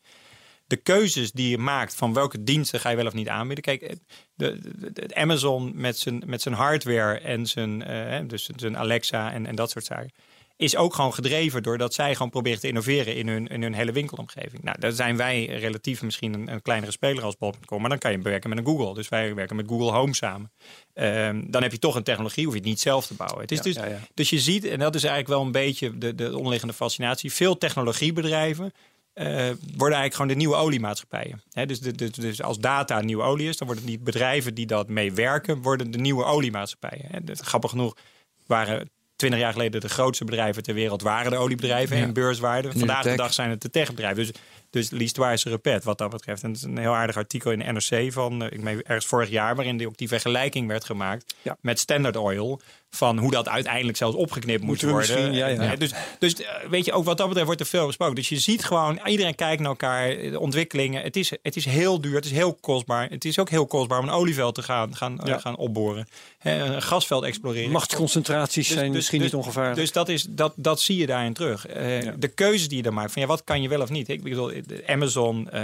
De 0.72 0.78
keuzes 0.78 1.32
die 1.32 1.50
je 1.50 1.58
maakt 1.58 1.96
van 1.96 2.14
welke 2.14 2.44
diensten 2.44 2.80
ga 2.80 2.90
je 2.90 2.96
wel 2.96 3.06
of 3.06 3.14
niet 3.14 3.30
aanbieden. 3.30 3.64
Kijk, 3.64 3.96
de, 4.36 4.60
de, 4.78 4.92
de- 4.92 5.16
Amazon 5.16 5.72
met 5.76 5.98
zijn, 6.00 6.24
met 6.26 6.42
zijn 6.42 6.56
hardware 6.56 7.20
en 7.20 7.46
zijn, 7.46 7.84
eh, 7.84 8.20
dus 8.28 8.50
zijn 8.56 8.78
Alexa 8.78 9.32
en, 9.32 9.46
en 9.46 9.56
dat 9.56 9.70
soort 9.70 9.86
zaken. 9.86 10.12
Is 10.56 10.76
ook 10.76 10.94
gewoon 10.94 11.14
gedreven 11.14 11.64
doordat 11.64 11.94
zij 11.94 12.14
gewoon 12.16 12.30
proberen 12.30 12.60
te 12.60 12.68
innoveren 12.68 13.16
in 13.16 13.28
hun, 13.28 13.48
in 13.48 13.62
hun 13.62 13.74
hele 13.74 13.92
winkelomgeving. 13.92 14.64
Nou, 14.64 14.80
daar 14.80 14.92
zijn 14.92 15.18
wij 15.18 15.46
relatief 15.46 16.02
misschien 16.02 16.34
een, 16.34 16.52
een 16.52 16.62
kleinere 16.62 16.92
speler 16.92 17.24
als 17.24 17.38
Bol.com. 17.38 17.80
Maar 17.82 17.90
dan 17.90 18.00
kan 18.00 18.12
je 18.12 18.20
werken 18.22 18.50
met 18.50 18.58
een 18.58 18.66
Google. 18.66 18.94
Dus 18.94 19.10
wij 19.10 19.36
werken 19.36 19.56
met 19.56 19.68
Google 19.68 19.92
Home 19.92 20.16
samen. 20.16 20.52
Ehm, 20.94 21.44
dan 21.48 21.62
heb 21.62 21.72
je 21.72 21.80
toch 21.80 21.96
een 21.96 22.04
technologie, 22.04 22.44
hoef 22.44 22.54
je 22.54 22.60
het 22.60 22.68
niet 22.70 22.80
zelf 22.80 23.08
te 23.08 23.14
bouwen. 23.14 23.42
Het 23.42 23.52
is 23.52 23.58
Ja, 23.58 23.64
dus, 23.64 23.76
ja, 23.76 23.86
ja. 23.86 24.00
dus 24.14 24.30
je 24.30 24.40
ziet, 24.40 24.66
en 24.66 24.80
dat 24.80 24.96
is 24.96 25.04
eigenlijk 25.04 25.34
wel 25.34 25.46
een 25.46 25.52
beetje 25.52 25.98
de, 25.98 26.16
de 26.16 26.36
onderliggende 26.36 26.74
fascinatie. 26.74 27.32
Veel 27.34 27.58
technologiebedrijven 27.58 28.74
eh, 29.14 29.26
worden 29.26 29.98
eigenlijk 29.98 30.14
gewoon 30.14 30.28
de 30.28 30.36
nieuwe 30.36 30.56
oliemaatschappijen. 30.56 31.42
Dus, 31.66 31.80
de, 31.80 32.10
dus 32.10 32.42
als 32.42 32.60
data 32.60 33.02
nieuwe 33.02 33.24
olie 33.24 33.48
is, 33.48 33.58
dan 33.58 33.68
worden 33.68 33.86
die 33.86 34.00
bedrijven 34.00 34.54
die 34.54 34.66
dat 34.66 34.90
mee 34.90 35.14
werken, 35.14 35.62
worden 35.62 35.92
de 35.92 35.98
nieuwe 35.98 36.24
oliemaatschappijen. 36.24 37.26
Dat, 37.26 37.40
grappig 37.40 37.70
genoeg 37.70 37.98
waren 38.46 38.90
twintig 39.22 39.40
jaar 39.40 39.52
geleden 39.54 39.82
de 39.82 39.90
grootste 39.90 40.26
bedrijven 40.26 40.64
ter 40.64 40.74
wereld 40.74 41.02
waren 41.02 41.32
de 41.32 41.38
oliebedrijven 41.38 41.98
Ja. 41.98 42.04
in 42.04 42.14
beurswaarde. 42.14 42.72
Vandaag 42.72 43.04
de 43.04 43.16
dag 43.16 43.34
zijn 43.34 43.50
het 43.50 43.62
de 43.62 43.70
techbedrijven. 43.70 44.18
Dus, 44.24 44.32
dus 44.70 44.90
l'histoire 44.90 45.38
repet 45.44 45.84
wat 45.84 45.98
dat 45.98 46.10
betreft. 46.10 46.44
En 46.44 46.50
het 46.50 46.58
is 46.58 46.64
een 46.64 46.78
heel 46.78 46.96
aardig 46.96 47.16
artikel 47.18 47.52
in 47.52 47.60
de 47.60 47.66
NRC 47.72 48.14
van, 48.14 48.44
eh, 48.44 48.52
ik 48.52 48.62
meen 48.62 48.82
ergens 48.84 49.06
vorig 49.06 49.30
jaar, 49.30 49.56
waarin 49.56 49.78
die, 49.78 49.88
ook 49.88 49.98
die 49.98 50.08
vergelijking 50.08 50.68
werd 50.68 50.84
gemaakt 50.86 51.36
Ja. 51.42 51.58
met 51.62 51.80
Standard 51.80 52.16
Oil. 52.18 52.62
Van 52.94 53.18
hoe 53.18 53.32
dat 53.32 53.50
uiteindelijk 53.50 53.98
zelfs 53.98 54.16
opgeknipt 54.16 54.60
moet 54.60 54.68
Moeten 54.68 54.90
worden. 54.90 55.34
ja, 55.34 55.48
ja. 55.48 55.76
Dus, 55.76 55.92
dus 56.20 56.34
eh, 56.36 56.48
weet 56.70 56.86
je, 56.86 56.92
ook 56.92 57.06
wat 57.06 57.18
dat 57.18 57.26
betreft 57.28 57.46
wordt 57.48 57.62
er 57.62 57.68
veel 57.68 57.86
besproken. 57.86 58.16
Dus 58.16 58.30
je 58.30 58.40
ziet 58.40 58.64
gewoon, 58.66 59.00
iedereen 59.06 59.36
kijkt 59.36 59.60
naar 59.62 59.70
elkaar, 59.70 60.08
de 60.08 60.40
ontwikkelingen. 60.40 61.02
Het 61.04 61.16
is, 61.16 61.32
het 61.42 61.56
is 61.56 61.66
heel 61.66 62.02
duur, 62.02 62.16
het 62.16 62.26
is 62.26 62.32
heel 62.32 62.54
kostbaar. 62.54 63.10
Het 63.10 63.26
is 63.26 63.40
ook 63.40 63.50
heel 63.50 63.66
kostbaar 63.68 64.00
om 64.00 64.08
een 64.08 64.14
olieveld 64.14 64.56
te 64.56 64.64
gaan, 64.64 64.96
gaan, 64.96 65.20
eh, 65.20 65.40
gaan 65.40 65.56
opboren. 65.58 66.08
Een 66.44 66.82
gasveld 66.82 67.24
exploreren. 67.24 67.72
Machtsconcentraties 67.72 68.68
Dus- 68.68 68.76
zijn 68.78 68.88
dus- 68.88 68.96
misschien 68.96 69.20
dus- 69.20 69.32
niet 69.32 69.42
ongevaarlijk. 69.42 69.76
Dus 69.76 69.92
dat, 69.92 70.10
is, 70.10 70.26
dat, 70.30 70.54
dat 70.56 70.82
zie 70.82 70.98
je 70.98 71.06
daarin 71.06 71.34
terug. 71.34 71.68
Eh, 71.68 72.02
Ja. 72.04 72.12
De 72.18 72.28
keuzes 72.28 72.68
die 72.68 72.78
je 72.78 72.84
dan 72.84 72.94
maakt, 72.94 73.12
van 73.12 73.22
ja, 73.22 73.28
wat 73.28 73.44
kan 73.44 73.62
je 73.62 73.70
wel 73.70 73.82
of 73.82 73.90
niet? 73.90 74.10
Ik 74.10 74.24
bedoel, 74.24 74.52
Amazon 74.88 75.50
eh, 75.50 75.62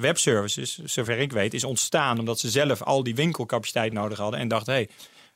Web 0.00 0.18
Services, 0.18 0.78
zover 0.84 1.18
ik 1.18 1.32
weet, 1.32 1.54
is 1.54 1.64
ontstaan 1.64 2.18
omdat 2.18 2.38
ze 2.38 2.50
zelf 2.50 2.82
al 2.82 3.02
die 3.02 3.14
winkelcapaciteit 3.14 3.92
nodig 3.92 4.18
hadden 4.18 4.40
en 4.40 4.48
dachten, 4.48 4.72
hé, 4.74 4.78
hey, 4.78 4.88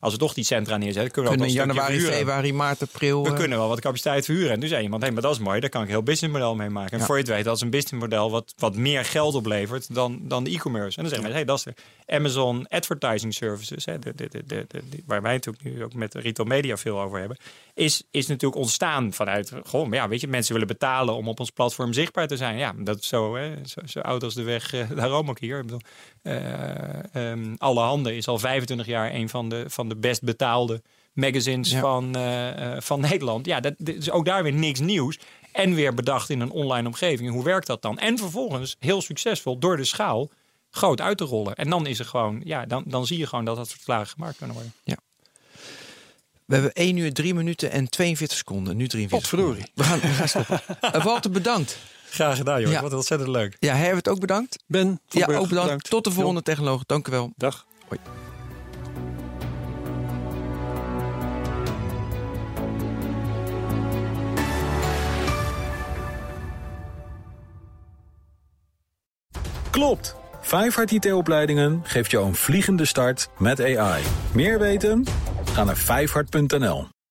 als 0.02 0.12
we 0.12 0.18
toch 0.18 0.34
die 0.34 0.44
centra 0.44 0.76
neerzetten, 0.76 1.12
kunnen 1.12 1.32
we 1.32 1.38
Kunnen 1.38 1.56
in 1.56 1.62
januari, 1.66 2.00
februari, 2.00 2.52
maart, 2.52 2.82
april. 2.82 3.22
We 3.22 3.28
eh, 3.28 3.36
kunnen 3.36 3.58
wel 3.58 3.68
wat 3.68 3.80
capaciteit 3.80 4.24
verhuren. 4.24 4.50
En 4.50 4.60
toen 4.60 4.68
zei 4.68 4.82
iemand, 4.82 5.02
hé, 5.02 5.10
maar 5.10 5.22
dat 5.22 5.32
is 5.32 5.38
mooi, 5.38 5.60
daar 5.60 5.70
kan 5.70 5.82
ik 5.82 5.88
heel 5.88 6.02
businessmodel 6.02 6.54
mee 6.54 6.68
maken. 6.68 6.92
En 6.92 6.98
Ja. 6.98 7.04
voor 7.04 7.16
je 7.16 7.22
het 7.22 7.30
weet, 7.30 7.44
dat 7.44 7.56
is 7.56 7.62
een 7.62 7.70
businessmodel 7.70 8.30
wat, 8.30 8.54
wat 8.56 8.76
meer 8.76 9.04
geld 9.04 9.34
oplevert 9.34 9.94
dan, 9.94 10.20
dan 10.22 10.44
de 10.44 10.50
e-commerce. 10.50 10.96
En 10.96 11.02
dan 11.02 11.12
zeggen 11.12 11.32
we, 11.32 11.38
hé, 11.38 11.44
dat 11.44 11.58
is 11.58 11.64
de 11.64 11.74
Amazon 12.06 12.66
Advertising 12.68 13.34
Services, 13.34 13.84
hè, 13.84 13.98
de, 13.98 14.14
de, 14.14 14.44
de, 14.46 14.66
waar 15.06 15.22
wij 15.22 15.32
natuurlijk 15.32 15.64
nu 15.64 15.84
ook 15.84 15.94
met 15.94 16.14
retail 16.14 16.48
media 16.48 16.76
veel 16.76 17.00
over 17.00 17.18
hebben, 17.18 17.36
is, 17.74 18.02
is 18.10 18.26
natuurlijk 18.26 18.60
ontstaan 18.60 19.12
vanuit, 19.12 19.52
gewoon, 19.62 19.90
ja, 19.90 20.08
weet 20.08 20.20
je, 20.20 20.28
mensen 20.28 20.52
willen 20.52 20.68
betalen 20.68 21.14
om 21.14 21.28
op 21.28 21.40
ons 21.40 21.50
platform 21.50 21.92
zichtbaar 21.92 22.26
te 22.26 22.36
zijn. 22.36 22.56
Ja, 22.58 22.74
dat 22.78 22.98
is 22.98 23.08
zo, 23.08 23.36
hè, 23.36 23.54
zo, 23.64 23.80
zo 23.84 24.00
oud 24.00 24.22
als 24.22 24.34
de 24.34 24.42
weg, 24.42 24.72
eh, 24.74 24.90
daarom 24.96 25.30
ook 25.30 25.40
hier. 25.40 25.56
Ik 25.58 25.62
bedoel, 25.62 25.80
eh, 26.22 27.14
ehm, 27.14 27.54
Alle 27.56 27.80
Handen 27.80 28.14
is 28.16 28.28
al 28.28 28.38
25 28.38 28.86
jaar 28.86 29.14
een 29.14 29.28
van 29.28 29.48
de, 29.48 29.64
van 29.68 29.88
de 29.88 29.91
de 29.92 30.00
best 30.00 30.22
betaalde 30.22 30.82
magazines 31.12 31.74
van, 31.74 32.16
eh, 32.16 32.74
eh, 32.76 32.80
van 32.80 33.00
Nederland. 33.00 33.46
Ja, 33.46 33.60
dat 33.60 33.74
is 33.84 34.10
ook 34.10 34.24
daar 34.24 34.42
weer 34.42 34.52
niks 34.52 34.80
nieuws. 34.80 35.18
En 35.52 35.74
weer 35.74 35.94
bedacht 35.94 36.30
in 36.30 36.40
een 36.40 36.50
online 36.50 36.86
omgeving. 36.86 37.30
Hoe 37.30 37.44
werkt 37.44 37.66
dat 37.66 37.82
dan? 37.82 37.98
En 37.98 38.18
vervolgens 38.18 38.76
heel 38.78 39.02
succesvol 39.02 39.58
door 39.58 39.76
de 39.76 39.84
schaal 39.84 40.30
groot 40.70 41.00
uit 41.00 41.18
te 41.18 41.24
rollen. 41.24 41.54
En 41.54 41.70
dan 41.70 41.86
is 41.86 41.98
er 41.98 42.04
gewoon, 42.04 42.40
ja, 42.44 42.66
dan, 42.66 42.84
dan 42.86 43.06
zie 43.06 43.18
je 43.18 43.26
gewoon 43.26 43.44
dat 43.44 43.56
dat 43.56 43.68
soort 43.68 43.80
vragen 43.82 44.06
gemaakt 44.06 44.36
kunnen 44.36 44.54
worden. 44.54 44.72
Ja. 44.84 44.96
We 46.44 46.54
hebben 46.54 46.72
1 46.72 46.96
uur 46.96 47.12
3 47.12 47.34
minuten 47.34 47.70
en 47.70 47.88
42 47.88 48.38
seconden. 48.38 48.76
Nu 48.76 48.88
43. 48.88 49.30
We 49.74 49.82
gaan, 49.82 50.00
we 50.00 50.06
gaan 50.06 50.28
stoppen. 50.28 50.60
Eh, 50.80 51.04
Walter, 51.04 51.30
bedankt. 51.30 51.78
Graag 52.10 52.36
gedaan, 52.36 52.60
joh. 52.60 52.70
Ja. 52.70 52.82
Wat 52.82 52.92
ontzettend 52.92 53.30
leuk. 53.30 53.56
Ja, 53.58 53.74
Herbert 53.74 54.08
ook 54.08 54.20
bedankt. 54.20 54.58
Ben, 54.66 55.00
ja, 55.08 55.26
ook 55.26 55.48
bedankt. 55.48 55.90
Tot 55.90 56.04
de 56.04 56.10
volgende 56.10 56.42
technologen. 56.42 56.86
technoloog. 56.86 57.04
Dank 57.04 57.08
u 57.08 57.10
wel. 57.10 57.32
Dag. 57.36 57.66
Hoi. 57.88 58.31
Klopt! 69.72 70.16
Vijfhart 70.40 70.90
IT-opleidingen 70.90 71.80
geeft 71.82 72.10
jou 72.10 72.26
een 72.26 72.34
vliegende 72.34 72.84
start 72.84 73.28
met 73.38 73.60
AI. 73.60 74.02
Meer 74.34 74.58
weten? 74.58 75.04
Ga 75.44 75.64
naar 75.64 75.76
vijfhard.nl. 75.76 76.91